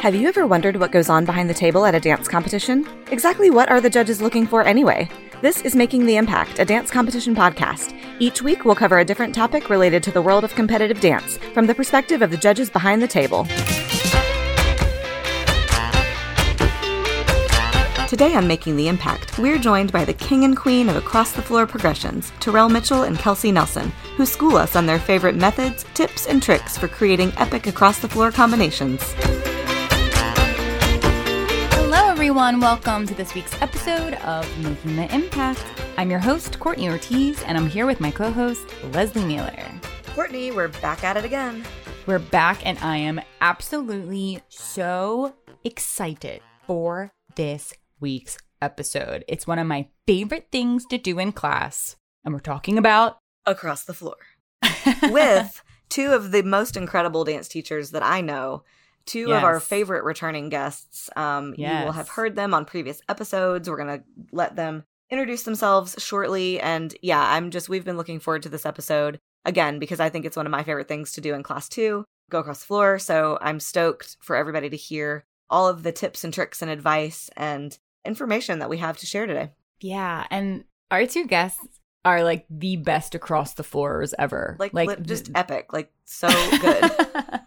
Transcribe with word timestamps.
Have 0.00 0.14
you 0.14 0.28
ever 0.28 0.46
wondered 0.46 0.76
what 0.76 0.92
goes 0.92 1.10
on 1.10 1.26
behind 1.26 1.50
the 1.50 1.54
table 1.54 1.84
at 1.84 1.94
a 1.94 2.00
dance 2.00 2.26
competition? 2.26 2.88
Exactly 3.10 3.50
what 3.50 3.68
are 3.68 3.82
the 3.82 3.90
judges 3.90 4.22
looking 4.22 4.46
for 4.46 4.64
anyway? 4.64 5.10
This 5.42 5.60
is 5.60 5.76
Making 5.76 6.06
the 6.06 6.16
Impact, 6.16 6.58
a 6.58 6.64
dance 6.64 6.90
competition 6.90 7.34
podcast. 7.34 7.94
Each 8.18 8.40
week, 8.40 8.64
we'll 8.64 8.74
cover 8.74 8.98
a 8.98 9.04
different 9.04 9.34
topic 9.34 9.68
related 9.68 10.02
to 10.04 10.10
the 10.10 10.22
world 10.22 10.42
of 10.42 10.54
competitive 10.54 11.02
dance 11.02 11.36
from 11.52 11.66
the 11.66 11.74
perspective 11.74 12.22
of 12.22 12.30
the 12.30 12.38
judges 12.38 12.70
behind 12.70 13.02
the 13.02 13.06
table. 13.06 13.44
Today 18.08 18.34
on 18.34 18.48
Making 18.48 18.76
the 18.76 18.88
Impact, 18.88 19.38
we're 19.38 19.58
joined 19.58 19.92
by 19.92 20.06
the 20.06 20.14
king 20.14 20.44
and 20.44 20.56
queen 20.56 20.88
of 20.88 20.96
across 20.96 21.32
the 21.32 21.42
floor 21.42 21.66
progressions, 21.66 22.30
Terrill 22.40 22.70
Mitchell 22.70 23.02
and 23.02 23.18
Kelsey 23.18 23.52
Nelson, 23.52 23.90
who 24.16 24.24
school 24.24 24.56
us 24.56 24.76
on 24.76 24.86
their 24.86 24.98
favorite 24.98 25.36
methods, 25.36 25.84
tips, 25.92 26.26
and 26.26 26.42
tricks 26.42 26.78
for 26.78 26.88
creating 26.88 27.34
epic 27.36 27.66
across 27.66 27.98
the 27.98 28.08
floor 28.08 28.32
combinations. 28.32 29.14
Everyone. 32.30 32.60
Welcome 32.60 33.08
to 33.08 33.14
this 33.16 33.34
week's 33.34 33.60
episode 33.60 34.14
of 34.14 34.46
Making 34.60 34.94
the 34.94 35.12
Impact. 35.12 35.64
I'm 35.96 36.12
your 36.12 36.20
host, 36.20 36.60
Courtney 36.60 36.88
Ortiz, 36.88 37.42
and 37.42 37.58
I'm 37.58 37.68
here 37.68 37.86
with 37.86 37.98
my 37.98 38.12
co 38.12 38.30
host, 38.30 38.68
Lesley 38.92 39.22
Mealor. 39.22 39.68
Courtney, 40.14 40.52
we're 40.52 40.68
back 40.68 41.02
at 41.02 41.16
it 41.16 41.24
again. 41.24 41.64
We're 42.06 42.20
back, 42.20 42.64
and 42.64 42.78
I 42.78 42.98
am 42.98 43.20
absolutely 43.40 44.42
so 44.48 45.34
excited 45.64 46.40
for 46.68 47.10
this 47.34 47.74
week's 47.98 48.38
episode. 48.62 49.24
It's 49.26 49.48
one 49.48 49.58
of 49.58 49.66
my 49.66 49.88
favorite 50.06 50.50
things 50.52 50.86
to 50.86 50.98
do 50.98 51.18
in 51.18 51.32
class, 51.32 51.96
and 52.24 52.32
we're 52.32 52.38
talking 52.38 52.78
about 52.78 53.18
across 53.44 53.82
the 53.82 53.92
floor 53.92 54.18
with 55.02 55.64
two 55.88 56.12
of 56.12 56.30
the 56.30 56.42
most 56.42 56.76
incredible 56.76 57.24
dance 57.24 57.48
teachers 57.48 57.90
that 57.90 58.04
I 58.04 58.20
know. 58.20 58.62
Two 59.06 59.28
yes. 59.28 59.38
of 59.38 59.44
our 59.44 59.60
favorite 59.60 60.04
returning 60.04 60.48
guests. 60.48 61.10
Um, 61.16 61.54
yes. 61.56 61.80
You 61.80 61.86
will 61.86 61.92
have 61.92 62.08
heard 62.08 62.36
them 62.36 62.54
on 62.54 62.64
previous 62.64 63.00
episodes. 63.08 63.68
We're 63.68 63.76
going 63.76 63.98
to 63.98 64.04
let 64.32 64.56
them 64.56 64.84
introduce 65.10 65.42
themselves 65.42 65.96
shortly. 65.98 66.60
And 66.60 66.94
yeah, 67.02 67.22
I'm 67.22 67.50
just, 67.50 67.68
we've 67.68 67.84
been 67.84 67.96
looking 67.96 68.20
forward 68.20 68.42
to 68.44 68.48
this 68.48 68.66
episode 68.66 69.18
again 69.44 69.78
because 69.78 70.00
I 70.00 70.08
think 70.08 70.24
it's 70.24 70.36
one 70.36 70.46
of 70.46 70.52
my 70.52 70.62
favorite 70.62 70.88
things 70.88 71.12
to 71.12 71.20
do 71.20 71.34
in 71.34 71.42
class 71.42 71.68
too 71.68 72.04
go 72.30 72.38
across 72.38 72.60
the 72.60 72.66
floor. 72.66 72.98
So 72.98 73.38
I'm 73.40 73.60
stoked 73.60 74.16
for 74.20 74.36
everybody 74.36 74.70
to 74.70 74.76
hear 74.76 75.24
all 75.50 75.68
of 75.68 75.82
the 75.82 75.92
tips 75.92 76.24
and 76.24 76.32
tricks 76.32 76.62
and 76.62 76.70
advice 76.70 77.28
and 77.36 77.76
information 78.04 78.60
that 78.60 78.70
we 78.70 78.78
have 78.78 78.96
to 78.98 79.06
share 79.06 79.26
today. 79.26 79.50
Yeah. 79.80 80.26
And 80.30 80.64
our 80.90 81.06
two 81.06 81.26
guests 81.26 81.80
are 82.04 82.22
like 82.24 82.46
the 82.48 82.76
best 82.76 83.14
across 83.14 83.54
the 83.54 83.64
floors 83.64 84.14
ever. 84.18 84.56
Like, 84.58 84.72
like 84.72 85.02
just 85.02 85.30
epic. 85.34 85.72
Like 85.72 85.92
so 86.04 86.28
good. 86.60 86.90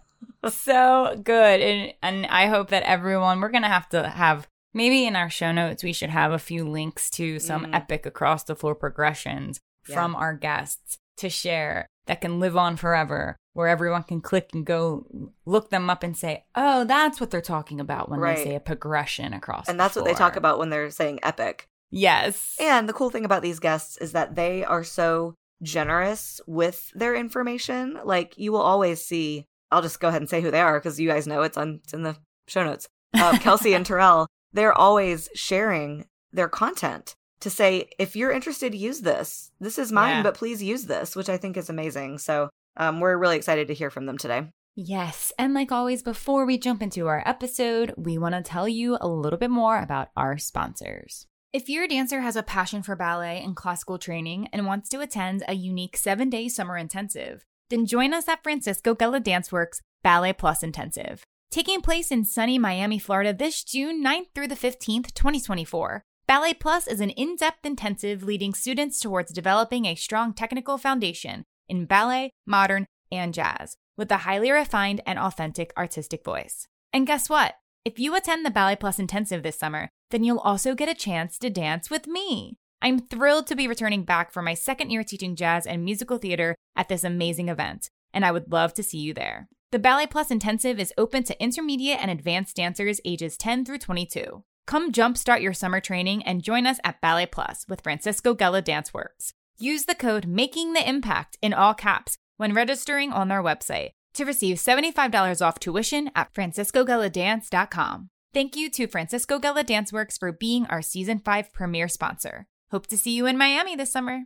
so 0.50 1.20
good. 1.24 1.62
And 1.62 1.94
and 2.02 2.26
I 2.28 2.48
hope 2.48 2.70
that 2.70 2.84
everyone 2.84 3.40
we're 3.40 3.50
gonna 3.50 3.68
have 3.68 3.90
to 3.90 4.10
have 4.10 4.48
maybe 4.74 5.06
in 5.06 5.16
our 5.16 5.30
show 5.30 5.52
notes 5.52 5.84
we 5.84 5.94
should 5.94 6.10
have 6.10 6.32
a 6.32 6.40
few 6.40 6.68
links 6.68 7.10
to 7.12 7.40
some 7.40 7.66
mm. 7.66 7.76
epic 7.76 8.06
across 8.06 8.44
the 8.44 8.56
floor 8.56 8.76
progressions 8.76 9.60
yeah. 9.88 9.96
from 9.96 10.16
our 10.16 10.34
guests 10.34 10.98
to 11.18 11.30
share 11.30 11.88
that 12.06 12.22
can 12.22 12.40
live 12.40 12.58
on 12.58 12.76
forever 12.76 13.38
where 13.54 13.68
everyone 13.68 14.04
can 14.04 14.20
click 14.20 14.50
and 14.54 14.66
go 14.66 15.06
look 15.46 15.70
them 15.70 15.90
up 15.90 16.04
and 16.04 16.18
say, 16.18 16.44
oh, 16.56 16.84
that's 16.86 17.22
what 17.22 17.32
they're 17.32 17.42
talking 17.42 17.80
about 17.80 18.10
when 18.10 18.20
right. 18.20 18.38
they 18.38 18.44
say 18.44 18.56
a 18.56 18.60
progression 18.60 19.34
across. 19.34 19.70
And 19.70 19.80
that's 19.80 19.96
what 19.96 20.06
they 20.06 20.14
talk 20.14 20.36
about 20.36 20.58
when 20.58 20.70
they're 20.70 20.90
saying 20.90 21.20
epic. 21.24 21.68
Yes. 21.92 22.58
And 22.60 22.90
the 22.90 22.94
cool 22.94 23.12
thing 23.12 23.26
about 23.26 23.44
these 23.44 23.60
guests 23.60 23.98
is 23.98 24.14
that 24.14 24.36
they 24.36 24.64
are 24.64 24.84
so 24.84 25.36
generous 25.62 26.42
with 26.48 26.92
their 26.96 27.16
information. 27.16 28.00
Like 28.04 28.38
you 28.38 28.52
will 28.52 28.62
always 28.62 29.02
see, 29.06 29.46
I'll 29.74 29.82
just 29.82 30.00
go 30.00 30.08
ahead 30.08 30.22
and 30.22 30.30
say 30.30 30.42
who 30.42 30.52
they 30.52 30.62
are 30.62 30.80
because 30.80 31.00
you 31.00 31.08
guys 31.08 31.28
know 31.28 31.42
it's 31.42 31.58
on 31.58 31.82
it's 31.84 31.94
in 31.94 32.04
the 32.04 32.16
show 32.48 32.64
notes. 32.64 32.88
Um, 33.22 33.38
Kelsey 33.38 33.74
and 33.74 33.86
Terrill, 33.88 34.28
they're 34.54 34.78
always 34.78 35.30
sharing 35.34 36.06
their 36.32 36.50
content 36.50 37.16
to 37.42 37.50
say, 37.50 37.90
if 38.00 38.16
you're 38.16 38.32
interested, 38.32 38.74
use 38.74 39.02
this. 39.02 39.52
This 39.60 39.78
is 39.78 39.92
mine, 39.92 40.18
yeah. 40.18 40.24
but 40.24 40.36
please 40.36 40.64
use 40.64 40.86
this, 40.86 41.16
which 41.16 41.30
I 41.30 41.38
think 41.38 41.58
is 41.58 41.70
amazing. 41.70 42.18
So 42.20 42.50
um, 42.78 43.00
we're 43.00 43.18
really 43.18 43.36
excited 43.36 43.68
to 43.68 43.74
hear 43.74 43.90
from 43.90 44.06
them 44.06 44.18
today. 44.18 44.48
Yes. 44.76 45.32
And 45.38 45.54
like 45.54 45.72
always, 45.72 46.02
before 46.02 46.46
we 46.46 46.58
jump 46.58 46.82
into 46.82 47.08
our 47.08 47.22
episode, 47.26 47.94
we 47.98 48.18
want 48.18 48.34
to 48.34 48.42
tell 48.42 48.68
you 48.68 48.98
a 49.00 49.08
little 49.08 49.38
bit 49.38 49.52
more 49.52 49.80
about 49.80 50.10
our 50.16 50.38
sponsors. 50.38 51.28
If 51.52 51.70
your 51.70 51.88
dancer 51.88 52.22
has 52.22 52.36
a 52.36 52.42
passion 52.42 52.82
for 52.82 52.96
ballet 52.96 53.44
and 53.44 53.56
classical 53.56 54.00
training 54.00 54.48
and 54.52 54.66
wants 54.66 54.90
to 54.90 55.02
attend 55.02 55.44
a 55.48 55.54
unique 55.54 55.98
seven 55.98 56.30
day 56.30 56.48
summer 56.48 56.78
intensive, 56.78 57.46
then 57.74 57.88
join 57.88 58.14
us 58.14 58.28
at 58.28 58.44
Francisco 58.44 58.94
Gella 58.94 59.20
Danceworks 59.20 59.80
Ballet 60.04 60.32
Plus 60.32 60.62
Intensive. 60.62 61.24
Taking 61.50 61.82
place 61.82 62.12
in 62.12 62.24
sunny 62.24 62.60
Miami, 62.60 63.00
Florida 63.00 63.34
this 63.34 63.64
June 63.64 64.04
9th 64.04 64.28
through 64.36 64.48
the 64.48 64.56
15th, 64.56 65.12
2024. 65.16 66.04
Ballet 66.28 66.54
Plus 66.54 66.86
is 66.86 67.00
an 67.00 67.10
in 67.10 67.36
depth 67.36 67.66
intensive 67.66 68.22
leading 68.22 68.54
students 68.54 69.00
towards 69.00 69.34
developing 69.34 69.86
a 69.86 69.96
strong 69.96 70.34
technical 70.34 70.78
foundation 70.78 71.46
in 71.68 71.86
ballet, 71.86 72.30
modern, 72.46 72.86
and 73.12 73.34
jazz 73.34 73.76
with 73.98 74.12
a 74.12 74.18
highly 74.18 74.52
refined 74.52 75.02
and 75.08 75.18
authentic 75.18 75.74
artistic 75.76 76.24
voice. 76.24 76.68
And 76.94 77.08
guess 77.08 77.28
what? 77.28 77.56
If 77.84 77.98
you 77.98 78.16
attend 78.16 78.46
the 78.46 78.52
Ballet 78.52 78.76
Plus 78.76 79.00
Intensive 79.00 79.42
this 79.42 79.58
summer, 79.58 79.90
then 80.12 80.24
you'll 80.24 80.38
also 80.38 80.76
get 80.76 80.90
a 80.90 80.96
chance 80.96 81.40
to 81.40 81.50
dance 81.50 81.90
with 81.90 82.06
me. 82.06 82.58
I'm 82.84 83.00
thrilled 83.00 83.48
to 83.48 83.56
be 83.56 83.70
returning 83.70 84.04
back 84.04 84.34
for 84.34 84.42
my 84.42 84.56
second 84.56 84.90
year 84.90 85.06
teaching 85.06 85.38
jazz 85.38 85.66
and 85.66 85.86
musical 85.86 86.18
theater 86.18 86.54
at 86.76 86.90
this 86.90 87.06
amazing 87.06 87.48
event, 87.48 87.90
and 88.14 88.26
I 88.26 88.32
would 88.32 88.52
love 88.52 88.74
to 88.74 88.84
see 88.84 88.98
you 88.98 89.14
there. 89.14 89.48
The 89.72 89.80
Ballet 89.80 90.06
Plus 90.06 90.30
Intensive 90.30 90.82
is 90.82 90.92
open 90.98 91.24
to 91.24 91.42
intermediate 91.42 92.00
and 92.02 92.12
advanced 92.12 92.58
dancers 92.58 93.00
ages 93.06 93.38
10 93.38 93.64
through 93.64 93.78
22. 93.78 94.44
Come 94.68 94.92
jumpstart 94.92 95.42
your 95.42 95.54
summer 95.54 95.80
training 95.80 96.24
and 96.24 96.44
join 96.44 96.68
us 96.68 96.78
at 96.84 97.00
Ballet 97.00 97.26
Plus 97.26 97.66
with 97.70 97.80
Francisco 97.80 98.36
Gella 98.36 98.62
Danceworks. 98.62 99.32
Use 99.58 99.86
the 99.86 99.96
code 99.96 100.28
Making 100.28 100.74
the 100.74 100.88
Impact 100.88 101.38
in 101.42 101.54
all 101.54 101.74
caps 101.74 102.18
when 102.36 102.54
registering 102.54 103.14
on 103.14 103.30
their 103.30 103.42
website 103.42 103.92
to 104.16 104.26
receive 104.26 104.58
$75 104.58 105.42
off 105.42 105.58
tuition 105.58 106.12
at 106.18 106.34
franciscogelladance.com. 106.34 108.10
Thank 108.34 108.58
you 108.58 108.70
to 108.72 108.88
Francisco 108.88 109.40
Gella 109.40 109.64
Danceworks 109.64 110.20
for 110.20 110.34
being 110.34 110.66
our 110.66 110.82
season 110.82 111.20
5 111.20 111.54
premiere 111.54 111.88
sponsor. 111.88 112.46
Hope 112.74 112.88
to 112.88 112.98
see 112.98 113.12
you 113.12 113.28
in 113.28 113.38
Miami 113.38 113.76
this 113.76 113.92
summer. 113.92 114.24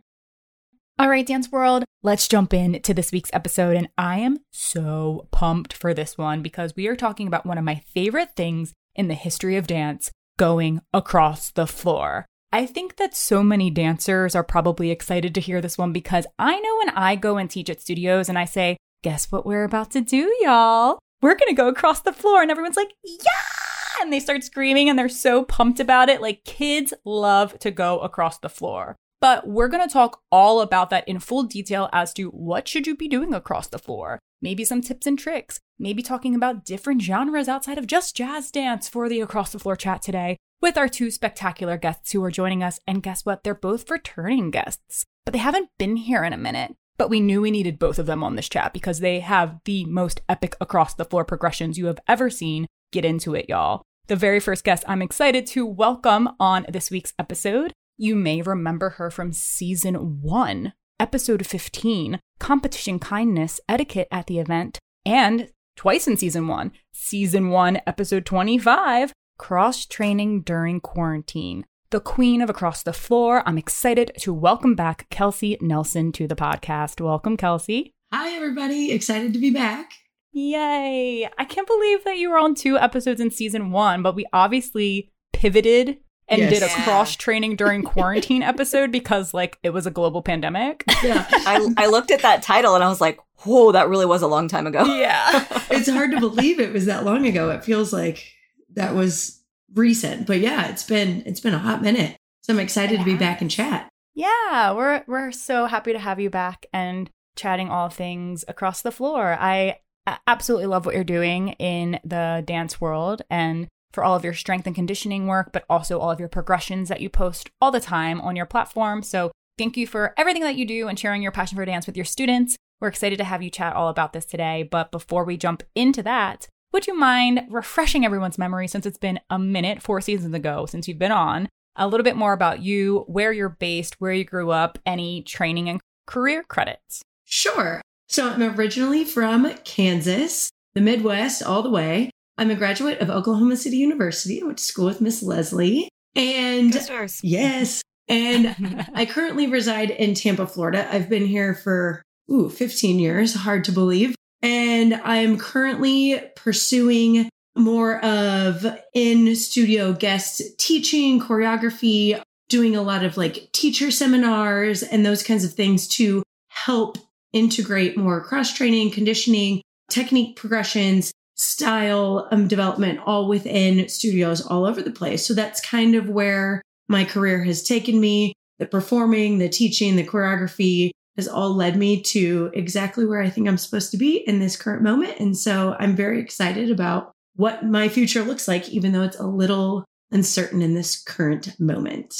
All 0.98 1.10
right, 1.10 1.26
Dance 1.26 1.52
World, 1.52 1.84
let's 2.02 2.26
jump 2.26 2.54
in 2.54 2.80
to 2.80 2.94
this 2.94 3.12
week's 3.12 3.28
episode. 3.34 3.76
And 3.76 3.90
I 3.98 4.20
am 4.20 4.38
so 4.50 5.28
pumped 5.30 5.74
for 5.74 5.92
this 5.92 6.16
one 6.16 6.40
because 6.40 6.74
we 6.74 6.86
are 6.86 6.96
talking 6.96 7.26
about 7.26 7.44
one 7.44 7.58
of 7.58 7.64
my 7.64 7.82
favorite 7.92 8.34
things 8.36 8.72
in 8.94 9.08
the 9.08 9.14
history 9.14 9.56
of 9.56 9.66
dance 9.66 10.10
going 10.38 10.80
across 10.94 11.50
the 11.50 11.66
floor. 11.66 12.24
I 12.50 12.64
think 12.64 12.96
that 12.96 13.14
so 13.14 13.42
many 13.42 13.68
dancers 13.68 14.34
are 14.34 14.42
probably 14.42 14.90
excited 14.90 15.34
to 15.34 15.42
hear 15.42 15.60
this 15.60 15.76
one 15.76 15.92
because 15.92 16.26
I 16.38 16.58
know 16.58 16.78
when 16.78 16.88
I 16.96 17.16
go 17.16 17.36
and 17.36 17.50
teach 17.50 17.68
at 17.68 17.82
studios 17.82 18.30
and 18.30 18.38
I 18.38 18.46
say, 18.46 18.78
guess 19.02 19.30
what 19.30 19.44
we're 19.44 19.64
about 19.64 19.90
to 19.90 20.00
do, 20.00 20.34
y'all? 20.40 20.98
We're 21.20 21.34
to 21.34 21.52
go 21.52 21.68
across 21.68 22.00
the 22.00 22.14
floor. 22.14 22.40
And 22.40 22.50
everyone's 22.50 22.78
like, 22.78 22.94
yeah! 23.04 23.67
And 24.00 24.12
they 24.12 24.20
start 24.20 24.44
screaming 24.44 24.88
and 24.88 24.98
they're 24.98 25.08
so 25.08 25.44
pumped 25.44 25.80
about 25.80 26.08
it. 26.08 26.20
Like 26.20 26.44
kids 26.44 26.94
love 27.04 27.58
to 27.60 27.70
go 27.70 27.98
across 28.00 28.38
the 28.38 28.48
floor. 28.48 28.96
But 29.20 29.48
we're 29.48 29.68
going 29.68 29.86
to 29.86 29.92
talk 29.92 30.20
all 30.30 30.60
about 30.60 30.90
that 30.90 31.08
in 31.08 31.18
full 31.18 31.42
detail 31.42 31.88
as 31.92 32.12
to 32.14 32.28
what 32.28 32.68
should 32.68 32.86
you 32.86 32.96
be 32.96 33.08
doing 33.08 33.34
across 33.34 33.66
the 33.66 33.78
floor. 33.78 34.20
Maybe 34.40 34.64
some 34.64 34.80
tips 34.80 35.06
and 35.06 35.18
tricks. 35.18 35.58
Maybe 35.78 36.02
talking 36.02 36.34
about 36.34 36.64
different 36.64 37.02
genres 37.02 37.48
outside 37.48 37.78
of 37.78 37.88
just 37.88 38.16
jazz 38.16 38.50
dance 38.52 38.88
for 38.88 39.08
the 39.08 39.20
across 39.20 39.50
the 39.50 39.58
floor 39.58 39.74
chat 39.74 40.02
today 40.02 40.36
with 40.60 40.76
our 40.76 40.88
two 40.88 41.10
spectacular 41.10 41.76
guests 41.76 42.12
who 42.12 42.22
are 42.22 42.30
joining 42.30 42.62
us. 42.62 42.78
And 42.86 43.02
guess 43.02 43.24
what? 43.24 43.42
They're 43.42 43.54
both 43.54 43.90
returning 43.90 44.50
guests, 44.50 45.04
but 45.24 45.32
they 45.32 45.38
haven't 45.38 45.70
been 45.78 45.96
here 45.96 46.22
in 46.22 46.32
a 46.32 46.38
minute. 46.38 46.76
But 46.96 47.10
we 47.10 47.20
knew 47.20 47.40
we 47.40 47.52
needed 47.52 47.78
both 47.78 48.00
of 48.00 48.06
them 48.06 48.24
on 48.24 48.34
this 48.34 48.48
chat 48.48 48.72
because 48.72 48.98
they 48.98 49.20
have 49.20 49.60
the 49.64 49.84
most 49.84 50.20
epic 50.28 50.56
across 50.60 50.94
the 50.94 51.04
floor 51.04 51.24
progressions 51.24 51.78
you 51.78 51.86
have 51.86 52.00
ever 52.08 52.28
seen. 52.28 52.66
Get 52.92 53.04
into 53.04 53.34
it, 53.34 53.46
y'all. 53.48 53.82
The 54.06 54.16
very 54.16 54.40
first 54.40 54.64
guest 54.64 54.82
I'm 54.88 55.02
excited 55.02 55.46
to 55.48 55.66
welcome 55.66 56.30
on 56.40 56.64
this 56.68 56.90
week's 56.90 57.12
episode. 57.18 57.72
You 57.98 58.16
may 58.16 58.40
remember 58.40 58.90
her 58.90 59.10
from 59.10 59.32
season 59.32 60.22
one, 60.22 60.72
episode 60.98 61.46
15, 61.46 62.18
Competition 62.38 62.98
Kindness 62.98 63.60
Etiquette 63.68 64.08
at 64.10 64.26
the 64.26 64.38
Event, 64.38 64.78
and 65.04 65.50
twice 65.76 66.08
in 66.08 66.16
season 66.16 66.48
one, 66.48 66.72
season 66.92 67.50
one, 67.50 67.80
episode 67.86 68.24
25, 68.24 69.12
Cross 69.38 69.86
Training 69.86 70.42
During 70.42 70.80
Quarantine 70.80 71.64
the 71.90 72.00
queen 72.00 72.42
of 72.42 72.50
Across 72.50 72.82
the 72.82 72.92
Floor. 72.92 73.42
I'm 73.46 73.56
excited 73.56 74.12
to 74.18 74.34
welcome 74.34 74.74
back 74.74 75.08
Kelsey 75.08 75.56
Nelson 75.62 76.12
to 76.12 76.28
the 76.28 76.36
podcast. 76.36 77.00
Welcome, 77.00 77.38
Kelsey. 77.38 77.94
Hi, 78.12 78.34
everybody. 78.34 78.92
Excited 78.92 79.32
to 79.32 79.38
be 79.38 79.50
back. 79.50 79.90
Yay. 80.38 81.28
I 81.36 81.44
can't 81.44 81.66
believe 81.66 82.04
that 82.04 82.16
you 82.16 82.30
were 82.30 82.38
on 82.38 82.54
two 82.54 82.78
episodes 82.78 83.20
in 83.20 83.30
season 83.30 83.72
one, 83.72 84.02
but 84.02 84.14
we 84.14 84.24
obviously 84.32 85.10
pivoted 85.32 85.98
and 86.28 86.42
yes. 86.42 86.52
did 86.52 86.62
a 86.62 86.68
cross 86.84 87.16
training 87.16 87.56
during 87.56 87.82
quarantine 87.84 88.42
episode 88.42 88.92
because 88.92 89.34
like 89.34 89.58
it 89.64 89.70
was 89.70 89.86
a 89.86 89.90
global 89.90 90.22
pandemic. 90.22 90.84
Yeah. 91.02 91.26
I, 91.30 91.72
I 91.76 91.86
looked 91.86 92.12
at 92.12 92.22
that 92.22 92.42
title 92.42 92.76
and 92.76 92.84
I 92.84 92.88
was 92.88 93.00
like, 93.00 93.18
whoa, 93.38 93.72
that 93.72 93.88
really 93.88 94.06
was 94.06 94.22
a 94.22 94.28
long 94.28 94.46
time 94.46 94.66
ago. 94.66 94.84
Yeah. 94.84 95.44
it's 95.70 95.90
hard 95.90 96.12
to 96.12 96.20
believe 96.20 96.60
it 96.60 96.72
was 96.72 96.86
that 96.86 97.04
long 97.04 97.26
ago. 97.26 97.50
It 97.50 97.64
feels 97.64 97.92
like 97.92 98.32
that 98.74 98.94
was 98.94 99.42
recent. 99.74 100.26
But 100.26 100.38
yeah, 100.38 100.68
it's 100.68 100.84
been 100.84 101.24
it's 101.26 101.40
been 101.40 101.54
a 101.54 101.58
hot 101.58 101.82
minute. 101.82 102.16
So 102.42 102.52
I'm 102.52 102.60
excited 102.60 102.98
yeah. 102.98 103.04
to 103.04 103.10
be 103.10 103.16
back 103.16 103.42
in 103.42 103.48
chat. 103.48 103.88
Yeah, 104.14 104.72
we're 104.72 105.02
we're 105.08 105.32
so 105.32 105.66
happy 105.66 105.92
to 105.92 105.98
have 105.98 106.20
you 106.20 106.30
back 106.30 106.66
and 106.72 107.10
chatting 107.36 107.70
all 107.70 107.88
things 107.88 108.44
across 108.48 108.82
the 108.82 108.92
floor. 108.92 109.36
I 109.38 109.78
absolutely 110.26 110.66
love 110.66 110.86
what 110.86 110.94
you're 110.94 111.04
doing 111.04 111.50
in 111.58 112.00
the 112.04 112.42
dance 112.46 112.80
world 112.80 113.22
and 113.30 113.68
for 113.92 114.04
all 114.04 114.14
of 114.14 114.24
your 114.24 114.34
strength 114.34 114.66
and 114.66 114.74
conditioning 114.74 115.26
work, 115.26 115.50
but 115.52 115.64
also 115.68 115.98
all 115.98 116.10
of 116.10 116.20
your 116.20 116.28
progressions 116.28 116.88
that 116.88 117.00
you 117.00 117.08
post 117.08 117.50
all 117.60 117.70
the 117.70 117.80
time 117.80 118.20
on 118.20 118.36
your 118.36 118.46
platform. 118.46 119.02
So 119.02 119.32
thank 119.56 119.76
you 119.76 119.86
for 119.86 120.14
everything 120.16 120.42
that 120.42 120.56
you 120.56 120.66
do 120.66 120.88
and 120.88 120.98
sharing 120.98 121.22
your 121.22 121.32
passion 121.32 121.56
for 121.56 121.64
dance 121.64 121.86
with 121.86 121.96
your 121.96 122.04
students. 122.04 122.56
We're 122.80 122.88
excited 122.88 123.16
to 123.18 123.24
have 123.24 123.42
you 123.42 123.50
chat 123.50 123.74
all 123.74 123.88
about 123.88 124.12
this 124.12 124.24
today. 124.24 124.62
But 124.62 124.92
before 124.92 125.24
we 125.24 125.36
jump 125.36 125.62
into 125.74 126.02
that, 126.02 126.46
would 126.72 126.86
you 126.86 126.96
mind 126.96 127.46
refreshing 127.48 128.04
everyone's 128.04 128.38
memory 128.38 128.68
since 128.68 128.84
it's 128.84 128.98
been 128.98 129.20
a 129.30 129.38
minute, 129.38 129.82
four 129.82 130.00
seasons 130.00 130.34
ago, 130.34 130.66
since 130.66 130.86
you've 130.86 130.98
been 130.98 131.10
on, 131.10 131.48
a 131.76 131.88
little 131.88 132.04
bit 132.04 132.16
more 132.16 132.34
about 132.34 132.60
you, 132.60 133.04
where 133.08 133.32
you're 133.32 133.48
based, 133.48 133.96
where 134.00 134.12
you 134.12 134.24
grew 134.24 134.50
up, 134.50 134.78
any 134.84 135.22
training 135.22 135.68
and 135.68 135.80
career 136.06 136.42
credits? 136.42 137.02
Sure. 137.24 137.80
So 138.08 138.28
I'm 138.28 138.42
originally 138.42 139.04
from 139.04 139.52
Kansas, 139.64 140.50
the 140.74 140.80
Midwest, 140.80 141.42
all 141.42 141.62
the 141.62 141.70
way. 141.70 142.10
I'm 142.38 142.50
a 142.50 142.54
graduate 142.54 143.00
of 143.00 143.10
Oklahoma 143.10 143.56
City 143.56 143.76
University. 143.76 144.40
I 144.40 144.46
went 144.46 144.58
to 144.58 144.64
school 144.64 144.86
with 144.86 145.00
Miss 145.00 145.22
Lesley. 145.22 145.88
And 146.14 146.74
yes. 147.22 147.82
And 148.08 148.86
I 148.94 149.04
currently 149.04 149.46
reside 149.46 149.90
in 149.90 150.14
Tampa, 150.14 150.46
Florida. 150.46 150.88
I've 150.90 151.10
been 151.10 151.26
here 151.26 151.54
for 151.54 152.02
ooh, 152.30 152.48
15 152.48 152.98
years, 152.98 153.34
hard 153.34 153.64
to 153.64 153.72
believe. 153.72 154.14
And 154.40 154.94
I'm 154.94 155.36
currently 155.36 156.20
pursuing 156.36 157.28
more 157.56 158.02
of 158.04 158.64
in 158.94 159.34
studio 159.34 159.92
guest 159.92 160.40
teaching, 160.58 161.20
choreography, 161.20 162.22
doing 162.48 162.74
a 162.74 162.82
lot 162.82 163.04
of 163.04 163.16
like 163.16 163.50
teacher 163.52 163.90
seminars 163.90 164.82
and 164.82 165.04
those 165.04 165.22
kinds 165.22 165.44
of 165.44 165.52
things 165.52 165.86
to 165.88 166.22
help 166.48 166.98
integrate 167.32 167.96
more 167.96 168.22
cross 168.22 168.52
training, 168.52 168.90
conditioning, 168.90 169.62
technique 169.90 170.36
progressions, 170.36 171.12
style 171.34 172.28
um, 172.32 172.48
development 172.48 173.00
all 173.06 173.28
within 173.28 173.88
studios 173.88 174.44
all 174.44 174.66
over 174.66 174.82
the 174.82 174.90
place. 174.90 175.26
So 175.26 175.34
that's 175.34 175.60
kind 175.60 175.94
of 175.94 176.08
where 176.08 176.62
my 176.88 177.04
career 177.04 177.44
has 177.44 177.62
taken 177.62 178.00
me. 178.00 178.32
The 178.58 178.66
performing, 178.66 179.38
the 179.38 179.48
teaching, 179.48 179.94
the 179.94 180.04
choreography 180.04 180.90
has 181.16 181.28
all 181.28 181.54
led 181.54 181.76
me 181.76 182.02
to 182.02 182.50
exactly 182.54 183.06
where 183.06 183.22
I 183.22 183.30
think 183.30 183.46
I'm 183.46 183.58
supposed 183.58 183.92
to 183.92 183.96
be 183.96 184.16
in 184.16 184.40
this 184.40 184.56
current 184.56 184.82
moment. 184.82 185.18
And 185.20 185.36
so 185.36 185.76
I'm 185.78 185.94
very 185.94 186.20
excited 186.20 186.70
about 186.70 187.12
what 187.36 187.64
my 187.64 187.88
future 187.88 188.22
looks 188.22 188.48
like, 188.48 188.68
even 188.68 188.92
though 188.92 189.02
it's 189.02 189.18
a 189.18 189.26
little 189.26 189.84
uncertain 190.10 190.60
in 190.60 190.74
this 190.74 191.00
current 191.00 191.58
moment. 191.60 192.14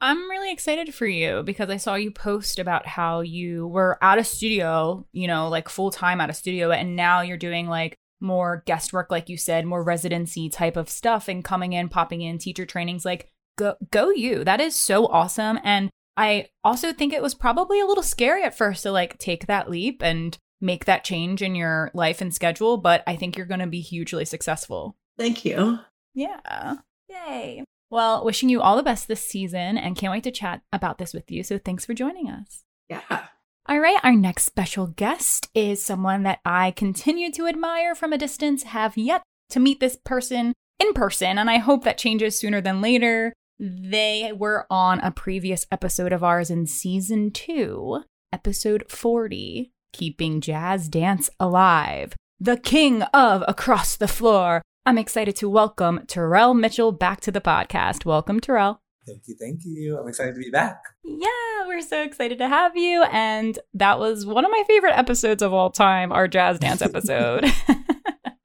I'm 0.00 0.30
really 0.30 0.52
excited 0.52 0.94
for 0.94 1.06
you 1.06 1.42
because 1.42 1.70
I 1.70 1.76
saw 1.76 1.94
you 1.94 2.10
post 2.10 2.58
about 2.58 2.86
how 2.86 3.20
you 3.20 3.66
were 3.66 3.98
out 4.00 4.18
of 4.18 4.26
studio, 4.26 5.06
you 5.12 5.26
know, 5.26 5.48
like 5.48 5.68
full 5.68 5.90
time 5.90 6.20
out 6.20 6.30
of 6.30 6.36
studio, 6.36 6.70
and 6.70 6.94
now 6.94 7.20
you're 7.20 7.36
doing 7.36 7.66
like 7.66 7.96
more 8.20 8.62
guest 8.66 8.92
work, 8.92 9.10
like 9.10 9.28
you 9.28 9.36
said, 9.36 9.66
more 9.66 9.82
residency 9.82 10.48
type 10.48 10.76
of 10.76 10.88
stuff 10.88 11.28
and 11.28 11.44
coming 11.44 11.72
in, 11.72 11.88
popping 11.88 12.22
in 12.22 12.38
teacher 12.38 12.66
trainings. 12.66 13.04
Like, 13.04 13.28
go, 13.56 13.74
go 13.90 14.10
you. 14.10 14.44
That 14.44 14.60
is 14.60 14.74
so 14.74 15.06
awesome. 15.06 15.58
And 15.64 15.90
I 16.16 16.48
also 16.64 16.92
think 16.92 17.12
it 17.12 17.22
was 17.22 17.34
probably 17.34 17.80
a 17.80 17.86
little 17.86 18.02
scary 18.02 18.42
at 18.44 18.56
first 18.56 18.82
to 18.84 18.92
like 18.92 19.18
take 19.18 19.46
that 19.46 19.70
leap 19.70 20.02
and 20.02 20.36
make 20.60 20.84
that 20.86 21.04
change 21.04 21.42
in 21.42 21.54
your 21.54 21.90
life 21.94 22.20
and 22.20 22.34
schedule, 22.34 22.76
but 22.76 23.02
I 23.06 23.16
think 23.16 23.36
you're 23.36 23.46
going 23.46 23.60
to 23.60 23.66
be 23.66 23.80
hugely 23.80 24.24
successful. 24.24 24.96
Thank 25.16 25.44
you. 25.44 25.78
Yeah. 26.14 26.74
Yay. 27.08 27.64
Well, 27.90 28.24
wishing 28.24 28.48
you 28.48 28.60
all 28.60 28.76
the 28.76 28.82
best 28.82 29.08
this 29.08 29.24
season 29.24 29.78
and 29.78 29.96
can't 29.96 30.12
wait 30.12 30.24
to 30.24 30.30
chat 30.30 30.62
about 30.72 30.98
this 30.98 31.14
with 31.14 31.30
you. 31.30 31.42
So 31.42 31.58
thanks 31.58 31.86
for 31.86 31.94
joining 31.94 32.28
us. 32.28 32.64
Yeah. 32.88 33.26
All 33.66 33.80
right, 33.80 34.00
our 34.02 34.14
next 34.14 34.44
special 34.44 34.86
guest 34.86 35.50
is 35.54 35.84
someone 35.84 36.22
that 36.22 36.40
I 36.44 36.70
continue 36.70 37.30
to 37.32 37.46
admire 37.46 37.94
from 37.94 38.14
a 38.14 38.18
distance, 38.18 38.62
have 38.62 38.96
yet 38.96 39.22
to 39.50 39.60
meet 39.60 39.78
this 39.78 39.96
person 39.96 40.54
in 40.78 40.94
person, 40.94 41.36
and 41.36 41.50
I 41.50 41.58
hope 41.58 41.84
that 41.84 41.98
changes 41.98 42.38
sooner 42.38 42.62
than 42.62 42.80
later. 42.80 43.34
They 43.58 44.32
were 44.34 44.66
on 44.70 45.00
a 45.00 45.10
previous 45.10 45.66
episode 45.70 46.12
of 46.12 46.24
ours 46.24 46.48
in 46.48 46.66
season 46.66 47.30
two, 47.30 48.04
episode 48.32 48.90
40, 48.90 49.70
Keeping 49.92 50.40
Jazz 50.40 50.88
Dance 50.88 51.28
Alive. 51.38 52.14
The 52.40 52.56
king 52.56 53.02
of 53.02 53.42
Across 53.48 53.96
the 53.96 54.08
Floor, 54.08 54.62
I'm 54.88 54.96
excited 54.96 55.36
to 55.36 55.50
welcome 55.50 55.98
Terrill 56.06 56.58
Mitchell 56.58 56.92
back 56.92 57.20
to 57.20 57.30
the 57.30 57.42
podcast. 57.42 58.06
Welcome, 58.06 58.40
Terrill. 58.40 58.78
Thank 59.06 59.24
you. 59.26 59.36
Thank 59.38 59.60
you. 59.66 59.98
I'm 59.98 60.08
excited 60.08 60.32
to 60.32 60.40
be 60.40 60.48
back. 60.48 60.80
Yeah, 61.04 61.66
we're 61.66 61.82
so 61.82 62.02
excited 62.02 62.38
to 62.38 62.48
have 62.48 62.74
you. 62.74 63.02
And 63.02 63.58
that 63.74 63.98
was 63.98 64.24
one 64.24 64.46
of 64.46 64.50
my 64.50 64.64
favorite 64.66 64.96
episodes 64.96 65.42
of 65.42 65.52
all 65.52 65.68
time, 65.68 66.10
our 66.10 66.26
jazz 66.26 66.58
dance 66.58 66.80
episode. 66.80 67.44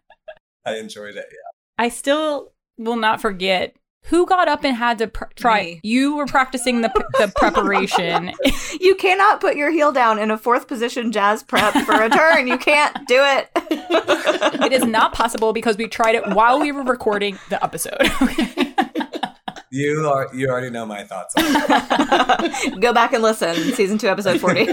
I 0.66 0.75
enjoyed 0.75 1.16
it. 1.16 1.28
Yeah. 1.31 1.51
I 1.78 1.88
still 1.88 2.51
will 2.78 2.98
not 2.98 3.22
forget 3.22 3.78
who 4.05 4.25
got 4.25 4.47
up 4.47 4.63
and 4.63 4.75
had 4.75 4.97
to 5.00 5.07
pr- 5.07 5.25
try? 5.35 5.63
Me. 5.63 5.79
You 5.83 6.15
were 6.15 6.25
practicing 6.25 6.81
the 6.81 6.89
the 7.19 7.31
preparation. 7.38 8.33
you 8.79 8.95
cannot 8.95 9.39
put 9.41 9.55
your 9.55 9.71
heel 9.71 9.91
down 9.91 10.19
in 10.19 10.31
a 10.31 10.38
fourth 10.38 10.67
position 10.67 11.11
jazz 11.11 11.44
prep 11.44 11.73
for 11.85 12.01
a 12.01 12.09
turn. 12.09 12.47
You 12.47 12.57
can't 12.57 12.95
do 13.07 13.19
it. 13.19 13.50
it 13.55 14.73
is 14.73 14.85
not 14.85 15.13
possible 15.13 15.53
because 15.53 15.77
we 15.77 15.88
tried 15.88 16.15
it 16.15 16.27
while 16.29 16.59
we 16.59 16.71
were 16.71 16.83
recording 16.83 17.38
the 17.50 17.63
episode. 17.63 17.97
you 19.71 20.07
are 20.07 20.29
you 20.35 20.49
already 20.49 20.69
know 20.69 20.85
my 20.85 21.03
thoughts. 21.03 21.33
Go 22.79 22.94
back 22.94 23.13
and 23.13 23.23
listen. 23.23 23.56
Season 23.73 23.97
two, 23.97 24.07
episode 24.09 24.39
forty. 24.41 24.65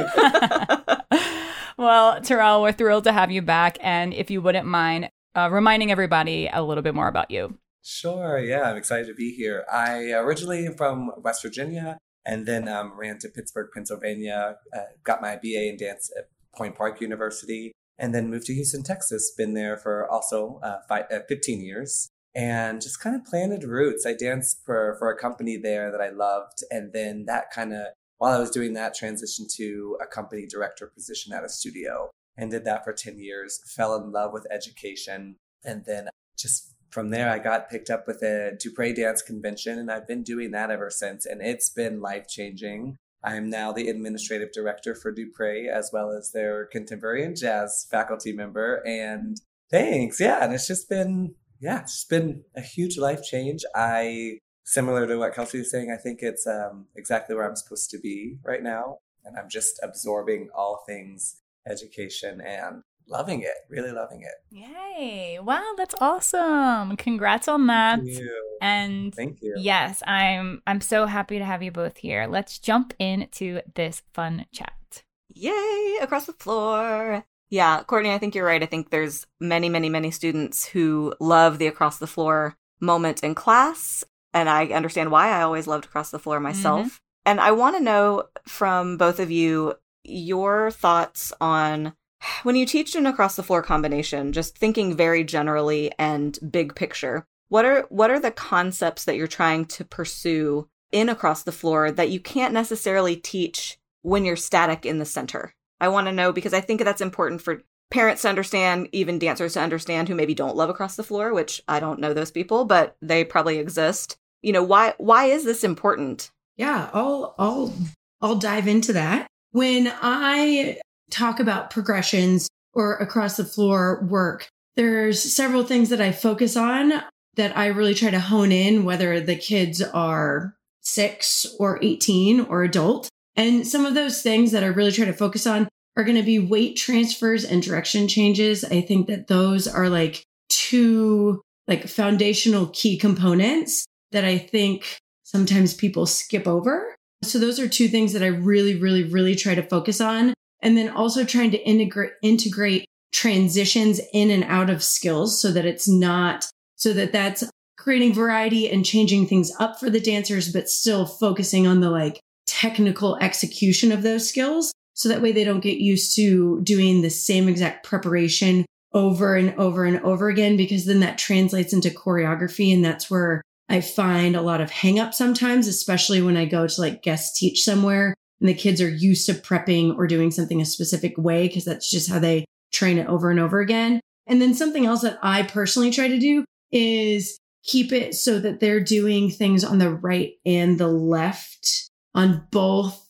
well, 1.77 2.21
Terrill, 2.21 2.63
we're 2.63 2.73
thrilled 2.73 3.05
to 3.05 3.13
have 3.13 3.31
you 3.31 3.43
back, 3.43 3.79
and 3.81 4.13
if 4.13 4.31
you 4.31 4.43
wouldn't 4.43 4.67
mind 4.67 5.11
uh, 5.37 5.49
reminding 5.51 5.91
everybody 5.91 6.49
a 6.53 6.63
little 6.63 6.83
bit 6.83 6.95
more 6.95 7.09
about 7.09 7.31
you. 7.31 7.57
Sure. 7.83 8.39
Yeah, 8.39 8.63
I'm 8.63 8.77
excited 8.77 9.07
to 9.07 9.15
be 9.15 9.33
here. 9.33 9.65
I 9.73 10.13
originally 10.13 10.67
am 10.67 10.75
from 10.75 11.11
West 11.19 11.43
Virginia 11.43 11.99
and 12.27 12.47
then 12.47 12.69
um, 12.69 12.93
ran 12.99 13.19
to 13.19 13.29
Pittsburgh, 13.29 13.71
Pennsylvania, 13.73 14.57
uh, 14.75 14.81
got 15.03 15.23
my 15.23 15.37
BA 15.37 15.69
in 15.69 15.77
dance 15.79 16.11
at 16.17 16.29
Point 16.55 16.77
Park 16.77 17.01
University, 17.01 17.73
and 17.99 18.15
then 18.15 18.31
moved 18.31 18.47
to 18.47 18.55
Houston, 18.55 18.83
Texas. 18.83 19.33
Been 19.37 19.55
there 19.55 19.79
for 19.79 20.11
also 20.11 20.61
uh, 20.63 20.79
five, 20.89 21.05
uh, 21.11 21.21
15 21.29 21.63
years 21.63 22.11
and 22.35 22.81
just 22.81 23.01
kind 23.01 23.17
of 23.17 23.25
planted 23.25 23.65
roots. 23.65 24.07
I 24.07 24.15
danced 24.15 24.61
for, 24.65 24.97
for 24.99 25.11
a 25.11 25.19
company 25.19 25.57
there 25.57 25.91
that 25.91 26.01
I 26.01 26.11
loved. 26.11 26.63
And 26.71 26.93
then 26.93 27.25
that 27.27 27.51
kind 27.51 27.73
of, 27.73 27.87
while 28.19 28.37
I 28.37 28.41
was 28.41 28.51
doing 28.51 28.75
that, 28.75 28.95
transitioned 28.97 29.53
to 29.57 29.99
a 30.01 30.07
company 30.07 30.47
director 30.47 30.87
position 30.87 31.33
at 31.33 31.45
a 31.45 31.49
studio 31.49 32.11
and 32.37 32.51
did 32.51 32.65
that 32.67 32.85
for 32.85 32.93
10 32.93 33.19
years. 33.19 33.61
Fell 33.75 33.97
in 33.97 34.13
love 34.13 34.33
with 34.33 34.47
education 34.51 35.37
and 35.65 35.85
then 35.87 36.09
just 36.39 36.75
from 36.91 37.11
there, 37.11 37.31
I 37.31 37.39
got 37.39 37.71
picked 37.71 37.91
up 37.91 38.07
with 38.07 38.23
a 38.23 38.57
Dupre 38.59 38.93
Dance 38.93 39.23
Convention, 39.23 39.79
and 39.79 39.91
I've 39.91 40.09
been 40.09 40.23
doing 40.23 40.51
that 40.51 40.71
ever 40.71 40.91
since. 40.91 41.25
And 41.25 41.41
it's 41.41 41.71
been 41.71 42.01
life 42.01 42.27
changing. 42.29 42.97
I'm 43.23 43.51
now 43.51 43.73
the 43.73 43.89
administrative 43.89 44.53
director 44.53 44.95
for 44.95 45.13
Dupre, 45.13 45.69
as 45.69 45.91
well 45.93 46.11
as 46.11 46.33
their 46.33 46.67
contemporary 46.67 47.25
and 47.25 47.37
jazz 47.37 47.87
faculty 47.91 48.33
member. 48.33 48.83
And 48.87 49.37
thanks. 49.71 50.21
Yeah. 50.21 50.43
And 50.43 50.53
it's 50.53 50.67
just 50.67 50.89
been, 50.89 51.35
yeah, 51.61 51.81
it's 51.83 52.05
been 52.05 52.45
a 52.57 52.63
huge 52.63 52.99
life 52.99 53.23
change. 53.23 53.63
I, 53.75 54.39
similar 54.65 55.07
to 55.07 55.17
what 55.17 55.35
Kelsey 55.35 55.59
was 55.59 55.71
saying, 55.71 55.95
I 55.97 56.01
think 56.01 56.21
it's 56.23 56.47
um, 56.47 56.87
exactly 56.97 57.37
where 57.37 57.49
I'm 57.49 57.57
supposed 57.57 57.91
to 57.91 57.99
be 57.99 58.39
right 58.43 58.63
now. 58.63 58.99
And 59.25 59.37
I'm 59.37 59.51
just 59.51 59.79
absorbing 59.83 60.49
all 60.55 60.83
things 60.87 61.37
education 61.69 62.41
and 62.41 62.83
loving 63.11 63.43
it, 63.43 63.55
really 63.69 63.93
loving 63.93 64.23
it. 64.23 64.35
Yay. 64.51 65.39
Wow, 65.41 65.73
that's 65.77 65.95
awesome. 66.01 66.97
Congrats 66.97 67.49
on 67.49 67.67
that. 67.67 67.99
Thank 67.99 68.19
you. 68.19 68.59
And 68.63 69.15
thank 69.15 69.43
you. 69.43 69.55
Yes, 69.59 70.03
I'm 70.07 70.63
I'm 70.67 70.81
so 70.81 71.07
happy 71.07 71.39
to 71.39 71.45
have 71.45 71.63
you 71.63 71.71
both 71.71 71.97
here. 71.99 72.27
Let's 72.29 72.59
jump 72.59 72.95
into 72.99 73.61
this 73.75 74.03
fun 74.15 74.47
chat. 74.53 75.03
Yay, 75.35 75.99
across 76.01 76.27
the 76.27 76.33
floor. 76.33 77.25
Yeah, 77.51 77.83
Courtney, 77.83 78.13
I 78.13 78.19
think 78.19 78.35
you're 78.35 78.47
right. 78.47 78.63
I 78.63 78.67
think 78.67 78.91
there's 78.91 79.27
many, 79.41 79.69
many, 79.69 79.89
many 79.89 80.13
students 80.13 80.65
who 80.67 81.15
love 81.19 81.59
the 81.59 81.67
across 81.67 81.99
the 81.99 82.07
floor 82.07 82.57
moment 82.81 83.25
in 83.25 83.35
class. 83.35 84.05
And 84.33 84.49
I 84.49 84.67
understand 84.67 85.11
why 85.11 85.31
I 85.31 85.43
always 85.43 85.67
loved 85.67 85.85
across 85.85 86.11
the 86.11 86.21
floor 86.21 86.39
myself. 86.39 86.87
Mm-hmm. 86.87 86.97
And 87.27 87.41
I 87.41 87.51
want 87.51 87.77
to 87.77 87.83
know 87.83 88.25
from 88.47 88.97
both 88.97 89.19
of 89.19 89.31
you 89.33 89.75
your 90.05 90.71
thoughts 90.71 91.33
on 91.41 91.95
when 92.43 92.57
you 92.57 92.67
teach 92.67 92.95
an 92.95 93.07
across 93.07 93.37
the 93.37 93.43
floor 93.43 93.63
combination, 93.63 94.33
just 94.33 94.57
thinking 94.57 94.97
very 94.97 95.25
generally 95.25 95.93
and 95.99 96.39
big 96.51 96.75
picture, 96.75 97.27
what 97.49 97.65
are 97.65 97.87
what 97.89 98.11
are 98.11 98.21
the 98.21 98.31
concepts 98.31 99.05
that 99.05 99.17
you're 99.17 99.27
trying 99.27 99.65
to 99.67 99.85
pursue 99.85 100.69
in 100.93 101.09
across 101.09 101.43
the 101.43 101.53
floor 101.53 101.91
that 101.91 102.11
you 102.11 102.21
can't 102.21 102.55
necessarily 102.55 103.17
teach 103.17 103.79
when 104.03 104.25
you're 104.25 104.37
static 104.37 104.87
in 104.87 104.99
the 104.99 105.05
center? 105.05 105.55
I 105.81 105.89
want 105.89 106.07
to 106.07 106.13
know 106.13 106.33
because 106.33 106.55
I 106.55 106.61
think 106.61 106.83
that's 106.83 107.01
important 107.01 107.43
for 107.43 107.63
parents 107.91 108.23
to 108.23 108.29
understand, 108.29 108.89
even 108.93 109.19
dancers 109.19 109.55
to 109.55 109.61
understand 109.61 110.09
who 110.09 110.15
maybe 110.15 110.35
don't 110.35 110.57
love 110.57 110.71
across 110.71 110.97
the 110.97 111.03
floor, 111.03 111.33
which 111.33 111.61
I 111.67 111.81
don't 111.81 112.01
know 112.01 112.15
those 112.15 112.31
people, 112.31 112.65
but 112.65 112.97
they 113.03 113.25
probably 113.25 113.59
exist. 113.59 114.17
You 114.43 114.53
know, 114.53 114.63
why 114.63 114.95
why 114.99 115.27
is 115.27 115.45
this 115.45 115.65
important? 115.65 116.31
Yeah, 116.57 116.91
I'll 116.93 117.35
I'll 117.39 117.75
I'll 118.21 118.37
dive 118.37 118.69
into 118.69 118.93
that. 118.93 119.27
When 119.53 119.93
I 120.01 120.81
talk 121.11 121.41
about 121.41 121.71
progressions 121.71 122.49
or 122.73 122.97
across 122.97 123.37
the 123.37 123.45
floor 123.45 124.07
work, 124.09 124.49
there's 124.77 125.35
several 125.35 125.65
things 125.65 125.89
that 125.91 126.01
I 126.01 126.13
focus 126.13 126.57
on 126.57 127.03
that 127.37 127.57
I 127.57 127.67
really 127.67 127.95
try 127.95 128.11
to 128.11 128.21
hone 128.21 128.53
in, 128.53 128.85
whether 128.85 129.21
the 129.21 129.37
kids 129.37 129.83
are 129.83 130.57
six 130.81 131.47
or 131.59 131.79
18 131.83 132.41
or 132.41 132.63
adult. 132.63 133.09
And 133.37 133.67
some 133.67 133.85
of 133.87 133.95
those 133.95 134.23
things 134.23 134.53
that 134.53 134.65
I 134.65 134.69
really 134.69 134.93
try 134.93 135.05
to 135.05 135.13
focus 135.13 135.47
on 135.47 135.69
are 135.97 136.05
going 136.05 136.17
to 136.17 136.23
be 136.23 136.39
weight 136.39 136.77
transfers 136.77 137.45
and 137.45 137.63
direction 137.63 138.09
changes. 138.09 138.65
I 138.65 138.81
think 138.81 139.07
that 139.09 139.27
those 139.27 139.67
are 139.69 139.89
like 139.89 140.25
two 140.49 141.41
like 141.69 141.87
foundational 141.87 142.67
key 142.73 142.99
components 142.99 143.87
that 144.11 144.25
I 144.25 144.39
think 144.39 144.99
sometimes 145.23 145.73
people 145.75 146.05
skip 146.07 146.49
over. 146.49 146.95
So 147.23 147.39
those 147.39 147.61
are 147.61 147.69
two 147.69 147.89
things 147.89 148.13
that 148.13 148.23
I 148.23 148.29
really, 148.29 148.75
really, 148.75 149.05
really 149.05 149.37
try 149.37 149.55
to 149.55 149.63
focus 149.63 150.01
on. 150.01 150.35
And 150.63 150.77
then 150.77 150.91
also 150.91 151.25
trying 151.25 151.51
to 151.53 151.67
integrate, 151.67 152.13
integrate 152.23 152.87
transitions 153.13 154.01
in 154.13 154.31
and 154.31 154.45
out 154.45 154.71
of 154.71 154.83
skills 154.83 155.41
so 155.41 155.51
that 155.53 155.65
it's 155.65 155.89
not 155.89 156.47
so 156.77 156.93
that 156.93 157.13
that's 157.13 157.45
creating 157.77 158.15
variety 158.15 158.71
and 158.71 158.85
changing 158.85 159.27
things 159.27 159.53
up 159.59 159.81
for 159.81 159.91
the 159.91 160.01
dancers, 160.01 160.53
but 160.53 160.69
still 160.69 161.07
focusing 161.07 161.67
on 161.67 161.81
the 161.81 161.91
like 161.91 162.21
technical 162.47 163.17
execution 163.17 163.93
of 163.93 164.03
those 164.03 164.29
skills. 164.29 164.73
So 164.95 165.09
that 165.09 165.23
way 165.23 165.33
they 165.33 165.45
don't 165.45 165.61
get 165.61 165.79
used 165.79 166.15
to 166.17 166.61
doing 166.63 167.01
the 167.01 167.11
same 167.11 167.49
exact 167.49 167.87
preparation 167.87 168.67
over 168.93 169.35
and 169.35 169.55
over 169.59 169.85
and 169.85 170.01
over 170.01 170.29
again, 170.29 170.57
because 170.57 170.85
then 170.85 171.01
that 171.01 171.17
translates 171.17 171.73
into 171.73 171.91
choreography. 171.91 172.73
And 172.73 172.85
that's 172.85 173.11
where 173.11 173.41
I 173.69 173.81
find 173.81 174.37
a 174.37 174.43
lot 174.43 174.61
of 174.61 174.71
hang 174.71 174.99
up 174.99 175.15
sometimes, 175.15 175.69
especially 175.69 176.21
when 176.21 176.37
I 176.37 176.45
go 176.45 176.67
to 176.67 176.81
like 176.81 177.03
guest 177.03 177.37
teach 177.37 177.65
somewhere 177.65 178.15
and 178.41 178.49
the 178.49 178.55
kids 178.55 178.81
are 178.81 178.89
used 178.89 179.27
to 179.27 179.35
prepping 179.35 179.97
or 179.97 180.07
doing 180.07 180.31
something 180.31 180.61
a 180.61 180.65
specific 180.65 181.17
way 181.19 181.47
because 181.47 181.65
that's 181.65 181.91
just 181.91 182.11
how 182.11 182.19
they 182.19 182.45
train 182.73 182.99
it 182.99 183.07
over 183.07 183.31
and 183.31 183.41
over 183.41 183.61
again. 183.61 184.01
And 184.27 184.41
then 184.41 184.55
something 184.55 184.87
else 184.87 185.03
that 185.03 185.19
I 185.23 185.43
personally 185.43 185.91
try 185.91 186.09
to 186.09 186.19
do 186.19 186.45
is 186.73 187.39
keep 187.65 187.93
it 187.93 188.15
so 188.15 188.39
that 188.39 188.61
they're 188.61 188.81
doing 188.81 189.31
things 189.31 189.65
on 189.65 189.79
the 189.79 189.91
right 189.91 190.33
and 190.47 190.79
the 190.79 190.89
left 190.89 191.91
on 192.15 192.47
both 192.51 193.07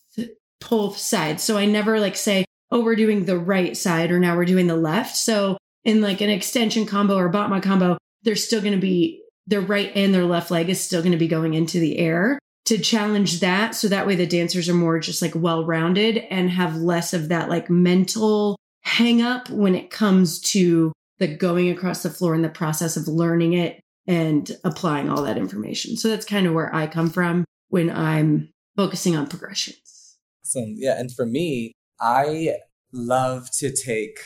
both 0.69 0.99
sides. 0.99 1.43
So 1.43 1.57
I 1.57 1.65
never 1.65 1.99
like 2.01 2.17
say, 2.17 2.45
oh, 2.71 2.83
we're 2.83 2.97
doing 2.97 3.25
the 3.25 3.39
right 3.39 3.77
side 3.77 4.11
or 4.11 4.19
now 4.21 4.37
we're 4.37 4.45
doing 4.45 4.67
the 4.67 4.77
left. 4.77 5.17
So 5.17 5.57
in 5.85 6.03
like 6.03 6.21
an 6.21 6.31
extension 6.31 6.87
combo 6.87 7.17
or 7.17 7.29
Battement 7.29 7.63
combo, 7.63 7.97
they're 8.23 8.37
still 8.37 8.61
going 8.61 8.75
to 8.75 8.81
be 8.81 9.23
their 9.47 9.63
right 9.63 9.91
and 9.95 10.15
their 10.15 10.25
left 10.25 10.51
leg 10.51 10.69
is 10.69 10.81
still 10.81 11.01
going 11.01 11.13
to 11.13 11.19
be 11.19 11.29
going 11.29 11.55
into 11.55 11.81
the 11.81 11.99
air 11.99 12.39
to 12.71 12.79
challenge 12.79 13.41
that. 13.41 13.75
So 13.75 13.89
that 13.89 14.07
way 14.07 14.15
the 14.15 14.27
dancers 14.27 14.69
are 14.69 14.75
more 14.75 15.01
just 15.01 15.21
like 15.21 15.35
well 15.35 15.65
rounded 15.65 16.19
and 16.31 16.49
have 16.51 16.77
less 16.77 17.13
of 17.13 17.29
that 17.29 17.49
like 17.49 17.69
mental 17.69 18.57
hang 18.83 19.21
up 19.21 19.51
when 19.51 19.75
it 19.75 19.91
comes 19.91 20.41
to 20.41 20.93
the 21.19 21.27
going 21.27 21.69
across 21.69 22.05
the 22.05 22.11
floor 22.11 22.33
and 22.33 22.45
the 22.45 22.49
process 22.49 22.97
of 22.97 23.09
learning 23.09 23.55
it 23.55 23.81
and 24.07 24.57
applying 24.63 25.11
all 25.11 25.25
that 25.25 25.37
information. 25.37 25.97
So 25.97 26.09
that's 26.09 26.25
kind 26.25 26.47
of 26.47 26.55
where 26.55 26.73
I 26.73 26.87
come 26.87 27.11
from 27.11 27.45
when 27.71 27.91
I'm 27.91 28.51
focusing 28.77 29.17
on 29.17 29.27
progressions. 29.27 30.17
So, 30.43 30.65
yeah. 30.65 30.99
And 30.99 31.13
for 31.13 31.27
me, 31.27 31.73
I 32.01 32.55
love 32.93 33.51
to 33.59 33.73
take 33.73 34.21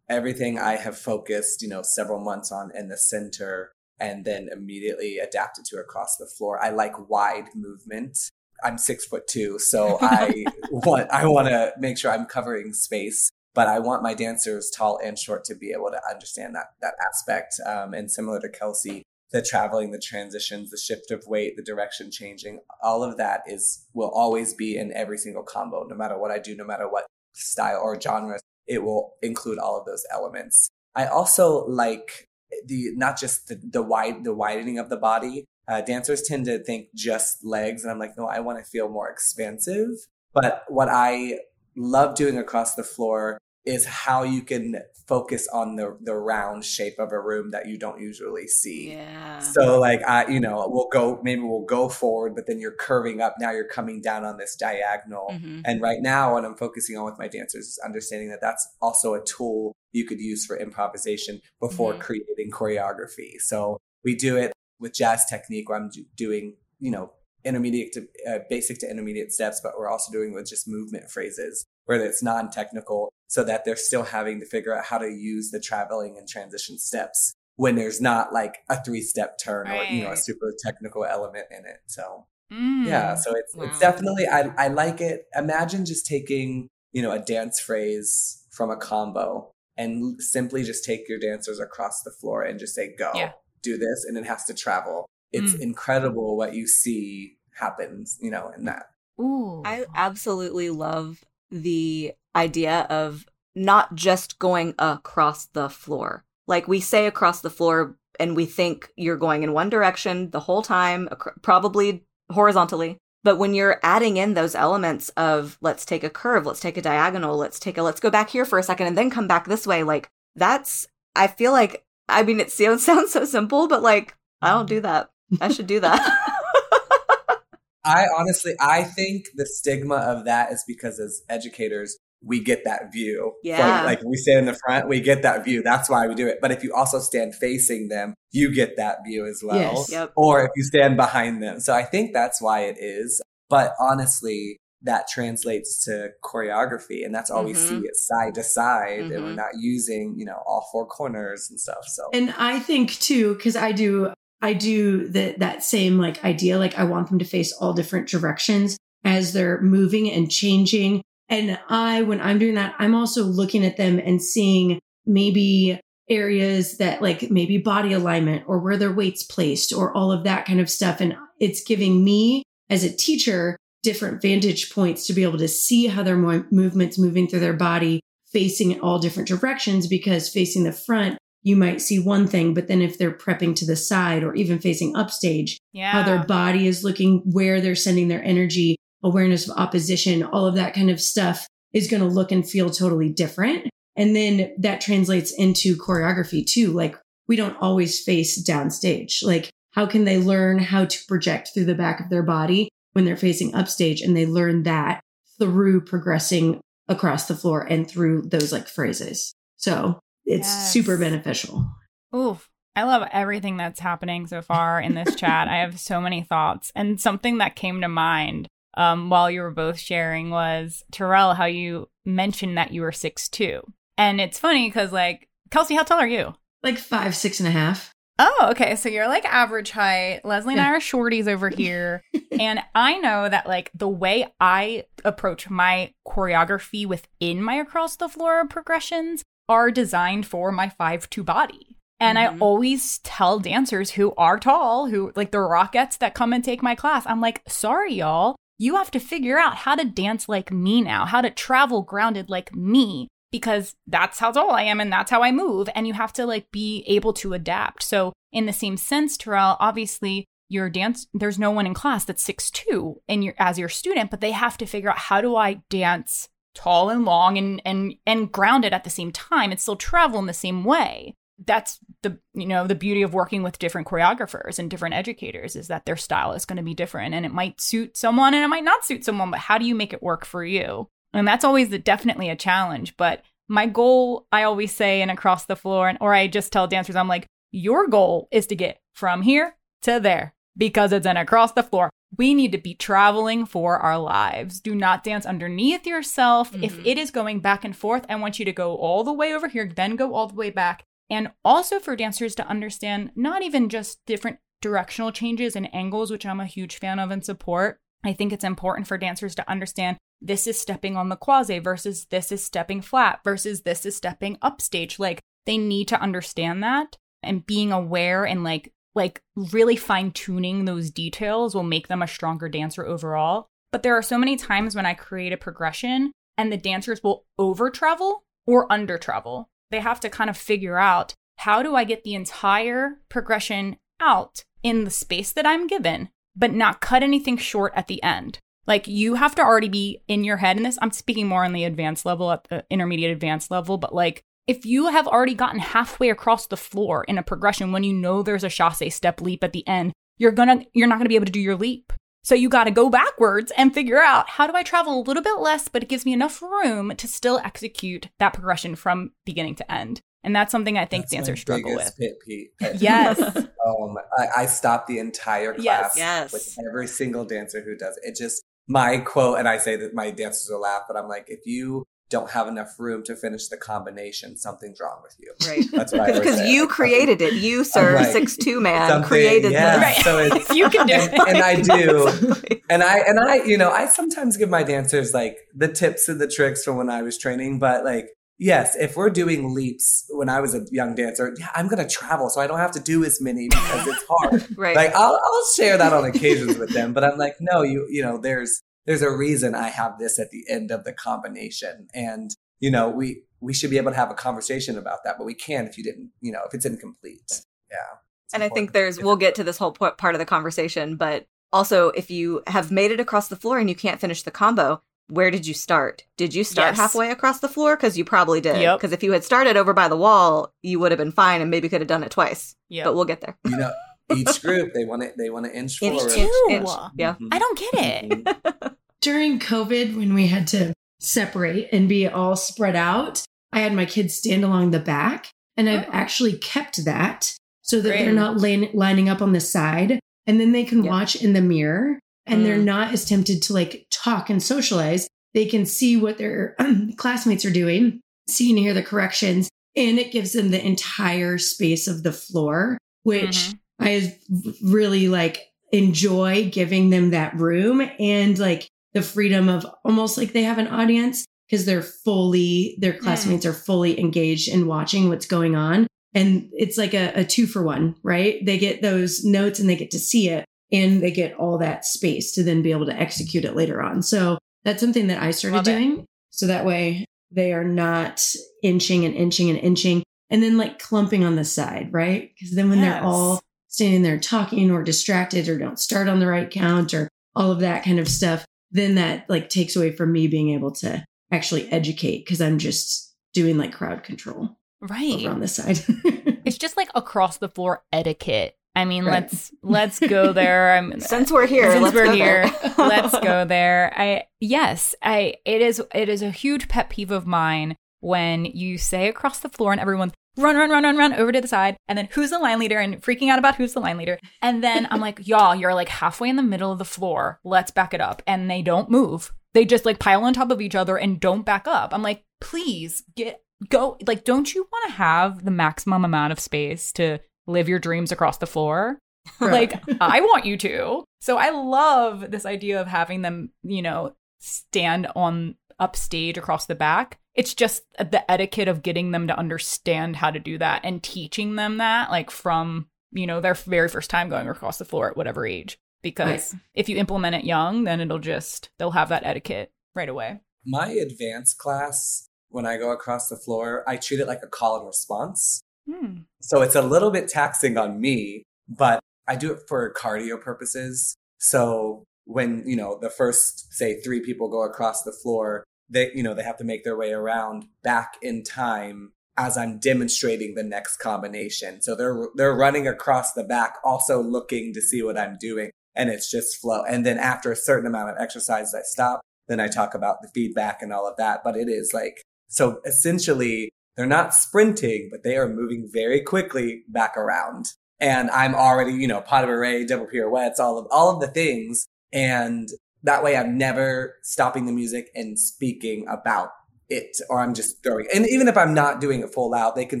everything 0.08 0.58
I 0.58 0.76
have 0.76 0.96
focused, 0.96 1.60
you 1.60 1.68
know, 1.68 1.82
several 1.82 2.20
months 2.20 2.50
on 2.50 2.70
in 2.74 2.88
the 2.88 2.96
center 2.96 3.72
and 4.00 4.24
then 4.24 4.48
immediately 4.52 5.18
adapt 5.18 5.58
it 5.58 5.64
to 5.66 5.78
across 5.78 6.16
the 6.16 6.26
floor. 6.26 6.62
I 6.62 6.70
like 6.70 7.08
wide 7.08 7.48
movement. 7.54 8.18
I'm 8.64 8.78
six 8.78 9.06
foot 9.06 9.26
two, 9.26 9.58
so 9.58 9.98
I 10.02 10.44
want 10.70 11.10
I 11.10 11.26
want 11.26 11.48
to 11.48 11.72
make 11.78 11.98
sure 11.98 12.10
I'm 12.10 12.26
covering 12.26 12.72
space 12.72 13.30
but 13.58 13.66
I 13.66 13.80
want 13.80 14.04
my 14.04 14.14
dancers, 14.14 14.70
tall 14.70 15.00
and 15.02 15.18
short, 15.18 15.44
to 15.46 15.54
be 15.56 15.72
able 15.72 15.90
to 15.90 16.00
understand 16.08 16.54
that 16.54 16.66
that 16.80 16.94
aspect. 17.04 17.56
Um, 17.66 17.92
and 17.92 18.08
similar 18.08 18.38
to 18.38 18.48
Kelsey, 18.48 19.02
the 19.32 19.42
traveling, 19.42 19.90
the 19.90 19.98
transitions, 19.98 20.70
the 20.70 20.78
shift 20.78 21.10
of 21.10 21.24
weight, 21.26 21.56
the 21.56 21.64
direction 21.64 22.12
changing, 22.12 22.60
all 22.84 23.02
of 23.02 23.16
that 23.16 23.40
is 23.48 23.84
will 23.94 24.10
always 24.10 24.54
be 24.54 24.76
in 24.76 24.92
every 24.92 25.18
single 25.18 25.42
combo, 25.42 25.84
no 25.88 25.96
matter 25.96 26.16
what 26.16 26.30
I 26.30 26.38
do, 26.38 26.54
no 26.54 26.64
matter 26.64 26.88
what 26.88 27.06
style 27.32 27.80
or 27.82 28.00
genre. 28.00 28.38
It 28.68 28.84
will 28.84 29.14
include 29.22 29.58
all 29.58 29.76
of 29.76 29.86
those 29.86 30.04
elements. 30.12 30.68
I 30.94 31.06
also 31.06 31.66
like 31.66 32.27
the 32.66 32.90
not 32.94 33.18
just 33.18 33.48
the, 33.48 33.60
the 33.62 33.82
wide 33.82 34.24
the 34.24 34.34
widening 34.34 34.78
of 34.78 34.90
the 34.90 34.96
body. 34.96 35.44
Uh, 35.66 35.82
dancers 35.82 36.22
tend 36.22 36.46
to 36.46 36.58
think 36.58 36.88
just 36.94 37.44
legs, 37.44 37.82
and 37.82 37.92
I'm 37.92 37.98
like, 37.98 38.16
no, 38.16 38.26
I 38.26 38.40
want 38.40 38.58
to 38.58 38.64
feel 38.64 38.88
more 38.88 39.08
expansive. 39.10 39.90
But 40.32 40.64
what 40.68 40.88
I 40.88 41.40
love 41.76 42.14
doing 42.14 42.38
across 42.38 42.74
the 42.74 42.82
floor 42.82 43.38
is 43.64 43.84
how 43.84 44.22
you 44.22 44.42
can 44.42 44.76
focus 45.06 45.48
on 45.52 45.76
the 45.76 45.96
the 46.02 46.14
round 46.14 46.64
shape 46.64 46.98
of 46.98 47.12
a 47.12 47.20
room 47.20 47.50
that 47.50 47.66
you 47.66 47.78
don't 47.78 48.00
usually 48.00 48.46
see. 48.46 48.92
Yeah. 48.92 49.38
So 49.38 49.78
like 49.78 50.02
I 50.06 50.26
you 50.28 50.40
know, 50.40 50.66
we'll 50.68 50.88
go 50.92 51.20
maybe 51.22 51.42
we'll 51.42 51.64
go 51.64 51.88
forward 51.88 52.34
but 52.34 52.46
then 52.46 52.58
you're 52.58 52.76
curving 52.78 53.20
up 53.20 53.36
now 53.40 53.50
you're 53.50 53.68
coming 53.68 54.00
down 54.00 54.24
on 54.24 54.36
this 54.36 54.54
diagonal. 54.54 55.28
Mm-hmm. 55.32 55.60
And 55.64 55.80
right 55.80 56.00
now 56.00 56.34
what 56.34 56.44
I'm 56.44 56.56
focusing 56.56 56.96
on 56.96 57.04
with 57.04 57.18
my 57.18 57.28
dancers 57.28 57.66
is 57.66 57.80
understanding 57.84 58.28
that 58.30 58.40
that's 58.40 58.68
also 58.80 59.14
a 59.14 59.24
tool 59.24 59.74
you 59.92 60.04
could 60.04 60.20
use 60.20 60.44
for 60.44 60.56
improvisation 60.56 61.40
before 61.60 61.92
mm-hmm. 61.92 62.02
creating 62.02 62.50
choreography. 62.50 63.40
So 63.40 63.78
we 64.04 64.14
do 64.14 64.36
it 64.36 64.52
with 64.80 64.94
jazz 64.94 65.24
technique 65.26 65.68
where 65.68 65.78
I'm 65.78 65.90
doing, 66.16 66.56
you 66.78 66.90
know, 66.90 67.12
intermediate 67.44 67.92
to 67.92 68.06
uh, 68.28 68.38
basic 68.50 68.78
to 68.80 68.90
intermediate 68.90 69.32
steps, 69.32 69.60
but 69.62 69.72
we're 69.78 69.88
also 69.88 70.12
doing 70.12 70.32
with 70.34 70.48
just 70.48 70.68
movement 70.68 71.10
phrases 71.10 71.64
where 71.86 72.04
it's 72.04 72.22
non-technical 72.22 73.10
so 73.28 73.44
that 73.44 73.64
they're 73.64 73.76
still 73.76 74.02
having 74.04 74.40
to 74.40 74.46
figure 74.46 74.76
out 74.76 74.84
how 74.84 74.98
to 74.98 75.08
use 75.08 75.50
the 75.50 75.60
traveling 75.60 76.16
and 76.18 76.28
transition 76.28 76.78
steps 76.78 77.34
when 77.56 77.74
there's 77.74 78.00
not 78.00 78.32
like 78.32 78.58
a 78.68 78.82
three 78.82 79.00
step 79.00 79.38
turn 79.38 79.66
right. 79.66 79.90
or 79.90 79.92
you 79.92 80.04
know 80.04 80.12
a 80.12 80.16
super 80.16 80.52
technical 80.64 81.04
element 81.04 81.46
in 81.50 81.66
it 81.66 81.80
so 81.86 82.26
mm. 82.52 82.86
yeah 82.86 83.14
so 83.14 83.34
it's 83.34 83.54
wow. 83.54 83.64
it's 83.64 83.78
definitely 83.78 84.26
I, 84.26 84.52
I 84.56 84.68
like 84.68 85.00
it 85.00 85.26
imagine 85.34 85.84
just 85.84 86.06
taking 86.06 86.68
you 86.92 87.02
know 87.02 87.10
a 87.10 87.18
dance 87.18 87.60
phrase 87.60 88.44
from 88.50 88.70
a 88.70 88.76
combo 88.76 89.50
and 89.78 90.20
simply 90.20 90.62
just 90.62 90.84
take 90.84 91.08
your 91.08 91.18
dancers 91.18 91.58
across 91.58 92.02
the 92.02 92.10
floor 92.10 92.42
and 92.42 92.58
just 92.58 92.74
say 92.74 92.94
go 92.98 93.10
yeah. 93.14 93.32
do 93.62 93.78
this 93.78 94.04
and 94.06 94.18
it 94.18 94.26
has 94.26 94.44
to 94.44 94.52
travel 94.52 95.08
it's 95.32 95.54
mm. 95.54 95.60
incredible 95.60 96.36
what 96.36 96.52
you 96.54 96.66
see 96.66 97.36
happens 97.58 98.18
you 98.20 98.30
know 98.30 98.52
in 98.56 98.64
that 98.64 98.86
Ooh. 99.20 99.62
I 99.64 99.84
absolutely 99.94 100.70
love 100.70 101.24
the 101.50 102.12
idea 102.36 102.86
of 102.90 103.26
not 103.54 103.94
just 103.94 104.38
going 104.38 104.74
across 104.78 105.46
the 105.46 105.68
floor. 105.68 106.24
Like 106.46 106.68
we 106.68 106.80
say 106.80 107.06
across 107.06 107.40
the 107.40 107.50
floor 107.50 107.96
and 108.20 108.36
we 108.36 108.46
think 108.46 108.90
you're 108.96 109.16
going 109.16 109.42
in 109.42 109.52
one 109.52 109.70
direction 109.70 110.30
the 110.30 110.40
whole 110.40 110.62
time, 110.62 111.08
probably 111.42 112.04
horizontally. 112.30 112.98
But 113.28 113.36
when 113.36 113.52
you're 113.52 113.78
adding 113.82 114.16
in 114.16 114.32
those 114.32 114.54
elements 114.54 115.10
of 115.10 115.58
let's 115.60 115.84
take 115.84 116.02
a 116.02 116.08
curve, 116.08 116.46
let's 116.46 116.60
take 116.60 116.78
a 116.78 116.80
diagonal, 116.80 117.36
let's 117.36 117.58
take 117.58 117.76
a 117.76 117.82
let's 117.82 118.00
go 118.00 118.08
back 118.08 118.30
here 118.30 118.46
for 118.46 118.58
a 118.58 118.62
second 118.62 118.86
and 118.86 118.96
then 118.96 119.10
come 119.10 119.28
back 119.28 119.46
this 119.46 119.66
way, 119.66 119.82
like 119.82 120.08
that's 120.34 120.88
I 121.14 121.26
feel 121.26 121.52
like 121.52 121.84
I 122.08 122.22
mean 122.22 122.40
it 122.40 122.50
sounds 122.50 122.86
so 122.86 123.26
simple, 123.26 123.68
but 123.68 123.82
like 123.82 124.16
I 124.40 124.54
don't 124.54 124.66
do 124.66 124.76
mm-hmm. 124.76 124.84
that. 124.84 125.10
I 125.42 125.52
should 125.52 125.66
do 125.66 125.78
that. 125.80 126.00
I 127.84 128.06
honestly 128.16 128.54
I 128.62 128.82
think 128.82 129.26
the 129.34 129.44
stigma 129.44 129.96
of 129.96 130.24
that 130.24 130.50
is 130.50 130.64
because 130.66 130.98
as 130.98 131.20
educators 131.28 131.98
we 132.22 132.40
get 132.40 132.64
that 132.64 132.92
view. 132.92 133.34
Yeah. 133.42 133.84
like 133.84 134.02
we 134.04 134.16
stand 134.16 134.40
in 134.40 134.44
the 134.46 134.58
front, 134.64 134.88
we 134.88 135.00
get 135.00 135.22
that 135.22 135.44
view. 135.44 135.62
That's 135.62 135.88
why 135.88 136.06
we 136.06 136.14
do 136.14 136.26
it. 136.26 136.38
But 136.40 136.50
if 136.50 136.62
you 136.64 136.72
also 136.74 136.98
stand 136.98 137.34
facing 137.34 137.88
them, 137.88 138.14
you 138.32 138.52
get 138.52 138.76
that 138.76 138.98
view 139.06 139.26
as 139.26 139.42
well. 139.44 139.56
Yes. 139.56 139.90
Yep. 139.90 140.12
Or 140.16 140.44
if 140.44 140.50
you 140.56 140.64
stand 140.64 140.96
behind 140.96 141.42
them. 141.42 141.60
So 141.60 141.74
I 141.74 141.84
think 141.84 142.12
that's 142.12 142.42
why 142.42 142.62
it 142.62 142.76
is. 142.78 143.22
But 143.48 143.74
honestly, 143.80 144.58
that 144.82 145.08
translates 145.08 145.84
to 145.84 146.10
choreography 146.24 147.04
and 147.04 147.14
that's 147.14 147.30
all 147.30 147.38
mm-hmm. 147.38 147.48
we 147.48 147.54
see 147.54 147.78
it 147.78 147.96
side 147.96 148.34
to 148.34 148.42
side 148.42 149.00
mm-hmm. 149.00 149.12
and 149.12 149.22
we're 149.24 149.28
mm-hmm. 149.30 149.36
not 149.36 149.50
using 149.58 150.14
you 150.16 150.24
know 150.24 150.40
all 150.46 150.68
four 150.70 150.86
corners 150.86 151.48
and 151.50 151.58
stuff 151.58 151.84
so 151.84 152.08
and 152.12 152.32
i 152.38 152.60
think 152.60 152.92
too 153.00 153.34
because 153.34 153.56
i 153.56 153.72
do 153.72 154.12
i 154.40 154.52
do 154.52 155.08
that 155.08 155.40
that 155.40 155.64
same 155.64 155.98
like 155.98 156.24
idea 156.24 156.58
like 156.58 156.78
i 156.78 156.84
want 156.84 157.08
them 157.08 157.18
to 157.18 157.24
face 157.24 157.52
all 157.54 157.72
different 157.72 158.08
directions 158.08 158.78
as 159.04 159.32
they're 159.32 159.60
moving 159.62 160.10
and 160.10 160.30
changing 160.30 161.02
and 161.28 161.58
I, 161.68 162.02
when 162.02 162.20
I'm 162.20 162.38
doing 162.38 162.54
that, 162.54 162.74
I'm 162.78 162.94
also 162.94 163.24
looking 163.24 163.64
at 163.64 163.76
them 163.76 163.98
and 163.98 164.22
seeing 164.22 164.80
maybe 165.06 165.80
areas 166.08 166.78
that 166.78 167.02
like 167.02 167.30
maybe 167.30 167.58
body 167.58 167.92
alignment 167.92 168.44
or 168.46 168.58
where 168.58 168.76
their 168.76 168.92
weight's 168.92 169.24
placed 169.24 169.72
or 169.72 169.94
all 169.94 170.10
of 170.10 170.24
that 170.24 170.46
kind 170.46 170.60
of 170.60 170.70
stuff. 170.70 171.00
And 171.00 171.14
it's 171.38 171.62
giving 171.62 172.02
me 172.02 172.42
as 172.70 172.84
a 172.84 172.94
teacher 172.94 173.56
different 173.82 174.22
vantage 174.22 174.72
points 174.72 175.06
to 175.06 175.12
be 175.12 175.22
able 175.22 175.38
to 175.38 175.48
see 175.48 175.86
how 175.86 176.02
their 176.02 176.16
mo- 176.16 176.44
movements 176.50 176.98
moving 176.98 177.28
through 177.28 177.40
their 177.40 177.52
body 177.52 178.00
facing 178.32 178.72
in 178.72 178.80
all 178.80 178.98
different 178.98 179.28
directions 179.28 179.86
because 179.86 180.28
facing 180.28 180.64
the 180.64 180.72
front 180.72 181.16
you 181.42 181.56
might 181.56 181.80
see 181.80 181.98
one 181.98 182.26
thing 182.26 182.52
but 182.52 182.66
then 182.68 182.82
if 182.82 182.98
they're 182.98 183.16
prepping 183.16 183.54
to 183.54 183.64
the 183.64 183.76
side 183.76 184.22
or 184.24 184.34
even 184.34 184.58
facing 184.58 184.94
upstage 184.96 185.58
yeah. 185.72 185.92
how 185.92 186.02
their 186.02 186.24
body 186.24 186.66
is 186.66 186.84
looking 186.84 187.22
where 187.24 187.60
they're 187.60 187.74
sending 187.74 188.08
their 188.08 188.22
energy 188.24 188.76
awareness 189.02 189.48
of 189.48 189.56
opposition 189.56 190.22
all 190.22 190.46
of 190.46 190.54
that 190.54 190.74
kind 190.74 190.90
of 190.90 191.00
stuff 191.00 191.46
is 191.72 191.88
going 191.88 192.02
to 192.02 192.08
look 192.08 192.32
and 192.32 192.48
feel 192.48 192.70
totally 192.70 193.08
different 193.08 193.68
and 193.96 194.14
then 194.14 194.52
that 194.58 194.80
translates 194.80 195.32
into 195.32 195.76
choreography 195.76 196.44
too 196.44 196.72
like 196.72 196.96
we 197.26 197.36
don't 197.36 197.56
always 197.60 198.02
face 198.02 198.42
downstage 198.42 199.22
like 199.22 199.50
how 199.72 199.86
can 199.86 200.04
they 200.04 200.18
learn 200.18 200.58
how 200.58 200.84
to 200.84 200.98
project 201.06 201.50
through 201.54 201.64
the 201.64 201.74
back 201.74 202.00
of 202.00 202.10
their 202.10 202.22
body 202.22 202.68
when 202.92 203.04
they're 203.04 203.16
facing 203.16 203.54
upstage 203.54 204.00
and 204.00 204.16
they 204.16 204.26
learn 204.26 204.64
that 204.64 205.00
through 205.38 205.80
progressing 205.80 206.60
across 206.88 207.28
the 207.28 207.36
floor 207.36 207.60
and 207.60 207.88
through 207.88 208.22
those 208.22 208.52
like 208.52 208.66
phrases. 208.66 209.32
So 209.56 210.00
it's 210.24 210.48
yes. 210.48 210.72
super 210.72 210.96
beneficial. 210.96 211.70
Oof. 212.14 212.48
I 212.74 212.84
love 212.84 213.08
everything 213.12 213.56
that's 213.56 213.80
happening 213.80 214.26
so 214.26 214.40
far 214.40 214.80
in 214.80 214.94
this 214.94 215.14
chat. 215.16 215.48
I 215.48 215.56
have 215.56 215.80
so 215.80 216.00
many 216.00 216.22
thoughts. 216.22 216.70
And 216.74 217.00
something 217.00 217.38
that 217.38 217.56
came 217.56 217.80
to 217.80 217.88
mind 217.88 218.46
um, 218.78 219.10
while 219.10 219.30
you 219.30 219.42
were 219.42 219.50
both 219.50 219.78
sharing 219.78 220.30
was 220.30 220.84
Terrill, 220.92 221.36
how 221.36 221.44
you 221.46 221.88
mentioned 222.06 222.56
that 222.56 222.72
you 222.72 222.80
were 222.80 222.92
six 222.92 223.28
two, 223.28 223.60
And 223.98 224.20
it's 224.20 224.38
funny 224.38 224.68
because, 224.68 224.92
like, 224.92 225.28
Kelsey, 225.50 225.74
how 225.74 225.82
tall 225.82 225.98
are 225.98 226.06
you? 226.06 226.34
Like 226.62 226.78
five, 226.78 227.14
six 227.14 227.40
and 227.40 227.48
a 227.48 227.52
half. 227.52 227.92
Oh, 228.20 228.48
okay. 228.50 228.76
So 228.76 228.88
you're 228.88 229.08
like 229.08 229.24
average 229.24 229.70
height. 229.70 230.20
Lesley 230.24 230.54
and 230.54 230.60
I 230.60 230.70
are 230.70 230.80
shorties 230.80 231.28
over 231.28 231.48
here. 231.56 232.02
and 232.38 232.60
I 232.74 232.98
know 232.98 233.28
that 233.28 233.46
like 233.46 233.70
the 233.74 233.88
way 233.88 234.26
I 234.40 234.84
approach 235.04 235.48
my 235.48 235.92
choreography 236.06 236.84
within 236.84 237.42
my 237.42 237.54
across 237.54 237.96
the 237.96 238.08
floor 238.08 238.44
progressions 238.48 239.22
are 239.48 239.70
designed 239.70 240.26
for 240.26 240.50
my 240.50 240.70
5'2 240.80 241.24
body. 241.24 241.76
And 242.00 242.18
mm-hmm. 242.18 242.36
I 242.36 242.38
always 242.44 242.98
tell 242.98 243.38
dancers 243.38 243.92
who 243.92 244.12
are 244.16 244.38
tall, 244.38 244.88
who 244.88 245.12
like 245.14 245.30
the 245.30 245.40
rockets 245.40 245.96
that 245.98 246.14
come 246.14 246.32
and 246.32 246.44
take 246.44 246.62
my 246.62 246.74
class, 246.74 247.04
I'm 247.06 247.20
like, 247.20 247.42
sorry, 247.46 247.94
y'all. 247.94 248.36
You 248.58 248.76
have 248.76 248.90
to 248.90 249.00
figure 249.00 249.38
out 249.38 249.56
how 249.56 249.76
to 249.76 249.84
dance 249.84 250.28
like 250.28 250.50
me 250.50 250.82
now, 250.82 251.06
how 251.06 251.20
to 251.20 251.30
travel 251.30 251.82
grounded 251.82 252.28
like 252.28 252.54
me 252.54 253.08
because 253.30 253.74
that's 253.86 254.18
how 254.18 254.32
tall 254.32 254.50
I 254.50 254.62
am 254.62 254.80
and 254.80 254.92
that's 254.92 255.10
how 255.10 255.22
I 255.22 255.30
move. 255.30 255.68
And 255.74 255.86
you 255.86 255.94
have 255.94 256.12
to 256.14 256.26
like 256.26 256.50
be 256.50 256.84
able 256.86 257.12
to 257.14 257.34
adapt. 257.34 257.82
So, 257.82 258.12
in 258.32 258.46
the 258.46 258.52
same 258.52 258.76
sense, 258.76 259.16
Terrill, 259.16 259.56
obviously, 259.60 260.26
your 260.48 260.68
dance, 260.70 261.06
there's 261.14 261.38
no 261.38 261.50
one 261.50 261.66
in 261.66 261.74
class 261.74 262.04
that's 262.04 262.22
six 262.22 262.50
two 262.50 263.00
and 263.08 263.22
you're 263.22 263.34
as 263.38 263.58
your 263.58 263.68
student, 263.68 264.10
but 264.10 264.20
they 264.20 264.32
have 264.32 264.58
to 264.58 264.66
figure 264.66 264.90
out 264.90 264.98
how 264.98 265.20
do 265.20 265.36
I 265.36 265.60
dance 265.70 266.28
tall 266.54 266.90
and 266.90 267.04
long 267.04 267.38
and 267.38 267.62
and 267.64 267.94
and 268.06 268.32
grounded 268.32 268.72
at 268.72 268.84
the 268.84 268.90
same 268.90 269.12
time 269.12 269.50
and 269.50 269.60
still 269.60 269.76
travel 269.76 270.18
in 270.18 270.26
the 270.26 270.32
same 270.32 270.64
way. 270.64 271.14
That's 271.44 271.78
the 272.02 272.18
you 272.34 272.46
know 272.46 272.66
the 272.66 272.74
beauty 272.74 273.02
of 273.02 273.14
working 273.14 273.42
with 273.42 273.58
different 273.58 273.88
choreographers 273.88 274.58
and 274.58 274.70
different 274.70 274.94
educators 274.94 275.56
is 275.56 275.68
that 275.68 275.84
their 275.84 275.96
style 275.96 276.32
is 276.32 276.44
going 276.44 276.56
to 276.56 276.62
be 276.62 276.74
different 276.74 277.14
and 277.14 277.26
it 277.26 277.32
might 277.32 277.60
suit 277.60 277.96
someone 277.96 278.34
and 278.34 278.44
it 278.44 278.48
might 278.48 278.64
not 278.64 278.84
suit 278.84 279.04
someone, 279.04 279.30
but 279.30 279.40
how 279.40 279.58
do 279.58 279.66
you 279.66 279.74
make 279.74 279.92
it 279.92 280.02
work 280.02 280.24
for 280.24 280.44
you? 280.44 280.88
And 281.12 281.26
that's 281.26 281.44
always 281.44 281.70
definitely 281.80 282.28
a 282.28 282.36
challenge. 282.36 282.96
But 282.96 283.22
my 283.48 283.66
goal, 283.66 284.26
I 284.30 284.42
always 284.42 284.74
say, 284.74 285.00
and 285.00 285.10
across 285.10 285.46
the 285.46 285.56
floor, 285.56 285.88
and 285.88 285.98
or 286.00 286.14
I 286.14 286.26
just 286.28 286.52
tell 286.52 286.66
dancers, 286.66 286.96
I'm 286.96 287.08
like, 287.08 287.26
your 287.50 287.86
goal 287.88 288.28
is 288.30 288.46
to 288.48 288.56
get 288.56 288.80
from 288.94 289.22
here 289.22 289.56
to 289.82 289.98
there 290.00 290.34
because 290.56 290.92
it's 290.92 291.06
an 291.06 291.16
across 291.16 291.52
the 291.52 291.62
floor. 291.62 291.88
We 292.16 292.34
need 292.34 292.52
to 292.52 292.58
be 292.58 292.74
traveling 292.74 293.46
for 293.46 293.78
our 293.78 293.98
lives. 293.98 294.60
Do 294.60 294.74
not 294.74 295.04
dance 295.04 295.26
underneath 295.26 295.86
yourself. 295.86 296.52
Mm-hmm. 296.52 296.64
If 296.64 296.86
it 296.86 296.98
is 296.98 297.10
going 297.10 297.40
back 297.40 297.64
and 297.64 297.76
forth, 297.76 298.04
I 298.08 298.16
want 298.16 298.38
you 298.38 298.44
to 298.44 298.52
go 298.52 298.76
all 298.76 299.04
the 299.04 299.12
way 299.12 299.34
over 299.34 299.48
here, 299.48 299.70
then 299.74 299.96
go 299.96 300.14
all 300.14 300.26
the 300.26 300.34
way 300.34 300.50
back. 300.50 300.84
And 301.10 301.30
also 301.44 301.78
for 301.78 301.96
dancers 301.96 302.34
to 302.36 302.46
understand 302.46 303.12
not 303.16 303.42
even 303.42 303.68
just 303.68 304.04
different 304.06 304.38
directional 304.60 305.12
changes 305.12 305.56
and 305.56 305.72
angles, 305.74 306.10
which 306.10 306.26
I'm 306.26 306.40
a 306.40 306.46
huge 306.46 306.78
fan 306.78 306.98
of 306.98 307.10
and 307.10 307.24
support. 307.24 307.78
I 308.04 308.12
think 308.12 308.32
it's 308.32 308.44
important 308.44 308.86
for 308.86 308.98
dancers 308.98 309.34
to 309.36 309.50
understand 309.50 309.96
this 310.20 310.46
is 310.46 310.60
stepping 310.60 310.96
on 310.96 311.08
the 311.08 311.16
croisé 311.16 311.62
versus 311.62 312.06
this 312.06 312.32
is 312.32 312.44
stepping 312.44 312.82
flat 312.82 313.20
versus 313.24 313.62
this 313.62 313.86
is 313.86 313.96
stepping 313.96 314.36
upstage. 314.42 314.98
Like 314.98 315.20
they 315.46 315.58
need 315.58 315.88
to 315.88 316.00
understand 316.00 316.62
that 316.62 316.96
and 317.22 317.46
being 317.46 317.72
aware 317.72 318.26
and 318.26 318.44
like 318.44 318.72
like 318.94 319.22
really 319.52 319.76
fine 319.76 320.10
tuning 320.10 320.64
those 320.64 320.90
details 320.90 321.54
will 321.54 321.62
make 321.62 321.86
them 321.86 322.02
a 322.02 322.08
stronger 322.08 322.48
dancer 322.48 322.84
overall. 322.84 323.48
But 323.70 323.82
there 323.82 323.96
are 323.96 324.02
so 324.02 324.18
many 324.18 324.36
times 324.36 324.74
when 324.74 324.86
I 324.86 324.94
create 324.94 325.32
a 325.32 325.36
progression 325.36 326.12
and 326.36 326.52
the 326.52 326.56
dancers 326.56 327.02
will 327.02 327.24
over 327.38 327.70
travel 327.70 328.24
or 328.46 328.70
under 328.72 328.98
travel. 328.98 329.48
They 329.70 329.80
have 329.80 330.00
to 330.00 330.10
kind 330.10 330.30
of 330.30 330.36
figure 330.36 330.78
out 330.78 331.14
how 331.38 331.62
do 331.62 331.74
I 331.76 331.84
get 331.84 332.04
the 332.04 332.14
entire 332.14 333.00
progression 333.08 333.76
out 334.00 334.44
in 334.62 334.84
the 334.84 334.90
space 334.90 335.32
that 335.32 335.46
I'm 335.46 335.66
given, 335.66 336.08
but 336.34 336.52
not 336.52 336.80
cut 336.80 337.02
anything 337.02 337.36
short 337.36 337.72
at 337.76 337.88
the 337.88 338.02
end. 338.02 338.38
Like 338.66 338.86
you 338.86 339.14
have 339.14 339.34
to 339.36 339.42
already 339.42 339.68
be 339.68 340.02
in 340.08 340.24
your 340.24 340.36
head 340.36 340.56
in 340.56 340.62
this. 340.62 340.78
I'm 340.82 340.90
speaking 340.90 341.26
more 341.26 341.44
on 341.44 341.52
the 341.52 341.64
advanced 341.64 342.04
level 342.04 342.30
at 342.30 342.44
the 342.44 342.64
intermediate 342.70 343.12
advanced 343.12 343.50
level, 343.50 343.78
but 343.78 343.94
like 343.94 344.22
if 344.46 344.64
you 344.66 344.88
have 344.88 345.06
already 345.06 345.34
gotten 345.34 345.60
halfway 345.60 346.10
across 346.10 346.46
the 346.46 346.56
floor 346.56 347.04
in 347.04 347.18
a 347.18 347.22
progression 347.22 347.72
when 347.72 347.84
you 347.84 347.92
know 347.92 348.22
there's 348.22 348.44
a 348.44 348.48
chasse 348.48 348.94
step 348.94 349.20
leap 349.20 349.44
at 349.44 349.52
the 349.52 349.66
end, 349.66 349.92
you're 350.18 350.32
gonna 350.32 350.64
you're 350.74 350.88
not 350.88 350.98
gonna 350.98 351.08
be 351.08 351.16
able 351.16 351.26
to 351.26 351.32
do 351.32 351.40
your 351.40 351.56
leap. 351.56 351.92
So 352.28 352.34
you 352.34 352.50
got 352.50 352.64
to 352.64 352.70
go 352.70 352.90
backwards 352.90 353.50
and 353.56 353.72
figure 353.72 354.02
out 354.02 354.28
how 354.28 354.46
do 354.46 354.54
I 354.54 354.62
travel 354.62 355.00
a 355.00 355.00
little 355.00 355.22
bit 355.22 355.38
less, 355.38 355.68
but 355.68 355.82
it 355.82 355.88
gives 355.88 356.04
me 356.04 356.12
enough 356.12 356.42
room 356.42 356.94
to 356.94 357.08
still 357.08 357.40
execute 357.42 358.10
that 358.18 358.34
progression 358.34 358.76
from 358.76 359.12
beginning 359.24 359.54
to 359.54 359.72
end. 359.72 360.02
And 360.22 360.36
that's 360.36 360.52
something 360.52 360.76
I 360.76 360.84
think 360.84 361.04
that's 361.04 361.12
dancers 361.12 361.40
struggle 361.40 361.74
with. 361.74 361.96
Pit 361.98 362.18
peeve. 362.22 362.48
Yes. 362.82 363.18
um, 363.18 363.96
I, 364.18 364.42
I 364.42 364.44
stop 364.44 364.86
the 364.86 364.98
entire 364.98 365.54
class 365.54 365.96
yes. 365.96 366.30
with 366.30 366.54
every 366.68 366.86
single 366.86 367.24
dancer 367.24 367.62
who 367.62 367.74
does 367.78 367.96
it. 367.96 368.10
It 368.10 368.16
just 368.16 368.42
my 368.66 368.98
quote, 368.98 369.38
and 369.38 369.48
I 369.48 369.56
say 369.56 369.76
that 369.76 369.94
my 369.94 370.10
dancers 370.10 370.50
will 370.50 370.60
laugh, 370.60 370.82
but 370.86 370.98
I'm 370.98 371.08
like, 371.08 371.24
if 371.28 371.46
you 371.46 371.86
don't 372.10 372.30
have 372.30 372.48
enough 372.48 372.74
room 372.78 373.02
to 373.04 373.14
finish 373.14 373.48
the 373.48 373.56
combination, 373.56 374.36
something's 374.36 374.80
wrong 374.80 375.00
with 375.02 375.16
you. 375.18 375.32
Right. 375.46 375.64
That's 375.72 375.92
what 375.92 376.12
Because 376.12 376.48
you 376.48 376.66
created 376.66 377.20
it. 377.20 377.34
You, 377.34 377.64
sir, 377.64 377.96
right. 377.96 378.12
six 378.12 378.36
two 378.36 378.60
man, 378.60 378.88
Something, 378.88 379.08
created 379.08 379.52
yeah. 379.52 379.76
this. 379.76 379.82
Right. 379.82 380.04
So 380.04 380.18
it's, 380.18 380.50
you 380.54 380.70
can 380.70 380.86
do 380.86 380.94
and, 380.94 381.12
it. 381.12 381.28
And 381.28 381.38
I 381.38 381.60
do. 381.60 382.58
and 382.70 382.82
I 382.82 382.98
and 382.98 383.18
I, 383.20 383.36
you 383.44 383.58
know, 383.58 383.70
I 383.70 383.86
sometimes 383.86 384.36
give 384.36 384.48
my 384.48 384.62
dancers 384.62 385.12
like 385.12 385.36
the 385.54 385.68
tips 385.68 386.08
and 386.08 386.20
the 386.20 386.28
tricks 386.28 386.64
from 386.64 386.76
when 386.76 386.88
I 386.88 387.02
was 387.02 387.18
training, 387.18 387.58
but 387.58 387.84
like 387.84 388.08
yes, 388.38 388.76
if 388.76 388.96
we're 388.96 389.10
doing 389.10 389.52
leaps 389.54 390.06
when 390.10 390.28
I 390.28 390.40
was 390.40 390.54
a 390.54 390.64
young 390.70 390.94
dancer, 390.94 391.34
yeah, 391.38 391.48
I'm 391.54 391.68
going 391.68 391.86
to 391.86 391.92
travel 391.92 392.30
so 392.30 392.40
I 392.40 392.46
don't 392.46 392.58
have 392.58 392.70
to 392.72 392.80
do 392.80 393.04
as 393.04 393.20
many 393.20 393.48
because 393.48 393.86
it's 393.86 394.04
hard. 394.08 394.46
right. 394.56 394.76
Like 394.76 394.94
I'll, 394.94 395.18
I'll 395.22 395.46
share 395.54 395.76
that 395.76 395.92
on 395.92 396.04
occasions 396.04 396.56
with 396.56 396.70
them, 396.70 396.92
but 396.92 397.04
I'm 397.04 397.18
like, 397.18 397.34
no, 397.40 397.62
you, 397.62 397.86
you 397.90 398.02
know, 398.02 398.18
there's, 398.18 398.62
there's 398.88 399.02
a 399.02 399.10
reason 399.10 399.54
I 399.54 399.68
have 399.68 399.98
this 399.98 400.18
at 400.18 400.30
the 400.30 400.46
end 400.48 400.70
of 400.70 400.84
the 400.84 400.94
combination. 400.94 401.88
And, 401.92 402.30
you 402.58 402.70
know, 402.70 402.88
we, 402.88 403.24
we 403.38 403.52
should 403.52 403.68
be 403.68 403.76
able 403.76 403.90
to 403.90 403.96
have 403.96 404.10
a 404.10 404.14
conversation 404.14 404.78
about 404.78 405.00
that, 405.04 405.16
but 405.18 405.26
we 405.26 405.34
can 405.34 405.66
if 405.66 405.76
you 405.76 405.84
didn't, 405.84 406.10
you 406.22 406.32
know, 406.32 406.40
if 406.46 406.54
it's 406.54 406.64
incomplete. 406.64 407.42
Yeah. 407.70 407.98
And 408.32 408.42
I 408.42 408.48
think 408.48 408.72
there's, 408.72 408.98
we'll 408.98 409.16
get 409.16 409.34
to 409.34 409.44
this 409.44 409.58
whole 409.58 409.72
part 409.72 410.14
of 410.14 410.18
the 410.18 410.24
conversation, 410.24 410.96
but 410.96 411.26
also 411.52 411.90
if 411.90 412.10
you 412.10 412.42
have 412.46 412.70
made 412.70 412.90
it 412.90 412.98
across 412.98 413.28
the 413.28 413.36
floor 413.36 413.58
and 413.58 413.68
you 413.68 413.76
can't 413.76 414.00
finish 414.00 414.22
the 414.22 414.30
combo, 414.30 414.80
where 415.08 415.30
did 415.30 415.46
you 415.46 415.52
start? 415.52 416.04
Did 416.16 416.32
you 416.32 416.42
start 416.42 416.70
yes. 416.70 416.78
halfway 416.78 417.10
across 417.10 417.40
the 417.40 417.48
floor? 417.48 417.76
Because 417.76 417.98
you 417.98 418.06
probably 418.06 418.40
did. 418.40 418.58
Because 418.74 418.92
if 418.92 419.02
you 419.02 419.12
had 419.12 419.22
started 419.22 419.58
over 419.58 419.74
by 419.74 419.88
the 419.88 419.96
wall, 419.98 420.54
you 420.62 420.78
would 420.78 420.92
have 420.92 420.98
been 420.98 421.12
fine 421.12 421.42
and 421.42 421.50
maybe 421.50 421.68
could 421.68 421.82
have 421.82 421.88
done 421.88 422.04
it 422.04 422.10
twice. 422.10 422.56
Yeah. 422.70 422.84
But 422.84 422.94
we'll 422.94 423.04
get 423.04 423.20
there. 423.20 423.36
You 423.44 423.56
know, 423.58 423.72
each 424.16 424.40
group 424.40 424.72
they 424.72 424.86
want 424.86 425.02
to 425.02 425.12
they 425.18 425.28
want 425.28 425.44
to 425.44 425.52
inch 425.54 425.78
forward. 425.78 426.10
Inch, 426.12 426.30
inch. 426.48 426.68
Yeah. 426.96 427.12
Mm-hmm. 427.14 427.28
I 427.32 427.38
don't 427.38 427.58
get 427.58 427.74
it. 427.74 428.24
Mm-hmm. 428.24 428.74
During 429.00 429.38
COVID, 429.38 429.96
when 429.96 430.14
we 430.14 430.26
had 430.26 430.46
to 430.48 430.72
separate 431.00 431.68
and 431.72 431.88
be 431.88 432.06
all 432.06 432.36
spread 432.36 432.76
out, 432.76 433.24
I 433.52 433.60
had 433.60 433.72
my 433.72 433.86
kids 433.86 434.14
stand 434.14 434.44
along 434.44 434.70
the 434.70 434.80
back, 434.80 435.30
and 435.56 435.68
I've 435.68 435.86
oh. 435.86 435.92
actually 435.92 436.36
kept 436.36 436.84
that 436.84 437.34
so 437.62 437.80
that 437.80 437.90
Great. 437.90 438.04
they're 438.04 438.12
not 438.12 438.38
lining 438.38 439.08
up 439.08 439.22
on 439.22 439.32
the 439.32 439.40
side, 439.40 440.00
and 440.26 440.40
then 440.40 440.52
they 440.52 440.64
can 440.64 440.82
watch 440.82 441.16
in 441.16 441.32
the 441.32 441.40
mirror 441.40 441.98
and 442.28 442.42
mm. 442.42 442.44
they're 442.44 442.58
not 442.58 442.92
as 442.92 443.04
tempted 443.04 443.42
to 443.42 443.52
like 443.52 443.86
talk 443.90 444.30
and 444.30 444.42
socialize. 444.42 445.08
They 445.34 445.46
can 445.46 445.66
see 445.66 445.96
what 445.96 446.18
their 446.18 446.56
classmates 446.96 447.44
are 447.44 447.50
doing, 447.50 448.00
see 448.28 448.50
and 448.50 448.58
hear 448.58 448.74
the 448.74 448.82
corrections, 448.82 449.48
and 449.74 449.98
it 449.98 450.12
gives 450.12 450.32
them 450.32 450.50
the 450.50 450.64
entire 450.64 451.38
space 451.38 451.88
of 451.88 452.02
the 452.02 452.12
floor, 452.12 452.78
which 453.02 453.50
mm-hmm. 453.80 453.84
I 453.84 454.18
really 454.62 455.08
like 455.08 455.46
enjoy 455.72 456.48
giving 456.50 456.90
them 456.90 457.10
that 457.10 457.34
room 457.36 457.88
and 457.98 458.38
like 458.38 458.68
the 458.94 459.02
freedom 459.02 459.48
of 459.48 459.66
almost 459.84 460.16
like 460.16 460.32
they 460.32 460.42
have 460.42 460.58
an 460.58 460.68
audience 460.68 461.26
because 461.48 461.64
they're 461.64 461.82
fully 461.82 462.76
their 462.78 462.94
mm. 462.94 463.00
classmates 463.00 463.44
mm. 463.44 463.50
are 463.50 463.54
fully 463.54 463.98
engaged 463.98 464.48
in 464.48 464.66
watching 464.66 465.08
what's 465.08 465.26
going 465.26 465.56
on 465.56 465.86
And 466.14 466.48
it's 466.52 466.78
like 466.78 466.94
a, 466.94 467.12
a 467.14 467.24
two 467.24 467.46
for 467.46 467.62
one, 467.62 467.94
right? 468.02 468.44
They 468.44 468.58
get 468.58 468.82
those 468.82 469.24
notes 469.24 469.60
and 469.60 469.68
they 469.68 469.76
get 469.76 469.90
to 469.92 469.98
see 469.98 470.28
it 470.28 470.44
and 470.72 471.02
they 471.02 471.10
get 471.10 471.34
all 471.34 471.58
that 471.58 471.84
space 471.84 472.32
to 472.32 472.42
then 472.42 472.62
be 472.62 472.72
able 472.72 472.86
to 472.86 472.98
execute 472.98 473.44
it 473.44 473.56
later 473.56 473.82
on. 473.82 474.02
So 474.02 474.38
that's 474.64 474.80
something 474.80 475.06
that 475.08 475.22
I 475.22 475.30
started 475.30 475.56
Love 475.56 475.64
doing. 475.64 475.98
It. 476.00 476.06
So 476.30 476.46
that 476.46 476.64
way 476.64 477.04
they 477.30 477.52
are 477.52 477.64
not 477.64 478.24
inching 478.62 479.04
and 479.04 479.14
inching 479.14 479.50
and 479.50 479.58
inching 479.58 480.02
and 480.30 480.42
then 480.42 480.56
like 480.56 480.78
clumping 480.78 481.24
on 481.24 481.36
the 481.36 481.44
side, 481.44 481.92
right? 481.92 482.30
Because 482.34 482.54
then 482.54 482.68
when 482.70 482.78
yes. 482.78 482.94
they're 482.94 483.04
all 483.04 483.40
standing 483.68 484.02
there 484.02 484.18
talking 484.18 484.70
or 484.70 484.82
distracted 484.82 485.48
or 485.48 485.58
don't 485.58 485.78
start 485.78 486.08
on 486.08 486.20
the 486.20 486.26
right 486.26 486.50
count 486.50 486.94
or 486.94 487.08
all 487.34 487.52
of 487.52 487.60
that 487.60 487.84
kind 487.84 487.98
of 487.98 488.08
stuff, 488.08 488.44
then 488.70 488.94
that 488.96 489.28
like 489.28 489.48
takes 489.48 489.76
away 489.76 489.90
from 489.90 490.12
me 490.12 490.28
being 490.28 490.50
able 490.50 490.70
to 490.72 491.04
actually 491.32 491.70
educate 491.70 492.24
because 492.24 492.40
I'm 492.40 492.58
just 492.58 493.14
doing 493.32 493.58
like 493.58 493.72
crowd 493.72 494.04
control. 494.04 494.56
Right. 494.80 495.26
on 495.26 495.40
the 495.40 495.48
side. 495.48 495.80
it's 496.44 496.58
just 496.58 496.76
like 496.76 496.88
across 496.94 497.38
the 497.38 497.48
floor 497.48 497.82
etiquette. 497.92 498.56
I 498.76 498.84
mean, 498.84 499.04
right. 499.04 499.22
let's 499.22 499.52
let's 499.62 499.98
go 499.98 500.32
there. 500.32 500.76
I'm, 500.76 501.00
since 501.00 501.32
we're 501.32 501.48
here, 501.48 501.72
since 501.72 501.92
we're 501.92 502.12
here, 502.12 502.44
let's 502.78 503.18
go 503.18 503.44
there. 503.44 503.92
I 503.96 504.26
yes, 504.40 504.94
I 505.02 505.34
it 505.44 505.60
is 505.60 505.82
it 505.92 506.08
is 506.08 506.22
a 506.22 506.30
huge 506.30 506.68
pet 506.68 506.90
peeve 506.90 507.10
of 507.10 507.26
mine 507.26 507.74
when 508.00 508.44
you 508.44 508.78
say 508.78 509.08
across 509.08 509.40
the 509.40 509.48
floor 509.48 509.72
and 509.72 509.80
everyone's 509.80 510.12
run, 510.38 510.56
run, 510.56 510.70
run, 510.70 510.84
run, 510.84 510.96
run 510.96 511.12
over 511.14 511.32
to 511.32 511.40
the 511.40 511.48
side. 511.48 511.76
And 511.88 511.98
then 511.98 512.08
who's 512.12 512.30
the 512.30 512.38
line 512.38 512.58
leader 512.58 512.78
and 512.78 513.02
freaking 513.02 513.28
out 513.28 513.38
about 513.38 513.56
who's 513.56 513.74
the 513.74 513.80
line 513.80 513.98
leader. 513.98 514.18
And 514.40 514.62
then 514.62 514.86
I'm 514.90 515.00
like, 515.00 515.20
y'all, 515.26 515.54
you're 515.54 515.74
like 515.74 515.88
halfway 515.88 516.28
in 516.28 516.36
the 516.36 516.42
middle 516.42 516.72
of 516.72 516.78
the 516.78 516.84
floor. 516.84 517.40
Let's 517.44 517.70
back 517.70 517.92
it 517.92 518.00
up. 518.00 518.22
And 518.26 518.50
they 518.50 518.62
don't 518.62 518.90
move. 518.90 519.32
They 519.54 519.64
just 519.64 519.84
like 519.84 519.98
pile 519.98 520.24
on 520.24 520.34
top 520.34 520.50
of 520.50 520.60
each 520.60 520.74
other 520.74 520.96
and 520.96 521.20
don't 521.20 521.44
back 521.44 521.66
up. 521.66 521.92
I'm 521.92 522.02
like, 522.02 522.24
please 522.40 523.02
get 523.16 523.42
go. 523.68 523.98
Like, 524.06 524.24
don't 524.24 524.54
you 524.54 524.66
want 524.70 524.86
to 524.88 524.96
have 524.96 525.44
the 525.44 525.50
maximum 525.50 526.04
amount 526.04 526.32
of 526.32 526.40
space 526.40 526.92
to 526.92 527.18
live 527.46 527.68
your 527.68 527.78
dreams 527.78 528.12
across 528.12 528.38
the 528.38 528.46
floor? 528.46 528.98
like, 529.40 529.80
I 530.00 530.20
want 530.20 530.44
you 530.44 530.56
to. 530.58 531.04
So 531.20 531.36
I 531.36 531.50
love 531.50 532.30
this 532.30 532.46
idea 532.46 532.80
of 532.80 532.86
having 532.86 533.22
them, 533.22 533.50
you 533.62 533.82
know, 533.82 534.14
stand 534.40 535.08
on 535.16 535.56
upstage 535.78 536.38
across 536.38 536.66
the 536.66 536.74
back. 536.74 537.18
It's 537.34 537.54
just 537.54 537.84
the 537.98 538.28
etiquette 538.30 538.68
of 538.68 538.82
getting 538.82 539.12
them 539.12 539.28
to 539.28 539.38
understand 539.38 540.16
how 540.16 540.30
to 540.30 540.38
do 540.38 540.58
that 540.58 540.80
and 540.84 541.02
teaching 541.02 541.56
them 541.56 541.78
that 541.78 542.10
like 542.10 542.30
from 542.30 542.88
you 543.12 543.26
know 543.26 543.40
their 543.40 543.54
very 543.54 543.88
first 543.88 544.10
time 544.10 544.28
going 544.28 544.48
across 544.48 544.78
the 544.78 544.84
floor 544.84 545.10
at 545.10 545.16
whatever 545.16 545.46
age. 545.46 545.78
Because 546.00 546.52
right. 546.52 546.62
if 546.74 546.88
you 546.88 546.96
implement 546.96 547.34
it 547.36 547.44
young 547.44 547.84
then 547.84 548.00
it'll 548.00 548.18
just 548.18 548.70
they'll 548.78 548.92
have 548.92 549.08
that 549.08 549.24
etiquette 549.24 549.72
right 549.94 550.08
away. 550.08 550.40
My 550.64 550.88
advanced 550.88 551.58
class 551.58 552.28
when 552.50 552.66
i 552.66 552.76
go 552.76 552.90
across 552.90 553.28
the 553.28 553.36
floor 553.36 553.84
i 553.86 553.96
treat 553.96 554.20
it 554.20 554.26
like 554.26 554.42
a 554.42 554.48
call 554.48 554.78
and 554.78 554.86
response. 554.86 555.60
Hmm. 555.88 556.20
so 556.42 556.60
it's 556.62 556.74
a 556.74 556.82
little 556.82 557.10
bit 557.10 557.28
taxing 557.28 557.78
on 557.78 558.00
me 558.00 558.42
but 558.68 559.00
i 559.26 559.36
do 559.36 559.52
it 559.52 559.60
for 559.68 559.92
cardio 559.94 560.40
purposes. 560.40 561.16
So 561.38 562.04
when 562.28 562.62
you 562.66 562.76
know 562.76 562.98
the 563.00 563.10
first 563.10 563.72
say 563.72 564.00
three 564.00 564.20
people 564.20 564.48
go 564.48 564.62
across 564.62 565.02
the 565.02 565.12
floor 565.12 565.64
they 565.88 566.10
you 566.14 566.22
know 566.22 566.34
they 566.34 566.42
have 566.42 566.58
to 566.58 566.64
make 566.64 566.84
their 566.84 566.96
way 566.96 567.12
around 567.12 567.66
back 567.82 568.14
in 568.22 568.42
time 568.42 569.12
as 569.36 569.56
I'm 569.56 569.78
demonstrating 569.78 570.54
the 570.54 570.64
next 570.64 570.96
combination. 570.96 571.80
So 571.80 571.94
they're 571.94 572.28
they're 572.34 572.54
running 572.54 572.88
across 572.88 573.32
the 573.32 573.44
back 573.44 573.76
also 573.84 574.20
looking 574.20 574.74
to 574.74 574.82
see 574.82 575.02
what 575.02 575.18
I'm 575.18 575.36
doing 575.40 575.70
and 575.94 576.10
it's 576.10 576.30
just 576.30 576.60
flow. 576.60 576.82
And 576.82 577.06
then 577.06 577.18
after 577.18 577.52
a 577.52 577.56
certain 577.56 577.86
amount 577.86 578.10
of 578.10 578.16
exercise 578.18 578.74
I 578.74 578.80
stop, 578.82 579.20
then 579.46 579.60
I 579.60 579.68
talk 579.68 579.94
about 579.94 580.22
the 580.22 580.28
feedback 580.34 580.82
and 580.82 580.92
all 580.92 581.06
of 581.08 581.16
that, 581.16 581.40
but 581.44 581.56
it 581.56 581.68
is 581.68 581.92
like 581.94 582.22
so 582.48 582.80
essentially 582.84 583.70
they're 583.96 584.06
not 584.06 584.34
sprinting, 584.34 585.08
but 585.10 585.22
they 585.24 585.36
are 585.36 585.48
moving 585.48 585.88
very 585.92 586.20
quickly 586.20 586.82
back 586.88 587.16
around. 587.16 587.66
And 588.00 588.30
I'm 588.30 588.54
already, 588.54 588.92
you 588.92 589.08
know, 589.08 589.20
pas 589.20 589.42
de 589.42 589.48
bourrée, 589.48 589.86
double 589.86 590.06
pirouettes, 590.06 590.60
all 590.60 590.78
of 590.78 590.86
all 590.90 591.14
of 591.14 591.20
the 591.20 591.26
things. 591.26 591.86
And 592.12 592.68
that 593.02 593.22
way 593.22 593.36
I'm 593.36 593.56
never 593.56 594.16
stopping 594.22 594.66
the 594.66 594.72
music 594.72 595.10
and 595.14 595.38
speaking 595.38 596.06
about 596.08 596.50
it 596.88 597.18
or 597.28 597.40
I'm 597.40 597.54
just 597.54 597.82
throwing. 597.82 598.06
And 598.14 598.26
even 598.28 598.48
if 598.48 598.56
I'm 598.56 598.74
not 598.74 599.00
doing 599.00 599.20
it 599.20 599.32
full 599.32 599.54
out, 599.54 599.76
they 599.76 599.84
can 599.84 600.00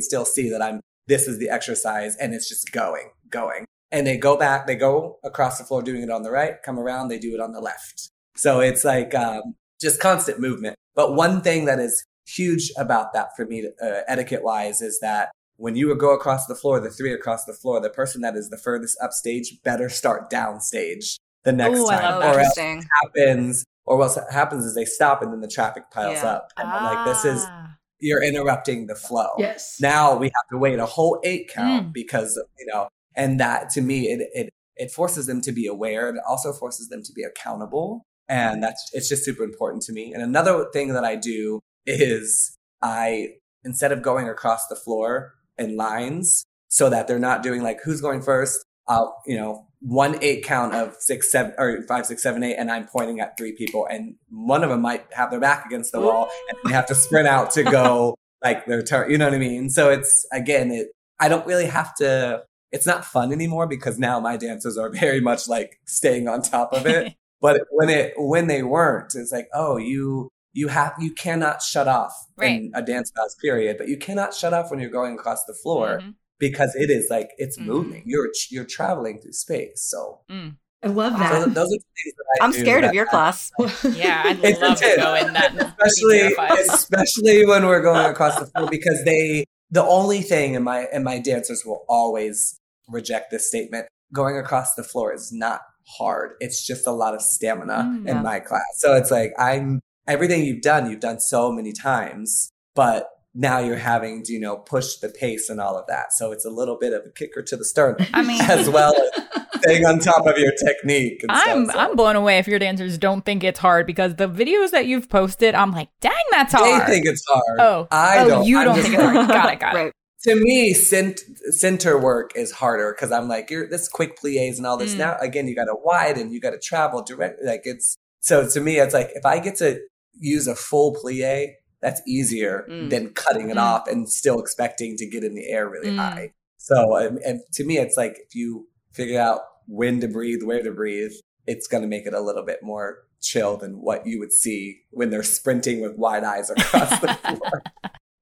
still 0.00 0.24
see 0.24 0.48
that 0.50 0.62
I'm, 0.62 0.80
this 1.06 1.28
is 1.28 1.38
the 1.38 1.50
exercise 1.50 2.16
and 2.16 2.34
it's 2.34 2.48
just 2.48 2.72
going, 2.72 3.10
going. 3.30 3.64
And 3.90 4.06
they 4.06 4.16
go 4.16 4.36
back, 4.36 4.66
they 4.66 4.76
go 4.76 5.18
across 5.24 5.58
the 5.58 5.64
floor 5.64 5.82
doing 5.82 6.02
it 6.02 6.10
on 6.10 6.22
the 6.22 6.30
right, 6.30 6.62
come 6.62 6.78
around, 6.78 7.08
they 7.08 7.18
do 7.18 7.34
it 7.34 7.40
on 7.40 7.52
the 7.52 7.60
left. 7.60 8.10
So 8.36 8.60
it's 8.60 8.84
like 8.84 9.14
um, 9.14 9.54
just 9.80 10.00
constant 10.00 10.40
movement. 10.40 10.76
But 10.94 11.14
one 11.14 11.40
thing 11.40 11.64
that 11.66 11.78
is 11.78 12.04
huge 12.26 12.70
about 12.76 13.12
that 13.14 13.28
for 13.36 13.46
me, 13.46 13.68
uh, 13.82 14.00
etiquette 14.06 14.42
wise, 14.42 14.82
is 14.82 14.98
that 15.00 15.30
when 15.56 15.74
you 15.74 15.94
go 15.96 16.14
across 16.14 16.46
the 16.46 16.54
floor, 16.54 16.80
the 16.80 16.90
three 16.90 17.12
across 17.12 17.44
the 17.44 17.52
floor, 17.52 17.80
the 17.80 17.90
person 17.90 18.20
that 18.20 18.36
is 18.36 18.50
the 18.50 18.58
furthest 18.58 18.98
upstage 19.02 19.62
better 19.64 19.88
start 19.88 20.30
downstage 20.30 21.16
the 21.44 21.52
next 21.52 21.78
Ooh, 21.78 21.86
time. 21.86 22.22
or 22.22 22.40
else 22.40 22.56
happens, 22.56 23.64
or 23.86 23.96
what 23.96 24.16
happens 24.30 24.64
is 24.64 24.74
they 24.74 24.84
stop 24.84 25.22
and 25.22 25.32
then 25.32 25.40
the 25.40 25.48
traffic 25.48 25.84
piles 25.90 26.22
yeah. 26.22 26.32
up. 26.32 26.52
And 26.56 26.68
ah. 26.70 26.90
like 26.92 27.06
this 27.06 27.24
is 27.24 27.44
ah. 27.46 27.76
you're 28.00 28.22
interrupting 28.22 28.86
the 28.86 28.94
flow. 28.94 29.28
Yes. 29.38 29.78
Now 29.80 30.16
we 30.16 30.26
have 30.26 30.48
to 30.50 30.58
wait 30.58 30.78
a 30.78 30.86
whole 30.86 31.20
eight 31.24 31.48
count 31.48 31.88
mm. 31.88 31.92
because 31.92 32.40
you 32.58 32.66
know, 32.66 32.88
and 33.14 33.40
that 33.40 33.70
to 33.70 33.80
me 33.80 34.08
it 34.08 34.28
it 34.34 34.50
it 34.76 34.90
forces 34.90 35.26
them 35.26 35.40
to 35.42 35.52
be 35.52 35.66
aware. 35.66 36.08
It 36.08 36.20
also 36.26 36.52
forces 36.52 36.88
them 36.88 37.02
to 37.02 37.12
be 37.12 37.22
accountable. 37.22 38.04
And 38.28 38.62
that's 38.62 38.90
it's 38.92 39.08
just 39.08 39.24
super 39.24 39.42
important 39.42 39.82
to 39.84 39.92
me. 39.92 40.12
And 40.12 40.22
another 40.22 40.66
thing 40.72 40.92
that 40.92 41.04
I 41.04 41.16
do 41.16 41.60
is 41.86 42.56
I 42.82 43.34
instead 43.64 43.92
of 43.92 44.02
going 44.02 44.28
across 44.28 44.66
the 44.66 44.76
floor 44.76 45.34
in 45.58 45.76
lines 45.76 46.44
so 46.68 46.90
that 46.90 47.08
they're 47.08 47.18
not 47.18 47.42
doing 47.42 47.62
like 47.62 47.80
who's 47.82 48.00
going 48.00 48.22
first, 48.22 48.64
I'll, 48.86 49.20
you 49.26 49.36
know, 49.36 49.66
one 49.80 50.18
eight 50.22 50.44
count 50.44 50.74
of 50.74 50.96
six, 50.98 51.30
seven, 51.30 51.52
or 51.58 51.82
five, 51.86 52.06
six, 52.06 52.22
seven, 52.22 52.42
eight, 52.42 52.56
and 52.56 52.70
I'm 52.70 52.86
pointing 52.86 53.20
at 53.20 53.36
three 53.36 53.52
people, 53.52 53.86
and 53.88 54.16
one 54.30 54.64
of 54.64 54.70
them 54.70 54.82
might 54.82 55.06
have 55.12 55.30
their 55.30 55.40
back 55.40 55.66
against 55.66 55.92
the 55.92 56.00
wall, 56.00 56.28
and 56.48 56.58
they 56.64 56.72
have 56.74 56.86
to 56.86 56.94
sprint 56.94 57.28
out 57.28 57.52
to 57.52 57.62
go 57.62 58.16
like 58.44 58.66
their 58.66 58.82
turn. 58.82 59.10
You 59.10 59.18
know 59.18 59.26
what 59.26 59.34
I 59.34 59.38
mean? 59.38 59.70
So 59.70 59.90
it's 59.90 60.26
again, 60.32 60.70
it. 60.70 60.88
I 61.20 61.28
don't 61.28 61.46
really 61.46 61.66
have 61.66 61.94
to. 61.96 62.42
It's 62.70 62.86
not 62.86 63.04
fun 63.04 63.32
anymore 63.32 63.66
because 63.66 63.98
now 63.98 64.20
my 64.20 64.36
dancers 64.36 64.76
are 64.76 64.90
very 64.92 65.20
much 65.20 65.48
like 65.48 65.80
staying 65.86 66.28
on 66.28 66.42
top 66.42 66.72
of 66.72 66.86
it. 66.86 67.14
but 67.40 67.62
when 67.70 67.88
it 67.88 68.14
when 68.16 68.48
they 68.48 68.62
weren't, 68.62 69.14
it's 69.14 69.32
like, 69.32 69.48
oh, 69.54 69.76
you 69.76 70.28
you 70.54 70.68
have 70.68 70.94
you 70.98 71.12
cannot 71.12 71.62
shut 71.62 71.86
off 71.86 72.12
right. 72.36 72.50
in 72.50 72.72
a 72.74 72.82
dance 72.82 73.12
class 73.12 73.36
period, 73.40 73.78
but 73.78 73.86
you 73.86 73.96
cannot 73.96 74.34
shut 74.34 74.52
off 74.52 74.70
when 74.70 74.80
you're 74.80 74.90
going 74.90 75.14
across 75.14 75.44
the 75.44 75.54
floor. 75.54 75.98
Mm-hmm 76.00 76.10
because 76.38 76.74
it 76.74 76.90
is 76.90 77.08
like 77.10 77.30
it's 77.38 77.58
mm. 77.58 77.66
moving. 77.66 78.02
You're 78.06 78.30
you're 78.50 78.64
traveling 78.64 79.18
through 79.18 79.32
space. 79.32 79.82
So 79.82 80.20
mm. 80.30 80.56
I 80.82 80.86
love 80.88 81.18
that. 81.18 81.44
So 81.44 81.50
those 81.50 81.66
are 81.66 81.68
things 81.68 82.14
that 82.16 82.40
I 82.40 82.44
am 82.44 82.52
scared 82.52 82.84
of 82.84 82.94
your 82.94 83.06
class. 83.06 83.50
yeah, 83.84 84.22
I'd 84.24 84.38
it's 84.44 84.60
love 84.60 84.78
to 84.78 84.94
go 84.96 85.14
in 85.14 85.32
that. 85.32 85.74
Especially 85.80 86.20
especially 86.70 87.46
when 87.46 87.66
we're 87.66 87.82
going 87.82 88.06
across 88.06 88.38
the 88.38 88.46
floor 88.46 88.68
because 88.70 89.04
they 89.04 89.44
the 89.70 89.84
only 89.84 90.22
thing 90.22 90.56
and 90.56 90.64
my 90.64 90.86
and 90.92 91.04
my 91.04 91.18
dancers 91.18 91.64
will 91.64 91.84
always 91.88 92.58
reject 92.88 93.30
this 93.30 93.48
statement. 93.48 93.86
Going 94.12 94.38
across 94.38 94.74
the 94.74 94.84
floor 94.84 95.12
is 95.12 95.32
not 95.32 95.60
hard. 95.98 96.32
It's 96.40 96.66
just 96.66 96.86
a 96.86 96.92
lot 96.92 97.14
of 97.14 97.20
stamina 97.22 97.74
mm, 97.74 98.08
in 98.08 98.22
my 98.22 98.40
class. 98.40 98.62
So 98.76 98.94
it's 98.94 99.10
like 99.10 99.32
I'm 99.38 99.80
everything 100.06 100.44
you've 100.44 100.62
done, 100.62 100.90
you've 100.90 101.00
done 101.00 101.20
so 101.20 101.52
many 101.52 101.72
times, 101.72 102.50
but 102.74 103.08
now 103.38 103.60
you're 103.60 103.76
having 103.76 104.24
to, 104.24 104.32
you 104.32 104.40
know, 104.40 104.56
push 104.56 104.96
the 104.96 105.08
pace 105.08 105.48
and 105.48 105.60
all 105.60 105.78
of 105.78 105.86
that. 105.86 106.12
So 106.12 106.32
it's 106.32 106.44
a 106.44 106.50
little 106.50 106.76
bit 106.76 106.92
of 106.92 107.02
a 107.06 107.10
kicker 107.10 107.40
to 107.40 107.56
the 107.56 107.64
stern. 107.64 107.96
I 108.12 108.22
mean, 108.22 108.42
as 108.42 108.68
well 108.68 108.92
as 108.96 109.22
staying 109.62 109.86
on 109.86 110.00
top 110.00 110.26
of 110.26 110.36
your 110.36 110.52
technique. 110.52 111.24
I'm 111.28 111.64
stuff, 111.64 111.76
so. 111.76 111.80
I'm 111.80 111.96
blown 111.96 112.16
away 112.16 112.38
if 112.38 112.48
your 112.48 112.58
dancers 112.58 112.98
don't 112.98 113.24
think 113.24 113.44
it's 113.44 113.60
hard 113.60 113.86
because 113.86 114.16
the 114.16 114.28
videos 114.28 114.72
that 114.72 114.86
you've 114.86 115.08
posted, 115.08 115.54
I'm 115.54 115.70
like, 115.70 115.88
dang, 116.00 116.12
that's 116.32 116.52
hard. 116.52 116.82
They 116.82 116.94
think 116.94 117.06
it's 117.06 117.24
hard. 117.28 117.60
Oh, 117.60 117.88
I 117.92 118.18
oh, 118.18 118.28
don't. 118.28 118.46
You 118.46 118.64
don't 118.64 118.80
think 118.80 118.94
it's 118.94 119.02
hard. 119.02 119.28
Got 119.28 119.52
it. 119.52 119.60
Got 119.60 119.74
right. 119.74 119.86
it. 119.86 119.94
To 120.24 120.34
me, 120.34 120.74
cent- 120.74 121.20
center 121.50 121.96
work 121.96 122.32
is 122.34 122.50
harder 122.50 122.92
because 122.92 123.12
I'm 123.12 123.28
like, 123.28 123.50
you're 123.50 123.68
this 123.68 123.88
quick 123.88 124.18
plies 124.18 124.58
and 124.58 124.66
all 124.66 124.76
this. 124.76 124.94
Mm. 124.94 124.98
Now, 124.98 125.16
again, 125.20 125.46
you 125.46 125.54
got 125.54 125.66
to 125.66 125.76
widen, 125.80 126.32
you 126.32 126.40
got 126.40 126.50
to 126.50 126.58
travel 126.58 127.04
direct. 127.04 127.38
Like 127.44 127.62
it's 127.64 127.96
so 128.18 128.48
to 128.48 128.60
me, 128.60 128.80
it's 128.80 128.94
like 128.94 129.10
if 129.14 129.24
I 129.24 129.38
get 129.38 129.54
to 129.56 129.78
use 130.18 130.48
a 130.48 130.56
full 130.56 130.96
plie, 130.96 131.52
that's 131.80 132.00
easier 132.06 132.66
mm. 132.68 132.90
than 132.90 133.10
cutting 133.10 133.50
it 133.50 133.56
mm. 133.56 133.62
off 133.62 133.88
and 133.88 134.08
still 134.08 134.40
expecting 134.40 134.96
to 134.96 135.06
get 135.06 135.24
in 135.24 135.34
the 135.34 135.48
air 135.48 135.68
really 135.68 135.90
mm. 135.90 135.96
high. 135.96 136.32
So, 136.56 136.96
and, 136.96 137.18
and 137.18 137.40
to 137.54 137.64
me, 137.64 137.78
it's 137.78 137.96
like 137.96 138.18
if 138.26 138.34
you 138.34 138.68
figure 138.92 139.20
out 139.20 139.40
when 139.66 140.00
to 140.00 140.08
breathe, 140.08 140.42
where 140.42 140.62
to 140.62 140.72
breathe, 140.72 141.12
it's 141.46 141.66
going 141.66 141.82
to 141.82 141.88
make 141.88 142.06
it 142.06 142.14
a 142.14 142.20
little 142.20 142.44
bit 142.44 142.62
more 142.62 143.04
chill 143.20 143.56
than 143.56 143.80
what 143.80 144.06
you 144.06 144.18
would 144.18 144.32
see 144.32 144.80
when 144.90 145.10
they're 145.10 145.22
sprinting 145.22 145.80
with 145.80 145.96
wide 145.96 146.24
eyes 146.24 146.50
across 146.50 146.98
the 147.00 147.14
floor. 147.22 147.62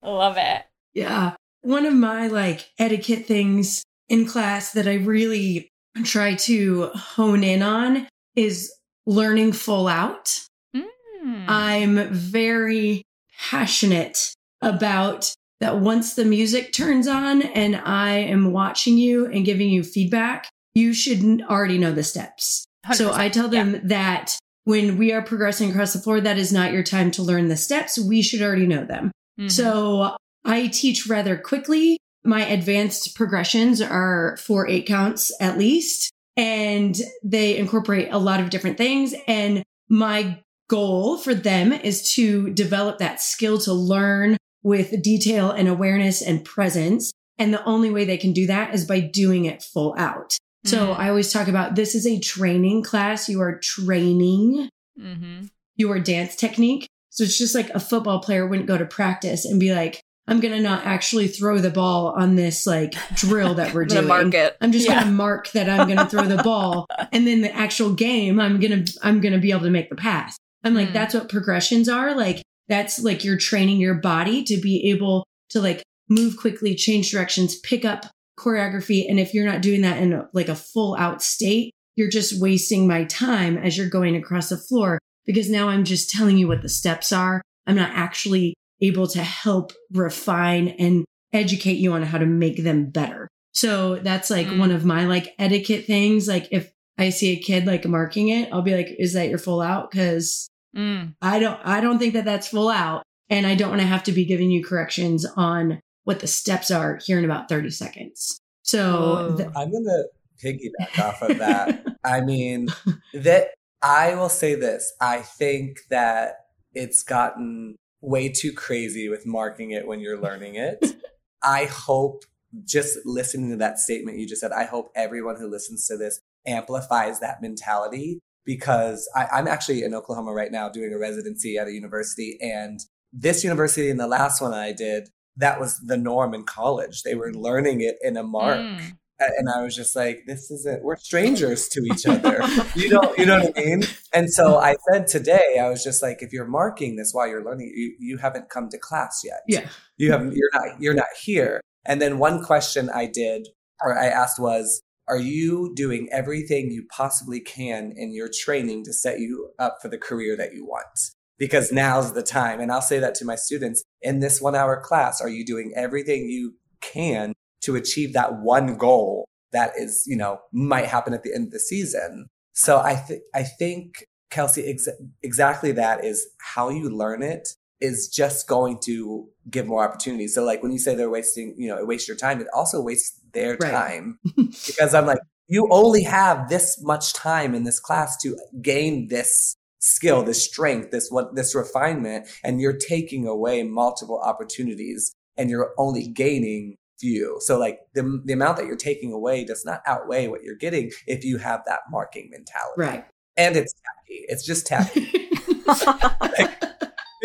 Love 0.03 0.37
it. 0.37 0.63
Yeah. 0.95 1.35
One 1.63 1.87
of 1.87 1.95
my 1.95 2.29
like 2.29 2.71
etiquette 2.79 3.27
things 3.27 3.83
in 4.09 4.27
class 4.27 4.73
that 4.73 4.87
I 4.87 4.95
really 4.95 5.69
try 6.05 6.35
to 6.35 6.91
hone 6.95 7.43
in 7.43 7.63
on 7.63 8.07
is 8.35 8.73
learning 9.07 9.53
full 9.53 9.89
out. 9.89 10.47
Mm. 10.75 11.45
I'm 11.49 12.09
very 12.13 13.03
passionate 13.39 14.35
about 14.63 15.35
that 15.61 15.81
once 15.81 16.15
the 16.15 16.25
music 16.25 16.73
turns 16.73 17.07
on 17.07 17.43
and 17.43 17.77
I 17.77 18.17
am 18.17 18.53
watching 18.53 18.99
you 18.99 19.27
and 19.27 19.45
giving 19.45 19.71
you 19.71 19.83
feedback, 19.83 20.49
you 20.75 20.93
should 20.93 21.43
already 21.43 21.79
know 21.79 21.93
the 21.93 22.03
steps. 22.03 22.67
So 22.93 23.13
I 23.13 23.29
tell 23.29 23.49
them 23.49 23.75
yeah. 23.75 23.81
that 23.85 24.39
when 24.65 24.97
we 24.99 25.13
are 25.13 25.23
progressing 25.23 25.71
across 25.71 25.93
the 25.93 25.99
floor, 25.99 26.21
that 26.21 26.39
is 26.39 26.53
not 26.53 26.73
your 26.73 26.83
time 26.83 27.11
to 27.13 27.23
learn 27.23 27.49
the 27.49 27.57
steps. 27.57 27.99
We 27.99 28.23
should 28.23 28.43
already 28.43 28.67
know 28.67 28.85
them. 28.85 29.11
Mm-hmm. 29.39 29.49
So 29.49 30.17
I 30.45 30.69
teach 30.69 31.07
rather 31.07 31.37
quickly. 31.37 31.99
My 32.25 32.45
advanced 32.45 33.15
progressions 33.15 33.81
are 33.81 34.37
four 34.39 34.69
eight 34.69 34.87
counts 34.87 35.33
at 35.41 35.59
least, 35.59 36.11
and 36.37 36.97
they 37.23 37.57
incorporate 37.57 38.09
a 38.11 38.19
lot 38.19 38.41
of 38.41 38.51
different 38.51 38.77
things. 38.77 39.15
And 39.27 39.63
my 39.89 40.41
goal 40.69 41.19
for 41.19 41.35
them 41.35 41.73
is 41.73 42.13
to 42.15 42.51
develop 42.51 42.99
that 42.99 43.21
skill 43.21 43.59
to 43.59 43.73
learn 43.73 44.37
with 44.63 45.03
detail 45.03 45.51
and 45.51 45.69
awareness 45.69 46.23
and 46.23 46.45
presence. 46.45 47.13
And 47.39 47.53
the 47.53 47.65
only 47.65 47.91
way 47.91 48.05
they 48.05 48.17
can 48.17 48.33
do 48.33 48.47
that 48.47 48.75
is 48.75 48.85
by 48.85 49.01
doing 49.01 49.45
it 49.45 49.63
full 49.63 49.95
out. 49.99 50.37
So 50.65 50.89
mm-hmm. 50.89 51.01
I 51.01 51.09
always 51.09 51.33
talk 51.33 51.49
about 51.49 51.77
this 51.77 51.95
is 51.95 52.07
a 52.07 52.19
training 52.19 52.83
class. 52.83 53.29
You 53.29 53.41
are 53.41 53.59
training 53.59 54.69
mm-hmm. 54.99 55.47
your 55.77 56.01
dance 56.01 56.35
technique. 56.35 56.89
So 57.11 57.25
it's 57.25 57.39
just 57.39 57.55
like 57.55 57.71
a 57.71 57.81
football 57.81 58.21
player 58.21 58.47
wouldn't 58.47 58.69
go 58.69 58.77
to 58.77 58.85
practice 58.85 59.45
and 59.45 59.61
be 59.61 59.75
like, 59.75 60.01
I'm 60.29 60.41
going 60.41 60.55
to 60.55 60.61
not 60.61 60.85
actually 60.85 61.29
throw 61.29 61.59
the 61.59 61.71
ball 61.71 62.09
on 62.09 62.35
this 62.35 62.67
like 62.67 62.95
drill 63.15 63.55
that 63.55 63.73
we're 63.73 63.85
doing. 63.87 64.09
Mark 64.09 64.35
it. 64.35 64.57
I'm 64.61 64.73
just 64.73 64.89
yeah. 64.89 64.95
going 64.95 65.07
to 65.07 65.13
mark 65.13 65.53
that 65.53 65.69
I'm 65.69 65.87
going 65.87 65.99
to 65.99 66.07
throw 66.07 66.25
the 66.25 66.43
ball. 66.43 66.87
And 67.13 67.27
then 67.27 67.41
the 67.41 67.55
actual 67.55 67.95
game, 67.95 68.39
I'm 68.39 68.61
going 68.61 68.85
to, 68.85 68.99
I'm 69.03 69.21
going 69.21 69.33
to 69.33 69.39
be 69.39 69.51
able 69.51 69.63
to 69.63 69.71
make 69.71 69.89
the 69.89 69.97
pass. 69.97 70.37
I'm 70.67 70.75
like, 70.75 70.89
mm. 70.89 70.93
that's 70.93 71.15
what 71.15 71.29
progressions 71.29 71.89
are. 71.89 72.15
Like, 72.15 72.43
that's 72.69 72.99
like 72.99 73.25
you're 73.25 73.39
training 73.39 73.79
your 73.79 73.95
body 73.95 74.43
to 74.45 74.57
be 74.57 74.91
able 74.91 75.25
to 75.51 75.61
like 75.61 75.83
move 76.09 76.37
quickly, 76.37 76.75
change 76.75 77.11
directions, 77.11 77.59
pick 77.61 77.85
up 77.85 78.07
choreography. 78.39 79.09
And 79.09 79.21
if 79.21 79.33
you're 79.33 79.47
not 79.47 79.63
doing 79.63 79.83
that 79.83 79.99
in 79.99 80.13
a, 80.13 80.29
like 80.33 80.49
a 80.49 80.57
full 80.57 80.97
out 80.97 81.23
state, 81.23 81.73
you're 81.95 82.11
just 82.11 82.41
wasting 82.41 82.87
my 82.87 83.05
time 83.05 83.57
as 83.57 83.79
you're 83.79 83.89
going 83.89 84.17
across 84.17 84.49
the 84.49 84.57
floor 84.57 84.99
because 85.25 85.49
now 85.49 85.69
I'm 85.69 85.85
just 85.85 86.11
telling 86.11 86.37
you 86.37 86.49
what 86.49 86.63
the 86.63 86.69
steps 86.69 87.13
are. 87.13 87.43
I'm 87.67 87.77
not 87.77 87.93
actually 87.93 88.55
able 88.81 89.07
to 89.09 89.23
help 89.23 89.73
refine 89.93 90.69
and 90.69 91.05
educate 91.33 91.79
you 91.79 91.93
on 91.93 92.03
how 92.03 92.19
to 92.19 92.27
make 92.27 92.63
them 92.63 92.91
better. 92.91 93.29
So 93.55 93.97
that's 93.97 94.31
like 94.31 94.49
mm. 94.49 94.59
one 94.59 94.73
of 94.73 94.85
my 94.85 95.07
like 95.07 95.35
etiquette 95.39 95.87
things. 95.87 96.29
Like 96.29 96.49
if 96.51 96.73
I 96.99 97.11
see 97.11 97.33
a 97.33 97.41
kid 97.41 97.67
like 97.67 97.87
marking 97.87 98.29
it, 98.29 98.53
I'll 98.53 98.63
be 98.63 98.75
like, 98.75 98.95
is 98.99 99.15
that 99.15 99.29
your 99.29 99.39
full 99.39 99.61
out? 99.61 99.91
Cause 99.91 100.49
mm. 100.77 101.15
I 101.23 101.39
don't, 101.39 101.61
I 101.65 101.81
don't 101.81 101.99
think 101.99 102.15
that 102.15 102.25
that's 102.25 102.49
full 102.49 102.69
out. 102.69 103.03
And 103.29 103.47
I 103.47 103.55
don't 103.55 103.71
want 103.71 103.81
to 103.81 103.87
have 103.87 104.05
to 104.05 104.13
be 104.13 104.25
giving 104.25 104.51
you 104.51 104.65
corrections 104.65 105.27
on 105.37 105.81
what 106.05 106.21
the 106.21 106.29
steps 106.29 106.71
are 106.71 107.01
here 107.05 107.19
in 107.19 107.25
about 107.25 107.49
30 107.49 107.71
seconds. 107.71 108.39
So 108.63 109.35
th- 109.37 109.49
I'm 109.57 109.73
going 109.73 109.85
to 109.85 110.05
piggyback 110.43 110.99
off 111.05 111.23
of 111.23 111.39
that. 111.39 111.85
I 112.05 112.21
mean, 112.21 112.69
that 113.15 113.49
I 113.83 114.15
will 114.15 114.29
say 114.29 114.55
this. 114.55 114.93
I 115.01 115.19
think 115.23 115.79
that 115.91 116.35
it's 116.75 117.03
gotten 117.03 117.77
way 118.01 118.29
too 118.29 118.53
crazy 118.53 119.09
with 119.09 119.27
marking 119.27 119.73
it 119.73 119.87
when 119.87 120.01
you're 120.01 120.21
learning 120.21 120.55
it. 120.55 120.95
I 121.43 121.65
hope 121.65 122.25
just 122.65 122.99
listening 123.05 123.51
to 123.51 123.57
that 123.57 123.79
statement 123.79 124.19
you 124.19 124.27
just 124.27 124.41
said, 124.41 124.53
I 124.53 124.65
hope 124.65 124.91
everyone 124.95 125.37
who 125.37 125.49
listens 125.49 125.87
to 125.87 125.97
this 125.97 126.21
amplifies 126.47 127.21
that 127.21 127.43
mentality 127.43 128.21
because 128.47 129.11
I, 129.15 129.27
I'm 129.27 129.49
actually 129.49 129.83
in 129.83 129.93
Oklahoma 129.93 130.33
right 130.33 130.53
now 130.53 130.69
doing 130.71 130.93
a 130.95 130.99
residency 130.99 131.59
at 131.59 131.67
a 131.67 131.73
university. 131.73 132.39
And 132.41 132.81
this 133.13 133.45
university 133.45 133.91
and 133.91 134.01
the 134.01 134.07
last 134.07 134.41
one 134.41 134.55
I 134.55 134.73
did, 134.73 135.09
that 135.37 135.61
was 135.61 135.79
the 135.81 135.97
norm 135.99 136.33
in 136.33 136.45
college. 136.45 137.03
They 137.03 137.15
were 137.15 137.35
learning 137.35 137.83
it 137.83 137.97
in 138.01 138.17
a 138.17 138.23
mark. 138.23 138.59
Mm. 138.59 138.97
And 139.19 139.49
I 139.49 139.63
was 139.63 139.75
just 139.75 139.97
like, 139.97 140.25
this 140.27 140.51
isn't, 140.51 140.83
we're 140.83 140.97
strangers 140.97 141.69
to 141.69 141.81
each 141.81 142.07
other. 142.07 142.41
you 142.77 142.91
know, 142.91 143.15
you 143.17 143.27
know 143.27 143.41
what 143.41 143.59
I 143.59 143.65
mean? 143.65 143.83
And 144.13 144.31
so 144.31 144.59
I 144.59 144.77
said 144.93 145.07
today, 145.07 145.59
I 145.61 145.69
was 145.71 145.83
just 145.83 146.03
like, 146.03 146.19
if 146.21 146.33
you're 146.33 146.47
marking 146.47 146.97
this 146.97 147.13
while 147.13 147.27
you're 147.27 147.45
learning, 147.45 147.73
you, 147.75 147.97
you 147.99 148.19
haven't 148.19 148.51
come 148.51 148.69
to 148.69 148.79
class 148.79 149.23
yet. 149.25 149.41
Yeah. 149.49 149.69
You 149.97 150.13
haven't, 150.13 150.35
you're 150.37 150.51
not, 150.53 150.81
you're 150.81 150.95
not 150.95 151.07
here. 151.23 151.63
And 151.87 152.01
then 152.01 152.19
one 152.19 152.45
question 152.45 152.91
I 152.91 153.07
did, 153.07 153.49
or 153.83 153.99
I 153.99 154.07
asked 154.07 154.39
was, 154.39 154.83
are 155.09 155.19
you 155.19 155.73
doing 155.75 156.09
everything 156.11 156.71
you 156.71 156.87
possibly 156.91 157.41
can 157.41 157.93
in 157.97 158.13
your 158.13 158.29
training 158.33 158.85
to 158.85 158.93
set 158.93 159.21
you 159.21 159.51
up 159.59 159.79
for 159.81 159.89
the 159.89 159.99
career 159.99 160.37
that 160.37 160.55
you 160.55 160.65
want? 160.65 161.11
because 161.39 161.73
now's 161.73 162.13
the 162.13 162.23
time. 162.23 162.61
And 162.61 162.73
I'll 162.73 162.83
say 162.83 162.99
that 162.99 163.15
to 163.17 163.25
my 163.25 163.37
students 163.37 163.85
in 164.03 164.21
this 164.21 164.41
one 164.41 164.55
hour 164.55 164.81
class. 164.81 165.21
Are 165.21 165.29
you 165.29 165.45
doing 165.45 165.73
everything 165.77 166.29
you 166.29 166.55
can 166.81 167.35
to 167.63 167.77
achieve 167.77 168.13
that 168.13 168.41
one 168.41 168.77
goal 168.77 169.27
that 169.53 169.73
is, 169.77 170.05
you 170.07 170.17
know, 170.17 170.41
might 170.53 170.87
happen 170.87 171.15
at 171.15 171.23
the 171.23 171.35
end 171.35 171.47
of 171.47 171.53
the 171.53 171.61
season? 171.61 172.29
So 172.53 172.79
I 172.79 172.95
think, 172.95 173.23
I 173.35 173.43
think 173.43 174.07
Kelsey, 174.31 174.67
ex- 174.67 174.89
exactly 175.23 175.73
that 175.73 176.05
is 176.05 176.27
how 176.39 176.71
you 176.71 176.89
learn 176.89 177.23
it 177.23 177.49
is 177.81 178.09
just 178.09 178.49
going 178.49 178.79
to 178.85 179.29
give 179.51 179.67
more 179.67 179.85
opportunities. 179.85 180.35
So 180.35 180.43
like 180.43 180.63
when 180.63 180.73
you 180.73 180.79
say 180.79 180.95
they're 180.95 181.11
wasting, 181.11 181.55
you 181.59 181.69
know, 181.69 181.77
it 181.77 181.87
wastes 181.87 182.09
your 182.09 182.17
time, 182.17 182.41
it 182.41 182.47
also 182.55 182.81
wastes 182.81 183.21
their 183.37 183.57
right. 183.61 183.71
time 183.71 184.19
because 184.67 184.95
I'm 184.95 185.07
like, 185.07 185.21
you 185.47 185.69
only 185.71 186.03
have 186.03 186.49
this 186.49 186.83
much 186.83 187.13
time 187.13 187.55
in 187.55 187.63
this 187.63 187.79
class 187.79 188.17
to 188.23 188.37
gain 188.61 189.09
this 189.09 189.55
skill, 189.79 190.23
this 190.23 190.43
strength, 190.45 190.91
this 190.91 191.09
what 191.11 191.37
this 191.37 191.55
refinement, 191.55 192.27
and 192.43 192.61
you're 192.61 192.77
taking 192.77 193.27
away 193.27 193.63
multiple 193.63 194.21
opportunities 194.21 195.13
and 195.37 195.51
you're 195.51 195.73
only 195.79 196.09
gaining 196.09 196.77
few. 196.99 197.37
So 197.41 197.59
like 197.59 197.81
the 197.95 198.21
the 198.25 198.33
amount 198.33 198.57
that 198.57 198.67
you're 198.67 198.77
taking 198.77 199.13
away 199.13 199.45
does 199.45 199.65
not 199.65 199.83
outweigh 199.87 200.29
what 200.29 200.43
you're 200.43 200.57
getting 200.57 200.91
if 201.07 201.25
you 201.25 201.39
have 201.39 201.63
that 201.67 201.81
marking 201.91 202.31
mentality. 202.31 202.81
Right. 202.81 203.05
And 203.37 203.55
it's 203.57 203.75
tacky. 203.75 204.25
It's 204.29 204.45
just 204.45 204.67
tacky. 204.67 205.13
like, 206.21 206.63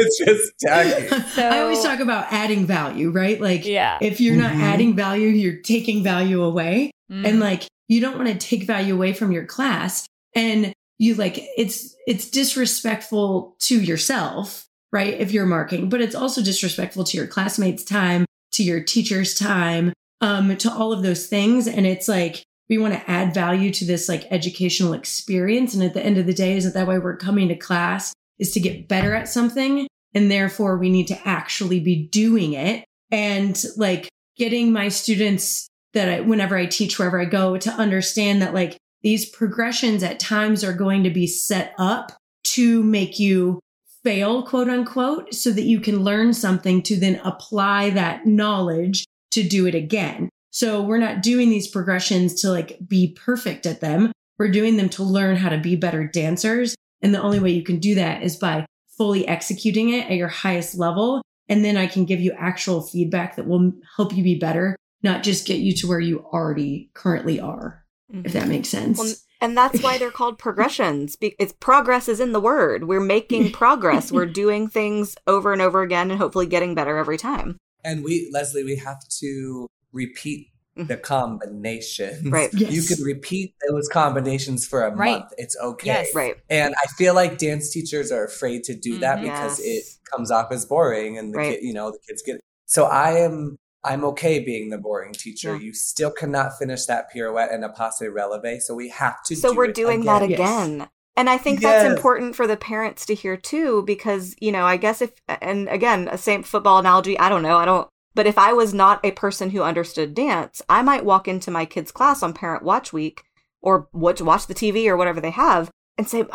it's 0.01 0.17
just 0.17 0.53
tacky. 0.59 1.07
So, 1.31 1.47
I 1.47 1.59
always 1.59 1.81
talk 1.81 1.99
about 1.99 2.27
adding 2.31 2.65
value, 2.65 3.11
right? 3.11 3.39
Like 3.39 3.65
yeah. 3.65 3.97
if 4.01 4.19
you're 4.19 4.35
not 4.35 4.51
mm-hmm. 4.51 4.61
adding 4.61 4.95
value, 4.95 5.27
you're 5.27 5.61
taking 5.61 6.03
value 6.03 6.43
away. 6.43 6.91
Mm. 7.11 7.27
And 7.27 7.39
like 7.39 7.67
you 7.87 8.01
don't 8.01 8.17
want 8.17 8.29
to 8.29 8.37
take 8.37 8.63
value 8.63 8.93
away 8.93 9.13
from 9.13 9.31
your 9.31 9.45
class. 9.45 10.05
And 10.35 10.73
you 11.01 11.15
like 11.15 11.39
it's 11.57 11.95
it's 12.05 12.29
disrespectful 12.29 13.55
to 13.59 13.81
yourself 13.81 14.67
right 14.91 15.15
if 15.15 15.31
you're 15.31 15.47
marking 15.47 15.89
but 15.89 15.99
it's 15.99 16.13
also 16.13 16.43
disrespectful 16.43 17.03
to 17.03 17.17
your 17.17 17.25
classmates 17.25 17.83
time 17.83 18.23
to 18.51 18.61
your 18.61 18.79
teacher's 18.79 19.33
time 19.33 19.91
um 20.21 20.55
to 20.57 20.71
all 20.71 20.93
of 20.93 21.01
those 21.01 21.25
things 21.25 21.67
and 21.67 21.87
it's 21.87 22.07
like 22.07 22.43
we 22.69 22.77
want 22.77 22.93
to 22.93 23.09
add 23.09 23.33
value 23.33 23.71
to 23.71 23.83
this 23.83 24.07
like 24.07 24.31
educational 24.31 24.93
experience 24.93 25.73
and 25.73 25.81
at 25.81 25.95
the 25.95 26.05
end 26.05 26.19
of 26.19 26.27
the 26.27 26.35
day 26.35 26.55
is 26.55 26.65
that 26.65 26.75
that 26.75 26.87
way 26.87 26.99
we're 26.99 27.17
coming 27.17 27.47
to 27.47 27.55
class 27.55 28.13
is 28.39 28.51
to 28.51 28.59
get 28.59 28.87
better 28.87 29.13
at 29.13 29.29
something 29.29 29.87
and 30.13 30.29
therefore 30.29 30.77
we 30.77 30.89
need 30.89 31.07
to 31.07 31.27
actually 31.27 31.79
be 31.79 32.07
doing 32.07 32.53
it 32.53 32.83
and 33.11 33.63
like 33.77 34.09
getting 34.37 34.71
my 34.71 34.87
students 34.87 35.67
that 35.93 36.09
I, 36.09 36.19
whenever 36.21 36.55
I 36.55 36.65
teach 36.65 36.97
wherever 36.97 37.19
I 37.19 37.25
go 37.25 37.57
to 37.57 37.71
understand 37.71 38.41
that 38.41 38.53
like 38.53 38.77
these 39.01 39.29
progressions 39.29 40.03
at 40.03 40.19
times 40.19 40.63
are 40.63 40.73
going 40.73 41.03
to 41.03 41.09
be 41.09 41.27
set 41.27 41.73
up 41.77 42.13
to 42.43 42.83
make 42.83 43.19
you 43.19 43.59
fail, 44.03 44.43
quote 44.43 44.69
unquote, 44.69 45.33
so 45.33 45.51
that 45.51 45.63
you 45.63 45.79
can 45.79 46.03
learn 46.03 46.33
something 46.33 46.81
to 46.83 46.99
then 46.99 47.19
apply 47.23 47.91
that 47.91 48.25
knowledge 48.25 49.05
to 49.31 49.43
do 49.43 49.65
it 49.67 49.75
again. 49.75 50.29
So 50.51 50.81
we're 50.81 50.97
not 50.97 51.21
doing 51.21 51.49
these 51.49 51.67
progressions 51.67 52.41
to 52.41 52.49
like 52.49 52.77
be 52.85 53.13
perfect 53.13 53.65
at 53.65 53.81
them. 53.81 54.11
We're 54.37 54.49
doing 54.49 54.77
them 54.77 54.89
to 54.89 55.03
learn 55.03 55.37
how 55.37 55.49
to 55.49 55.57
be 55.57 55.75
better 55.75 56.05
dancers. 56.05 56.75
And 57.01 57.13
the 57.13 57.21
only 57.21 57.39
way 57.39 57.51
you 57.51 57.63
can 57.63 57.79
do 57.79 57.95
that 57.95 58.23
is 58.23 58.35
by 58.35 58.65
fully 58.97 59.27
executing 59.27 59.89
it 59.89 60.09
at 60.09 60.17
your 60.17 60.27
highest 60.27 60.77
level. 60.77 61.21
And 61.49 61.65
then 61.65 61.77
I 61.77 61.87
can 61.87 62.05
give 62.05 62.19
you 62.19 62.31
actual 62.37 62.81
feedback 62.81 63.35
that 63.35 63.47
will 63.47 63.73
help 63.97 64.15
you 64.15 64.23
be 64.23 64.39
better, 64.39 64.75
not 65.03 65.23
just 65.23 65.47
get 65.47 65.59
you 65.59 65.73
to 65.77 65.87
where 65.87 65.99
you 65.99 66.19
already 66.31 66.91
currently 66.93 67.39
are 67.39 67.81
mm-hmm. 68.13 68.25
if 68.25 68.33
that 68.33 68.47
makes 68.47 68.69
sense. 68.69 68.97
Well, 68.97 69.13
and 69.39 69.57
that's 69.57 69.81
why 69.81 69.97
they're 69.97 70.11
called 70.11 70.37
progressions. 70.37 71.17
It's 71.19 71.53
progress 71.53 72.07
is 72.07 72.19
in 72.19 72.31
the 72.31 72.39
word. 72.39 72.83
We're 72.83 72.99
making 72.99 73.51
progress. 73.53 74.11
We're 74.11 74.27
doing 74.27 74.67
things 74.67 75.15
over 75.25 75.51
and 75.51 75.61
over 75.61 75.81
again 75.81 76.11
and 76.11 76.19
hopefully 76.19 76.45
getting 76.45 76.75
better 76.75 76.97
every 76.97 77.17
time. 77.17 77.57
And 77.83 78.03
we, 78.03 78.29
Lesley, 78.31 78.63
we 78.63 78.75
have 78.75 78.99
to 79.19 79.67
repeat 79.91 80.47
mm-hmm. 80.47 80.50
The 80.75 80.97
combinations. 80.97 82.29
Right. 82.29 82.49
Yes. 82.53 82.71
You 82.71 82.81
could 82.83 83.05
repeat 83.05 83.53
those 83.69 83.87
combinations 83.89 84.65
for 84.65 84.83
a 84.83 84.95
right. 84.95 85.19
month. 85.19 85.33
It's 85.37 85.55
okay. 85.61 85.87
Yes. 85.87 86.15
Right. 86.15 86.35
And 86.49 86.73
I 86.73 86.87
feel 86.97 87.13
like 87.13 87.37
dance 87.37 87.71
teachers 87.71 88.11
are 88.11 88.25
afraid 88.25 88.63
to 88.65 88.75
do 88.75 88.99
that 88.99 89.17
mm-hmm. 89.17 89.25
because 89.25 89.59
yes. 89.59 89.67
it 89.67 90.09
comes 90.11 90.31
off 90.31 90.51
as 90.51 90.65
boring 90.65 91.17
and 91.17 91.33
the 91.33 91.37
right. 91.37 91.59
kid, 91.59 91.63
you 91.63 91.73
know, 91.73 91.91
the 91.91 91.99
kids 92.07 92.21
get 92.25 92.39
so 92.65 92.85
I 92.85 93.19
am 93.19 93.57
I'm 93.83 94.03
okay 94.05 94.39
being 94.39 94.69
the 94.69 94.77
boring 94.77 95.13
teacher. 95.13 95.55
Yeah. 95.55 95.61
You 95.61 95.73
still 95.73 96.11
cannot 96.11 96.57
finish 96.57 96.85
that 96.85 97.11
pirouette 97.11 97.51
and 97.51 97.65
a 97.65 97.69
passe 97.69 98.07
releve, 98.07 98.61
so 98.61 98.75
we 98.75 98.89
have 98.89 99.21
to. 99.23 99.35
So 99.35 99.51
do 99.51 99.57
we're 99.57 99.71
doing 99.71 100.01
again. 100.01 100.05
that 100.05 100.21
again. 100.23 100.77
Yes. 100.79 100.89
And 101.17 101.29
I 101.29 101.37
think 101.37 101.61
yes. 101.61 101.83
that's 101.83 101.93
important 101.93 102.35
for 102.35 102.47
the 102.47 102.55
parents 102.55 103.05
to 103.07 103.15
hear 103.15 103.35
too, 103.35 103.83
because 103.85 104.35
you 104.39 104.51
know, 104.51 104.63
I 104.65 104.77
guess 104.77 105.01
if 105.01 105.11
and 105.27 105.67
again, 105.67 106.07
a 106.09 106.17
same 106.17 106.43
football 106.43 106.77
analogy. 106.77 107.17
I 107.19 107.27
don't 107.27 107.41
know. 107.41 107.57
I 107.57 107.65
don't 107.65 107.89
But 108.13 108.27
if 108.27 108.37
I 108.37 108.53
was 108.53 108.73
not 108.73 109.03
a 109.05 109.11
person 109.11 109.51
who 109.51 109.61
understood 109.61 110.13
dance, 110.13 110.61
I 110.67 110.81
might 110.81 111.05
walk 111.05 111.27
into 111.27 111.51
my 111.51 111.65
kid's 111.65 111.91
class 111.91 112.21
on 112.21 112.33
Parent 112.33 112.63
Watch 112.63 112.91
Week 112.91 113.23
or 113.61 113.87
watch, 113.93 114.21
watch 114.21 114.47
the 114.47 114.53
TV 114.53 114.87
or 114.87 114.97
whatever 114.97 115.21
they 115.21 115.31
have 115.31 115.71
and 115.97 116.07
say, 116.07 116.25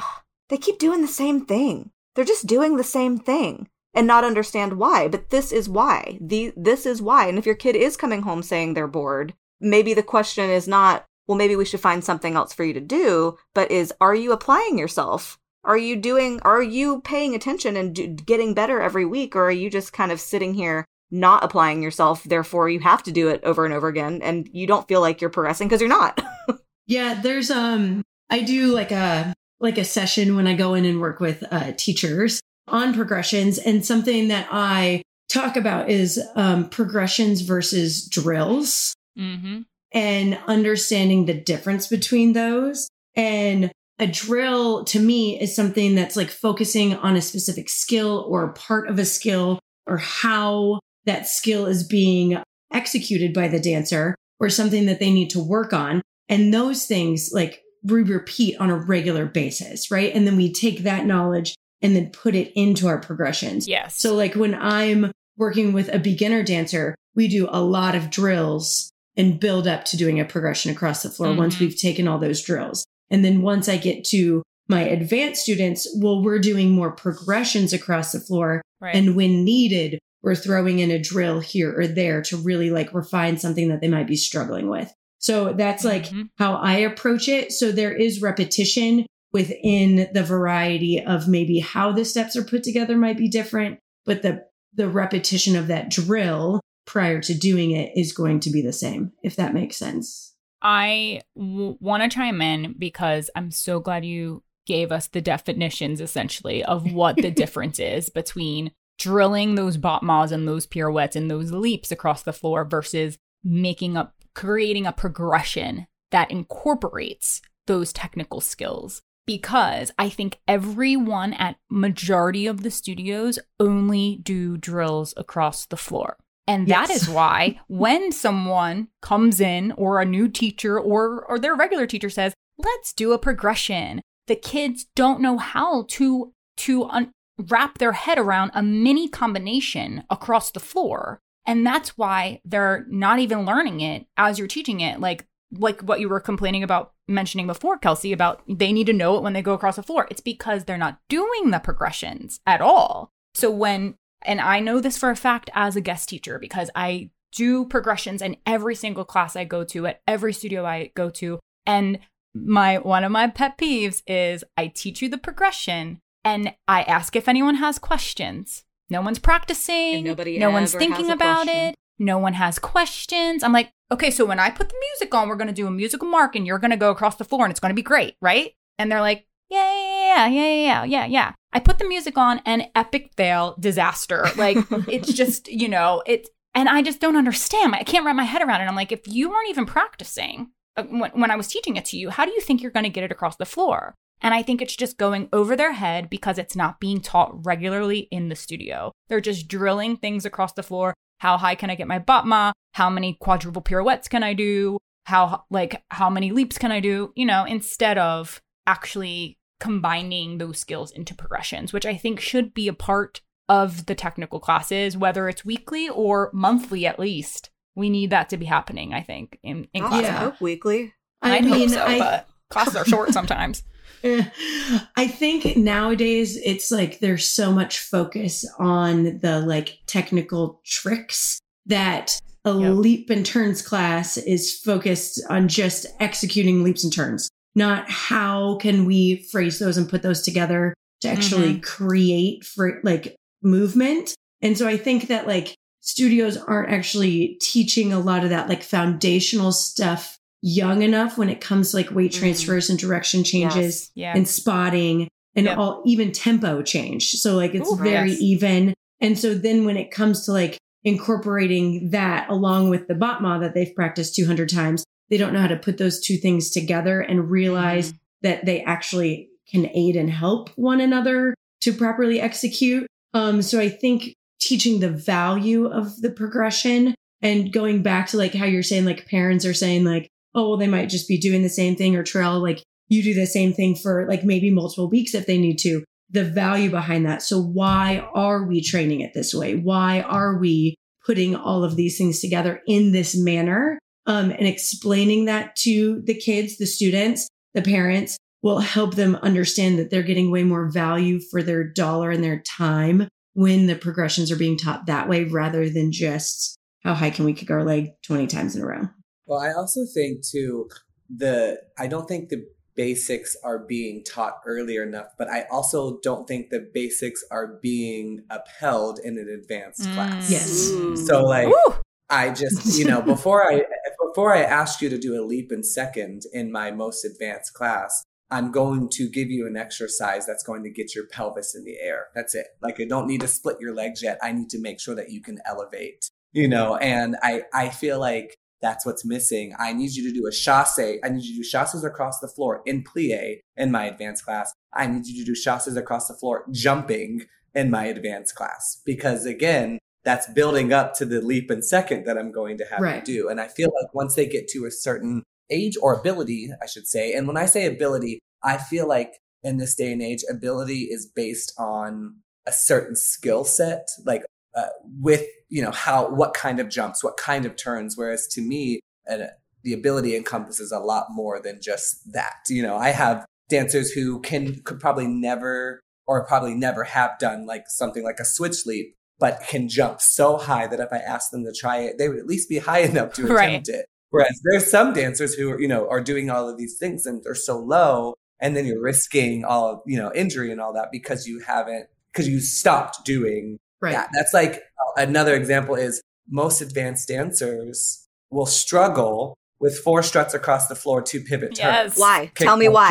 they 0.48 0.56
keep 0.56 0.78
doing 0.78 1.02
the 1.02 1.08
same 1.08 1.44
thing. 1.44 1.90
They're 2.14 2.24
just 2.24 2.46
doing 2.46 2.76
the 2.76 2.84
same 2.84 3.18
thing 3.18 3.68
and 3.92 4.06
not 4.06 4.24
understand 4.24 4.78
why. 4.78 5.08
But 5.08 5.30
this 5.30 5.52
is 5.52 5.68
why. 5.68 6.18
The, 6.20 6.52
this 6.56 6.86
is 6.86 7.02
why. 7.02 7.26
And 7.26 7.38
if 7.38 7.46
your 7.46 7.54
kid 7.54 7.76
is 7.76 7.96
coming 7.96 8.22
home 8.22 8.42
saying 8.42 8.74
they're 8.74 8.86
bored, 8.86 9.34
maybe 9.60 9.92
the 9.92 10.02
question 10.02 10.48
is 10.48 10.66
not, 10.68 11.04
well, 11.26 11.36
maybe 11.36 11.56
we 11.56 11.64
should 11.64 11.80
find 11.80 12.04
something 12.04 12.36
else 12.36 12.52
for 12.52 12.64
you 12.64 12.72
to 12.72 12.80
do, 12.80 13.36
but 13.54 13.70
is, 13.70 13.92
are 14.00 14.14
you 14.14 14.32
applying 14.32 14.78
yourself? 14.78 15.38
Are 15.64 15.76
you 15.76 15.96
doing, 15.96 16.40
are 16.42 16.62
you 16.62 17.00
paying 17.00 17.34
attention 17.34 17.76
and 17.76 17.94
do, 17.94 18.06
getting 18.06 18.54
better 18.54 18.80
every 18.80 19.04
week? 19.04 19.34
Or 19.34 19.48
are 19.48 19.50
you 19.50 19.68
just 19.68 19.92
kind 19.92 20.12
of 20.12 20.20
sitting 20.20 20.54
here 20.54 20.86
not 21.10 21.44
applying 21.44 21.82
yourself? 21.82 22.24
Therefore, 22.24 22.68
you 22.68 22.80
have 22.80 23.02
to 23.04 23.12
do 23.12 23.28
it 23.28 23.42
over 23.44 23.64
and 23.64 23.74
over 23.74 23.88
again 23.88 24.20
and 24.22 24.48
you 24.52 24.66
don't 24.66 24.88
feel 24.88 25.00
like 25.00 25.20
you're 25.20 25.30
progressing 25.30 25.68
because 25.68 25.80
you're 25.80 25.88
not. 25.88 26.20
yeah. 26.86 27.20
There's, 27.20 27.50
um, 27.50 28.02
I 28.30 28.42
do 28.42 28.68
like 28.68 28.92
a, 28.92 29.34
like 29.60 29.78
a 29.78 29.84
session 29.84 30.36
when 30.36 30.46
I 30.46 30.54
go 30.54 30.74
in 30.74 30.84
and 30.84 31.00
work 31.00 31.20
with 31.20 31.44
uh, 31.50 31.72
teachers 31.76 32.40
on 32.68 32.94
progressions. 32.94 33.58
And 33.58 33.84
something 33.84 34.28
that 34.28 34.48
I 34.50 35.02
talk 35.28 35.56
about 35.56 35.90
is 35.90 36.22
um, 36.34 36.68
progressions 36.68 37.42
versus 37.42 38.06
drills 38.08 38.94
mm-hmm. 39.18 39.62
and 39.92 40.38
understanding 40.46 41.26
the 41.26 41.34
difference 41.34 41.86
between 41.86 42.32
those. 42.32 42.88
And 43.14 43.70
a 43.98 44.06
drill 44.06 44.84
to 44.84 45.00
me 45.00 45.40
is 45.40 45.56
something 45.56 45.94
that's 45.94 46.16
like 46.16 46.28
focusing 46.28 46.94
on 46.94 47.16
a 47.16 47.22
specific 47.22 47.68
skill 47.68 48.26
or 48.28 48.52
part 48.52 48.88
of 48.88 48.98
a 48.98 49.04
skill 49.04 49.58
or 49.86 49.96
how 49.96 50.80
that 51.06 51.26
skill 51.26 51.66
is 51.66 51.86
being 51.86 52.40
executed 52.72 53.32
by 53.32 53.48
the 53.48 53.60
dancer 53.60 54.14
or 54.38 54.50
something 54.50 54.86
that 54.86 55.00
they 55.00 55.12
need 55.12 55.30
to 55.30 55.42
work 55.42 55.72
on. 55.72 56.02
And 56.28 56.52
those 56.52 56.86
things 56.86 57.30
like 57.32 57.62
we 57.84 58.02
repeat 58.02 58.56
on 58.58 58.70
a 58.70 58.76
regular 58.76 59.26
basis, 59.26 59.90
right? 59.90 60.14
And 60.14 60.26
then 60.26 60.36
we 60.36 60.52
take 60.52 60.80
that 60.80 61.06
knowledge 61.06 61.54
and 61.80 61.94
then 61.94 62.10
put 62.10 62.34
it 62.34 62.52
into 62.58 62.88
our 62.88 62.98
progressions. 62.98 63.68
Yes. 63.68 63.98
So 63.98 64.14
like 64.14 64.34
when 64.34 64.54
I'm 64.54 65.12
working 65.36 65.72
with 65.72 65.92
a 65.94 65.98
beginner 65.98 66.42
dancer, 66.42 66.94
we 67.14 67.28
do 67.28 67.48
a 67.50 67.60
lot 67.60 67.94
of 67.94 68.10
drills 68.10 68.90
and 69.16 69.40
build 69.40 69.66
up 69.66 69.84
to 69.86 69.96
doing 69.96 70.20
a 70.20 70.24
progression 70.24 70.70
across 70.70 71.02
the 71.02 71.10
floor 71.10 71.30
mm-hmm. 71.30 71.38
once 71.38 71.58
we've 71.58 71.78
taken 71.78 72.08
all 72.08 72.18
those 72.18 72.42
drills. 72.42 72.84
And 73.10 73.24
then 73.24 73.42
once 73.42 73.68
I 73.68 73.76
get 73.76 74.04
to 74.06 74.42
my 74.68 74.82
advanced 74.82 75.42
students, 75.42 75.88
well, 75.96 76.22
we're 76.22 76.38
doing 76.38 76.70
more 76.70 76.90
progressions 76.90 77.72
across 77.72 78.12
the 78.12 78.20
floor. 78.20 78.62
Right. 78.80 78.94
And 78.94 79.14
when 79.14 79.44
needed, 79.44 79.98
we're 80.26 80.34
throwing 80.34 80.80
in 80.80 80.90
a 80.90 80.98
drill 80.98 81.38
here 81.38 81.72
or 81.78 81.86
there 81.86 82.20
to 82.20 82.36
really 82.36 82.68
like 82.68 82.92
refine 82.92 83.38
something 83.38 83.68
that 83.68 83.80
they 83.80 83.86
might 83.86 84.08
be 84.08 84.16
struggling 84.16 84.68
with. 84.68 84.92
So 85.18 85.52
that's 85.52 85.84
like 85.84 86.06
mm-hmm. 86.06 86.22
how 86.36 86.56
I 86.56 86.78
approach 86.78 87.28
it. 87.28 87.52
So 87.52 87.70
there 87.70 87.92
is 87.92 88.20
repetition 88.20 89.06
within 89.32 90.08
the 90.12 90.24
variety 90.24 91.00
of 91.00 91.28
maybe 91.28 91.60
how 91.60 91.92
the 91.92 92.04
steps 92.04 92.36
are 92.36 92.42
put 92.42 92.64
together 92.64 92.96
might 92.96 93.16
be 93.16 93.28
different, 93.28 93.78
but 94.04 94.22
the 94.22 94.44
the 94.74 94.88
repetition 94.88 95.54
of 95.54 95.68
that 95.68 95.90
drill 95.90 96.60
prior 96.86 97.20
to 97.20 97.32
doing 97.32 97.70
it 97.70 97.92
is 97.96 98.12
going 98.12 98.40
to 98.40 98.50
be 98.50 98.62
the 98.62 98.72
same, 98.72 99.12
if 99.22 99.36
that 99.36 99.54
makes 99.54 99.76
sense. 99.76 100.34
I 100.60 101.20
w- 101.36 101.78
want 101.80 102.02
to 102.02 102.08
chime 102.08 102.42
in 102.42 102.74
because 102.76 103.30
I'm 103.36 103.52
so 103.52 103.78
glad 103.78 104.04
you 104.04 104.42
gave 104.66 104.90
us 104.90 105.06
the 105.06 105.20
definitions 105.20 106.00
essentially 106.00 106.64
of 106.64 106.92
what 106.92 107.16
the 107.16 107.30
difference 107.42 107.78
is 107.78 108.10
between 108.10 108.72
drilling 108.98 109.54
those 109.54 109.76
battements 109.76 110.32
and 110.32 110.46
those 110.46 110.66
pirouettes 110.66 111.16
and 111.16 111.30
those 111.30 111.52
leaps 111.52 111.90
across 111.90 112.22
the 112.22 112.32
floor 112.32 112.64
versus 112.64 113.18
making 113.44 113.96
up 113.96 114.14
creating 114.34 114.86
a 114.86 114.92
progression 114.92 115.86
that 116.10 116.30
incorporates 116.30 117.40
those 117.66 117.92
technical 117.92 118.40
skills 118.40 119.02
because 119.26 119.90
I 119.98 120.08
think 120.08 120.38
everyone 120.46 121.32
at 121.34 121.56
majority 121.68 122.46
of 122.46 122.62
the 122.62 122.70
studios 122.70 123.38
only 123.58 124.20
do 124.22 124.56
drills 124.56 125.12
across 125.16 125.66
the 125.66 125.76
floor. 125.76 126.16
And 126.46 126.68
yes. 126.68 126.88
that 126.88 126.94
is 126.94 127.08
why 127.08 127.60
when 127.66 128.12
someone 128.12 128.88
comes 129.02 129.40
in 129.40 129.72
or 129.72 130.00
a 130.00 130.04
new 130.04 130.28
teacher 130.28 130.78
or 130.78 131.24
or 131.24 131.40
their 131.40 131.56
regular 131.56 131.86
teacher 131.86 132.08
says, 132.08 132.34
"Let's 132.56 132.92
do 132.92 133.12
a 133.12 133.18
progression." 133.18 134.00
The 134.28 134.36
kids 134.36 134.86
don't 134.94 135.20
know 135.20 135.38
how 135.38 135.86
to 135.88 136.32
to 136.58 136.84
un- 136.84 137.12
wrap 137.38 137.78
their 137.78 137.92
head 137.92 138.18
around 138.18 138.50
a 138.54 138.62
mini 138.62 139.08
combination 139.08 140.04
across 140.10 140.50
the 140.50 140.60
floor. 140.60 141.20
And 141.46 141.64
that's 141.64 141.96
why 141.96 142.40
they're 142.44 142.86
not 142.88 143.18
even 143.18 143.44
learning 143.44 143.80
it 143.80 144.06
as 144.16 144.38
you're 144.38 144.48
teaching 144.48 144.80
it. 144.80 145.00
Like 145.00 145.26
like 145.52 145.80
what 145.82 146.00
you 146.00 146.08
were 146.08 146.20
complaining 146.20 146.62
about 146.62 146.92
mentioning 147.08 147.46
before, 147.46 147.78
Kelsey, 147.78 148.12
about 148.12 148.42
they 148.48 148.72
need 148.72 148.86
to 148.86 148.92
know 148.92 149.16
it 149.16 149.22
when 149.22 149.32
they 149.32 149.42
go 149.42 149.52
across 149.52 149.76
the 149.76 149.82
floor. 149.82 150.06
It's 150.10 150.20
because 150.20 150.64
they're 150.64 150.76
not 150.76 150.98
doing 151.08 151.50
the 151.50 151.60
progressions 151.60 152.40
at 152.46 152.60
all. 152.60 153.12
So 153.34 153.50
when, 153.50 153.94
and 154.22 154.40
I 154.40 154.60
know 154.60 154.80
this 154.80 154.98
for 154.98 155.10
a 155.10 155.16
fact 155.16 155.50
as 155.54 155.76
a 155.76 155.80
guest 155.80 156.08
teacher 156.08 156.38
because 156.38 156.70
I 156.74 157.10
do 157.32 157.66
progressions 157.66 158.22
in 158.22 158.36
every 158.46 158.74
single 158.74 159.04
class 159.04 159.36
I 159.36 159.44
go 159.44 159.62
to, 159.64 159.86
at 159.86 160.00
every 160.06 160.32
studio 160.32 160.64
I 160.64 160.90
go 160.94 161.10
to. 161.10 161.38
And 161.64 161.98
my 162.34 162.78
one 162.78 163.04
of 163.04 163.12
my 163.12 163.28
pet 163.28 163.56
peeves 163.56 164.02
is 164.06 164.44
I 164.56 164.66
teach 164.68 165.00
you 165.00 165.08
the 165.08 165.18
progression 165.18 166.00
and 166.26 166.54
I 166.66 166.82
ask 166.82 167.14
if 167.16 167.28
anyone 167.28 167.56
has 167.56 167.78
questions. 167.78 168.64
No 168.90 169.00
one's 169.00 169.18
practicing. 169.18 170.04
nobody 170.04 170.38
no 170.38 170.50
one's 170.50 170.74
thinking 170.74 171.10
about 171.10 171.44
question. 171.44 171.68
it. 171.68 171.74
No 171.98 172.18
one 172.18 172.34
has 172.34 172.58
questions. 172.58 173.42
I'm 173.42 173.52
like, 173.52 173.70
okay, 173.90 174.10
so 174.10 174.24
when 174.24 174.38
I 174.38 174.50
put 174.50 174.68
the 174.68 174.76
music 174.90 175.14
on, 175.14 175.28
we're 175.28 175.36
going 175.36 175.48
to 175.48 175.54
do 175.54 175.66
a 175.66 175.70
musical 175.70 176.08
mark 176.08 176.36
and 176.36 176.46
you're 176.46 176.58
going 176.58 176.70
to 176.70 176.76
go 176.76 176.90
across 176.90 177.16
the 177.16 177.24
floor 177.24 177.44
and 177.44 177.50
it's 177.50 177.60
going 177.60 177.70
to 177.70 177.76
be 177.76 177.82
great, 177.82 178.16
right? 178.20 178.52
And 178.78 178.90
they're 178.90 179.00
like, 179.00 179.26
yeah, 179.48 179.72
yeah, 179.72 180.26
yeah, 180.26 180.28
yeah, 180.28 180.52
yeah, 180.52 180.84
yeah, 180.84 181.06
yeah. 181.06 181.32
I 181.52 181.60
put 181.60 181.78
the 181.78 181.88
music 181.88 182.18
on 182.18 182.42
and 182.44 182.68
epic 182.74 183.12
fail, 183.16 183.56
disaster. 183.58 184.26
Like, 184.36 184.58
it's 184.88 185.12
just, 185.12 185.48
you 185.48 185.68
know, 185.68 186.02
it's, 186.06 186.28
and 186.54 186.68
I 186.68 186.82
just 186.82 187.00
don't 187.00 187.16
understand. 187.16 187.74
I 187.74 187.82
can't 187.82 188.04
wrap 188.04 188.16
my 188.16 188.24
head 188.24 188.42
around 188.42 188.60
it. 188.60 188.64
I'm 188.64 188.76
like, 188.76 188.92
if 188.92 189.06
you 189.06 189.30
weren't 189.30 189.50
even 189.50 189.66
practicing 189.66 190.50
uh, 190.76 190.82
when, 190.84 191.10
when 191.12 191.30
I 191.30 191.36
was 191.36 191.48
teaching 191.48 191.76
it 191.76 191.84
to 191.86 191.96
you, 191.96 192.10
how 192.10 192.24
do 192.24 192.32
you 192.32 192.40
think 192.40 192.62
you're 192.62 192.72
going 192.72 192.84
to 192.84 192.90
get 192.90 193.04
it 193.04 193.12
across 193.12 193.36
the 193.36 193.46
floor? 193.46 193.94
And 194.22 194.34
I 194.34 194.42
think 194.42 194.62
it's 194.62 194.76
just 194.76 194.98
going 194.98 195.28
over 195.32 195.56
their 195.56 195.72
head 195.72 196.08
because 196.08 196.38
it's 196.38 196.56
not 196.56 196.80
being 196.80 197.00
taught 197.00 197.44
regularly 197.44 198.08
in 198.10 198.28
the 198.28 198.36
studio. 198.36 198.92
They're 199.08 199.20
just 199.20 199.48
drilling 199.48 199.96
things 199.96 200.24
across 200.24 200.52
the 200.54 200.62
floor 200.62 200.94
how 201.18 201.38
high 201.38 201.54
can 201.54 201.70
I 201.70 201.74
get 201.74 201.88
my 201.88 201.98
battement? 201.98 202.54
How 202.72 202.90
many 202.90 203.14
quadruple 203.14 203.62
pirouettes 203.62 204.08
can 204.08 204.22
I 204.22 204.34
do? 204.34 204.78
How 205.04 205.44
like 205.50 205.82
how 205.90 206.10
many 206.10 206.30
leaps 206.32 206.58
can 206.58 206.72
I 206.72 206.80
do? 206.80 207.12
You 207.14 207.26
know, 207.26 207.44
instead 207.44 207.96
of 207.96 208.40
actually 208.66 209.38
combining 209.60 210.38
those 210.38 210.58
skills 210.58 210.90
into 210.90 211.14
progressions, 211.14 211.72
which 211.72 211.86
I 211.86 211.96
think 211.96 212.20
should 212.20 212.52
be 212.52 212.68
a 212.68 212.74
part 212.74 213.22
of 213.48 213.86
the 213.86 213.94
technical 213.94 214.40
classes, 214.40 214.96
whether 214.96 215.28
it's 215.28 215.44
weekly 215.44 215.88
or 215.88 216.30
monthly 216.32 216.86
at 216.86 216.98
least. 216.98 217.50
We 217.76 217.90
need 217.90 218.10
that 218.10 218.30
to 218.30 218.38
be 218.38 218.46
happening, 218.46 218.94
I 218.94 219.02
think, 219.02 219.38
in, 219.42 219.68
in 219.74 219.84
oh, 219.84 219.88
classes. 219.88 220.08
Yeah. 220.08 220.32
weekly. 220.40 220.94
I, 221.20 221.38
I 221.38 221.40
mean, 221.42 221.68
hope 221.68 221.70
so, 221.70 221.84
I... 221.84 221.98
but 221.98 222.28
classes 222.48 222.74
are 222.74 222.86
short 222.86 223.12
sometimes. 223.12 223.62
I 224.04 225.06
think 225.06 225.56
nowadays 225.56 226.36
it's 226.44 226.70
like 226.70 227.00
there's 227.00 227.28
so 227.28 227.52
much 227.52 227.78
focus 227.78 228.44
on 228.58 229.18
the 229.18 229.40
like 229.40 229.78
technical 229.86 230.60
tricks 230.64 231.40
that 231.66 232.20
a 232.44 232.54
yep. 232.54 232.74
leap 232.74 233.10
and 233.10 233.26
turns 233.26 233.60
class 233.60 234.16
is 234.16 234.58
focused 234.58 235.20
on 235.28 235.48
just 235.48 235.86
executing 235.98 236.62
leaps 236.62 236.84
and 236.84 236.92
turns, 236.92 237.28
not 237.54 237.90
how 237.90 238.56
can 238.56 238.84
we 238.84 239.22
phrase 239.32 239.58
those 239.58 239.76
and 239.76 239.88
put 239.88 240.02
those 240.02 240.22
together 240.22 240.74
to 241.00 241.08
actually 241.08 241.54
mm-hmm. 241.54 241.60
create 241.60 242.44
for 242.44 242.80
like 242.84 243.16
movement. 243.42 244.14
And 244.42 244.56
so 244.56 244.68
I 244.68 244.76
think 244.76 245.08
that 245.08 245.26
like 245.26 245.56
studios 245.80 246.36
aren't 246.36 246.70
actually 246.70 247.38
teaching 247.40 247.92
a 247.92 247.98
lot 247.98 248.24
of 248.24 248.30
that 248.30 248.48
like 248.48 248.62
foundational 248.62 249.52
stuff 249.52 250.18
young 250.42 250.82
enough 250.82 251.18
when 251.18 251.28
it 251.28 251.40
comes 251.40 251.70
to 251.70 251.78
like 251.78 251.90
weight 251.90 252.12
mm. 252.12 252.18
transfers 252.18 252.70
and 252.70 252.78
direction 252.78 253.24
changes 253.24 253.90
yes. 253.94 254.14
yeah. 254.14 254.16
and 254.16 254.28
spotting 254.28 255.08
and 255.34 255.46
yep. 255.46 255.58
all 255.58 255.82
even 255.84 256.12
tempo 256.12 256.62
change. 256.62 257.12
So 257.12 257.34
like 257.34 257.54
it's 257.54 257.70
Ooh, 257.70 257.76
very 257.76 258.10
yes. 258.10 258.20
even. 258.20 258.74
And 259.00 259.18
so 259.18 259.34
then 259.34 259.64
when 259.64 259.76
it 259.76 259.90
comes 259.90 260.24
to 260.26 260.32
like 260.32 260.58
incorporating 260.84 261.90
that 261.90 262.28
along 262.30 262.70
with 262.70 262.88
the 262.88 262.94
battement 262.94 263.42
that 263.42 263.54
they've 263.54 263.74
practiced 263.74 264.14
200 264.14 264.48
times, 264.48 264.84
they 265.10 265.16
don't 265.16 265.32
know 265.32 265.40
how 265.40 265.48
to 265.48 265.56
put 265.56 265.78
those 265.78 266.00
two 266.00 266.16
things 266.16 266.50
together 266.50 267.00
and 267.00 267.30
realize 267.30 267.92
mm. 267.92 267.98
that 268.22 268.44
they 268.46 268.62
actually 268.62 269.28
can 269.48 269.68
aid 269.74 269.96
and 269.96 270.10
help 270.10 270.50
one 270.56 270.80
another 270.80 271.34
to 271.60 271.72
properly 271.72 272.20
execute. 272.20 272.86
Um, 273.14 273.42
so 273.42 273.60
I 273.60 273.68
think 273.68 274.14
teaching 274.40 274.80
the 274.80 274.90
value 274.90 275.66
of 275.66 276.00
the 276.00 276.10
progression 276.10 276.94
and 277.22 277.52
going 277.52 277.82
back 277.82 278.08
to 278.08 278.16
like 278.16 278.34
how 278.34 278.44
you're 278.44 278.62
saying, 278.62 278.84
like 278.84 279.06
parents 279.06 279.44
are 279.44 279.54
saying 279.54 279.84
like, 279.84 280.08
oh, 280.36 280.50
well, 280.50 280.58
they 280.58 280.68
might 280.68 280.88
just 280.88 281.08
be 281.08 281.18
doing 281.18 281.42
the 281.42 281.48
same 281.48 281.74
thing 281.74 281.96
or 281.96 282.04
trail 282.04 282.40
like 282.40 282.62
you 282.88 283.02
do 283.02 283.14
the 283.14 283.26
same 283.26 283.52
thing 283.52 283.74
for 283.74 284.06
like 284.08 284.22
maybe 284.22 284.50
multiple 284.50 284.88
weeks 284.88 285.14
if 285.14 285.26
they 285.26 285.38
need 285.38 285.58
to. 285.58 285.82
The 286.10 286.24
value 286.24 286.70
behind 286.70 287.04
that. 287.06 287.22
So 287.22 287.42
why 287.42 288.08
are 288.14 288.44
we 288.44 288.62
training 288.62 289.00
it 289.00 289.12
this 289.12 289.34
way? 289.34 289.56
Why 289.56 290.02
are 290.02 290.38
we 290.38 290.76
putting 291.04 291.34
all 291.34 291.64
of 291.64 291.74
these 291.74 291.98
things 291.98 292.20
together 292.20 292.60
in 292.68 292.92
this 292.92 293.18
manner 293.18 293.78
um, 294.06 294.30
and 294.30 294.46
explaining 294.46 295.24
that 295.24 295.56
to 295.56 296.02
the 296.02 296.14
kids, 296.14 296.58
the 296.58 296.66
students, 296.66 297.28
the 297.54 297.62
parents 297.62 298.16
will 298.42 298.60
help 298.60 298.94
them 298.94 299.16
understand 299.16 299.78
that 299.78 299.90
they're 299.90 300.02
getting 300.02 300.30
way 300.30 300.44
more 300.44 300.70
value 300.70 301.18
for 301.18 301.42
their 301.42 301.64
dollar 301.64 302.10
and 302.10 302.22
their 302.22 302.40
time 302.40 303.08
when 303.34 303.66
the 303.66 303.74
progressions 303.74 304.30
are 304.30 304.36
being 304.36 304.56
taught 304.56 304.86
that 304.86 305.08
way 305.08 305.24
rather 305.24 305.68
than 305.68 305.90
just 305.90 306.56
how 306.84 306.94
high 306.94 307.10
can 307.10 307.24
we 307.24 307.32
kick 307.32 307.50
our 307.50 307.64
leg 307.64 307.90
20 308.06 308.28
times 308.28 308.54
in 308.54 308.62
a 308.62 308.66
row. 308.66 308.88
Well, 309.26 309.40
I 309.40 309.52
also 309.52 309.84
think 309.84 310.24
too 310.24 310.68
the 311.14 311.60
I 311.78 311.86
don't 311.86 312.08
think 312.08 312.28
the 312.28 312.46
basics 312.76 313.36
are 313.42 313.58
being 313.58 314.04
taught 314.04 314.40
earlier 314.46 314.82
enough, 314.82 315.08
but 315.18 315.28
I 315.28 315.46
also 315.50 315.98
don't 316.02 316.28
think 316.28 316.50
the 316.50 316.68
basics 316.72 317.24
are 317.30 317.58
being 317.62 318.22
upheld 318.30 319.00
in 319.02 319.18
an 319.18 319.28
advanced 319.28 319.88
mm. 319.88 319.94
class. 319.94 320.30
Yes. 320.30 321.06
So 321.06 321.24
like 321.24 321.48
Ooh. 321.48 321.74
I 322.10 322.30
just, 322.30 322.78
you 322.78 322.84
know, 322.84 323.02
before 323.14 323.50
I 323.50 323.64
before 324.06 324.34
I 324.34 324.42
ask 324.42 324.80
you 324.80 324.88
to 324.90 324.98
do 324.98 325.20
a 325.20 325.24
leap 325.24 325.50
in 325.50 325.62
second 325.62 326.22
in 326.32 326.52
my 326.52 326.70
most 326.70 327.04
advanced 327.04 327.54
class, 327.54 328.04
I'm 328.30 328.52
going 328.52 328.88
to 328.90 329.08
give 329.08 329.30
you 329.30 329.46
an 329.46 329.56
exercise 329.56 330.26
that's 330.26 330.42
going 330.42 330.62
to 330.64 330.70
get 330.70 330.94
your 330.94 331.06
pelvis 331.06 331.54
in 331.54 331.64
the 331.64 331.78
air. 331.80 332.06
That's 332.14 332.34
it. 332.34 332.46
Like 332.60 332.80
I 332.80 332.84
don't 332.84 333.06
need 333.06 333.22
to 333.22 333.28
split 333.28 333.56
your 333.60 333.74
legs 333.74 334.02
yet. 334.02 334.18
I 334.22 334.32
need 334.32 334.50
to 334.50 334.60
make 334.60 334.80
sure 334.80 334.94
that 334.94 335.10
you 335.10 335.22
can 335.22 335.38
elevate, 335.46 336.10
you 336.32 336.48
know, 336.48 336.76
and 336.76 337.16
I 337.22 337.42
I 337.52 337.70
feel 337.70 337.98
like 337.98 338.36
that's 338.60 338.86
what's 338.86 339.04
missing. 339.04 339.54
I 339.58 339.72
need 339.72 339.92
you 339.92 340.02
to 340.10 340.18
do 340.18 340.26
a 340.26 340.32
chasse. 340.32 340.78
I 340.78 341.08
need 341.08 341.22
you 341.24 341.36
to 341.36 341.42
do 341.42 341.48
chasses 341.48 341.84
across 341.84 342.20
the 342.20 342.28
floor 342.28 342.62
in 342.66 342.84
plie 342.84 343.40
in 343.56 343.70
my 343.70 343.86
advanced 343.86 344.24
class. 344.24 344.52
I 344.72 344.86
need 344.86 345.06
you 345.06 345.24
to 345.24 345.32
do 345.32 345.34
chasses 345.34 345.76
across 345.76 346.08
the 346.08 346.14
floor 346.14 346.44
jumping 346.50 347.26
in 347.54 347.70
my 347.70 347.86
advanced 347.86 348.34
class 348.34 348.80
because 348.84 349.26
again, 349.26 349.78
that's 350.04 350.30
building 350.32 350.72
up 350.72 350.94
to 350.94 351.04
the 351.04 351.20
leap 351.20 351.50
and 351.50 351.64
second 351.64 352.04
that 352.04 352.16
I'm 352.16 352.30
going 352.30 352.58
to 352.58 352.64
have 352.64 352.80
right. 352.80 353.04
to 353.04 353.12
do. 353.12 353.28
And 353.28 353.40
I 353.40 353.48
feel 353.48 353.72
like 353.80 353.92
once 353.92 354.14
they 354.14 354.26
get 354.26 354.46
to 354.48 354.64
a 354.64 354.70
certain 354.70 355.24
age 355.50 355.76
or 355.82 355.98
ability, 355.98 356.50
I 356.62 356.66
should 356.66 356.86
say, 356.86 357.12
and 357.12 357.26
when 357.26 357.36
I 357.36 357.46
say 357.46 357.66
ability, 357.66 358.20
I 358.42 358.58
feel 358.58 358.86
like 358.86 359.14
in 359.42 359.56
this 359.56 359.74
day 359.74 359.92
and 359.92 360.02
age, 360.02 360.22
ability 360.30 360.88
is 360.90 361.10
based 361.14 361.52
on 361.58 362.18
a 362.46 362.52
certain 362.52 362.94
skill 362.94 363.44
set, 363.44 363.88
like 364.04 364.22
uh, 364.56 364.66
with 365.00 365.26
you 365.48 365.62
know 365.62 365.70
how 365.70 366.08
what 366.08 366.34
kind 366.34 366.58
of 366.58 366.68
jumps, 366.68 367.04
what 367.04 367.16
kind 367.16 367.44
of 367.44 367.56
turns. 367.56 367.96
Whereas 367.96 368.26
to 368.28 368.40
me, 368.40 368.80
uh, 369.08 369.18
the 369.62 369.72
ability 369.72 370.16
encompasses 370.16 370.72
a 370.72 370.78
lot 370.78 371.06
more 371.10 371.40
than 371.40 371.60
just 371.62 372.12
that. 372.12 372.36
You 372.48 372.62
know, 372.62 372.76
I 372.76 372.90
have 372.90 373.24
dancers 373.48 373.92
who 373.92 374.20
can 374.20 374.60
could 374.62 374.80
probably 374.80 375.06
never 375.06 375.80
or 376.06 376.24
probably 376.26 376.54
never 376.54 376.84
have 376.84 377.18
done 377.18 377.46
like 377.46 377.64
something 377.68 378.04
like 378.04 378.18
a 378.20 378.24
switch 378.24 378.64
leap, 378.64 378.94
but 379.18 379.42
can 379.48 379.68
jump 379.68 380.00
so 380.00 380.36
high 380.36 380.66
that 380.66 380.80
if 380.80 380.92
I 380.92 380.98
asked 380.98 381.32
them 381.32 381.44
to 381.44 381.52
try 381.52 381.78
it, 381.78 381.98
they 381.98 382.08
would 382.08 382.18
at 382.18 382.26
least 382.26 382.48
be 382.48 382.58
high 382.58 382.78
enough 382.90 383.12
to 383.14 383.24
attempt 383.24 383.38
right. 383.38 383.68
it. 383.68 383.86
Whereas 384.10 384.40
there's 384.44 384.70
some 384.70 384.92
dancers 384.92 385.34
who 385.34 385.50
are, 385.50 385.60
you 385.60 385.68
know, 385.68 385.88
are 385.90 386.00
doing 386.00 386.30
all 386.30 386.48
of 386.48 386.56
these 386.56 386.78
things 386.78 387.06
and 387.06 387.22
they're 387.24 387.34
so 387.34 387.58
low 387.58 388.14
and 388.40 388.56
then 388.56 388.66
you're 388.66 388.80
risking 388.80 389.44
all, 389.44 389.82
you 389.86 389.98
know, 389.98 390.12
injury 390.14 390.52
and 390.52 390.60
all 390.60 390.72
that 390.74 390.88
because 390.92 391.26
you 391.26 391.40
haven't, 391.40 391.88
because 392.12 392.28
you 392.28 392.40
stopped 392.40 393.04
doing 393.04 393.58
Right. 393.80 393.92
Yeah, 393.92 394.06
that's 394.12 394.32
like 394.32 394.62
another 394.96 395.34
example 395.34 395.74
is 395.74 396.00
most 396.28 396.60
advanced 396.60 397.08
dancers 397.08 398.06
will 398.30 398.46
struggle 398.46 399.36
with 399.58 399.78
four 399.78 400.02
struts 400.02 400.34
across 400.34 400.68
the 400.68 400.74
floor, 400.74 401.00
two 401.00 401.20
pivot 401.20 401.50
turns. 401.50 401.58
Yes. 401.58 401.98
Why? 401.98 402.30
Tell 402.34 402.56
me 402.56 402.68
why. 402.68 402.88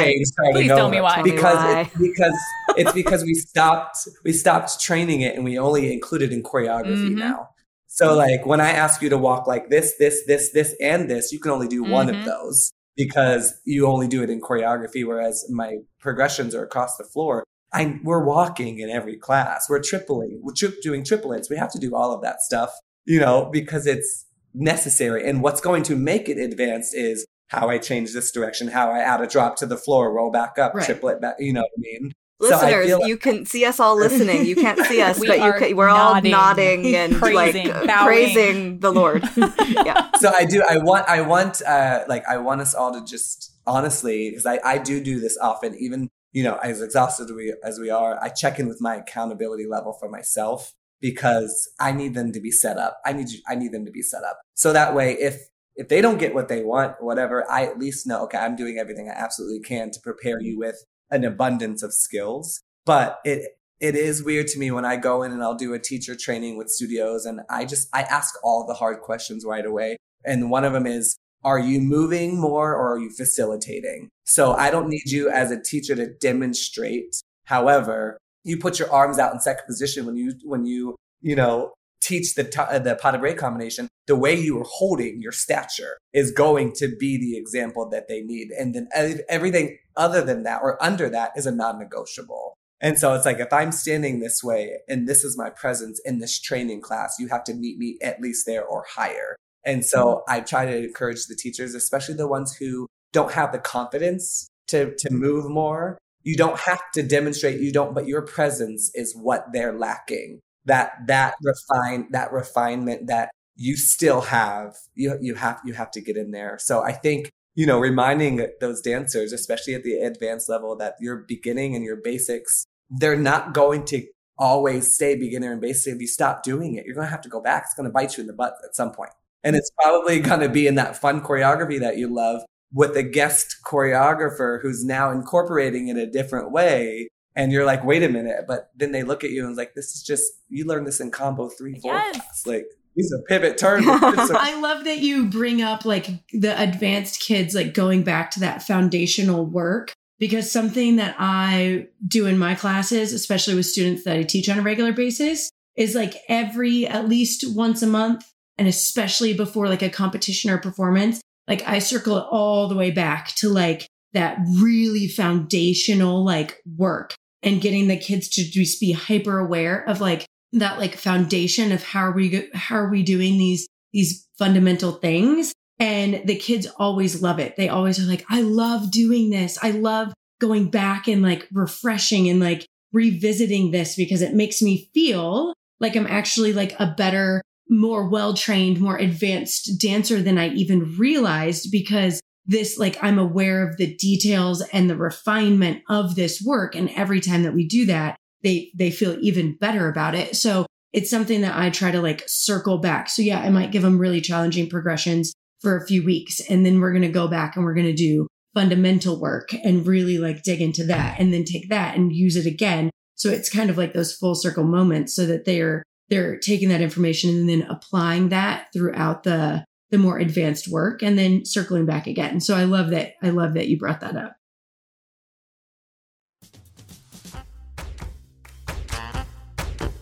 Please 0.51 0.67
tell 0.67 0.89
me 0.89 1.01
why. 1.01 1.21
Because 1.21 1.55
why. 1.55 1.81
It's, 1.81 1.97
because 1.97 2.39
it's 2.77 2.91
because 2.91 3.23
we 3.23 3.35
stopped 3.35 3.97
we 4.23 4.33
stopped 4.33 4.79
training 4.81 5.21
it 5.21 5.35
and 5.35 5.43
we 5.43 5.59
only 5.59 5.93
include 5.93 6.21
it 6.21 6.31
in 6.31 6.43
choreography 6.43 7.09
mm-hmm. 7.09 7.19
now. 7.19 7.49
So 7.87 8.15
like 8.15 8.45
when 8.45 8.59
I 8.59 8.71
ask 8.71 9.01
you 9.01 9.09
to 9.09 9.17
walk 9.17 9.47
like 9.47 9.69
this, 9.69 9.95
this, 9.97 10.25
this, 10.27 10.51
this, 10.51 10.75
and 10.81 11.09
this, 11.09 11.31
you 11.31 11.39
can 11.39 11.51
only 11.51 11.67
do 11.67 11.83
mm-hmm. 11.83 11.91
one 11.91 12.09
of 12.09 12.15
mm-hmm. 12.15 12.25
those 12.25 12.71
because 12.97 13.53
you 13.65 13.87
only 13.87 14.07
do 14.07 14.21
it 14.23 14.29
in 14.29 14.41
choreography, 14.41 15.05
whereas 15.05 15.45
my 15.49 15.77
progressions 15.99 16.53
are 16.55 16.63
across 16.63 16.97
the 16.97 17.03
floor. 17.03 17.43
I, 17.75 17.99
we're 18.03 18.23
walking 18.23 18.79
in 18.79 18.89
every 18.89 19.17
class. 19.17 19.67
We're 19.69 19.81
tripling, 19.81 20.39
we're 20.41 20.53
tri- 20.53 20.69
doing 20.81 21.03
triplets. 21.03 21.49
We 21.49 21.57
have 21.57 21.71
to 21.73 21.79
do 21.79 21.93
all 21.93 22.13
of 22.13 22.21
that 22.21 22.41
stuff, 22.41 22.71
you 23.03 23.19
know, 23.19 23.49
because 23.51 23.85
it's 23.85 24.25
necessary. 24.53 25.27
And 25.27 25.43
what's 25.43 25.59
going 25.59 25.83
to 25.83 25.95
make 25.97 26.29
it 26.29 26.37
advanced 26.37 26.95
is 26.95 27.25
how 27.49 27.67
I 27.69 27.77
change 27.77 28.13
this 28.13 28.31
direction, 28.31 28.69
how 28.69 28.91
I 28.91 28.99
add 28.99 29.19
a 29.19 29.27
drop 29.27 29.57
to 29.57 29.65
the 29.65 29.75
floor, 29.75 30.13
roll 30.13 30.31
back 30.31 30.57
up, 30.57 30.73
right. 30.73 30.85
triplet 30.85 31.19
back, 31.19 31.35
you 31.37 31.51
know 31.51 31.61
what 31.61 31.71
I 31.77 31.81
mean? 31.81 32.11
Listeners, 32.39 32.89
so 32.89 32.97
like- 32.99 33.07
you 33.07 33.17
can 33.17 33.45
see 33.45 33.65
us 33.65 33.79
all 33.79 33.97
listening. 33.97 34.45
You 34.45 34.55
can't 34.55 34.79
see 34.85 35.01
us, 35.09 35.19
we 35.19 35.27
but 35.27 35.39
you 35.39 35.53
can, 35.53 35.75
we're 35.75 35.87
nodding, 35.87 36.33
all 36.33 36.41
nodding 36.41 36.95
and 36.95 37.15
praising, 37.15 37.67
like 37.67 38.05
praising 38.05 38.79
the 38.79 38.91
Lord. 38.91 39.23
yeah. 39.37 40.11
So 40.17 40.31
I 40.33 40.43
do. 40.43 40.61
I 40.61 40.79
want. 40.79 41.07
I 41.07 41.21
want. 41.21 41.61
Uh, 41.61 42.03
like 42.09 42.25
I 42.27 42.35
want 42.37 42.59
us 42.59 42.73
all 42.75 42.91
to 42.91 43.05
just 43.05 43.55
honestly, 43.65 44.31
because 44.31 44.45
I 44.45 44.59
I 44.65 44.77
do 44.79 45.01
do 45.01 45.21
this 45.21 45.37
often, 45.41 45.75
even 45.79 46.09
you 46.35 46.43
know, 46.43 46.57
as 46.61 46.81
exhausted 46.81 47.23
as 47.23 47.31
we, 47.31 47.55
as 47.63 47.79
we 47.79 47.89
are, 47.89 48.21
I 48.21 48.27
check 48.27 48.59
in 48.59 48.67
with 48.67 48.81
my 48.81 48.95
accountability 48.95 49.65
level 49.65 49.93
for 49.93 50.09
myself 50.09 50.73
because 50.99 51.69
I 51.79 51.93
need 51.93 52.13
them 52.13 52.33
to 52.33 52.41
be 52.41 52.51
set 52.51 52.77
up. 52.77 52.97
I 53.05 53.13
need 53.13 53.29
you, 53.29 53.39
I 53.47 53.55
need 53.55 53.71
them 53.71 53.85
to 53.85 53.91
be 53.91 54.01
set 54.01 54.25
up. 54.25 54.41
So 54.53 54.73
that 54.73 54.93
way, 54.93 55.13
if, 55.13 55.47
if 55.77 55.87
they 55.87 56.01
don't 56.01 56.17
get 56.17 56.35
what 56.35 56.49
they 56.49 56.61
want, 56.61 56.95
whatever, 56.99 57.49
I 57.49 57.63
at 57.63 57.79
least 57.79 58.05
know, 58.05 58.23
okay, 58.25 58.37
I'm 58.37 58.57
doing 58.57 58.77
everything 58.77 59.07
I 59.09 59.13
absolutely 59.13 59.61
can 59.61 59.91
to 59.91 59.99
prepare 60.01 60.41
you 60.41 60.59
with 60.59 60.75
an 61.09 61.23
abundance 61.23 61.81
of 61.83 61.93
skills. 61.93 62.61
But 62.85 63.19
it, 63.23 63.57
it 63.79 63.95
is 63.95 64.21
weird 64.21 64.47
to 64.47 64.59
me 64.59 64.71
when 64.71 64.83
I 64.83 64.97
go 64.97 65.23
in 65.23 65.31
and 65.31 65.41
I'll 65.41 65.55
do 65.55 65.73
a 65.73 65.79
teacher 65.79 66.17
training 66.17 66.57
with 66.57 66.67
studios 66.67 67.25
and 67.25 67.39
I 67.49 67.63
just, 67.63 67.87
I 67.93 68.01
ask 68.01 68.35
all 68.43 68.67
the 68.67 68.73
hard 68.73 68.99
questions 68.99 69.45
right 69.45 69.65
away. 69.65 69.95
And 70.25 70.49
one 70.49 70.65
of 70.65 70.73
them 70.73 70.85
is, 70.85 71.15
are 71.43 71.59
you 71.59 71.79
moving 71.79 72.39
more 72.39 72.73
or 72.73 72.93
are 72.93 72.99
you 72.99 73.11
facilitating? 73.11 74.09
So 74.23 74.53
I 74.53 74.71
don't 74.71 74.89
need 74.89 75.11
you 75.11 75.29
as 75.29 75.51
a 75.51 75.61
teacher 75.61 75.95
to 75.95 76.13
demonstrate. 76.13 77.21
However, 77.45 78.17
you 78.43 78.57
put 78.57 78.79
your 78.79 78.91
arms 78.91 79.19
out 79.19 79.33
in 79.33 79.39
second 79.39 79.65
position 79.67 80.05
when 80.05 80.15
you, 80.15 80.33
when 80.43 80.65
you, 80.65 80.95
you 81.21 81.35
know, 81.35 81.73
teach 82.01 82.35
the, 82.35 82.43
t- 82.43 82.79
the 82.79 82.97
pas 83.01 83.13
de 83.13 83.19
bourrée 83.19 83.37
combination. 83.37 83.87
The 84.07 84.15
way 84.15 84.35
you 84.35 84.59
are 84.59 84.65
holding 84.67 85.21
your 85.21 85.31
stature 85.31 85.97
is 86.13 86.31
going 86.31 86.73
to 86.73 86.95
be 86.99 87.17
the 87.17 87.37
example 87.37 87.89
that 87.89 88.07
they 88.07 88.21
need. 88.21 88.49
And 88.51 88.75
then 88.75 88.87
everything 89.27 89.77
other 89.97 90.21
than 90.21 90.43
that 90.43 90.61
or 90.61 90.81
under 90.83 91.09
that 91.09 91.31
is 91.35 91.47
a 91.47 91.51
non-negotiable. 91.51 92.53
And 92.81 92.99
so 92.99 93.15
it's 93.15 93.25
like, 93.25 93.39
if 93.39 93.51
I'm 93.51 93.71
standing 93.71 94.19
this 94.19 94.43
way 94.43 94.77
and 94.87 95.07
this 95.07 95.23
is 95.23 95.37
my 95.37 95.49
presence 95.49 95.99
in 96.05 96.19
this 96.19 96.39
training 96.39 96.81
class, 96.81 97.15
you 97.17 97.29
have 97.29 97.43
to 97.45 97.53
meet 97.53 97.79
me 97.79 97.97
at 98.01 98.21
least 98.21 98.45
there 98.45 98.63
or 98.63 98.85
higher. 98.87 99.37
And 99.65 99.83
so 99.83 100.05
mm-hmm. 100.05 100.33
I 100.33 100.39
try 100.41 100.65
to 100.65 100.85
encourage 100.85 101.25
the 101.25 101.35
teachers, 101.35 101.73
especially 101.73 102.15
the 102.15 102.27
ones 102.27 102.55
who 102.55 102.87
don't 103.11 103.31
have 103.31 103.51
the 103.51 103.59
confidence 103.59 104.47
to, 104.67 104.95
to 104.95 105.11
move 105.11 105.49
more. 105.49 105.97
You 106.23 106.35
don't 106.35 106.59
have 106.59 106.81
to 106.93 107.03
demonstrate 107.03 107.59
you 107.59 107.71
don't, 107.71 107.93
but 107.93 108.07
your 108.07 108.21
presence 108.21 108.91
is 108.93 109.15
what 109.15 109.45
they're 109.53 109.77
lacking. 109.77 110.39
That, 110.65 110.93
that 111.07 111.35
refine, 111.43 112.07
that 112.11 112.31
refinement 112.31 113.07
that 113.07 113.29
you 113.55 113.77
still 113.77 114.21
have, 114.21 114.75
you, 114.95 115.17
you 115.21 115.35
have, 115.35 115.61
you 115.63 115.73
have 115.73 115.91
to 115.91 116.01
get 116.01 116.17
in 116.17 116.31
there. 116.31 116.57
So 116.59 116.81
I 116.81 116.91
think, 116.91 117.29
you 117.53 117.65
know, 117.65 117.79
reminding 117.79 118.45
those 118.59 118.81
dancers, 118.81 119.31
especially 119.31 119.75
at 119.75 119.83
the 119.83 119.99
advanced 119.99 120.49
level 120.49 120.75
that 120.77 120.95
your 120.99 121.17
beginning 121.27 121.75
and 121.75 121.85
your 121.85 121.97
basics, 122.03 122.65
they're 122.89 123.15
not 123.15 123.53
going 123.53 123.85
to 123.85 124.05
always 124.37 124.93
stay 124.93 125.15
beginner 125.15 125.51
and 125.51 125.61
basic. 125.61 125.95
If 125.95 126.01
you 126.01 126.07
stop 126.07 126.43
doing 126.43 126.75
it, 126.75 126.85
you're 126.85 126.95
going 126.95 127.07
to 127.07 127.11
have 127.11 127.21
to 127.21 127.29
go 127.29 127.41
back. 127.41 127.63
It's 127.65 127.75
going 127.75 127.87
to 127.87 127.93
bite 127.93 128.17
you 128.17 128.21
in 128.21 128.27
the 128.27 128.33
butt 128.33 128.55
at 128.63 128.75
some 128.75 128.91
point. 128.91 129.11
And 129.45 129.55
it's 129.55 129.71
probably 129.81 130.19
going 130.19 130.41
to 130.41 130.49
be 130.49 130.67
in 130.67 130.75
that 130.75 130.97
fun 130.97 131.21
choreography 131.21 131.79
that 131.79 131.97
you 131.97 132.13
love 132.13 132.41
with 132.73 132.97
a 132.97 133.03
guest 133.03 133.57
choreographer 133.63 134.61
who's 134.61 134.83
now 134.83 135.11
incorporating 135.11 135.87
it 135.87 135.97
a 135.97 136.07
different 136.07 136.51
way. 136.51 137.07
And 137.35 137.51
you're 137.51 137.65
like, 137.65 137.85
wait 137.85 138.03
a 138.03 138.09
minute. 138.09 138.45
But 138.47 138.71
then 138.75 138.91
they 138.91 139.03
look 139.03 139.23
at 139.23 139.29
you 139.29 139.45
and 139.45 139.55
like, 139.55 139.75
this 139.75 139.95
is 139.95 140.03
just, 140.03 140.29
you 140.49 140.65
learned 140.65 140.87
this 140.87 140.99
in 140.99 141.11
combo 141.11 141.47
three, 141.49 141.79
four. 141.79 141.93
Yes. 141.93 142.43
Like, 142.45 142.65
these 142.95 143.13
are 143.13 143.21
pivot 143.27 143.57
turns. 143.57 143.85
I 143.87 144.59
love 144.59 144.85
that 144.85 144.99
you 144.99 145.27
bring 145.27 145.61
up 145.61 145.85
like 145.85 146.07
the 146.31 146.59
advanced 146.59 147.21
kids, 147.21 147.53
like 147.53 147.73
going 147.73 148.03
back 148.03 148.31
to 148.31 148.39
that 148.39 148.63
foundational 148.63 149.45
work 149.45 149.93
because 150.17 150.51
something 150.51 150.95
that 150.95 151.15
I 151.19 151.87
do 152.07 152.25
in 152.25 152.37
my 152.37 152.55
classes, 152.55 153.13
especially 153.13 153.55
with 153.55 153.65
students 153.65 154.05
that 154.05 154.17
I 154.17 154.23
teach 154.23 154.49
on 154.49 154.57
a 154.57 154.61
regular 154.61 154.93
basis, 154.93 155.49
is 155.75 155.93
like 155.93 156.15
every 156.29 156.87
at 156.87 157.09
least 157.09 157.53
once 157.55 157.81
a 157.81 157.87
month, 157.87 158.25
and 158.57 158.67
especially 158.67 159.33
before 159.33 159.67
like 159.67 159.81
a 159.81 159.89
competition 159.89 160.49
or 160.49 160.57
performance, 160.57 161.21
like 161.47 161.67
I 161.67 161.79
circle 161.79 162.17
it 162.17 162.25
all 162.31 162.67
the 162.67 162.75
way 162.75 162.91
back 162.91 163.29
to 163.35 163.49
like 163.49 163.87
that 164.13 164.37
really 164.47 165.07
foundational 165.07 166.23
like 166.23 166.61
work 166.77 167.13
and 167.43 167.61
getting 167.61 167.87
the 167.87 167.97
kids 167.97 168.29
to 168.29 168.43
just 168.43 168.79
be 168.79 168.93
hyper 168.93 169.39
aware 169.39 169.87
of 169.87 170.01
like 170.01 170.25
that 170.53 170.79
like 170.79 170.95
foundation 170.95 171.71
of 171.71 171.83
how 171.83 172.01
are 172.01 172.11
we 172.13 172.47
how 172.53 172.77
are 172.77 172.89
we 172.89 173.03
doing 173.03 173.37
these 173.37 173.67
these 173.93 174.27
fundamental 174.37 174.93
things. 174.93 175.53
And 175.77 176.21
the 176.25 176.37
kids 176.37 176.67
always 176.77 177.21
love 177.21 177.39
it. 177.39 177.57
They 177.57 177.67
always 177.67 177.99
are 177.99 178.09
like 178.09 178.25
i 178.29 178.41
love 178.41 178.91
doing 178.91 179.29
this. 179.29 179.57
I 179.61 179.71
love 179.71 180.13
going 180.39 180.69
back 180.69 181.07
and 181.07 181.21
like 181.21 181.47
refreshing 181.51 182.29
and 182.29 182.39
like 182.39 182.65
revisiting 182.93 183.71
this 183.71 183.95
because 183.95 184.21
it 184.21 184.33
makes 184.33 184.61
me 184.61 184.89
feel 184.93 185.53
like 185.79 185.95
i'm 185.95 186.07
actually 186.07 186.53
like 186.53 186.73
a 186.79 186.93
better 186.97 187.41
more 187.69 188.07
well 188.07 188.33
trained, 188.33 188.79
more 188.79 188.97
advanced 188.97 189.79
dancer 189.81 190.21
than 190.21 190.37
I 190.37 190.49
even 190.49 190.95
realized 190.97 191.69
because 191.71 192.21
this, 192.45 192.77
like, 192.77 192.97
I'm 193.01 193.17
aware 193.17 193.67
of 193.67 193.77
the 193.77 193.95
details 193.95 194.61
and 194.71 194.89
the 194.89 194.95
refinement 194.95 195.81
of 195.89 196.15
this 196.15 196.41
work. 196.45 196.75
And 196.75 196.89
every 196.91 197.19
time 197.19 197.43
that 197.43 197.55
we 197.55 197.67
do 197.67 197.85
that, 197.87 198.15
they, 198.43 198.71
they 198.75 198.91
feel 198.91 199.17
even 199.21 199.57
better 199.57 199.89
about 199.89 200.13
it. 200.13 200.35
So 200.35 200.67
it's 200.93 201.09
something 201.09 201.41
that 201.41 201.57
I 201.57 201.71
try 201.71 201.91
to 201.91 202.01
like 202.01 202.23
circle 202.27 202.77
back. 202.77 203.09
So 203.09 203.21
yeah, 203.21 203.41
I 203.41 203.49
might 203.49 203.71
give 203.71 203.81
them 203.81 203.97
really 203.97 204.21
challenging 204.21 204.69
progressions 204.69 205.33
for 205.61 205.75
a 205.75 205.85
few 205.85 206.05
weeks 206.05 206.39
and 206.49 206.65
then 206.65 206.79
we're 206.79 206.91
going 206.91 207.01
to 207.01 207.09
go 207.09 207.27
back 207.27 207.55
and 207.55 207.65
we're 207.65 207.73
going 207.73 207.87
to 207.87 207.93
do 207.93 208.27
fundamental 208.53 209.19
work 209.19 209.53
and 209.63 209.85
really 209.85 210.17
like 210.17 210.43
dig 210.43 210.61
into 210.61 210.85
that 210.85 211.19
and 211.19 211.33
then 211.33 211.43
take 211.43 211.69
that 211.69 211.97
and 211.97 212.13
use 212.13 212.37
it 212.37 212.45
again. 212.45 212.89
So 213.15 213.29
it's 213.29 213.49
kind 213.49 213.69
of 213.69 213.77
like 213.77 213.93
those 213.93 214.15
full 214.15 214.35
circle 214.35 214.63
moments 214.63 215.15
so 215.15 215.25
that 215.25 215.45
they're 215.45 215.83
they're 216.09 216.37
taking 216.37 216.69
that 216.69 216.81
information 216.81 217.31
and 217.31 217.49
then 217.49 217.63
applying 217.63 218.29
that 218.29 218.67
throughout 218.73 219.23
the 219.23 219.65
the 219.91 219.97
more 219.97 220.17
advanced 220.17 220.67
work 220.67 221.03
and 221.03 221.17
then 221.17 221.45
circling 221.45 221.85
back 221.85 222.07
again. 222.07 222.39
So 222.39 222.55
I 222.55 222.63
love 222.63 222.89
that 222.89 223.13
I 223.21 223.29
love 223.29 223.53
that 223.53 223.67
you 223.67 223.77
brought 223.77 224.01
that 224.01 224.15
up. 224.15 224.35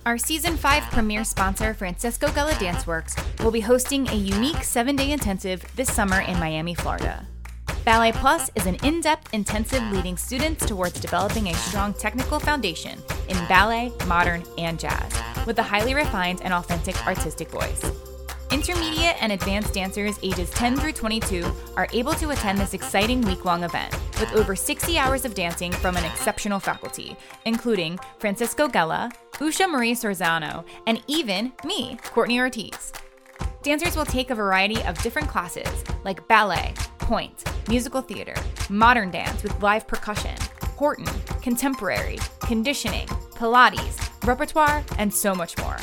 Our 0.05 0.17
season 0.17 0.57
5 0.57 0.83
premiere 0.91 1.23
sponsor, 1.23 1.73
Francisco 1.73 2.27
Gella 2.27 2.51
Danceworks, 2.53 3.41
will 3.41 3.51
be 3.51 3.61
hosting 3.61 4.07
a 4.09 4.15
unique 4.15 4.63
seven 4.63 4.97
day 4.97 5.11
intensive 5.11 5.63
this 5.77 5.93
summer 5.93 6.19
in 6.19 6.37
Miami, 6.39 6.75
Florida. 6.75 7.25
Ballet 7.85 8.13
Plus 8.13 8.49
is 8.55 8.65
an 8.65 8.75
in 8.83 9.01
depth 9.01 9.33
intensive 9.33 9.83
leading 9.91 10.15
students 10.15 10.65
towards 10.65 11.01
developing 11.01 11.49
a 11.49 11.53
strong 11.53 11.93
technical 11.93 12.39
foundation 12.39 12.97
in 13.27 13.35
ballet, 13.47 13.91
modern, 14.07 14.41
and 14.57 14.79
jazz, 14.79 15.11
with 15.45 15.59
a 15.59 15.63
highly 15.63 15.93
refined 15.93 16.41
and 16.43 16.53
authentic 16.53 17.05
artistic 17.05 17.49
voice. 17.49 17.83
Intermediate 18.51 19.21
and 19.21 19.33
advanced 19.33 19.73
dancers 19.73 20.17
ages 20.23 20.49
10 20.51 20.77
through 20.77 20.93
22 20.93 21.45
are 21.75 21.89
able 21.91 22.13
to 22.13 22.29
attend 22.29 22.57
this 22.57 22.73
exciting 22.73 23.19
week 23.23 23.43
long 23.43 23.65
event 23.65 23.93
with 24.17 24.31
over 24.31 24.55
60 24.55 24.97
hours 24.97 25.25
of 25.25 25.33
dancing 25.33 25.73
from 25.73 25.97
an 25.97 26.05
exceptional 26.05 26.61
faculty, 26.61 27.17
including 27.43 27.99
Francisco 28.17 28.69
Gella, 28.69 29.11
Usha 29.33 29.69
Marie 29.69 29.93
Sorzano, 29.93 30.63
and 30.87 31.03
even 31.07 31.51
me, 31.65 31.97
Courtney 32.05 32.39
Ortiz. 32.39 32.93
Dancers 33.61 33.97
will 33.97 34.05
take 34.05 34.29
a 34.29 34.35
variety 34.35 34.81
of 34.83 34.97
different 35.01 35.27
classes 35.27 35.83
like 36.05 36.25
ballet, 36.29 36.73
pointe, 37.03 37.43
musical 37.67 38.01
theater, 38.01 38.33
modern 38.69 39.11
dance 39.11 39.43
with 39.43 39.61
live 39.61 39.85
percussion, 39.87 40.35
Horton, 40.77 41.07
contemporary, 41.41 42.17
conditioning, 42.39 43.07
Pilates, 43.35 43.97
repertoire, 44.25 44.83
and 44.97 45.13
so 45.13 45.35
much 45.35 45.57
more. 45.57 45.77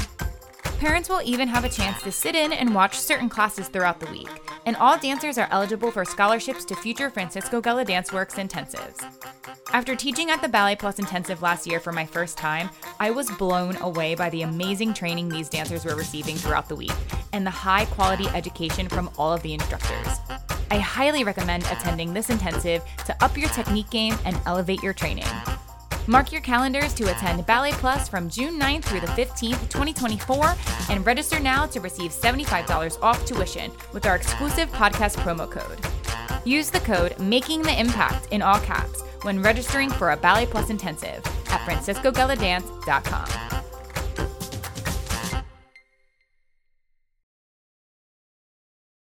Parents 0.81 1.11
will 1.11 1.21
even 1.23 1.47
have 1.47 1.67
a 1.67 1.69
chance 1.69 2.03
to 2.03 2.11
sit 2.11 2.35
in 2.35 2.55
and 2.55 2.75
watch 2.75 2.99
certain 2.99 3.29
classes 3.29 3.69
throughout 3.69 4.01
the 4.01 4.11
week, 4.11 4.31
and 4.65 4.75
all 4.77 4.99
dancers 4.99 5.37
are 5.37 5.47
eligible 5.51 5.91
for 5.91 6.07
scholarships 6.07 6.65
to 6.65 6.75
future 6.75 7.11
Francisco 7.11 7.61
Gella 7.61 7.85
Danceworks 7.85 8.37
intensives. 8.37 9.05
After 9.75 9.95
teaching 9.95 10.31
at 10.31 10.41
the 10.41 10.49
Ballet 10.49 10.77
Plus 10.77 10.99
intensive 10.99 11.43
last 11.43 11.67
year 11.67 11.81
for 11.81 11.93
my 11.93 12.07
first 12.07 12.39
time, 12.39 12.71
I 12.99 13.11
was 13.11 13.31
blown 13.33 13.77
away 13.83 14.15
by 14.15 14.31
the 14.31 14.41
amazing 14.41 14.95
training 14.95 15.29
these 15.29 15.51
dancers 15.51 15.85
were 15.85 15.97
receiving 15.97 16.37
throughout 16.37 16.71
the 16.71 16.77
week 16.77 16.97
and 17.35 17.47
the 17.47 17.51
high 17.51 17.85
quality 17.85 18.29
education 18.29 18.89
from 18.89 19.11
all 19.19 19.35
of 19.35 19.43
the 19.43 19.53
instructors. 19.53 20.17
I 20.71 20.79
highly 20.79 21.25
recommend 21.25 21.65
attending 21.65 22.15
this 22.15 22.31
intensive 22.31 22.83
to 23.05 23.23
up 23.23 23.37
your 23.37 23.51
technique 23.51 23.91
game 23.91 24.17
and 24.25 24.41
elevate 24.47 24.83
your 24.83 24.95
training. 24.95 25.29
Mark 26.07 26.33
your 26.33 26.41
calendars 26.41 26.95
to 26.95 27.11
attend 27.11 27.47
Ballet 27.47 27.73
Plus 27.73 28.09
from 28.09 28.29
June 28.29 28.59
9th 28.59 28.85
through 28.85 29.01
the 29.01 29.07
15th, 29.09 29.69
2024, 29.69 30.55
and 30.89 31.05
register 31.05 31.39
now 31.39 31.67
to 31.67 31.81
receive 31.81 32.11
$75 32.11 33.01
off 33.03 33.25
tuition 33.27 33.71
with 33.93 34.07
our 34.07 34.17
exclusive 34.17 34.71
podcast 34.71 35.17
promo 35.17 35.51
code. 35.51 35.79
Use 36.47 36.71
the 36.71 36.81
code 36.81 37.19
Making 37.19 37.63
the 37.63 37.79
Impact 37.79 38.29
in 38.33 38.41
all 38.41 38.59
caps 38.61 39.03
when 39.23 39.43
registering 39.43 39.91
for 39.91 40.13
a 40.13 40.17
Ballet 40.17 40.47
Plus 40.47 40.71
intensive 40.71 41.25
at 41.51 41.61
franciscogelladance.com. 41.61 43.51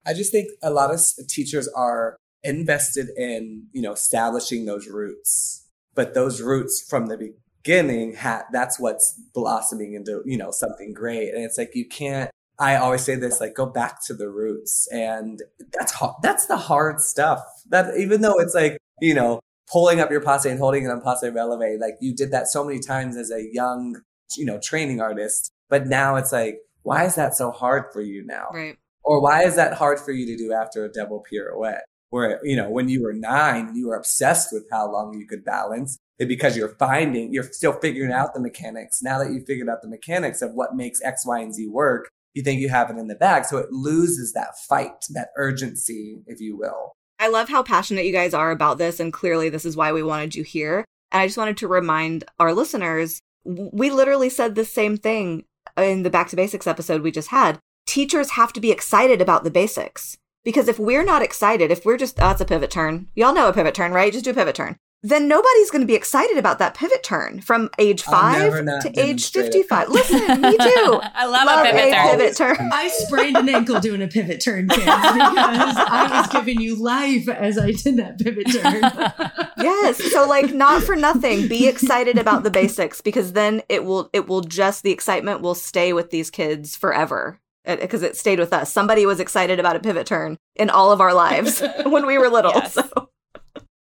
I 0.09 0.15
just 0.15 0.31
think 0.31 0.49
a 0.63 0.71
lot 0.71 0.95
of 0.95 1.01
teachers 1.29 1.69
are 1.69 2.17
invested 2.45 3.09
in, 3.17 3.67
you 3.73 3.83
know, 3.83 3.93
establishing 3.93 4.65
those 4.65 4.87
roots 4.87 5.66
but 5.97 6.15
those 6.15 6.41
roots 6.41 6.85
from 6.89 7.07
the 7.07 7.33
beginning 7.65 8.15
had 8.15 8.43
that's 8.53 8.79
what's 8.79 9.21
blossoming 9.35 9.95
into 9.95 10.23
you 10.25 10.37
know 10.37 10.51
something 10.53 10.93
great. 10.93 11.35
And 11.35 11.43
it's 11.43 11.59
like 11.59 11.75
you 11.75 11.89
can't 11.89 12.31
i 12.59 12.77
always 12.77 13.03
say 13.03 13.15
this 13.15 13.39
like 13.39 13.55
go 13.55 13.67
back 13.67 14.05
to 14.07 14.15
the 14.15 14.29
roots. 14.29 14.87
And 14.93 15.43
that's 15.73 15.93
hard 15.93 16.15
that's 16.23 16.47
the 16.47 16.57
hard 16.57 17.01
stuff. 17.01 17.43
That 17.71 17.97
even 17.99 18.21
though 18.21 18.39
it's 18.39 18.55
like 18.55 18.79
you 19.01 19.15
know 19.15 19.41
pulling 19.73 19.99
up 19.99 20.13
your 20.13 20.21
passe 20.21 20.49
and 20.49 20.61
holding 20.61 20.85
it 20.85 20.91
on 20.91 21.01
passe 21.01 21.29
releve 21.29 21.81
like 21.81 21.97
you 22.01 22.15
did 22.15 22.31
that 22.31 22.47
so 22.47 22.63
many 22.63 22.79
times 22.79 23.17
as 23.17 23.33
a 23.33 23.49
young 23.53 24.01
you 24.37 24.45
know 24.45 24.61
training 24.63 25.01
artist 25.01 25.51
but 25.69 25.89
now 25.89 26.15
it's 26.15 26.31
like 26.31 26.61
why 26.87 27.05
is 27.05 27.17
that 27.17 27.35
so 27.35 27.51
hard 27.51 27.93
for 27.93 28.01
you 28.01 28.25
now? 28.25 28.47
Right. 28.53 28.79
Or 29.03 29.21
why 29.21 29.43
is 29.43 29.57
that 29.57 29.75
hard 29.75 29.99
for 29.99 30.13
you 30.13 30.25
to 30.27 30.37
do 30.37 30.53
after 30.53 30.85
a 30.85 30.89
double 30.89 31.25
pirouette 31.29 31.83
where, 32.11 32.41
you 32.45 32.57
know, 32.57 32.71
when 32.71 32.89
you 32.89 33.03
were 33.03 33.13
nine, 33.13 33.75
you 33.75 33.89
were 33.89 33.97
obsessed 33.97 34.53
with 34.53 34.65
how 34.71 34.91
long 34.91 35.19
you 35.19 35.27
could 35.27 35.45
balance 35.45 35.99
it 36.19 36.29
because 36.29 36.57
you're 36.57 36.77
finding, 36.77 37.33
you're 37.33 37.43
still 37.43 37.75
figuring 37.75 38.13
out 38.13 38.35
the 38.35 38.41
mechanics. 38.41 39.03
Now 39.03 39.19
that 39.19 39.33
you 39.33 39.45
figured 39.45 39.69
out 39.69 39.83
the 39.83 39.89
mechanics 39.89 40.43
of 40.43 40.53
what 40.55 40.75
makes 40.75 41.03
X, 41.03 41.27
Y, 41.27 41.41
and 41.41 41.55
Z 41.55 41.69
work, 41.69 42.09
you 42.35 42.43
think 42.43 42.61
you 42.61 42.69
have 42.69 42.91
it 42.91 42.97
in 42.97 43.09
the 43.09 43.15
bag. 43.15 43.45
So 43.45 43.59
it 43.59 43.73
loses 43.73 44.33
that 44.33 44.59
fight, 44.69 45.07
that 45.11 45.29
urgency, 45.37 46.19
if 46.27 46.41
you 46.41 46.57
will. 46.57 46.93
I 47.19 47.29
love 47.29 47.49
how 47.49 47.63
passionate 47.63 48.05
you 48.05 48.13
guys 48.13 48.35
are 48.35 48.51
about 48.51 48.79
this. 48.79 49.01
And 49.01 49.13
clearly, 49.13 49.49
this 49.49 49.65
is 49.65 49.77
why 49.77 49.93
we 49.93 50.03
wanted 50.03 50.35
you 50.35 50.43
here. 50.43 50.85
And 51.13 51.23
I 51.23 51.27
just 51.27 51.39
wanted 51.39 51.57
to 51.59 51.69
remind 51.69 52.25
our 52.39 52.53
listeners 52.53 53.21
we 53.45 53.91
literally 53.91 54.29
said 54.29 54.55
the 54.55 54.65
same 54.65 54.97
thing 54.97 55.45
in 55.77 56.03
the 56.03 56.11
Back 56.11 56.29
to 56.29 56.37
Basics 56.37 56.67
episode 56.67 57.03
we 57.03 57.11
just 57.11 57.29
had. 57.29 57.59
Teachers 57.87 58.33
have 58.33 58.53
to 58.55 58.61
be 58.61 58.73
excited 58.73 59.23
about 59.23 59.45
the 59.45 59.51
basics. 59.51 60.17
Because 60.47 60.69
if 60.69 60.79
we're 60.79 61.03
not 61.03 61.23
excited, 61.23 61.73
if 61.73 61.85
we're 61.85 61.97
just, 61.97 62.23
oh, 62.23 62.31
it's 62.31 62.41
a 62.41 62.45
pivot 62.45 62.71
turn. 62.71 63.09
Y'all 63.17 63.35
know 63.35 63.49
a 63.49 63.53
pivot 63.53 63.75
turn, 63.75 63.91
right? 63.91 64.13
Just 64.13 64.25
do 64.25 64.31
a 64.31 64.35
pivot 64.35 64.55
turn. 64.55 64.77
Then 65.03 65.27
nobody's 65.27 65.73
going 65.73 65.81
to 65.81 65.89
be 65.89 65.97
excited 65.97 66.39
about 66.39 66.61
that 66.61 66.75
pivot 66.75 67.03
turn 67.03 67.41
from 67.41 67.69
age 67.81 68.03
five 68.03 68.53
to 68.53 68.93
age 68.95 69.33
55. 69.33 69.89
Listen, 69.89 70.21
me 70.41 70.57
too. 70.57 71.01
I 71.03 71.27
love, 71.27 71.47
love 71.47 71.67
a, 71.67 71.71
pivot, 71.73 71.89
a 71.89 71.91
turn. 71.91 72.11
pivot 72.11 72.37
turn. 72.37 72.71
I 72.73 72.87
sprained 72.87 73.37
an 73.37 73.49
ankle 73.49 73.81
doing 73.81 74.03
a 74.03 74.07
pivot 74.07 74.41
turn, 74.41 74.69
kids, 74.69 74.85
because 74.85 74.97
I 74.97 76.09
was 76.13 76.29
giving 76.29 76.61
you 76.61 76.77
life 76.77 77.29
as 77.29 77.59
I 77.59 77.73
did 77.73 77.97
that 77.97 78.21
pivot 78.21 78.47
turn. 78.53 79.43
yes. 79.59 80.13
So 80.13 80.29
like 80.29 80.55
not 80.55 80.85
for 80.85 80.95
nothing, 80.95 81.49
be 81.49 81.67
excited 81.67 82.19
about 82.19 82.45
the 82.45 82.53
basics 82.53 83.01
because 83.01 83.33
then 83.33 83.63
it 83.69 83.85
will, 83.85 84.11
it 84.13 84.29
will 84.29 84.43
just, 84.43 84.85
the 84.85 84.93
excitement 84.93 85.41
will 85.41 85.57
stay 85.57 85.93
with 85.93 86.11
these 86.11 86.31
kids 86.31 86.77
forever 86.77 87.41
because 87.67 88.03
it 88.03 88.17
stayed 88.17 88.39
with 88.39 88.53
us. 88.53 88.73
Somebody 88.73 89.07
was 89.07 89.21
excited 89.21 89.59
about 89.59 89.77
a 89.77 89.81
pivot 89.81 90.07
turn 90.07 90.37
in 90.55 90.71
all 90.71 90.93
of 90.93 91.01
our 91.01 91.13
lives 91.13 91.63
when 91.85 92.07
we 92.07 92.19
were 92.19 92.29
little. 92.29 92.53
Yes. 92.55 92.75
So. 92.75 93.11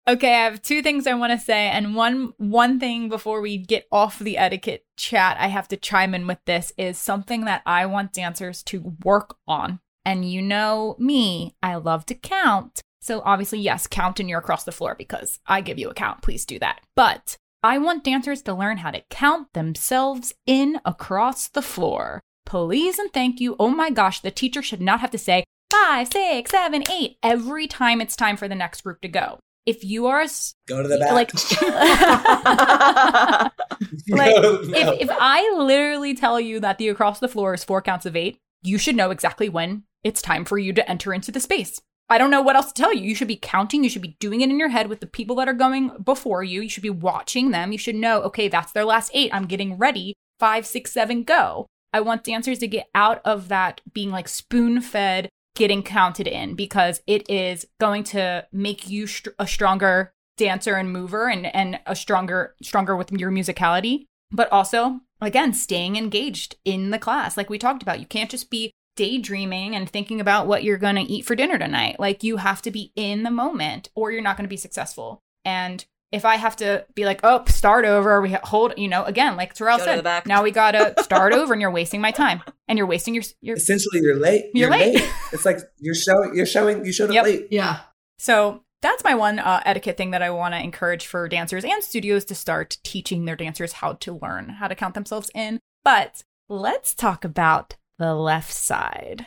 Okay, 0.08 0.34
I 0.34 0.44
have 0.44 0.62
two 0.62 0.82
things 0.82 1.06
I 1.06 1.14
want 1.14 1.32
to 1.32 1.38
say, 1.38 1.68
and 1.68 1.94
one 1.94 2.32
one 2.36 2.80
thing 2.80 3.08
before 3.08 3.40
we 3.40 3.58
get 3.58 3.86
off 3.92 4.18
the 4.18 4.38
etiquette 4.38 4.84
chat, 4.96 5.36
I 5.38 5.46
have 5.48 5.68
to 5.68 5.76
chime 5.76 6.14
in 6.14 6.26
with 6.26 6.38
this 6.46 6.72
is 6.76 6.98
something 6.98 7.44
that 7.44 7.62
I 7.64 7.86
want 7.86 8.12
dancers 8.12 8.62
to 8.64 8.96
work 9.04 9.36
on. 9.46 9.80
And 10.04 10.30
you 10.30 10.42
know 10.42 10.96
me, 10.98 11.54
I 11.62 11.76
love 11.76 12.06
to 12.06 12.14
count. 12.14 12.80
So 13.02 13.22
obviously, 13.24 13.60
yes, 13.60 13.86
count 13.86 14.20
and 14.20 14.28
you're 14.28 14.40
across 14.40 14.64
the 14.64 14.72
floor 14.72 14.94
because 14.96 15.38
I 15.46 15.60
give 15.60 15.78
you 15.78 15.90
a 15.90 15.94
count. 15.94 16.22
Please 16.22 16.44
do 16.44 16.58
that. 16.58 16.80
But 16.96 17.36
I 17.62 17.78
want 17.78 18.04
dancers 18.04 18.42
to 18.42 18.54
learn 18.54 18.78
how 18.78 18.90
to 18.90 19.02
count 19.10 19.52
themselves 19.52 20.32
in 20.46 20.80
across 20.84 21.48
the 21.48 21.62
floor 21.62 22.22
please 22.46 22.98
and 22.98 23.12
thank 23.12 23.40
you. 23.40 23.56
Oh 23.58 23.70
my 23.70 23.90
gosh, 23.90 24.20
the 24.20 24.30
teacher 24.30 24.62
should 24.62 24.80
not 24.80 25.00
have 25.00 25.10
to 25.10 25.18
say 25.18 25.44
five, 25.70 26.08
six, 26.12 26.50
seven, 26.50 26.84
eight 26.90 27.16
every 27.22 27.66
time 27.66 28.00
it's 28.00 28.16
time 28.16 28.36
for 28.36 28.48
the 28.48 28.54
next 28.54 28.82
group 28.82 29.00
to 29.02 29.08
go. 29.08 29.38
If 29.66 29.84
you 29.84 30.06
are 30.06 30.24
go 30.66 30.82
to 30.82 30.88
the 30.88 30.98
back, 30.98 31.12
like, 31.12 31.32
like 34.08 34.34
if, 34.74 35.02
if 35.02 35.10
I 35.12 35.54
literally 35.56 36.14
tell 36.14 36.40
you 36.40 36.60
that 36.60 36.78
the 36.78 36.88
across 36.88 37.20
the 37.20 37.28
floor 37.28 37.54
is 37.54 37.62
four 37.62 37.82
counts 37.82 38.06
of 38.06 38.16
eight, 38.16 38.38
you 38.62 38.78
should 38.78 38.96
know 38.96 39.10
exactly 39.10 39.48
when 39.48 39.84
it's 40.02 40.22
time 40.22 40.44
for 40.44 40.58
you 40.58 40.72
to 40.72 40.90
enter 40.90 41.12
into 41.12 41.30
the 41.30 41.40
space. 41.40 41.80
I 42.08 42.18
don't 42.18 42.30
know 42.30 42.42
what 42.42 42.56
else 42.56 42.72
to 42.72 42.82
tell 42.82 42.92
you. 42.92 43.02
You 43.02 43.14
should 43.14 43.28
be 43.28 43.38
counting. 43.40 43.84
You 43.84 43.90
should 43.90 44.02
be 44.02 44.16
doing 44.18 44.40
it 44.40 44.50
in 44.50 44.58
your 44.58 44.70
head 44.70 44.88
with 44.88 44.98
the 44.98 45.06
people 45.06 45.36
that 45.36 45.48
are 45.48 45.54
going 45.54 45.92
before 46.02 46.42
you. 46.42 46.60
You 46.60 46.68
should 46.68 46.82
be 46.82 46.90
watching 46.90 47.52
them. 47.52 47.70
You 47.70 47.78
should 47.78 47.94
know, 47.94 48.22
okay, 48.22 48.48
that's 48.48 48.72
their 48.72 48.84
last 48.84 49.12
eight. 49.14 49.32
I'm 49.32 49.46
getting 49.46 49.78
ready. 49.78 50.14
Five, 50.40 50.66
six, 50.66 50.90
seven, 50.90 51.22
go. 51.22 51.66
I 51.92 52.00
want 52.00 52.24
dancers 52.24 52.58
to 52.60 52.68
get 52.68 52.88
out 52.94 53.20
of 53.24 53.48
that 53.48 53.80
being 53.92 54.10
like 54.10 54.28
spoon 54.28 54.80
fed, 54.80 55.28
getting 55.54 55.82
counted 55.82 56.26
in 56.26 56.54
because 56.54 57.02
it 57.06 57.28
is 57.28 57.66
going 57.80 58.04
to 58.04 58.46
make 58.52 58.88
you 58.88 59.06
st- 59.06 59.34
a 59.38 59.46
stronger 59.46 60.12
dancer 60.36 60.74
and 60.74 60.92
mover 60.92 61.28
and, 61.28 61.46
and 61.54 61.80
a 61.86 61.96
stronger, 61.96 62.54
stronger 62.62 62.96
with 62.96 63.12
your 63.12 63.30
musicality. 63.30 64.06
But 64.30 64.50
also, 64.52 65.00
again, 65.20 65.52
staying 65.52 65.96
engaged 65.96 66.54
in 66.64 66.90
the 66.90 66.98
class. 66.98 67.36
Like 67.36 67.50
we 67.50 67.58
talked 67.58 67.82
about, 67.82 68.00
you 68.00 68.06
can't 68.06 68.30
just 68.30 68.50
be 68.50 68.72
daydreaming 68.96 69.74
and 69.74 69.88
thinking 69.88 70.20
about 70.20 70.46
what 70.46 70.62
you're 70.62 70.78
going 70.78 70.96
to 70.96 71.02
eat 71.02 71.24
for 71.24 71.34
dinner 71.34 71.58
tonight. 71.58 71.98
Like 71.98 72.22
you 72.22 72.36
have 72.36 72.62
to 72.62 72.70
be 72.70 72.92
in 72.94 73.22
the 73.22 73.30
moment 73.30 73.90
or 73.94 74.12
you're 74.12 74.22
not 74.22 74.36
going 74.36 74.44
to 74.44 74.48
be 74.48 74.56
successful. 74.56 75.20
And 75.44 75.84
if 76.12 76.24
I 76.24 76.36
have 76.36 76.56
to 76.56 76.84
be 76.94 77.04
like, 77.04 77.20
oh, 77.22 77.44
start 77.46 77.84
over, 77.84 78.20
we 78.20 78.36
hold, 78.42 78.74
you 78.76 78.88
know, 78.88 79.04
again, 79.04 79.36
like 79.36 79.54
Terrill 79.54 79.78
Go 79.78 79.84
said, 79.84 80.26
now 80.26 80.42
we 80.42 80.50
gotta 80.50 80.94
start 81.02 81.32
over, 81.32 81.52
and 81.52 81.60
you're 81.60 81.70
wasting 81.70 82.00
my 82.00 82.10
time, 82.10 82.42
and 82.68 82.76
you're 82.76 82.86
wasting 82.86 83.14
your, 83.14 83.22
your 83.40 83.56
essentially 83.56 84.00
you're 84.02 84.16
late. 84.16 84.46
You're, 84.52 84.70
you're 84.70 84.70
late. 84.70 84.94
late. 84.96 85.10
it's 85.32 85.44
like 85.44 85.60
you're 85.78 85.94
showing, 85.94 86.34
you're 86.34 86.46
showing, 86.46 86.84
you 86.84 86.92
showed 86.92 87.10
up 87.10 87.14
yep. 87.14 87.24
late. 87.24 87.46
Yeah. 87.50 87.80
So 88.18 88.64
that's 88.82 89.04
my 89.04 89.14
one 89.14 89.38
uh, 89.38 89.62
etiquette 89.64 89.96
thing 89.96 90.10
that 90.10 90.22
I 90.22 90.30
want 90.30 90.54
to 90.54 90.62
encourage 90.62 91.06
for 91.06 91.28
dancers 91.28 91.64
and 91.64 91.82
studios 91.82 92.24
to 92.26 92.34
start 92.34 92.78
teaching 92.82 93.24
their 93.24 93.36
dancers 93.36 93.74
how 93.74 93.94
to 93.94 94.18
learn 94.20 94.48
how 94.48 94.68
to 94.68 94.74
count 94.74 94.94
themselves 94.94 95.30
in. 95.34 95.60
But 95.84 96.22
let's 96.48 96.94
talk 96.94 97.24
about 97.24 97.76
the 97.98 98.14
left 98.14 98.52
side. 98.52 99.26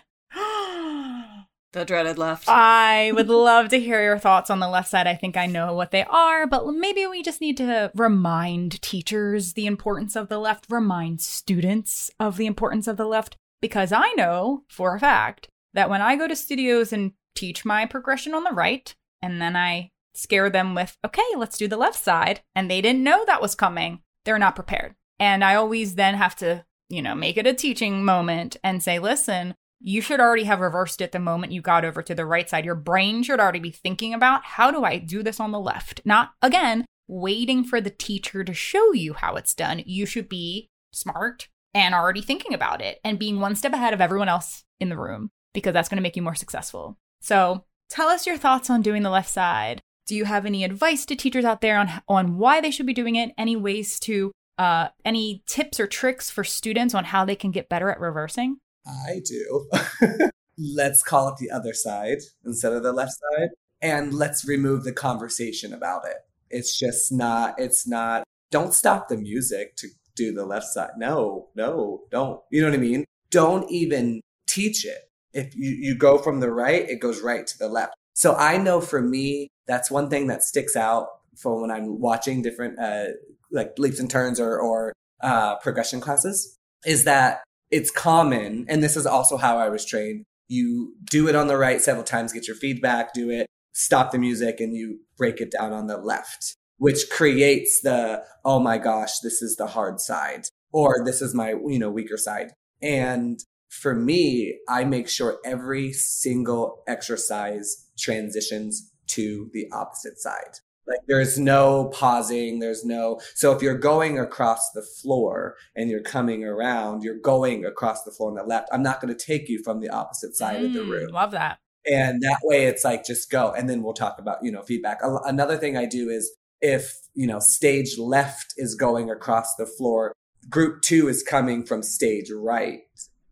The 1.74 1.86
dreaded 1.86 2.20
left. 2.20 2.48
I 2.48 3.12
would 3.16 3.30
love 3.30 3.70
to 3.70 3.80
hear 3.80 4.02
your 4.04 4.20
thoughts 4.20 4.52
on 4.52 4.60
the 4.60 4.70
left 4.70 4.90
side. 4.90 5.08
I 5.08 5.16
think 5.16 5.36
I 5.36 5.48
know 5.48 5.74
what 5.74 5.90
they 5.90 6.04
are, 6.04 6.46
but 6.46 6.68
maybe 6.68 7.08
we 7.08 7.24
just 7.24 7.42
need 7.42 7.58
to 7.58 7.92
remind 7.96 8.80
teachers 8.84 9.54
the 9.54 9.66
importance 9.66 10.16
of 10.16 10.30
the 10.30 10.38
left, 10.38 10.68
remind 10.70 11.20
students 11.20 12.12
of 12.20 12.38
the 12.38 12.46
importance 12.46 12.88
of 12.88 12.98
the 12.98 13.08
left, 13.08 13.38
because 13.60 13.92
I 13.92 14.14
know 14.14 14.64
for 14.70 14.96
a 14.96 15.00
fact 15.00 15.50
that 15.74 15.90
when 15.90 16.00
I 16.00 16.16
go 16.16 16.28
to 16.28 16.36
studios 16.36 16.94
and 16.94 17.14
teach 17.34 17.66
my 17.66 17.88
progression 17.88 18.36
on 18.36 18.44
the 18.44 18.52
right, 18.52 18.94
and 19.20 19.42
then 19.42 19.56
I 19.56 19.90
scare 20.14 20.52
them 20.52 20.76
with, 20.76 20.96
okay, 21.04 21.24
let's 21.36 21.58
do 21.58 21.68
the 21.68 21.76
left 21.76 21.98
side, 21.98 22.42
and 22.56 22.70
they 22.70 22.82
didn't 22.82 23.04
know 23.04 23.26
that 23.26 23.42
was 23.42 23.56
coming, 23.56 24.02
they're 24.26 24.38
not 24.38 24.54
prepared. 24.54 24.94
And 25.20 25.44
I 25.44 25.56
always 25.56 25.96
then 25.96 26.14
have 26.14 26.36
to, 26.36 26.66
you 26.90 27.02
know, 27.02 27.16
make 27.16 27.36
it 27.36 27.48
a 27.48 27.54
teaching 27.54 28.06
moment 28.06 28.58
and 28.64 28.84
say, 28.84 29.00
listen, 29.00 29.56
you 29.84 30.02
should 30.02 30.22
already 30.22 30.46
have 30.46 30.62
reversed 30.62 31.02
it 31.02 31.12
the 31.12 31.20
moment 31.20 31.52
you 31.52 31.62
got 31.62 31.84
over 31.84 32.02
to 32.02 32.16
the 32.16 32.26
right 32.26 32.50
side. 32.50 32.64
Your 32.64 32.74
brain 32.74 33.22
should 33.22 33.42
already 33.42 33.60
be 33.60 33.70
thinking 33.70 34.14
about 34.14 34.46
how 34.46 34.72
do 34.72 34.86
I 34.86 34.98
do 34.98 35.22
this 35.22 35.42
on 35.42 35.52
the 35.52 35.60
left? 35.60 36.02
Not 36.06 36.32
again, 36.42 36.86
waiting 37.10 37.66
for 37.66 37.82
the 37.82 37.90
teacher 37.90 38.46
to 38.46 38.54
show 38.54 38.94
you 38.94 39.14
how 39.14 39.36
it's 39.36 39.54
done. 39.54 39.84
You 39.86 40.06
should 40.06 40.30
be 40.30 40.70
smart 40.94 41.50
and 41.74 41.94
already 41.94 42.22
thinking 42.22 42.54
about 42.54 42.82
it 42.82 43.00
and 43.04 43.20
being 43.20 43.42
one 43.42 43.56
step 43.56 43.74
ahead 43.74 43.94
of 43.94 44.00
everyone 44.00 44.30
else 44.30 44.64
in 44.80 44.88
the 44.88 44.98
room 44.98 45.32
because 45.54 45.74
that's 45.74 45.90
going 45.90 45.98
to 45.98 46.04
make 46.04 46.16
you 46.16 46.22
more 46.22 46.34
successful. 46.34 46.98
So, 47.22 47.66
tell 47.90 48.08
us 48.08 48.26
your 48.26 48.38
thoughts 48.38 48.70
on 48.70 48.82
doing 48.82 49.04
the 49.04 49.10
left 49.10 49.30
side. 49.30 49.82
Do 50.08 50.16
you 50.16 50.24
have 50.26 50.46
any 50.46 50.64
advice 50.64 51.06
to 51.08 51.16
teachers 51.16 51.46
out 51.46 51.60
there 51.60 51.78
on 51.78 51.90
on 52.08 52.38
why 52.38 52.62
they 52.62 52.72
should 52.72 52.86
be 52.86 52.94
doing 52.94 53.16
it? 53.16 53.34
Any 53.38 53.58
ways 53.58 54.00
to 54.02 54.32
uh 54.58 54.90
any 55.04 55.44
tips 55.46 55.80
or 55.80 55.88
tricks 55.88 56.30
for 56.30 56.46
students 56.46 56.94
on 56.94 57.04
how 57.04 57.26
they 57.26 57.36
can 57.36 57.52
get 57.52 57.68
better 57.68 57.90
at 57.90 58.00
reversing? 58.00 58.60
I 58.86 59.22
do. 59.26 59.70
let's 60.58 61.04
call 61.04 61.30
it 61.30 61.38
the 61.38 61.52
other 61.52 61.74
side 61.74 62.20
instead 62.46 62.74
of 62.74 62.84
the 62.84 62.94
left 62.94 63.14
side. 63.14 63.50
And 63.82 64.14
let's 64.14 64.48
remove 64.48 64.84
the 64.84 64.94
conversation 64.94 65.74
about 65.74 66.06
it. 66.06 66.18
It's 66.50 66.78
just 66.78 67.12
not, 67.12 67.56
it's 67.58 67.88
not, 67.88 68.24
don't 68.52 68.74
stop 68.74 69.10
the 69.10 69.18
music 69.18 69.76
to 69.78 69.88
do 70.16 70.32
the 70.32 70.46
left 70.46 70.68
side. 70.68 70.92
No, 70.98 71.50
no, 71.56 72.04
don't. 72.12 72.40
You 72.52 72.62
know 72.62 72.70
what 72.70 72.78
I 72.78 72.82
mean? 72.82 73.06
Don't 73.32 73.70
even 73.70 74.22
teach 74.48 74.86
it. 74.86 75.10
If 75.34 75.56
you, 75.56 75.72
you 75.72 75.96
go 75.98 76.18
from 76.18 76.40
the 76.40 76.52
right, 76.52 76.88
it 76.88 77.00
goes 77.00 77.22
right 77.22 77.46
to 77.46 77.58
the 77.58 77.68
left. 77.68 77.94
So 78.14 78.36
I 78.36 78.58
know 78.58 78.80
for 78.80 79.02
me, 79.02 79.48
that's 79.66 79.90
one 79.90 80.10
thing 80.10 80.28
that 80.28 80.44
sticks 80.44 80.76
out 80.76 81.08
from 81.36 81.62
when 81.62 81.72
I'm 81.72 82.00
watching 82.00 82.44
different, 82.44 82.80
uh, 82.80 83.06
like 83.52 83.78
leaps 83.80 84.00
and 84.00 84.10
turns 84.10 84.40
or, 84.40 84.60
or, 84.60 84.94
uh, 85.22 85.56
progression 85.58 86.00
classes 86.00 86.58
is 86.86 87.06
that 87.06 87.42
it's 87.74 87.90
common, 87.90 88.66
and 88.70 88.84
this 88.84 88.96
is 88.96 89.08
also 89.08 89.36
how 89.36 89.58
I 89.58 89.68
was 89.70 89.84
trained. 89.84 90.26
You 90.48 90.94
do 91.10 91.28
it 91.28 91.36
on 91.36 91.48
the 91.48 91.58
right 91.58 91.82
several 91.82 92.04
times, 92.04 92.32
get 92.32 92.48
your 92.48 92.56
feedback, 92.56 93.14
do 93.14 93.32
it, 93.32 93.48
stop 93.74 94.12
the 94.12 94.20
music, 94.20 94.60
and 94.60 94.76
you 94.76 95.00
break 95.18 95.42
it 95.42 95.52
down 95.52 95.74
on 95.74 95.88
the 95.88 95.98
left, 95.98 96.56
which 96.78 97.10
creates 97.10 97.82
the, 97.82 98.24
oh 98.46 98.60
my 98.60 98.78
gosh, 98.78 99.20
this 99.20 99.42
is 99.42 99.56
the 99.56 99.66
hard 99.66 100.00
side, 100.00 100.44
or 100.72 101.04
this 101.04 101.20
is 101.20 101.34
my, 101.34 101.56
you 101.68 101.80
know, 101.80 101.90
weaker 101.90 102.18
side. 102.18 102.52
And 102.82 103.40
for 103.70 103.96
me, 103.96 104.60
I 104.70 104.84
make 104.84 105.10
sure 105.10 105.40
every 105.44 105.94
single 105.94 106.84
exercise 106.88 107.90
transitions 107.98 108.92
to 109.08 109.50
the 109.52 109.66
opposite 109.72 110.20
side. 110.20 110.60
Like 110.88 111.00
there's 111.08 111.40
no 111.40 111.90
pausing, 111.94 112.60
there's 112.60 112.84
no 112.84 113.20
so 113.36 113.52
if 113.54 113.62
you're 113.62 113.78
going 113.78 114.20
across 114.20 114.72
the 114.72 114.82
floor 114.82 115.56
and 115.76 115.90
you're 115.90 116.02
coming 116.02 116.44
around, 116.44 117.04
you're 117.04 117.20
going 117.20 117.66
across 117.66 118.04
the 118.04 118.12
floor 118.12 118.30
on 118.30 118.36
the 118.36 118.44
left. 118.44 118.70
I'm 118.72 118.84
not 118.84 119.02
going 119.02 119.16
to 119.16 119.26
take 119.26 119.48
you 119.48 119.62
from 119.64 119.80
the 119.80 119.90
opposite 119.90 120.36
side 120.36 120.62
mm, 120.62 120.66
of 120.66 120.74
the 120.74 120.80
mm, 120.82 120.90
room. 120.90 121.10
Love 121.12 121.32
that. 121.32 121.60
And 121.86 122.22
that 122.22 122.40
way 122.44 122.66
it's 122.66 122.84
like 122.84 123.06
just 123.06 123.30
go 123.30 123.52
and 123.52 123.70
then 123.70 123.84
we'll 123.84 123.94
talk 123.94 124.18
about, 124.20 124.38
you 124.42 124.52
know, 124.52 124.62
feedback. 124.62 125.00
Another 125.26 125.58
thing 125.58 125.78
I 125.78 125.86
do 125.86 126.10
is 126.10 126.32
if, 126.62 126.96
you 127.14 127.28
know, 127.28 127.40
stage 127.40 127.98
left 127.98 128.54
is 128.58 128.76
going 128.76 129.10
across 129.10 129.56
the 129.56 129.66
floor, 129.66 130.14
group 130.50 130.82
2 130.82 131.10
is 131.10 131.24
coming 131.24 131.66
from 131.66 131.84
stage 131.84 132.32
right. 132.34 132.80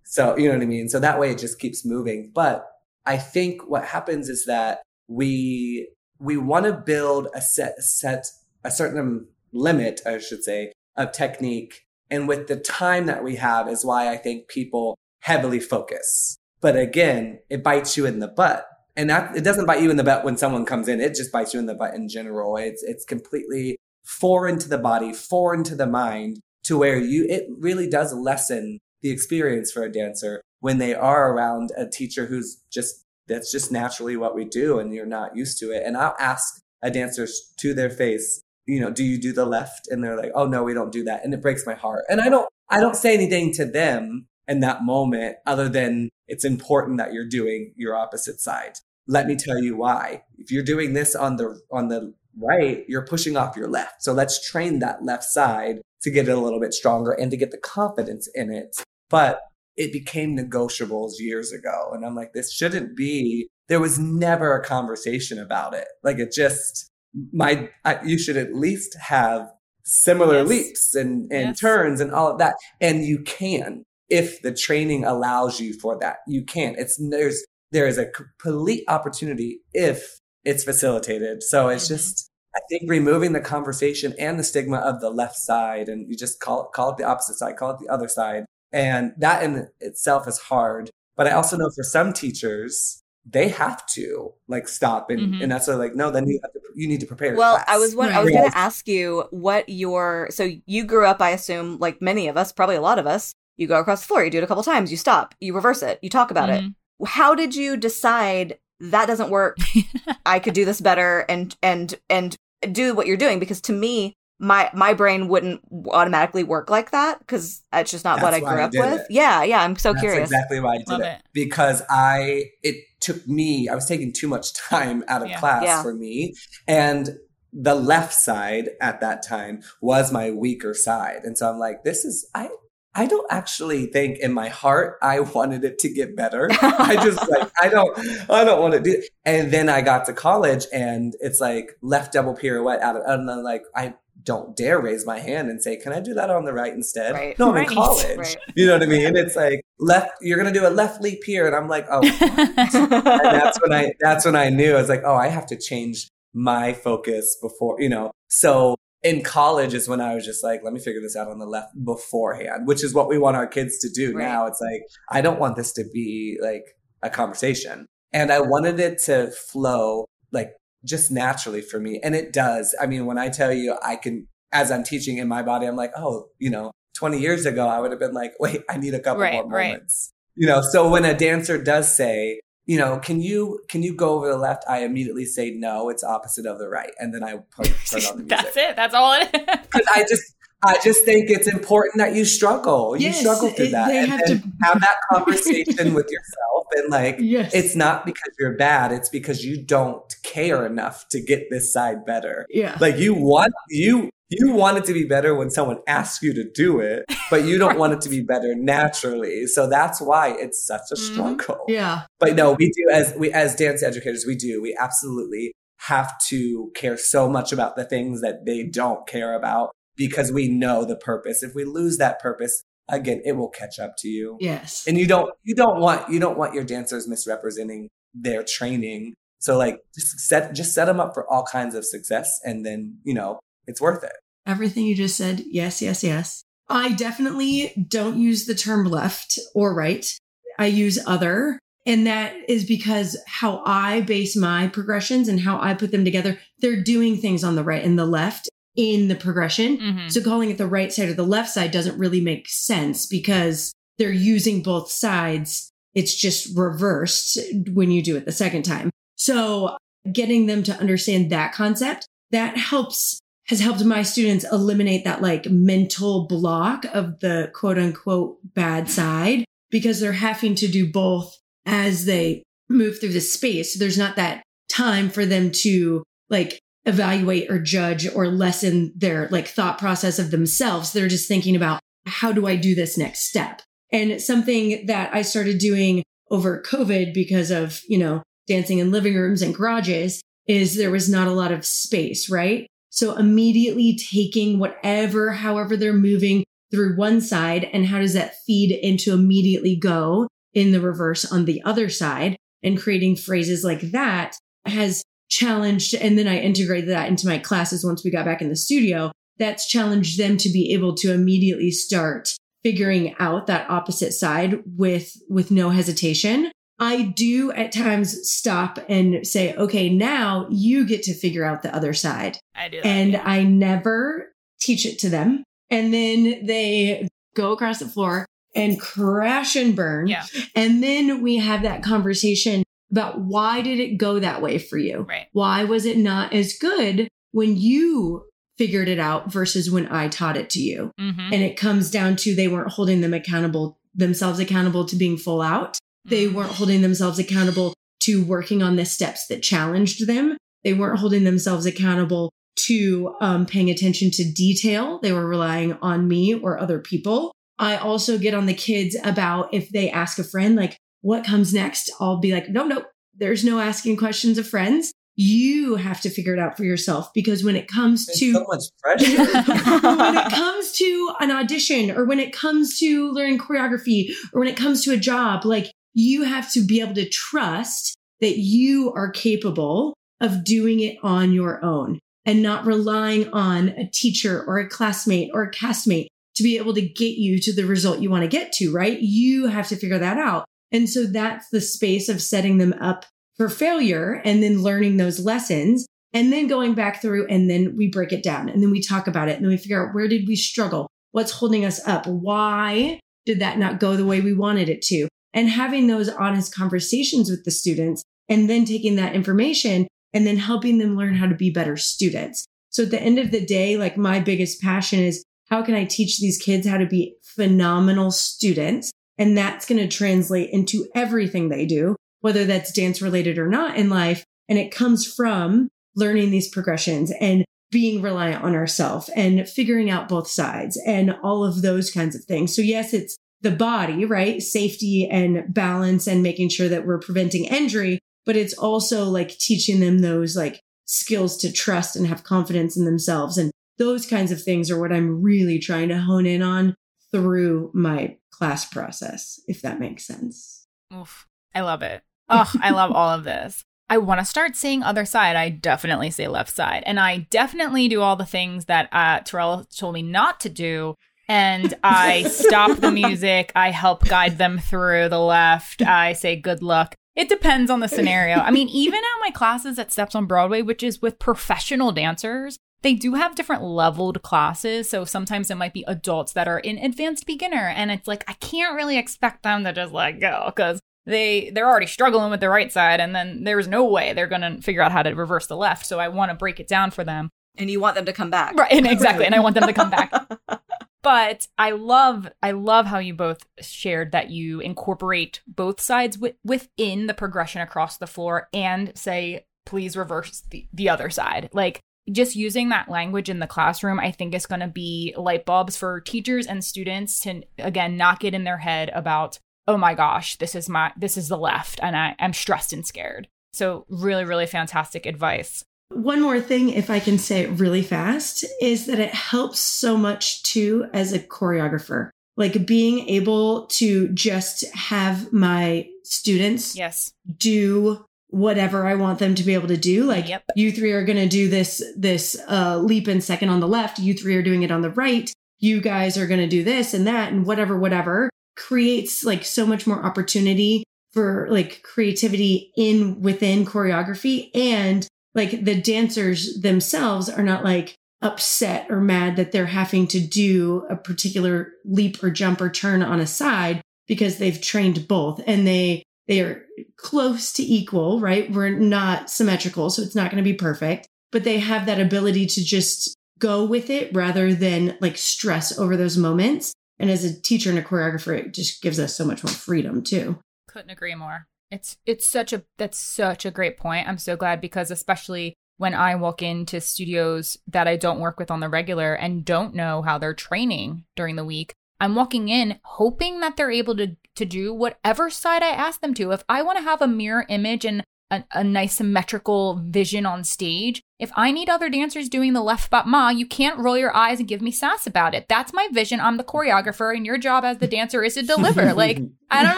So, 0.03 0.37
you 0.37 0.49
know 0.49 0.55
what 0.55 0.63
I 0.63 0.67
mean? 0.67 0.89
So 0.89 0.99
that 0.99 1.19
way 1.19 1.31
it 1.31 1.37
just 1.37 1.59
keeps 1.59 1.85
moving. 1.85 2.31
But 2.35 2.65
I 3.05 3.17
think 3.17 3.67
what 3.69 3.85
happens 3.85 4.27
is 4.27 4.45
that 4.45 4.81
we 5.07 5.87
we 6.21 6.37
want 6.37 6.65
to 6.65 6.73
build 6.73 7.27
a 7.33 7.41
set, 7.41 7.81
set, 7.83 8.27
a 8.63 8.71
certain 8.71 9.27
limit, 9.51 10.01
I 10.05 10.19
should 10.19 10.43
say, 10.43 10.71
of 10.95 11.11
technique. 11.11 11.81
And 12.09 12.27
with 12.27 12.47
the 12.47 12.57
time 12.57 13.07
that 13.07 13.23
we 13.23 13.37
have 13.37 13.67
is 13.67 13.83
why 13.83 14.09
I 14.09 14.17
think 14.17 14.47
people 14.47 14.97
heavily 15.21 15.59
focus. 15.59 16.37
But 16.61 16.77
again, 16.77 17.39
it 17.49 17.63
bites 17.63 17.97
you 17.97 18.05
in 18.05 18.19
the 18.19 18.27
butt. 18.27 18.67
And 18.95 19.09
that 19.09 19.35
it 19.35 19.43
doesn't 19.43 19.65
bite 19.65 19.81
you 19.81 19.89
in 19.89 19.97
the 19.97 20.03
butt 20.03 20.23
when 20.23 20.37
someone 20.37 20.65
comes 20.65 20.87
in. 20.87 20.99
It 20.99 21.15
just 21.15 21.31
bites 21.31 21.53
you 21.53 21.59
in 21.59 21.65
the 21.65 21.73
butt 21.73 21.95
in 21.95 22.09
general. 22.09 22.57
It's 22.57 22.83
it's 22.83 23.05
completely 23.05 23.77
foreign 24.03 24.59
to 24.59 24.67
the 24.67 24.77
body, 24.77 25.13
foreign 25.13 25.63
to 25.63 25.75
the 25.75 25.87
mind, 25.87 26.41
to 26.65 26.77
where 26.77 26.99
you 26.99 27.25
it 27.29 27.47
really 27.57 27.89
does 27.89 28.13
lessen 28.13 28.79
the 29.01 29.09
experience 29.09 29.71
for 29.71 29.83
a 29.83 29.91
dancer 29.91 30.41
when 30.59 30.77
they 30.77 30.93
are 30.93 31.33
around 31.33 31.71
a 31.77 31.87
teacher 31.87 32.25
who's 32.25 32.61
just 32.69 33.05
that's 33.31 33.51
just 33.51 33.71
naturally 33.71 34.17
what 34.17 34.35
we 34.35 34.45
do 34.45 34.79
and 34.79 34.93
you're 34.93 35.05
not 35.05 35.35
used 35.35 35.57
to 35.59 35.71
it. 35.71 35.83
And 35.85 35.97
I'll 35.97 36.15
ask 36.19 36.61
a 36.81 36.91
dancer 36.91 37.27
to 37.59 37.73
their 37.73 37.89
face, 37.89 38.41
you 38.65 38.79
know, 38.79 38.91
do 38.91 39.03
you 39.03 39.19
do 39.19 39.33
the 39.33 39.45
left? 39.45 39.87
And 39.89 40.03
they're 40.03 40.17
like, 40.17 40.31
oh 40.35 40.47
no, 40.47 40.63
we 40.63 40.73
don't 40.73 40.91
do 40.91 41.03
that. 41.05 41.23
And 41.23 41.33
it 41.33 41.41
breaks 41.41 41.65
my 41.65 41.73
heart. 41.73 42.03
And 42.09 42.21
I 42.21 42.29
don't, 42.29 42.47
I 42.69 42.79
don't 42.79 42.95
say 42.95 43.13
anything 43.13 43.53
to 43.53 43.65
them 43.65 44.27
in 44.47 44.59
that 44.59 44.83
moment 44.83 45.37
other 45.45 45.69
than 45.69 46.09
it's 46.27 46.45
important 46.45 46.97
that 46.97 47.13
you're 47.13 47.27
doing 47.27 47.73
your 47.75 47.95
opposite 47.95 48.39
side. 48.39 48.77
Let 49.07 49.27
me 49.27 49.35
tell 49.35 49.61
you 49.61 49.75
why. 49.77 50.23
If 50.37 50.51
you're 50.51 50.63
doing 50.63 50.93
this 50.93 51.15
on 51.15 51.37
the, 51.37 51.59
on 51.71 51.87
the 51.87 52.13
right, 52.37 52.85
you're 52.87 53.05
pushing 53.05 53.35
off 53.37 53.55
your 53.55 53.67
left. 53.67 54.03
So 54.03 54.13
let's 54.13 54.49
train 54.49 54.79
that 54.79 55.03
left 55.03 55.23
side 55.23 55.81
to 56.03 56.11
get 56.11 56.27
it 56.27 56.31
a 56.31 56.39
little 56.39 56.59
bit 56.59 56.73
stronger 56.73 57.11
and 57.11 57.29
to 57.31 57.37
get 57.37 57.51
the 57.51 57.57
confidence 57.57 58.27
in 58.33 58.51
it. 58.51 58.75
But 59.09 59.41
it 59.81 59.91
became 59.91 60.37
negotiables 60.37 61.13
years 61.17 61.51
ago. 61.51 61.89
And 61.91 62.05
I'm 62.05 62.13
like, 62.13 62.33
this 62.33 62.53
shouldn't 62.53 62.95
be, 62.95 63.47
there 63.67 63.79
was 63.79 63.97
never 63.97 64.53
a 64.53 64.63
conversation 64.63 65.39
about 65.39 65.73
it. 65.73 65.87
Like 66.03 66.19
it 66.19 66.31
just, 66.31 66.91
my, 67.33 67.67
I, 67.83 67.97
you 68.03 68.19
should 68.19 68.37
at 68.37 68.53
least 68.53 68.95
have 68.99 69.49
similar 69.83 70.41
yes. 70.41 70.47
leaps 70.47 70.95
and, 70.95 71.31
and 71.31 71.49
yes. 71.49 71.59
turns 71.59 71.99
and 71.99 72.11
all 72.11 72.31
of 72.31 72.37
that. 72.37 72.53
And 72.79 73.03
you 73.03 73.23
can, 73.23 73.83
if 74.07 74.43
the 74.43 74.53
training 74.53 75.03
allows 75.03 75.59
you 75.59 75.73
for 75.79 75.97
that, 75.99 76.17
you 76.27 76.45
can. 76.45 76.75
It's, 76.77 77.01
there's, 77.09 77.43
there 77.71 77.87
is 77.87 77.97
a 77.97 78.05
complete 78.05 78.83
opportunity 78.87 79.61
if 79.73 80.19
it's 80.45 80.63
facilitated. 80.63 81.41
So 81.41 81.69
it's 81.69 81.85
mm-hmm. 81.85 81.95
just, 81.95 82.29
I 82.55 82.59
think 82.69 82.83
removing 82.85 83.33
the 83.33 83.41
conversation 83.41 84.13
and 84.19 84.37
the 84.37 84.43
stigma 84.43 84.77
of 84.77 85.01
the 85.01 85.09
left 85.09 85.37
side 85.37 85.89
and 85.89 86.07
you 86.07 86.15
just 86.15 86.39
call 86.39 86.65
it, 86.65 86.67
call 86.75 86.91
it 86.91 86.97
the 86.97 87.05
opposite 87.05 87.37
side, 87.37 87.57
call 87.57 87.71
it 87.71 87.77
the 87.79 87.91
other 87.91 88.07
side 88.07 88.45
and 88.71 89.13
that 89.17 89.43
in 89.43 89.67
itself 89.79 90.27
is 90.27 90.37
hard. 90.39 90.89
But 91.15 91.27
I 91.27 91.31
also 91.31 91.57
know 91.57 91.69
for 91.75 91.83
some 91.83 92.13
teachers, 92.13 93.03
they 93.25 93.49
have 93.49 93.85
to 93.85 94.33
like 94.47 94.67
stop 94.67 95.09
and, 95.09 95.19
mm-hmm. 95.19 95.41
and 95.43 95.51
that's 95.51 95.67
like, 95.67 95.95
no, 95.95 96.09
then 96.09 96.27
you 96.27 96.39
have 96.43 96.51
to, 96.53 96.59
you 96.75 96.87
need 96.87 96.99
to 97.01 97.05
prepare. 97.05 97.35
Well, 97.35 97.55
class. 97.55 97.65
I 97.67 97.77
was 97.77 97.95
one, 97.95 98.09
I 98.09 98.23
was 98.23 98.31
going 98.31 98.49
to 98.49 98.57
ask 98.57 98.87
you 98.87 99.25
what 99.29 99.69
your, 99.69 100.29
so 100.31 100.49
you 100.65 100.83
grew 100.83 101.05
up, 101.05 101.21
I 101.21 101.31
assume 101.31 101.77
like 101.77 102.01
many 102.01 102.27
of 102.27 102.37
us, 102.37 102.51
probably 102.51 102.75
a 102.75 102.81
lot 102.81 102.97
of 102.97 103.05
us, 103.05 103.33
you 103.57 103.67
go 103.67 103.79
across 103.79 104.01
the 104.01 104.07
floor, 104.07 104.23
you 104.23 104.31
do 104.31 104.39
it 104.39 104.43
a 104.43 104.47
couple 104.47 104.63
times, 104.63 104.89
you 104.89 104.97
stop, 104.97 105.35
you 105.39 105.53
reverse 105.53 105.83
it, 105.83 105.99
you 106.01 106.09
talk 106.09 106.31
about 106.31 106.49
mm-hmm. 106.49 106.67
it. 106.67 107.07
How 107.07 107.35
did 107.35 107.55
you 107.55 107.77
decide 107.77 108.57
that 108.79 109.05
doesn't 109.05 109.29
work? 109.29 109.57
I 110.25 110.39
could 110.39 110.53
do 110.53 110.65
this 110.65 110.81
better 110.81 111.19
and, 111.29 111.55
and, 111.61 111.93
and 112.09 112.35
do 112.71 112.95
what 112.95 113.05
you're 113.05 113.17
doing 113.17 113.39
because 113.39 113.61
to 113.61 113.73
me 113.73 114.15
my 114.41 114.71
my 114.73 114.93
brain 114.93 115.27
wouldn't 115.27 115.61
automatically 115.91 116.43
work 116.43 116.69
like 116.71 116.91
that 116.91 117.19
because 117.19 117.61
that's 117.71 117.91
just 117.91 118.03
not 118.03 118.19
That's 118.19 118.23
what 118.23 118.33
I 118.33 118.39
grew 118.39 118.59
I 118.59 118.63
up 118.63 118.71
with. 118.73 119.01
It. 119.01 119.07
Yeah, 119.11 119.43
yeah. 119.43 119.61
I'm 119.61 119.75
so 119.75 119.93
That's 119.93 120.01
curious. 120.01 120.31
Exactly 120.31 120.59
why 120.59 120.75
I 120.75 120.77
did 120.77 120.99
it. 120.99 121.05
it. 121.05 121.21
because 121.31 121.83
I 121.89 122.45
it 122.63 122.83
took 122.99 123.25
me. 123.27 123.69
I 123.69 123.75
was 123.75 123.85
taking 123.85 124.11
too 124.11 124.27
much 124.27 124.53
time 124.53 125.03
out 125.07 125.21
of 125.21 125.29
yeah. 125.29 125.39
class 125.39 125.63
yeah. 125.63 125.83
for 125.83 125.93
me, 125.93 126.33
and 126.67 127.19
the 127.53 127.75
left 127.75 128.13
side 128.13 128.69
at 128.81 128.99
that 129.01 129.21
time 129.21 129.61
was 129.79 130.11
my 130.11 130.31
weaker 130.31 130.73
side, 130.73 131.21
and 131.23 131.37
so 131.37 131.49
I'm 131.49 131.59
like, 131.59 131.83
this 131.83 132.03
is 132.03 132.27
I. 132.33 132.49
I 132.93 133.05
don't 133.05 133.25
actually 133.31 133.85
think 133.85 134.17
in 134.17 134.33
my 134.33 134.49
heart 134.49 134.97
I 135.01 135.19
wanted 135.35 135.63
it 135.63 135.79
to 135.79 135.89
get 135.93 136.13
better. 136.13 136.49
I 136.61 136.95
just 137.01 137.29
like 137.29 137.49
I 137.61 137.69
don't 137.69 137.97
I 138.29 138.43
don't 138.43 138.59
want 138.59 138.73
to 138.73 138.81
do. 138.81 138.91
It. 138.91 139.05
And 139.23 139.49
then 139.49 139.69
I 139.69 139.79
got 139.79 140.07
to 140.07 140.13
college 140.13 140.65
and 140.73 141.15
it's 141.21 141.39
like 141.39 141.77
left 141.81 142.11
double 142.11 142.35
pirouette 142.35 142.81
out 142.81 142.97
of 142.97 143.03
and 143.05 143.29
then 143.29 143.45
like 143.45 143.63
I 143.73 143.93
don't 144.23 144.55
dare 144.55 144.79
raise 144.79 145.05
my 145.05 145.19
hand 145.19 145.49
and 145.49 145.61
say, 145.61 145.77
"Can 145.77 145.93
I 145.93 145.99
do 145.99 146.13
that 146.13 146.29
on 146.29 146.45
the 146.45 146.53
right 146.53 146.73
instead?" 146.73 147.13
Right. 147.13 147.37
No, 147.39 147.49
I'm 147.49 147.55
right. 147.55 147.67
in 147.67 147.73
college. 147.73 148.17
Right. 148.17 148.37
You 148.55 148.67
know 148.67 148.73
what 148.73 148.83
I 148.83 148.87
mean? 148.87 149.15
It's 149.15 149.35
like 149.35 149.61
left. 149.79 150.11
You're 150.21 150.37
gonna 150.37 150.53
do 150.53 150.67
a 150.67 150.69
left 150.69 151.01
leap 151.01 151.23
here, 151.23 151.47
and 151.47 151.55
I'm 151.55 151.67
like, 151.67 151.87
oh. 151.89 152.01
and 152.03 152.91
that's 152.91 153.61
when 153.61 153.73
I. 153.73 153.93
That's 153.99 154.25
when 154.25 154.35
I 154.35 154.49
knew. 154.49 154.73
I 154.75 154.81
was 154.81 154.89
like, 154.89 155.03
oh, 155.05 155.15
I 155.15 155.27
have 155.27 155.45
to 155.47 155.57
change 155.57 156.07
my 156.33 156.73
focus 156.73 157.37
before 157.41 157.77
you 157.79 157.89
know. 157.89 158.11
So 158.29 158.75
in 159.03 159.23
college 159.23 159.73
is 159.73 159.87
when 159.87 159.99
I 159.99 160.13
was 160.13 160.25
just 160.25 160.43
like, 160.43 160.61
let 160.63 160.73
me 160.73 160.79
figure 160.79 161.01
this 161.01 161.15
out 161.15 161.27
on 161.27 161.39
the 161.39 161.45
left 161.45 161.69
beforehand, 161.83 162.67
which 162.67 162.83
is 162.83 162.93
what 162.93 163.07
we 163.07 163.17
want 163.17 163.35
our 163.35 163.47
kids 163.47 163.79
to 163.79 163.89
do 163.89 164.13
now. 164.13 164.45
It's 164.45 164.61
like, 164.61 164.83
I 165.09 165.21
don't 165.21 165.39
want 165.39 165.55
this 165.55 165.73
to 165.73 165.83
be 165.91 166.37
like 166.41 166.63
a 167.01 167.09
conversation. 167.09 167.87
And 168.13 168.31
I 168.31 168.41
wanted 168.41 168.79
it 168.79 168.99
to 169.05 169.31
flow 169.31 170.05
like 170.31 170.51
just 170.85 171.11
naturally 171.11 171.61
for 171.61 171.79
me. 171.79 171.99
And 172.03 172.15
it 172.15 172.33
does. 172.33 172.75
I 172.81 172.87
mean, 172.87 173.05
when 173.05 173.17
I 173.17 173.29
tell 173.29 173.53
you 173.53 173.77
I 173.83 173.95
can, 173.95 174.27
as 174.51 174.71
I'm 174.71 174.83
teaching 174.83 175.17
in 175.17 175.27
my 175.27 175.41
body, 175.41 175.67
I'm 175.67 175.75
like, 175.75 175.91
oh, 175.95 176.27
you 176.39 176.49
know, 176.49 176.71
20 176.95 177.19
years 177.19 177.45
ago, 177.45 177.67
I 177.67 177.79
would 177.79 177.91
have 177.91 177.99
been 177.99 178.13
like, 178.13 178.33
wait, 178.39 178.61
I 178.69 178.77
need 178.77 178.93
a 178.93 178.99
couple 178.99 179.21
right, 179.21 179.33
more 179.33 179.47
moments. 179.47 180.11
Right. 180.37 180.43
You 180.43 180.47
know, 180.47 180.61
so 180.61 180.89
when 180.89 181.05
a 181.05 181.13
dancer 181.13 181.61
does 181.61 181.93
say, 181.93 182.39
you 182.65 182.77
know, 182.77 182.99
can 182.99 183.19
you 183.21 183.59
can 183.69 183.83
you 183.83 183.95
go 183.95 184.13
over 184.15 184.29
the 184.29 184.37
left? 184.37 184.63
I 184.69 184.83
immediately 184.83 185.25
say 185.25 185.51
no, 185.51 185.89
it's 185.89 186.03
opposite 186.03 186.45
of 186.45 186.59
the 186.59 186.69
right, 186.69 186.91
and 186.99 187.13
then 187.13 187.23
I 187.23 187.37
put, 187.55 187.65
turn 187.85 188.01
on 188.05 188.17
the 188.17 188.23
music. 188.23 188.27
That's 188.27 188.57
it. 188.57 188.75
That's 188.75 188.93
all 188.93 189.13
it 189.13 189.23
is. 189.33 189.57
Because 189.63 189.87
I 189.93 190.05
just 190.07 190.35
I 190.63 190.77
just 190.83 191.03
think 191.05 191.29
it's 191.29 191.47
important 191.47 191.97
that 191.97 192.15
you 192.15 192.25
struggle. 192.25 192.95
You 192.95 193.11
struggle 193.13 193.49
through 193.49 193.65
it, 193.65 193.71
that, 193.71 193.89
and 193.89 194.11
have, 194.11 194.25
to... 194.25 194.35
have 194.63 194.79
that 194.81 194.95
conversation 195.11 195.93
with 195.93 196.09
yourself. 196.09 196.67
And 196.73 196.89
like, 196.89 197.17
yes. 197.19 197.53
it's 197.53 197.75
not 197.75 198.05
because 198.05 198.29
you're 198.39 198.55
bad; 198.55 198.91
it's 198.91 199.09
because 199.09 199.43
you 199.43 199.61
don't 199.61 200.15
care 200.23 200.65
enough 200.65 201.07
to 201.09 201.19
get 201.19 201.49
this 201.49 201.73
side 201.73 202.05
better. 202.05 202.45
Yeah, 202.49 202.77
like 202.79 202.97
you 202.97 203.13
want 203.13 203.53
you 203.69 204.09
you 204.29 204.51
want 204.51 204.77
it 204.77 204.85
to 204.85 204.93
be 204.93 205.03
better 205.03 205.35
when 205.35 205.49
someone 205.49 205.79
asks 205.87 206.23
you 206.23 206.33
to 206.33 206.49
do 206.49 206.79
it, 206.79 207.03
but 207.29 207.43
you 207.43 207.57
don't 207.57 207.69
right. 207.69 207.77
want 207.79 207.93
it 207.93 208.01
to 208.01 208.09
be 208.09 208.21
better 208.21 208.55
naturally. 208.55 209.45
So 209.47 209.67
that's 209.67 209.99
why 209.99 210.29
it's 210.29 210.65
such 210.65 210.91
a 210.91 210.95
mm-hmm. 210.95 211.13
struggle. 211.13 211.55
Mm-hmm. 211.55 211.73
Yeah. 211.73 212.01
But 212.19 212.35
no, 212.35 212.53
we 212.53 212.67
do 212.71 212.89
as 212.91 213.13
we 213.17 213.31
as 213.31 213.55
dance 213.55 213.83
educators, 213.83 214.25
we 214.25 214.35
do. 214.35 214.61
We 214.61 214.77
absolutely 214.79 215.53
have 215.87 216.13
to 216.27 216.71
care 216.75 216.95
so 216.95 217.27
much 217.27 217.51
about 217.51 217.75
the 217.75 217.83
things 217.83 218.21
that 218.21 218.45
they 218.45 218.63
don't 218.63 219.07
care 219.07 219.33
about 219.33 219.71
because 220.07 220.31
we 220.31 220.47
know 220.47 220.85
the 220.85 220.95
purpose. 220.95 221.43
If 221.43 221.53
we 221.55 221.63
lose 221.63 221.97
that 221.97 222.19
purpose, 222.19 222.63
again, 222.89 223.21
it 223.25 223.33
will 223.33 223.49
catch 223.49 223.79
up 223.79 223.95
to 223.99 224.07
you. 224.07 224.37
Yes. 224.39 224.85
And 224.87 224.97
you 224.97 225.07
don't 225.07 225.31
you 225.43 225.55
don't 225.55 225.79
want 225.79 226.09
you 226.09 226.19
don't 226.19 226.37
want 226.37 226.53
your 226.53 226.63
dancers 226.63 227.07
misrepresenting 227.07 227.89
their 228.13 228.43
training. 228.43 229.13
So 229.39 229.57
like 229.57 229.79
just 229.95 230.19
set 230.19 230.53
just 230.53 230.73
set 230.73 230.85
them 230.85 230.99
up 230.99 231.13
for 231.13 231.31
all 231.31 231.43
kinds 231.43 231.75
of 231.75 231.85
success 231.85 232.39
and 232.43 232.65
then, 232.65 232.97
you 233.03 233.13
know, 233.13 233.39
it's 233.67 233.81
worth 233.81 234.03
it. 234.03 234.13
Everything 234.45 234.85
you 234.85 234.95
just 234.95 235.17
said, 235.17 235.43
yes, 235.45 235.81
yes, 235.81 236.03
yes. 236.03 236.43
I 236.67 236.93
definitely 236.93 237.73
don't 237.87 238.17
use 238.17 238.45
the 238.45 238.55
term 238.55 238.85
left 238.85 239.37
or 239.53 239.73
right. 239.73 240.17
I 240.57 240.67
use 240.67 240.99
other. 241.05 241.59
And 241.85 242.05
that 242.05 242.35
is 242.47 242.65
because 242.65 243.17
how 243.27 243.63
I 243.65 244.01
base 244.01 244.35
my 244.35 244.67
progressions 244.67 245.27
and 245.27 245.39
how 245.39 245.59
I 245.59 245.73
put 245.73 245.91
them 245.91 246.05
together, 246.05 246.39
they're 246.59 246.81
doing 246.81 247.17
things 247.17 247.43
on 247.43 247.55
the 247.55 247.63
right 247.63 247.83
and 247.83 247.97
the 247.97 248.05
left 248.05 248.49
in 248.75 249.07
the 249.07 249.15
progression. 249.15 249.77
Mm-hmm. 249.77 250.07
So 250.09 250.21
calling 250.21 250.49
it 250.49 250.57
the 250.57 250.67
right 250.67 250.91
side 250.91 251.09
or 251.09 251.13
the 251.13 251.23
left 251.23 251.49
side 251.49 251.71
doesn't 251.71 251.97
really 251.97 252.21
make 252.21 252.47
sense 252.47 253.05
because 253.05 253.73
they're 253.97 254.11
using 254.11 254.63
both 254.63 254.89
sides. 254.89 255.71
It's 255.93 256.15
just 256.15 256.57
reversed 256.57 257.37
when 257.73 257.91
you 257.91 258.01
do 258.01 258.15
it 258.15 258.25
the 258.25 258.31
second 258.31 258.63
time. 258.63 258.89
So 259.15 259.77
getting 260.11 260.45
them 260.45 260.63
to 260.63 260.73
understand 260.73 261.29
that 261.31 261.53
concept, 261.53 262.07
that 262.31 262.57
helps 262.57 263.19
has 263.47 263.59
helped 263.59 263.83
my 263.83 264.01
students 264.01 264.45
eliminate 264.49 265.03
that 265.03 265.21
like 265.21 265.49
mental 265.49 266.25
block 266.27 266.85
of 266.93 267.19
the 267.19 267.51
quote 267.53 267.77
unquote 267.77 268.37
bad 268.53 268.89
side 268.89 269.43
because 269.69 269.99
they're 269.99 270.13
having 270.13 270.55
to 270.55 270.67
do 270.67 270.89
both 270.89 271.37
as 271.65 272.05
they 272.05 272.43
move 272.69 272.99
through 272.99 273.11
the 273.11 273.21
space. 273.21 273.73
So 273.73 273.79
There's 273.79 273.97
not 273.97 274.15
that 274.15 274.43
time 274.69 275.09
for 275.09 275.25
them 275.25 275.51
to 275.51 276.03
like 276.29 276.59
evaluate 276.85 277.49
or 277.49 277.59
judge 277.59 278.07
or 278.13 278.27
lessen 278.27 278.93
their 278.95 279.27
like 279.29 279.47
thought 279.47 279.77
process 279.77 280.19
of 280.19 280.31
themselves. 280.31 280.93
They're 280.93 281.07
just 281.07 281.27
thinking 281.27 281.55
about 281.55 281.79
how 282.05 282.31
do 282.31 282.47
I 282.47 282.55
do 282.55 282.73
this 282.73 282.97
next 282.97 283.27
step? 283.27 283.61
And 283.91 284.21
something 284.21 284.85
that 284.87 285.13
I 285.13 285.21
started 285.21 285.59
doing 285.59 286.03
over 286.29 286.61
COVID 286.61 287.13
because 287.13 287.51
of, 287.51 287.81
you 287.87 287.97
know, 287.97 288.23
dancing 288.47 288.79
in 288.79 288.91
living 288.91 289.15
rooms 289.15 289.41
and 289.41 289.53
garages 289.53 290.21
is 290.47 290.75
there 290.75 290.91
was 290.91 291.09
not 291.09 291.27
a 291.27 291.33
lot 291.33 291.51
of 291.51 291.65
space, 291.65 292.29
right? 292.29 292.67
So 292.89 293.15
immediately 293.15 293.97
taking 293.97 294.59
whatever, 294.59 295.31
however 295.31 295.77
they're 295.77 295.93
moving 295.93 296.43
through 296.71 296.95
one 296.95 297.21
side 297.21 297.69
and 297.73 297.85
how 297.85 297.99
does 297.99 298.13
that 298.13 298.35
feed 298.45 298.71
into 298.71 299.13
immediately 299.13 299.75
go 299.75 300.27
in 300.53 300.71
the 300.71 300.81
reverse 300.81 301.29
on 301.31 301.45
the 301.45 301.61
other 301.63 301.89
side 301.89 302.37
and 302.63 302.79
creating 302.79 303.15
phrases 303.15 303.63
like 303.63 303.81
that 303.91 304.35
has 304.65 305.03
challenged. 305.31 305.95
And 305.95 306.17
then 306.17 306.27
I 306.27 306.37
integrated 306.37 306.89
that 306.89 307.09
into 307.09 307.27
my 307.27 307.39
classes 307.39 307.83
once 307.83 308.03
we 308.03 308.11
got 308.11 308.25
back 308.25 308.41
in 308.41 308.49
the 308.49 308.55
studio. 308.55 309.11
That's 309.39 309.65
challenged 309.65 310.19
them 310.19 310.37
to 310.37 310.49
be 310.49 310.71
able 310.73 310.93
to 310.97 311.11
immediately 311.11 311.71
start 311.71 312.35
figuring 312.61 313.15
out 313.17 313.47
that 313.47 313.67
opposite 313.71 314.11
side 314.11 314.59
with, 314.77 315.15
with 315.27 315.49
no 315.49 315.71
hesitation 315.71 316.51
I 316.81 317.03
do 317.03 317.51
at 317.51 317.71
times 317.71 318.27
stop 318.27 318.79
and 318.89 319.25
say, 319.25 319.53
okay, 319.53 319.87
now 319.87 320.47
you 320.49 320.83
get 320.83 321.03
to 321.03 321.13
figure 321.13 321.45
out 321.45 321.61
the 321.61 321.73
other 321.73 321.93
side. 321.93 322.39
I 322.55 322.69
do. 322.69 322.81
That, 322.81 322.87
and 322.87 323.11
yeah. 323.11 323.21
I 323.23 323.43
never 323.43 324.33
teach 324.59 324.87
it 324.87 324.97
to 324.99 325.09
them. 325.09 325.43
And 325.69 325.93
then 325.93 326.43
they 326.43 327.07
go 327.35 327.51
across 327.51 327.77
the 327.77 327.87
floor 327.87 328.25
and 328.55 328.79
crash 328.79 329.55
and 329.55 329.75
burn. 329.75 330.07
Yeah. 330.07 330.25
And 330.55 330.83
then 330.83 331.21
we 331.21 331.37
have 331.37 331.61
that 331.61 331.83
conversation 331.83 332.63
about 332.91 333.21
why 333.21 333.61
did 333.61 333.79
it 333.79 333.97
go 333.97 334.19
that 334.19 334.41
way 334.41 334.57
for 334.57 334.77
you? 334.77 335.05
Right. 335.07 335.27
Why 335.31 335.63
was 335.63 335.85
it 335.85 335.97
not 335.97 336.33
as 336.33 336.57
good 336.59 337.07
when 337.31 337.57
you 337.57 338.25
figured 338.57 338.87
it 338.87 338.99
out 338.99 339.31
versus 339.31 339.71
when 339.71 339.87
I 339.87 340.07
taught 340.07 340.37
it 340.37 340.49
to 340.51 340.59
you? 340.59 340.91
Mm-hmm. 340.99 341.33
And 341.33 341.41
it 341.41 341.57
comes 341.57 341.89
down 341.89 342.15
to 342.17 342.35
they 342.35 342.47
weren't 342.47 342.71
holding 342.71 343.01
them 343.01 343.13
accountable 343.13 343.77
themselves 343.93 344.39
accountable 344.39 344.85
to 344.85 344.95
being 344.95 345.17
full 345.17 345.41
out 345.41 345.77
they 346.05 346.27
mm. 346.27 346.33
weren't 346.33 346.51
holding 346.51 346.81
themselves 346.81 347.19
accountable 347.19 347.73
to 348.01 348.23
working 348.23 348.63
on 348.63 348.75
the 348.75 348.85
steps 348.85 349.27
that 349.27 349.43
challenged 349.43 350.07
them. 350.07 350.37
They 350.63 350.73
weren't 350.73 350.99
holding 350.99 351.23
themselves 351.23 351.65
accountable 351.65 352.31
to 352.67 353.15
um, 353.21 353.45
paying 353.45 353.69
attention 353.69 354.11
to 354.11 354.31
detail. 354.31 354.99
They 354.99 355.11
were 355.11 355.27
relying 355.27 355.73
on 355.81 356.07
me 356.07 356.33
or 356.33 356.59
other 356.59 356.79
people. 356.79 357.31
I 357.59 357.77
also 357.77 358.17
get 358.17 358.33
on 358.33 358.47
the 358.47 358.53
kids 358.53 358.97
about 359.03 359.53
if 359.53 359.69
they 359.69 359.89
ask 359.89 360.17
a 360.17 360.23
friend, 360.23 360.55
like, 360.55 360.77
what 361.01 361.25
comes 361.25 361.53
next? 361.53 361.91
I'll 361.99 362.19
be 362.19 362.31
like, 362.31 362.49
no, 362.49 362.65
no, 362.65 362.85
there's 363.15 363.43
no 363.43 363.59
asking 363.59 363.97
questions 363.97 364.37
of 364.37 364.47
friends. 364.47 364.91
You 365.15 365.75
have 365.75 366.01
to 366.01 366.09
figure 366.09 366.33
it 366.33 366.39
out 366.39 366.57
for 366.57 366.63
yourself 366.63 367.11
because 367.13 367.43
when 367.43 367.55
it 367.55 367.67
comes 367.67 368.05
there's 368.05 368.19
to 368.19 368.33
so 368.33 368.45
much 368.47 368.63
pressure, 368.81 369.17
when 369.97 370.17
it 370.17 370.31
comes 370.31 370.71
to 370.73 371.11
an 371.19 371.31
audition 371.31 371.91
or 371.91 372.05
when 372.05 372.19
it 372.19 372.33
comes 372.33 372.79
to 372.79 373.11
learning 373.11 373.37
choreography 373.37 374.13
or 374.33 374.39
when 374.39 374.47
it 374.47 374.55
comes 374.55 374.83
to 374.85 374.93
a 374.93 374.97
job, 374.97 375.43
like 375.43 375.71
you 375.93 376.23
have 376.23 376.51
to 376.53 376.65
be 376.65 376.79
able 376.79 376.93
to 376.93 377.09
trust 377.09 377.97
that 378.21 378.37
you 378.37 378.93
are 378.93 379.11
capable 379.11 379.93
of 380.21 380.43
doing 380.43 380.79
it 380.79 380.97
on 381.03 381.33
your 381.33 381.63
own 381.63 381.99
and 382.25 382.41
not 382.41 382.65
relying 382.65 383.27
on 383.33 383.69
a 383.69 383.89
teacher 383.91 384.43
or 384.47 384.59
a 384.59 384.69
classmate 384.69 385.31
or 385.33 385.43
a 385.43 385.51
castmate 385.51 386.07
to 386.35 386.43
be 386.43 386.57
able 386.57 386.73
to 386.73 386.81
get 386.81 387.17
you 387.17 387.39
to 387.39 387.53
the 387.53 387.65
result 387.65 387.99
you 387.99 388.09
want 388.09 388.23
to 388.23 388.27
get 388.27 388.53
to, 388.53 388.71
right? 388.71 388.99
You 388.99 389.47
have 389.47 389.67
to 389.69 389.75
figure 389.75 389.99
that 389.99 390.17
out. 390.17 390.45
And 390.71 390.89
so 390.89 391.05
that's 391.05 391.49
the 391.49 391.61
space 391.61 392.09
of 392.09 392.21
setting 392.21 392.57
them 392.57 392.73
up 392.73 393.05
for 393.37 393.49
failure 393.49 394.21
and 394.23 394.41
then 394.41 394.61
learning 394.61 394.97
those 394.97 395.19
lessons 395.19 395.85
and 396.13 396.31
then 396.31 396.47
going 396.47 396.73
back 396.73 397.01
through 397.01 397.27
and 397.27 397.49
then 397.49 397.75
we 397.75 397.89
break 397.89 398.11
it 398.11 398.23
down 398.23 398.49
and 398.49 398.61
then 398.61 398.71
we 398.71 398.81
talk 398.81 399.07
about 399.07 399.29
it 399.29 399.35
and 399.35 399.45
then 399.45 399.49
we 399.49 399.57
figure 399.57 399.87
out 399.87 399.93
where 399.95 400.07
did 400.07 400.27
we 400.27 400.35
struggle? 400.35 400.87
What's 401.11 401.31
holding 401.31 401.65
us 401.65 401.85
up? 401.87 402.05
Why 402.07 402.99
did 403.25 403.39
that 403.39 403.57
not 403.57 403.79
go 403.79 403.95
the 403.95 404.05
way 404.05 404.21
we 404.21 404.33
wanted 404.33 404.69
it 404.69 404.81
to? 404.83 405.07
and 405.33 405.49
having 405.49 405.87
those 405.87 406.09
honest 406.09 406.53
conversations 406.53 407.29
with 407.29 407.45
the 407.45 407.51
students 407.51 408.03
and 408.29 408.49
then 408.49 408.65
taking 408.65 408.95
that 408.95 409.15
information 409.15 409.87
and 410.13 410.27
then 410.27 410.37
helping 410.37 410.77
them 410.77 410.97
learn 410.97 411.15
how 411.15 411.27
to 411.27 411.35
be 411.35 411.49
better 411.49 411.77
students. 411.77 412.45
So 412.69 412.83
at 412.83 412.91
the 412.91 413.01
end 413.01 413.19
of 413.19 413.31
the 413.31 413.45
day, 413.45 413.77
like 413.77 413.97
my 413.97 414.19
biggest 414.19 414.61
passion 414.61 414.99
is 414.99 415.23
how 415.49 415.61
can 415.61 415.75
I 415.75 415.85
teach 415.85 416.19
these 416.19 416.37
kids 416.37 416.67
how 416.67 416.77
to 416.77 416.85
be 416.85 417.15
phenomenal 417.23 418.11
students? 418.11 418.91
And 419.21 419.37
that's 419.37 419.67
going 419.67 419.77
to 419.77 419.87
translate 419.87 420.49
into 420.49 420.87
everything 420.95 421.49
they 421.49 421.67
do, 421.67 421.95
whether 422.21 422.43
that's 422.43 422.71
dance 422.71 423.03
related 423.03 423.37
or 423.37 423.47
not 423.47 423.77
in 423.77 423.87
life. 423.87 424.25
And 424.49 424.57
it 424.57 424.73
comes 424.73 425.05
from 425.05 425.69
learning 425.95 426.31
these 426.31 426.49
progressions 426.49 427.13
and 427.21 427.45
being 427.69 428.01
reliant 428.01 428.43
on 428.43 428.55
ourselves 428.55 429.11
and 429.15 429.47
figuring 429.47 429.91
out 429.91 430.09
both 430.09 430.27
sides 430.27 430.75
and 430.87 431.15
all 431.21 431.45
of 431.45 431.61
those 431.61 431.91
kinds 431.91 432.15
of 432.15 432.23
things. 432.23 432.55
So 432.55 432.63
yes, 432.63 432.95
it's 432.95 433.15
the 433.41 433.51
body, 433.51 434.05
right? 434.05 434.41
Safety 434.41 435.07
and 435.07 435.53
balance 435.53 436.07
and 436.07 436.23
making 436.23 436.49
sure 436.49 436.69
that 436.69 436.87
we're 436.87 436.97
preventing 436.97 437.45
injury, 437.45 437.99
but 438.25 438.35
it's 438.35 438.55
also 438.55 439.05
like 439.05 439.29
teaching 439.37 439.81
them 439.81 439.99
those 439.99 440.35
like 440.35 440.59
skills 440.85 441.37
to 441.37 441.51
trust 441.51 441.95
and 441.95 442.07
have 442.07 442.23
confidence 442.23 442.75
in 442.75 442.85
themselves. 442.85 443.37
And 443.37 443.51
those 443.77 444.07
kinds 444.07 444.31
of 444.31 444.41
things 444.41 444.71
are 444.71 444.79
what 444.79 444.91
I'm 444.91 445.21
really 445.21 445.59
trying 445.59 445.89
to 445.89 445.99
hone 445.99 446.25
in 446.25 446.41
on 446.41 446.73
through 447.11 447.69
my 447.75 448.17
class 448.41 448.65
process, 448.65 449.39
if 449.45 449.61
that 449.61 449.79
makes 449.79 450.03
sense. 450.03 450.65
Oof. 450.91 451.27
I 451.53 451.61
love 451.61 451.83
it. 451.83 452.01
Oh, 452.27 452.51
I 452.59 452.71
love 452.71 452.91
all 452.91 453.09
of 453.09 453.23
this. 453.23 453.63
I 453.87 453.99
want 453.99 454.19
to 454.19 454.25
start 454.25 454.55
saying 454.55 454.81
other 454.81 455.05
side. 455.05 455.35
I 455.35 455.49
definitely 455.49 456.09
say 456.09 456.27
left 456.27 456.49
side. 456.49 456.81
And 456.87 456.99
I 456.99 457.27
definitely 457.29 457.87
do 457.87 458.01
all 458.01 458.15
the 458.15 458.25
things 458.25 458.65
that 458.65 458.89
uh, 458.91 459.19
Terrill 459.19 459.67
told 459.77 459.93
me 459.93 460.01
not 460.01 460.39
to 460.39 460.49
do. 460.49 460.95
And 461.27 461.75
I 461.83 462.23
stop 462.29 462.79
the 462.79 462.89
music. 462.89 463.51
I 463.55 463.69
help 463.69 464.05
guide 464.05 464.39
them 464.39 464.57
through 464.57 465.09
the 465.09 465.19
left. 465.19 465.83
I 465.83 466.13
say 466.13 466.35
good 466.35 466.63
luck. 466.63 466.95
It 467.15 467.29
depends 467.29 467.69
on 467.69 467.79
the 467.79 467.87
scenario. 467.87 468.37
I 468.37 468.49
mean, 468.49 468.69
even 468.69 468.97
at 468.97 469.21
my 469.21 469.29
classes 469.29 469.77
at 469.77 469.91
Steps 469.91 470.15
on 470.15 470.25
Broadway, 470.25 470.63
which 470.63 470.81
is 470.81 470.99
with 470.99 471.19
professional 471.19 471.91
dancers, 471.91 472.57
they 472.83 472.93
do 472.93 473.13
have 473.13 473.35
different 473.35 473.63
leveled 473.63 474.21
classes. 474.23 474.89
So 474.89 475.05
sometimes 475.05 475.51
it 475.51 475.55
might 475.55 475.73
be 475.73 475.83
adults 475.87 476.33
that 476.33 476.47
are 476.47 476.59
in 476.59 476.77
advanced 476.77 477.27
beginner. 477.27 477.67
And 477.67 477.91
it's 477.91 478.07
like, 478.07 478.23
I 478.27 478.33
can't 478.33 478.75
really 478.75 478.97
expect 478.97 479.43
them 479.43 479.63
to 479.63 479.73
just 479.73 479.93
let 479.93 480.19
go 480.19 480.51
because 480.55 480.81
they 481.05 481.51
they're 481.53 481.69
already 481.69 481.87
struggling 481.87 482.29
with 482.29 482.39
the 482.39 482.49
right 482.49 482.71
side 482.71 482.99
and 482.99 483.15
then 483.15 483.43
there's 483.43 483.67
no 483.67 483.83
way 483.83 484.13
they're 484.13 484.27
going 484.27 484.41
to 484.41 484.61
figure 484.61 484.81
out 484.81 484.91
how 484.91 485.01
to 485.01 485.11
reverse 485.13 485.47
the 485.47 485.57
left 485.57 485.85
so 485.85 485.99
i 485.99 486.07
want 486.07 486.29
to 486.29 486.35
break 486.35 486.59
it 486.59 486.67
down 486.67 486.91
for 486.91 487.03
them 487.03 487.29
and 487.57 487.69
you 487.69 487.79
want 487.79 487.95
them 487.95 488.05
to 488.05 488.13
come 488.13 488.29
back 488.29 488.55
right 488.55 488.71
and 488.71 488.85
exactly 488.91 489.25
and 489.25 489.33
i 489.33 489.39
want 489.39 489.55
them 489.55 489.65
to 489.65 489.73
come 489.73 489.89
back 489.89 490.13
but 491.01 491.47
i 491.57 491.71
love 491.71 492.29
i 492.43 492.51
love 492.51 492.85
how 492.85 492.99
you 492.99 493.13
both 493.13 493.45
shared 493.59 494.11
that 494.11 494.29
you 494.29 494.59
incorporate 494.59 495.41
both 495.47 495.81
sides 495.81 496.17
w- 496.17 496.35
within 496.43 497.07
the 497.07 497.13
progression 497.13 497.61
across 497.61 497.97
the 497.97 498.07
floor 498.07 498.47
and 498.53 498.95
say 498.95 499.45
please 499.65 499.97
reverse 499.97 500.43
the, 500.51 500.67
the 500.71 500.87
other 500.87 501.09
side 501.09 501.49
like 501.51 501.81
just 502.11 502.35
using 502.35 502.69
that 502.69 502.89
language 502.89 503.29
in 503.29 503.39
the 503.39 503.47
classroom 503.47 503.99
i 503.99 504.11
think 504.11 504.33
is 504.33 504.45
going 504.45 504.59
to 504.59 504.67
be 504.67 505.13
light 505.17 505.45
bulbs 505.45 505.77
for 505.77 506.01
teachers 506.01 506.47
and 506.47 506.63
students 506.63 507.19
to 507.19 507.41
again 507.59 507.97
not 507.97 508.19
get 508.19 508.33
in 508.33 508.43
their 508.43 508.57
head 508.57 508.89
about 508.93 509.39
oh 509.67 509.77
my 509.77 509.93
gosh, 509.93 510.37
this 510.37 510.55
is 510.55 510.69
my 510.69 510.91
this 510.97 511.17
is 511.17 511.27
the 511.27 511.37
left 511.37 511.79
and 511.81 511.95
I 511.95 512.15
am 512.19 512.33
stressed 512.33 512.73
and 512.73 512.85
scared. 512.85 513.27
So 513.53 513.85
really, 513.89 514.25
really 514.25 514.45
fantastic 514.45 515.05
advice. 515.05 515.63
One 515.89 516.21
more 516.21 516.39
thing, 516.39 516.69
if 516.69 516.89
I 516.89 516.99
can 516.99 517.17
say 517.17 517.41
it 517.41 517.59
really 517.59 517.81
fast, 517.81 518.45
is 518.61 518.85
that 518.85 518.99
it 518.99 519.13
helps 519.13 519.59
so 519.59 519.97
much 519.97 520.41
too 520.43 520.85
as 520.93 521.11
a 521.11 521.19
choreographer. 521.19 522.09
Like 522.37 522.65
being 522.65 523.07
able 523.09 523.65
to 523.67 524.07
just 524.09 524.63
have 524.73 525.33
my 525.33 525.87
students 526.03 526.77
yes. 526.77 527.11
do 527.37 528.05
whatever 528.31 528.87
I 528.87 528.95
want 528.95 529.19
them 529.19 529.35
to 529.35 529.43
be 529.43 529.53
able 529.53 529.67
to 529.67 529.77
do. 529.77 530.05
Like 530.05 530.27
yep. 530.27 530.43
you 530.55 530.71
three 530.71 530.91
are 530.91 531.05
going 531.05 531.17
to 531.17 531.27
do 531.27 531.49
this, 531.49 531.83
this 531.95 532.39
uh, 532.47 532.77
leap 532.77 533.07
and 533.07 533.23
second 533.23 533.49
on 533.49 533.59
the 533.59 533.67
left. 533.67 533.99
You 533.99 534.13
three 534.13 534.35
are 534.35 534.41
doing 534.41 534.63
it 534.63 534.71
on 534.71 534.81
the 534.81 534.89
right. 534.89 535.31
You 535.59 535.79
guys 535.79 536.17
are 536.17 536.27
going 536.27 536.39
to 536.39 536.47
do 536.47 536.63
this 536.63 536.93
and 536.93 537.05
that 537.07 537.31
and 537.31 537.45
whatever, 537.45 537.77
whatever 537.77 538.29
creates 538.55 539.23
like 539.23 539.45
so 539.45 539.65
much 539.65 539.85
more 539.85 540.03
opportunity 540.03 540.83
for 541.11 541.47
like 541.49 541.83
creativity 541.83 542.71
in 542.77 543.21
within 543.21 543.65
choreography 543.65 544.49
and 544.55 545.07
like 545.35 545.63
the 545.63 545.79
dancers 545.79 546.59
themselves 546.61 547.29
are 547.29 547.43
not 547.43 547.63
like 547.63 547.95
upset 548.21 548.87
or 548.89 549.01
mad 549.01 549.35
that 549.35 549.51
they're 549.51 549.65
having 549.65 550.07
to 550.07 550.19
do 550.19 550.85
a 550.89 550.95
particular 550.95 551.73
leap 551.85 552.23
or 552.23 552.29
jump 552.29 552.61
or 552.61 552.69
turn 552.69 553.01
on 553.01 553.19
a 553.19 553.27
side 553.27 553.81
because 554.07 554.37
they've 554.37 554.61
trained 554.61 555.07
both 555.07 555.41
and 555.47 555.65
they 555.65 556.03
they 556.27 556.41
are 556.41 556.65
close 556.97 557.51
to 557.53 557.63
equal 557.63 558.19
right 558.19 558.51
we're 558.51 558.69
not 558.69 559.29
symmetrical 559.29 559.89
so 559.89 560.01
it's 560.01 560.15
not 560.15 560.31
going 560.31 560.43
to 560.43 560.49
be 560.49 560.55
perfect 560.55 561.07
but 561.31 561.43
they 561.43 561.59
have 561.59 561.85
that 561.85 561.99
ability 561.99 562.45
to 562.45 562.63
just 562.63 563.15
go 563.39 563.65
with 563.65 563.89
it 563.89 564.13
rather 564.13 564.53
than 564.53 564.97
like 565.01 565.17
stress 565.17 565.77
over 565.79 565.97
those 565.97 566.17
moments 566.17 566.73
and 567.01 567.09
as 567.09 567.25
a 567.25 567.41
teacher 567.41 567.71
and 567.71 567.79
a 567.79 567.81
choreographer, 567.81 568.37
it 568.37 568.53
just 568.53 568.83
gives 568.83 568.99
us 568.99 569.15
so 569.15 569.25
much 569.25 569.43
more 569.43 569.51
freedom 569.51 570.03
too. 570.03 570.37
Couldn't 570.67 570.91
agree 570.91 571.15
more. 571.15 571.47
It's 571.71 571.97
it's 572.05 572.29
such 572.29 572.53
a 572.53 572.63
that's 572.77 572.99
such 572.99 573.43
a 573.43 573.51
great 573.51 573.77
point. 573.77 574.07
I'm 574.07 574.19
so 574.19 574.35
glad 574.35 574.61
because 574.61 574.91
especially 574.91 575.55
when 575.77 575.95
I 575.95 576.13
walk 576.13 576.43
into 576.43 576.79
studios 576.79 577.57
that 577.65 577.87
I 577.87 577.97
don't 577.97 578.19
work 578.19 578.37
with 578.37 578.51
on 578.51 578.59
the 578.59 578.69
regular 578.69 579.15
and 579.15 579.43
don't 579.43 579.73
know 579.73 580.03
how 580.03 580.19
they're 580.19 580.35
training 580.35 581.05
during 581.15 581.37
the 581.37 581.45
week, 581.45 581.73
I'm 582.01 582.15
walking 582.15 582.49
in 582.49 582.79
hoping 582.83 583.39
that 583.39 583.55
they're 583.55 583.71
able 583.71 583.95
to 583.95 584.17
to 584.35 584.45
do 584.45 584.73
whatever 584.73 585.29
side 585.29 585.61
I 585.61 585.69
ask 585.69 586.01
them 586.01 586.13
to. 586.15 586.31
If 586.31 586.43
I 586.49 586.61
want 586.61 586.77
to 586.77 586.83
have 586.83 587.01
a 587.01 587.07
mirror 587.07 587.45
image 587.47 587.85
and 587.85 588.03
a, 588.31 588.43
a, 588.53 588.63
nice 588.63 588.95
symmetrical 588.95 589.81
vision 589.85 590.25
on 590.25 590.45
stage. 590.45 591.03
If 591.19 591.31
I 591.35 591.51
need 591.51 591.69
other 591.69 591.89
dancers 591.89 592.29
doing 592.29 592.53
the 592.53 592.61
left 592.61 592.89
but 592.89 593.05
ma, 593.05 593.29
you 593.29 593.45
can't 593.45 593.77
roll 593.77 593.97
your 593.97 594.15
eyes 594.15 594.39
and 594.39 594.47
give 594.47 594.61
me 594.61 594.71
sass 594.71 595.05
about 595.05 595.35
it. 595.35 595.47
That's 595.49 595.73
my 595.73 595.89
vision. 595.91 596.21
I'm 596.21 596.37
the 596.37 596.43
choreographer, 596.43 597.13
and 597.13 597.25
your 597.25 597.37
job 597.37 597.65
as 597.65 597.79
the 597.79 597.87
dancer 597.87 598.23
is 598.23 598.35
to 598.35 598.43
deliver. 598.43 598.93
like, 598.95 599.21
I 599.49 599.63
don't 599.63 599.77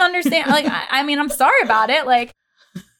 understand. 0.00 0.50
Like, 0.50 0.66
I, 0.66 0.86
I 0.88 1.02
mean, 1.02 1.18
I'm 1.18 1.30
sorry 1.30 1.60
about 1.64 1.90
it. 1.90 2.06
Like, 2.06 2.32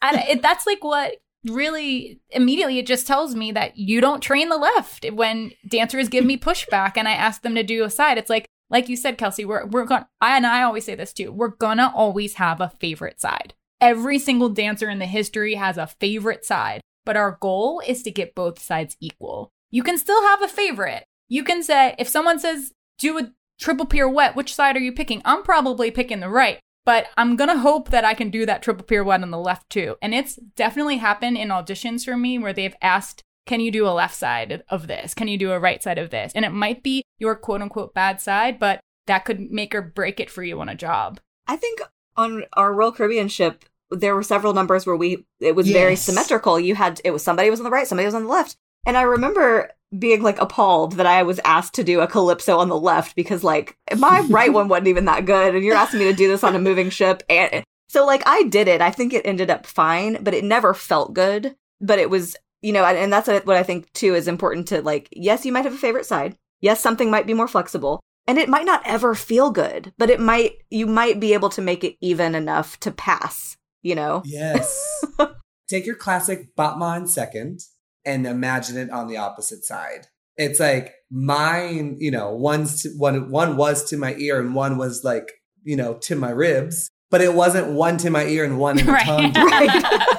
I, 0.02 0.24
it, 0.30 0.42
that's 0.42 0.66
like 0.66 0.82
what 0.82 1.14
really 1.44 2.20
immediately 2.30 2.78
it 2.78 2.86
just 2.86 3.06
tells 3.06 3.34
me 3.34 3.52
that 3.52 3.76
you 3.76 4.00
don't 4.00 4.22
train 4.22 4.48
the 4.48 4.56
left 4.56 5.06
when 5.12 5.52
dancers 5.68 6.08
give 6.08 6.24
me 6.24 6.36
pushback 6.36 6.92
and 6.96 7.06
I 7.06 7.12
ask 7.12 7.42
them 7.42 7.54
to 7.54 7.62
do 7.62 7.84
a 7.84 7.90
side. 7.90 8.18
It's 8.18 8.30
like, 8.30 8.48
like 8.70 8.88
you 8.88 8.96
said, 8.96 9.18
Kelsey, 9.18 9.44
we're 9.44 9.66
we're 9.66 9.84
going. 9.84 10.04
I 10.20 10.36
and 10.36 10.46
I 10.46 10.62
always 10.62 10.84
say 10.84 10.94
this 10.94 11.12
too. 11.12 11.32
We're 11.32 11.48
gonna 11.48 11.92
always 11.94 12.34
have 12.34 12.60
a 12.60 12.72
favorite 12.80 13.20
side. 13.20 13.54
Every 13.80 14.18
single 14.18 14.48
dancer 14.48 14.88
in 14.88 14.98
the 14.98 15.06
history 15.06 15.54
has 15.54 15.76
a 15.76 15.86
favorite 15.86 16.44
side, 16.44 16.80
but 17.04 17.16
our 17.16 17.38
goal 17.40 17.82
is 17.86 18.02
to 18.04 18.10
get 18.10 18.34
both 18.34 18.58
sides 18.58 18.96
equal. 19.00 19.50
You 19.70 19.82
can 19.82 19.98
still 19.98 20.22
have 20.22 20.42
a 20.42 20.48
favorite. 20.48 21.04
You 21.28 21.44
can 21.44 21.62
say, 21.62 21.94
if 21.98 22.08
someone 22.08 22.38
says, 22.38 22.72
do 22.98 23.18
a 23.18 23.32
triple 23.58 23.86
pirouette, 23.86 24.36
which 24.36 24.54
side 24.54 24.76
are 24.76 24.80
you 24.80 24.92
picking? 24.92 25.20
I'm 25.24 25.42
probably 25.42 25.90
picking 25.90 26.20
the 26.20 26.28
right, 26.28 26.60
but 26.86 27.08
I'm 27.16 27.36
gonna 27.36 27.58
hope 27.58 27.90
that 27.90 28.04
I 28.04 28.14
can 28.14 28.30
do 28.30 28.46
that 28.46 28.62
triple 28.62 28.84
pirouette 28.84 29.22
on 29.22 29.30
the 29.30 29.38
left 29.38 29.68
too. 29.68 29.96
And 30.00 30.14
it's 30.14 30.36
definitely 30.56 30.98
happened 30.98 31.36
in 31.36 31.48
auditions 31.48 32.04
for 32.04 32.16
me 32.16 32.38
where 32.38 32.52
they've 32.52 32.76
asked, 32.80 33.22
can 33.46 33.60
you 33.60 33.70
do 33.70 33.86
a 33.86 33.90
left 33.90 34.14
side 34.14 34.62
of 34.68 34.86
this? 34.86 35.14
Can 35.14 35.28
you 35.28 35.36
do 35.36 35.52
a 35.52 35.58
right 35.58 35.82
side 35.82 35.98
of 35.98 36.10
this? 36.10 36.32
And 36.34 36.44
it 36.44 36.52
might 36.52 36.82
be 36.82 37.04
your 37.18 37.34
quote 37.34 37.62
unquote 37.62 37.94
bad 37.94 38.20
side, 38.20 38.58
but 38.58 38.80
that 39.06 39.24
could 39.24 39.50
make 39.50 39.74
or 39.74 39.82
break 39.82 40.20
it 40.20 40.30
for 40.30 40.42
you 40.42 40.60
on 40.60 40.68
a 40.68 40.74
job. 40.74 41.20
I 41.46 41.56
think 41.56 41.80
on 42.16 42.44
our 42.54 42.72
Royal 42.72 42.92
Caribbean 42.92 43.28
ship, 43.28 43.64
there 43.90 44.14
were 44.14 44.22
several 44.22 44.54
numbers 44.54 44.86
where 44.86 44.96
we 44.96 45.24
it 45.40 45.54
was 45.54 45.68
yes. 45.68 45.74
very 45.74 45.96
symmetrical. 45.96 46.58
You 46.58 46.74
had 46.74 47.00
it 47.04 47.10
was 47.10 47.22
somebody 47.22 47.50
was 47.50 47.60
on 47.60 47.64
the 47.64 47.70
right, 47.70 47.86
somebody 47.86 48.06
was 48.06 48.14
on 48.14 48.24
the 48.24 48.28
left. 48.28 48.56
And 48.86 48.96
I 48.96 49.02
remember 49.02 49.70
being 49.98 50.22
like 50.22 50.40
appalled 50.40 50.92
that 50.92 51.06
I 51.06 51.22
was 51.22 51.40
asked 51.44 51.74
to 51.74 51.84
do 51.84 52.00
a 52.00 52.06
calypso 52.06 52.58
on 52.58 52.68
the 52.68 52.78
left 52.78 53.14
because 53.14 53.44
like 53.44 53.76
my 53.96 54.20
right 54.30 54.52
one 54.52 54.68
wasn't 54.68 54.88
even 54.88 55.04
that 55.04 55.24
good 55.24 55.54
and 55.54 55.64
you're 55.64 55.76
asking 55.76 56.00
me 56.00 56.06
to 56.06 56.12
do 56.12 56.28
this 56.28 56.42
on 56.42 56.56
a 56.56 56.58
moving 56.58 56.90
ship 56.90 57.22
and 57.28 57.64
so 57.94 58.04
like 58.04 58.22
I 58.26 58.42
did 58.44 58.66
it. 58.66 58.80
I 58.80 58.90
think 58.90 59.12
it 59.12 59.24
ended 59.24 59.50
up 59.50 59.66
fine, 59.66 60.18
but 60.20 60.34
it 60.34 60.42
never 60.42 60.74
felt 60.74 61.14
good. 61.14 61.54
But 61.80 61.98
it 61.98 62.10
was, 62.10 62.36
you 62.64 62.72
know, 62.72 62.84
and 62.84 63.12
that's 63.12 63.28
what 63.28 63.56
I 63.56 63.62
think 63.62 63.92
too 63.92 64.14
is 64.14 64.26
important 64.26 64.68
to 64.68 64.82
like 64.82 65.08
yes, 65.12 65.44
you 65.44 65.52
might 65.52 65.64
have 65.64 65.74
a 65.74 65.78
favorite 65.78 66.06
side. 66.06 66.36
Yes, 66.60 66.80
something 66.80 67.10
might 67.10 67.26
be 67.26 67.34
more 67.34 67.48
flexible, 67.48 68.00
and 68.26 68.38
it 68.38 68.48
might 68.48 68.66
not 68.66 68.82
ever 68.84 69.14
feel 69.14 69.50
good, 69.50 69.92
but 69.98 70.10
it 70.10 70.20
might 70.20 70.54
you 70.70 70.86
might 70.86 71.20
be 71.20 71.34
able 71.34 71.50
to 71.50 71.62
make 71.62 71.84
it 71.84 71.96
even 72.00 72.34
enough 72.34 72.80
to 72.80 72.90
pass 72.90 73.56
you 73.84 73.94
know? 73.94 74.22
Yes. 74.24 75.04
Take 75.68 75.86
your 75.86 75.94
classic 75.94 76.56
battement 76.56 77.08
second 77.08 77.60
and 78.04 78.26
imagine 78.26 78.76
it 78.76 78.90
on 78.90 79.06
the 79.06 79.18
opposite 79.18 79.64
side. 79.64 80.08
It's 80.36 80.58
like 80.58 80.92
mine, 81.12 81.98
you 82.00 82.10
know, 82.10 82.34
one's 82.34 82.82
to, 82.82 82.88
one 82.96 83.30
one 83.30 83.56
was 83.56 83.88
to 83.90 83.96
my 83.96 84.16
ear 84.16 84.40
and 84.40 84.54
one 84.54 84.78
was 84.78 85.04
like, 85.04 85.30
you 85.62 85.76
know, 85.76 85.94
to 86.02 86.16
my 86.16 86.30
ribs, 86.30 86.90
but 87.10 87.20
it 87.20 87.34
wasn't 87.34 87.72
one 87.72 87.96
to 87.98 88.10
my 88.10 88.24
ear 88.24 88.44
and 88.44 88.58
one 88.58 88.78
in 88.78 88.86
the 88.86 88.92
right. 88.92 89.06
tongue. 89.06 89.32
Right. 89.44 89.82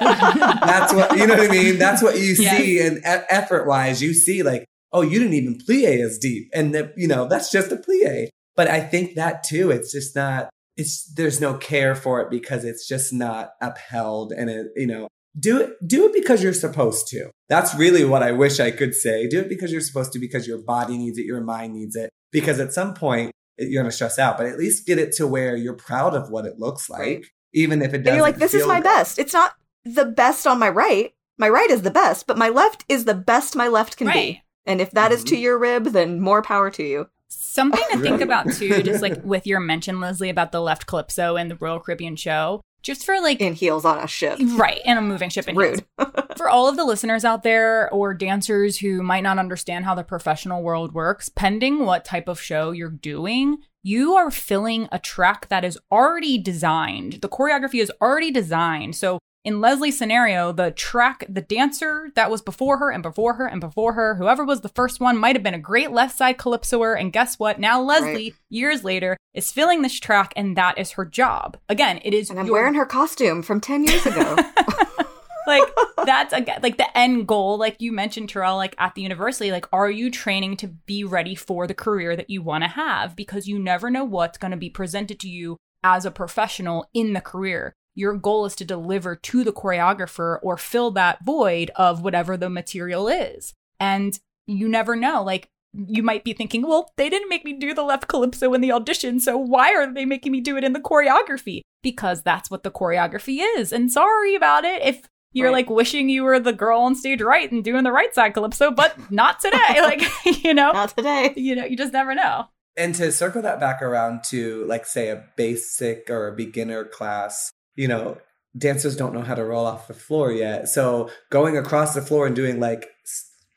That's 0.66 0.92
what 0.92 1.16
you 1.16 1.26
know 1.26 1.34
what 1.34 1.50
I 1.50 1.52
mean. 1.52 1.78
That's 1.78 2.02
what 2.02 2.16
you 2.16 2.34
yes. 2.38 2.56
see, 2.56 2.80
and 2.80 2.98
e- 2.98 3.26
effort 3.30 3.66
wise, 3.66 4.02
you 4.02 4.14
see 4.14 4.42
like, 4.42 4.64
oh, 4.92 5.02
you 5.02 5.18
didn't 5.18 5.34
even 5.34 5.58
plie 5.58 6.04
as 6.04 6.18
deep, 6.18 6.48
and 6.54 6.74
the, 6.74 6.92
you 6.96 7.08
know 7.08 7.26
that's 7.26 7.50
just 7.50 7.72
a 7.72 7.76
plie. 7.76 8.28
But 8.54 8.68
I 8.68 8.80
think 8.80 9.14
that 9.14 9.44
too, 9.44 9.70
it's 9.70 9.92
just 9.92 10.16
not 10.16 10.48
it's 10.76 11.04
there's 11.14 11.40
no 11.40 11.54
care 11.54 11.94
for 11.94 12.20
it 12.20 12.30
because 12.30 12.64
it's 12.64 12.86
just 12.86 13.12
not 13.12 13.50
upheld 13.60 14.32
and 14.32 14.50
it 14.50 14.66
you 14.76 14.86
know 14.86 15.08
do 15.38 15.58
it 15.60 15.70
do 15.86 16.06
it 16.06 16.12
because 16.12 16.42
you're 16.42 16.52
supposed 16.52 17.08
to 17.08 17.30
that's 17.48 17.74
really 17.74 18.04
what 18.04 18.22
i 18.22 18.32
wish 18.32 18.60
i 18.60 18.70
could 18.70 18.94
say 18.94 19.26
do 19.26 19.40
it 19.40 19.48
because 19.48 19.72
you're 19.72 19.80
supposed 19.80 20.12
to 20.12 20.18
because 20.18 20.46
your 20.46 20.62
body 20.62 20.96
needs 20.96 21.18
it 21.18 21.24
your 21.24 21.40
mind 21.40 21.74
needs 21.74 21.96
it 21.96 22.10
because 22.30 22.60
at 22.60 22.72
some 22.72 22.94
point 22.94 23.32
you're 23.58 23.82
going 23.82 23.90
to 23.90 23.94
stress 23.94 24.18
out 24.18 24.36
but 24.36 24.46
at 24.46 24.58
least 24.58 24.86
get 24.86 24.98
it 24.98 25.12
to 25.12 25.26
where 25.26 25.56
you're 25.56 25.74
proud 25.74 26.14
of 26.14 26.30
what 26.30 26.44
it 26.44 26.58
looks 26.58 26.90
like 26.90 27.00
right. 27.00 27.26
even 27.52 27.82
if 27.82 27.94
it 27.94 27.98
doesn't 27.98 28.08
And 28.08 28.16
you're 28.16 28.26
like 28.26 28.36
this 28.36 28.54
is 28.54 28.66
my 28.66 28.80
good. 28.80 28.84
best 28.84 29.18
it's 29.18 29.32
not 29.32 29.54
the 29.84 30.04
best 30.04 30.46
on 30.46 30.58
my 30.58 30.68
right 30.68 31.14
my 31.38 31.48
right 31.48 31.70
is 31.70 31.82
the 31.82 31.90
best 31.90 32.26
but 32.26 32.38
my 32.38 32.48
left 32.48 32.84
is 32.88 33.04
the 33.04 33.14
best 33.14 33.56
my 33.56 33.68
left 33.68 33.96
can 33.96 34.08
right. 34.08 34.14
be 34.14 34.42
And 34.66 34.80
if 34.80 34.90
that 34.90 35.06
mm-hmm. 35.10 35.14
is 35.14 35.24
to 35.24 35.34
mm-hmm. 35.34 35.42
your 35.42 35.58
rib, 35.58 35.84
then 35.86 36.20
more 36.20 36.42
power 36.42 36.70
to 36.72 36.82
you. 36.82 37.08
Something 37.28 37.82
to 37.92 37.98
think 37.98 38.20
about 38.20 38.52
too, 38.52 38.82
just 38.82 39.00
like 39.00 39.20
with 39.24 39.46
your 39.46 39.60
mention, 39.60 40.00
Lesley, 40.00 40.28
about 40.28 40.52
the 40.52 40.60
left 40.60 40.86
calypso 40.86 41.36
and 41.36 41.50
the 41.50 41.56
Royal 41.56 41.80
Caribbean 41.80 42.16
show 42.16 42.60
just 42.86 43.04
for 43.04 43.20
like 43.20 43.40
in 43.40 43.52
heels 43.52 43.84
on 43.84 43.98
a 43.98 44.06
ship. 44.06 44.38
Right 44.40 44.80
in 44.84 44.96
a 44.96 45.02
moving 45.02 45.28
ship 45.28 45.48
in 45.48 45.56
rude. 45.56 45.84
For 46.36 46.48
all 46.48 46.68
of 46.68 46.76
the 46.76 46.84
listeners 46.84 47.24
out 47.24 47.42
there 47.42 47.90
or 47.90 48.14
dancers 48.14 48.78
who 48.78 49.02
might 49.02 49.22
not 49.22 49.38
understand 49.38 49.84
how 49.84 49.96
the 49.96 50.04
professional 50.04 50.62
world 50.62 50.92
works 50.94 51.28
pending 51.28 51.84
what 51.84 52.04
type 52.04 52.28
of 52.28 52.40
show 52.40 52.70
you're 52.70 52.90
doing 52.90 53.58
you 53.82 54.14
are 54.16 54.32
filling 54.32 54.88
a 54.90 54.98
track 54.98 55.46
that 55.48 55.64
is 55.64 55.78
already 55.92 56.38
designed. 56.38 57.20
The 57.22 57.28
choreography 57.28 57.80
is 57.80 57.92
already 58.00 58.32
designed. 58.32 58.96
So 58.96 59.20
in 59.46 59.60
Lesley's 59.60 59.96
scenario, 59.96 60.50
the 60.50 60.72
track, 60.72 61.24
the 61.28 61.40
dancer 61.40 62.10
that 62.16 62.32
was 62.32 62.42
before 62.42 62.78
her 62.78 62.90
and 62.90 63.00
before 63.00 63.34
her 63.34 63.46
and 63.46 63.60
before 63.60 63.92
her, 63.92 64.16
whoever 64.16 64.44
was 64.44 64.62
the 64.62 64.68
first 64.68 64.98
one, 64.98 65.16
might 65.16 65.36
have 65.36 65.44
been 65.44 65.54
a 65.54 65.58
great 65.58 65.92
left 65.92 66.18
side 66.18 66.36
calypsoer. 66.36 66.94
And 66.94 67.12
guess 67.12 67.38
what? 67.38 67.60
Now 67.60 67.80
Lesley, 67.80 68.30
right. 68.30 68.34
years 68.50 68.82
later, 68.82 69.16
is 69.34 69.52
filling 69.52 69.82
this 69.82 70.00
track, 70.00 70.32
and 70.34 70.56
that 70.56 70.76
is 70.78 70.90
her 70.92 71.04
job. 71.04 71.56
Again, 71.68 72.00
it 72.04 72.12
is. 72.12 72.28
And 72.28 72.40
I'm 72.40 72.46
your- 72.46 72.54
wearing 72.54 72.74
her 72.74 72.84
costume 72.84 73.40
from 73.42 73.60
ten 73.60 73.84
years 73.84 74.04
ago. 74.04 74.36
like 75.46 75.62
that's 76.04 76.32
again 76.32 76.58
like 76.60 76.76
the 76.76 76.98
end 76.98 77.28
goal 77.28 77.56
like 77.56 77.76
you 77.78 77.92
mentioned 77.92 78.28
Terrill 78.28 78.56
like 78.56 78.74
at 78.78 78.96
the 78.96 79.02
university 79.02 79.52
like 79.52 79.68
are 79.72 79.88
you 79.88 80.10
training 80.10 80.56
to 80.56 80.66
be 80.66 81.04
ready 81.04 81.36
for 81.36 81.68
the 81.68 81.74
career 81.74 82.16
that 82.16 82.28
you 82.28 82.42
want 82.42 82.64
to 82.64 82.68
have 82.68 83.14
because 83.14 83.46
you 83.46 83.56
never 83.56 83.88
know 83.88 84.02
what's 84.02 84.38
going 84.38 84.50
to 84.50 84.56
be 84.56 84.70
presented 84.70 85.20
to 85.20 85.28
you 85.28 85.56
as 85.84 86.04
a 86.04 86.10
professional 86.10 86.90
in 86.92 87.12
the 87.12 87.20
career 87.20 87.75
your 87.96 88.14
goal 88.14 88.46
is 88.46 88.54
to 88.56 88.64
deliver 88.64 89.16
to 89.16 89.42
the 89.42 89.52
choreographer 89.52 90.38
or 90.42 90.56
fill 90.56 90.92
that 90.92 91.24
void 91.24 91.70
of 91.74 92.02
whatever 92.02 92.36
the 92.36 92.50
material 92.50 93.08
is. 93.08 93.54
And 93.80 94.18
you 94.46 94.68
never 94.68 94.94
know. 94.94 95.24
Like, 95.24 95.48
you 95.72 96.02
might 96.02 96.22
be 96.22 96.32
thinking, 96.32 96.62
well, 96.62 96.92
they 96.96 97.10
didn't 97.10 97.28
make 97.28 97.44
me 97.44 97.54
do 97.54 97.74
the 97.74 97.82
left 97.82 98.06
calypso 98.06 98.54
in 98.54 98.60
the 98.60 98.72
audition, 98.72 99.20
so 99.20 99.36
why 99.36 99.74
are 99.74 99.92
they 99.92 100.04
making 100.04 100.32
me 100.32 100.40
do 100.40 100.56
it 100.56 100.64
in 100.64 100.72
the 100.72 100.80
choreography? 100.80 101.60
Because 101.82 102.22
that's 102.22 102.50
what 102.50 102.62
the 102.62 102.70
choreography 102.70 103.40
is. 103.58 103.72
And 103.72 103.90
sorry 103.90 104.34
about 104.34 104.64
it 104.64 104.82
if 104.82 105.08
you're 105.32 105.48
right. 105.48 105.66
like 105.66 105.70
wishing 105.70 106.08
you 106.08 106.22
were 106.22 106.40
the 106.40 106.52
girl 106.52 106.80
on 106.80 106.94
stage 106.94 107.20
right 107.20 107.50
and 107.50 107.62
doing 107.62 107.84
the 107.84 107.92
right 107.92 108.14
side 108.14 108.32
calypso, 108.32 108.70
but 108.70 109.10
not 109.10 109.38
today. 109.40 109.58
like, 109.80 110.02
you 110.44 110.54
know, 110.54 110.72
not 110.72 110.96
today. 110.96 111.34
You 111.36 111.54
know, 111.54 111.64
you 111.64 111.76
just 111.76 111.92
never 111.92 112.14
know. 112.14 112.46
And 112.76 112.94
to 112.96 113.12
circle 113.12 113.42
that 113.42 113.60
back 113.60 113.82
around 113.82 114.24
to 114.24 114.64
like 114.66 114.86
say 114.86 115.08
a 115.08 115.24
basic 115.36 116.08
or 116.08 116.28
a 116.28 116.36
beginner 116.36 116.84
class, 116.84 117.50
you 117.76 117.88
know, 117.88 118.18
dancers 118.56 118.96
don't 118.96 119.14
know 119.14 119.22
how 119.22 119.34
to 119.34 119.44
roll 119.44 119.66
off 119.66 119.88
the 119.88 119.94
floor 119.94 120.32
yet. 120.32 120.68
So 120.68 121.10
going 121.30 121.56
across 121.56 121.94
the 121.94 122.02
floor 122.02 122.26
and 122.26 122.34
doing 122.34 122.58
like 122.60 122.88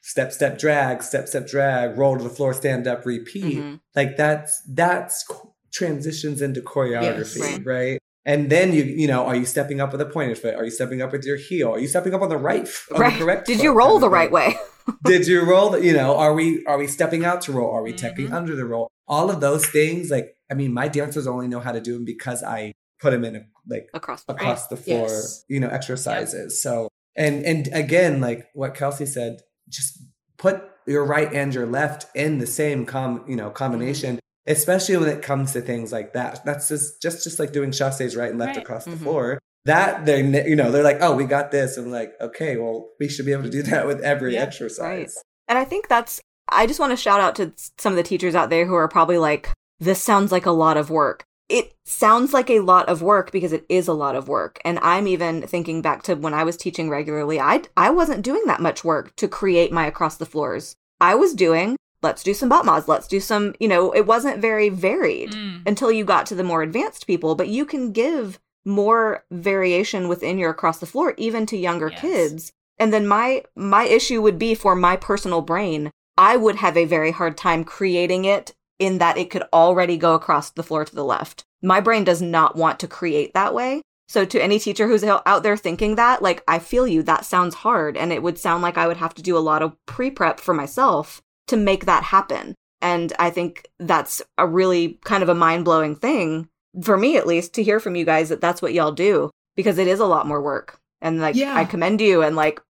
step, 0.02 0.32
step, 0.32 0.60
drag, 0.60 1.04
step, 1.04 1.28
step, 1.28 1.48
drag, 1.48 1.98
roll 1.98 2.18
to 2.18 2.24
the 2.24 2.30
floor, 2.30 2.54
stand 2.54 2.88
up, 2.88 3.06
repeat, 3.06 3.58
mm-hmm. 3.58 3.76
like 3.96 4.18
that's, 4.18 4.62
that's 4.68 5.26
transitions 5.72 6.42
into 6.42 6.62
choreography, 6.62 7.38
yes, 7.38 7.40
right. 7.40 7.66
right? 7.66 8.00
And 8.26 8.50
then 8.50 8.74
you, 8.74 8.84
you 8.84 9.08
know, 9.08 9.26
are 9.26 9.36
you 9.36 9.46
stepping 9.46 9.80
up 9.80 9.92
with 9.92 10.02
a 10.02 10.06
pointed 10.06 10.38
foot? 10.38 10.56
Are 10.56 10.64
you 10.64 10.72
stepping 10.72 11.02
up 11.02 11.12
with 11.12 11.24
your 11.24 11.38
heel? 11.38 11.70
Are 11.74 11.80
you 11.80 11.88
stepping 11.88 12.14
up 12.14 12.22
on 12.22 12.30
the 12.30 12.38
right, 12.38 12.68
on 12.94 13.00
right. 13.00 13.14
the 13.14 13.24
correct? 13.24 13.48
Did 13.48 13.62
you 13.64 13.72
roll 13.72 13.98
the 13.98 14.10
right 14.10 14.32
way? 14.32 14.56
Did 15.06 15.26
you 15.26 15.44
roll? 15.44 15.72
The, 15.72 15.84
you 15.84 15.94
know, 15.94 16.16
are 16.16 16.34
we 16.34 16.66
are 16.66 16.78
we 16.78 16.88
stepping 16.88 17.24
out 17.24 17.42
to 17.44 17.52
roll? 17.52 17.72
Are 17.72 17.82
we 17.82 17.92
mm-hmm. 17.92 18.06
tapping 18.06 18.34
under 18.34 18.56
the 18.56 18.66
roll? 18.66 18.92
All 19.08 19.30
of 19.32 19.40
those 19.40 19.66
things, 19.66 20.12
like 20.12 20.36
I 20.52 20.54
mean, 20.54 20.74
my 20.74 20.88
dancers 20.88 21.28
only 21.28 21.48
know 21.48 21.60
how 21.60 21.72
to 21.72 21.80
do 21.80 21.94
them 21.94 22.06
because 22.06 22.44
I 22.44 22.74
put 23.00 23.12
them 23.12 23.24
in 23.24 23.36
a, 23.36 23.46
like 23.68 23.90
across 23.94 24.24
the, 24.24 24.34
across 24.34 24.68
the 24.68 24.78
floor, 24.78 25.08
yes. 25.08 25.46
you 25.48 25.60
know, 25.60 25.70
exercises. 25.70 26.54
Yep. 26.54 26.74
So 26.74 26.90
and 27.16 27.44
and 27.44 27.70
again, 27.74 28.22
like 28.22 28.48
what 28.54 28.76
Kelsey 28.76 29.06
said, 29.06 29.42
just 29.70 30.00
put 30.38 30.64
your 30.88 31.06
right 31.06 31.32
and 31.34 31.54
your 31.54 31.66
left 31.66 32.06
in 32.16 32.40
the 32.40 32.48
same 32.48 32.86
com 32.86 33.26
you 33.28 33.36
know 33.36 33.50
combination. 33.50 34.16
Mm-hmm. 34.16 34.20
Especially 34.48 34.98
when 34.98 35.10
it 35.10 35.22
comes 35.22 35.52
to 35.54 35.62
things 35.62 35.92
like 35.92 36.14
that, 36.14 36.44
that's 36.44 36.70
just 36.70 37.02
just 37.02 37.24
just 37.24 37.38
like 37.38 37.52
doing 37.52 37.70
chassés 37.70 38.18
right 38.18 38.32
and 38.32 38.40
left 38.40 38.56
right. 38.56 38.64
across 38.64 38.84
mm-hmm. 38.84 38.92
the 38.92 38.98
floor. 38.98 39.40
That 39.66 40.06
they're 40.06 40.48
you 40.48 40.56
know 40.56 40.72
they're 40.72 40.84
like, 40.84 41.00
oh, 41.02 41.16
we 41.16 41.26
got 41.26 41.52
this, 41.52 41.78
and 41.78 41.92
like, 41.92 42.14
okay, 42.20 42.58
well, 42.58 42.90
we 43.00 43.10
should 43.10 43.26
be 43.26 43.34
able 43.34 43.44
to 43.44 43.50
do 43.50 43.62
that 43.64 43.86
with 43.86 44.00
every 44.02 44.34
yeah, 44.34 44.42
exercise. 44.42 44.80
Right. 44.82 45.10
And 45.48 45.58
I 45.58 45.66
think 45.66 45.88
that's 45.88 46.22
I 46.52 46.66
just 46.66 46.80
want 46.80 46.92
to 46.92 46.98
shout 46.98 47.20
out 47.20 47.36
to 47.36 47.54
some 47.78 47.94
of 47.94 47.98
the 47.98 48.04
teachers 48.04 48.34
out 48.34 48.50
there 48.50 48.66
who 48.66 48.74
are 48.74 48.88
probably 48.88 49.18
like, 49.18 49.52
this 49.80 50.02
sounds 50.02 50.32
like 50.32 50.46
a 50.46 50.52
lot 50.52 50.78
of 50.78 50.90
work 50.90 51.26
it 51.50 51.74
sounds 51.84 52.32
like 52.32 52.50
a 52.50 52.60
lot 52.60 52.88
of 52.88 53.02
work 53.02 53.32
because 53.32 53.52
it 53.52 53.66
is 53.68 53.88
a 53.88 53.94
lot 53.94 54.16
of 54.16 54.28
work. 54.28 54.60
And 54.64 54.78
I'm 54.80 55.08
even 55.08 55.42
thinking 55.42 55.82
back 55.82 56.04
to 56.04 56.14
when 56.14 56.34
I 56.34 56.44
was 56.44 56.56
teaching 56.56 56.90
regularly, 56.90 57.40
I, 57.40 57.64
I 57.76 57.90
wasn't 57.90 58.24
doing 58.24 58.44
that 58.46 58.62
much 58.62 58.84
work 58.84 59.16
to 59.18 59.28
create 59.28 59.72
my 59.72 59.88
across 59.88 60.16
the 60.16 60.28
floors. 60.28 60.76
I 61.02 61.16
was 61.16 61.34
doing, 61.34 61.76
let's 62.04 62.22
do 62.22 62.36
some 62.36 62.50
battements, 62.50 62.88
let's 62.88 63.08
do 63.08 63.20
some, 63.20 63.56
you 63.60 63.68
know, 63.68 63.92
it 63.92 64.06
wasn't 64.06 64.42
very 64.42 64.70
varied 64.70 65.32
mm. 65.32 65.62
until 65.66 65.92
you 65.92 66.06
got 66.06 66.28
to 66.28 66.36
the 66.36 66.44
more 66.44 66.62
advanced 66.62 67.08
people, 67.08 67.34
but 67.34 67.50
you 67.50 67.66
can 67.66 67.92
give 67.92 68.40
more 68.64 69.26
variation 69.32 70.08
within 70.08 70.38
your 70.38 70.52
across 70.52 70.78
the 70.78 70.86
floor, 70.86 71.16
even 71.18 71.48
to 71.48 71.58
younger 71.58 71.90
yes. 71.90 72.02
kids. 72.02 72.52
And 72.78 72.94
then 72.94 73.08
my, 73.08 73.44
my 73.56 73.86
issue 73.86 74.22
would 74.22 74.38
be 74.38 74.54
for 74.54 74.76
my 74.76 74.96
personal 74.96 75.42
brain, 75.42 75.90
I 76.18 76.38
would 76.38 76.58
have 76.58 76.78
a 76.78 76.86
very 76.86 77.12
hard 77.12 77.38
time 77.38 77.64
creating 77.64 78.26
it 78.26 78.54
in 78.80 78.98
that 78.98 79.18
it 79.18 79.30
could 79.30 79.44
already 79.54 79.98
go 79.98 80.16
across 80.16 80.50
the 80.50 80.64
floor 80.64 80.86
to 80.86 80.96
the 80.96 81.06
left. 81.06 81.44
My 81.62 81.82
brain 81.82 82.04
does 82.04 82.22
not 82.22 82.56
want 82.56 82.80
to 82.80 82.88
create 82.88 83.34
that 83.34 83.54
way. 83.54 83.82
So 84.08 84.26
to 84.26 84.42
any 84.42 84.58
teacher 84.58 84.88
who's 84.88 85.04
out 85.04 85.44
there 85.44 85.56
thinking 85.56 85.96
that, 85.96 86.24
like, 86.24 86.44
I 86.48 86.58
feel 86.58 86.88
you, 86.88 87.04
that 87.04 87.26
sounds 87.26 87.54
hard. 87.54 87.96
And 87.96 88.12
it 88.12 88.24
would 88.24 88.40
sound 88.40 88.64
like 88.64 88.78
I 88.78 88.88
would 88.88 88.98
have 88.98 89.14
to 89.16 89.22
do 89.22 89.38
a 89.38 89.40
lot 89.40 89.62
of 89.62 89.76
pre 89.86 90.10
prep 90.10 90.40
for 90.40 90.54
myself 90.54 91.22
to 91.48 91.58
make 91.58 91.86
that 91.86 92.06
happen. 92.06 92.56
And 92.82 93.14
I 93.20 93.30
think 93.30 93.68
that's 93.78 94.22
a 94.38 94.48
really 94.48 95.00
kind 95.04 95.22
of 95.22 95.30
a 95.30 95.36
mind 95.36 95.66
blowing 95.66 95.96
thing 95.96 96.48
for 96.82 96.98
me, 96.98 97.18
at 97.18 97.28
least, 97.28 97.54
to 97.56 97.64
hear 97.64 97.80
from 97.80 97.96
you 97.96 98.06
guys 98.06 98.30
that 98.30 98.42
that's 98.42 98.62
what 98.62 98.74
y'all 98.74 98.92
do 98.92 99.30
because 99.56 99.78
it 99.78 99.88
is 99.88 100.00
a 100.00 100.06
lot 100.06 100.26
more 100.26 100.42
work. 100.42 100.80
And 101.02 101.20
like, 101.20 101.36
yeah. 101.36 101.56
I 101.56 101.66
commend 101.66 102.02
you 102.02 102.24
and 102.24 102.36
like, 102.36 102.62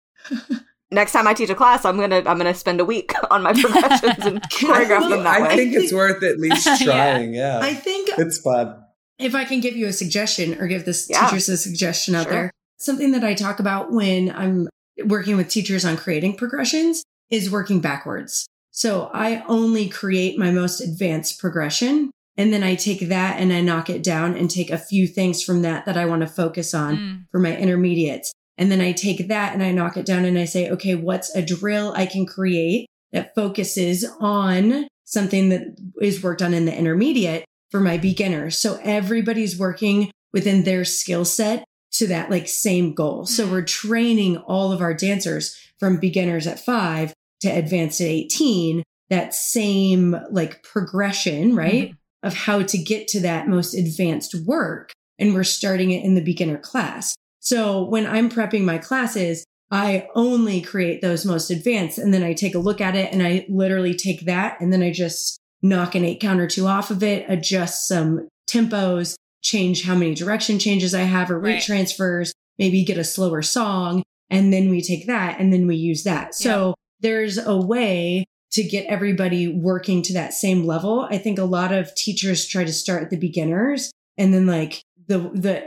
next 0.91 1.13
time 1.13 1.27
I 1.27 1.35
teach 1.35 1.51
a 1.51 1.55
class, 1.55 1.85
I'm 1.85 1.99
gonna 1.99 2.23
I'm 2.27 2.39
gonna 2.39 2.55
spend 2.55 2.81
a 2.81 2.85
week 2.85 3.13
on 3.31 3.43
my 3.43 3.53
progressions 3.53 4.27
and 4.27 4.43
choreograph 4.51 5.09
them 5.09 5.25
that 5.25 5.39
I 5.39 5.43
way. 5.43 5.49
I 5.49 5.57
think 5.57 5.75
it's 5.75 5.93
worth 5.93 6.23
at 6.23 6.39
least 6.39 6.65
trying. 6.83 7.35
yeah. 7.35 7.59
yeah. 7.59 7.67
I 7.67 7.75
think 7.75 8.11
it's 8.19 8.39
fun. 8.39 8.85
If 9.19 9.35
I 9.35 9.45
can 9.45 9.61
give 9.61 9.77
you 9.77 9.87
a 9.87 9.93
suggestion 9.93 10.61
or 10.61 10.69
give 10.69 10.85
this 10.85 11.09
yeah. 11.11 11.25
teachers 11.25 11.49
a 11.49 11.57
suggestion 11.57 12.15
out 12.15 12.25
sure. 12.25 12.33
there, 12.33 12.51
something 12.77 13.11
that 13.13 13.25
I 13.25 13.35
talk 13.35 13.59
about 13.59 13.93
when 13.93 14.31
I'm 14.31 14.69
working 15.05 15.37
with 15.37 15.49
teachers 15.49 15.85
on 15.85 15.97
creating 15.97 16.37
progressions 16.37 17.03
is 17.31 17.51
working 17.51 17.81
backwards. 17.81 18.47
So 18.71 19.11
I 19.13 19.43
only 19.49 19.89
create 19.89 20.39
my 20.39 20.53
most 20.53 20.81
advanced 20.81 21.41
progression. 21.41 22.13
And 22.37 22.53
then 22.53 22.63
I 22.63 22.77
take 22.77 23.09
that 23.09 23.41
and 23.41 23.53
I 23.53 23.61
knock 23.61 23.91
it 23.91 24.05
down 24.05 24.37
and 24.37 24.49
take 24.49 24.71
a 24.71 24.79
few 24.79 25.09
things 25.09 25.43
from 25.43 25.63
that 25.63 25.85
that 25.87 25.97
I 25.97 26.07
want 26.07 26.21
to 26.21 26.29
focus 26.29 26.73
on 26.73 26.97
mm. 26.97 27.25
for 27.33 27.41
my 27.41 27.57
intermediates. 27.57 28.33
And 28.59 28.71
then 28.71 28.81
I 28.81 28.93
take 28.93 29.29
that 29.29 29.55
and 29.55 29.63
I 29.63 29.73
knock 29.73 29.97
it 29.97 30.05
down 30.05 30.25
and 30.25 30.39
I 30.39 30.45
say, 30.45 30.69
okay, 30.71 30.97
what's 30.97 31.35
a 31.35 31.43
drill 31.43 31.93
I 31.97 32.07
can 32.07 32.27
create 32.27 32.87
that 33.13 33.35
focuses 33.35 34.05
on 34.21 34.89
something 35.05 35.49
that 35.49 35.63
is 36.03 36.23
worked 36.23 36.43
on 36.43 36.53
in 36.53 36.67
the 36.67 36.77
intermediate 36.77 37.45
for 37.71 37.81
my 37.81 37.97
beginners. 37.97 38.59
So 38.59 38.79
everybody's 38.83 39.59
working 39.59 40.11
within 40.33 40.65
their 40.65 40.85
skill 40.85 41.25
set 41.25 41.65
to 41.93 42.07
that 42.09 42.31
like 42.31 42.49
same 42.49 42.95
goal. 42.95 43.25
So 43.27 43.45
mm-hmm. 43.45 43.53
we're 43.53 43.63
training 43.63 44.37
all 44.39 44.73
of 44.73 44.83
our 44.83 44.93
dancers 44.93 45.57
from 45.79 45.99
beginners 45.99 46.47
at 46.47 46.61
five 46.61 47.15
to 47.41 47.49
advanced 47.49 48.01
at 48.01 48.09
18, 48.09 48.83
that 49.11 49.35
same 49.35 50.17
like 50.31 50.63
progression, 50.63 51.55
right? 51.55 51.91
Mm-hmm. 51.91 51.95
Of 52.25 52.35
how 52.35 52.63
to 52.63 52.79
get 52.79 53.07
to 53.09 53.21
that 53.21 53.47
most 53.47 53.75
advanced 53.75 54.35
work. 54.45 54.91
And 55.21 55.35
we're 55.35 55.45
starting 55.45 55.93
it 55.93 56.05
in 56.05 56.17
the 56.17 56.21
beginner 56.21 56.59
class. 56.59 57.15
So 57.49 57.83
when 57.83 58.07
I'm 58.07 58.29
prepping 58.29 58.65
my 58.65 58.77
classes, 58.77 59.47
I 59.71 60.07
only 60.15 60.61
create 60.61 61.01
those 61.01 61.25
most 61.25 61.51
advanced 61.51 61.97
and 61.97 62.13
then 62.13 62.23
I 62.23 62.35
take 62.35 62.55
a 62.55 62.59
look 62.59 62.79
at 62.79 62.95
it 62.95 63.11
and 63.11 63.23
I 63.23 63.47
literally 63.49 63.95
take 63.95 64.27
that 64.27 64.61
and 64.61 64.71
then 64.71 64.83
I 64.83 64.93
just 64.93 65.39
knock 65.63 65.95
an 65.95 66.05
eight 66.05 66.21
count 66.21 66.41
or 66.41 66.47
two 66.47 66.67
off 66.67 66.91
of 66.91 67.03
it, 67.03 67.25
adjust 67.27 67.89
some 67.89 68.29
tempos, 68.47 69.15
change 69.41 69.85
how 69.85 69.95
many 69.95 70.15
direction 70.15 70.59
changes 70.59 70.95
I 70.95 71.05
have 71.05 71.31
or 71.31 71.41
right. 71.41 71.63
transfers, 71.63 72.35
maybe 72.59 72.85
get 72.85 72.99
a 72.99 73.05
slower 73.05 73.41
song. 73.41 74.03
And 74.29 74.53
then 74.53 74.69
we 74.69 74.83
take 74.83 75.07
that 75.07 75.41
and 75.41 75.51
then 75.51 75.67
we 75.67 75.77
use 75.77 76.05
that. 76.05 76.35
So 76.35 76.75
there's 77.01 77.39
a 77.39 77.57
way 77.57 78.27
to 78.53 78.63
get 78.63 78.85
everybody 78.89 79.49
working 79.49 80.03
to 80.03 80.13
that 80.13 80.35
same 80.35 80.67
level. 80.67 81.09
I 81.11 81.17
think 81.17 81.39
a 81.39 81.45
lot 81.45 81.73
of 81.73 81.95
teachers 81.95 82.47
try 82.47 82.65
to 82.65 82.73
start 82.75 83.05
at 83.05 83.09
the 83.09 83.17
beginners 83.17 83.91
and 84.19 84.35
then 84.35 84.47
like 84.47 84.83
the 85.09 85.19
the 85.35 85.59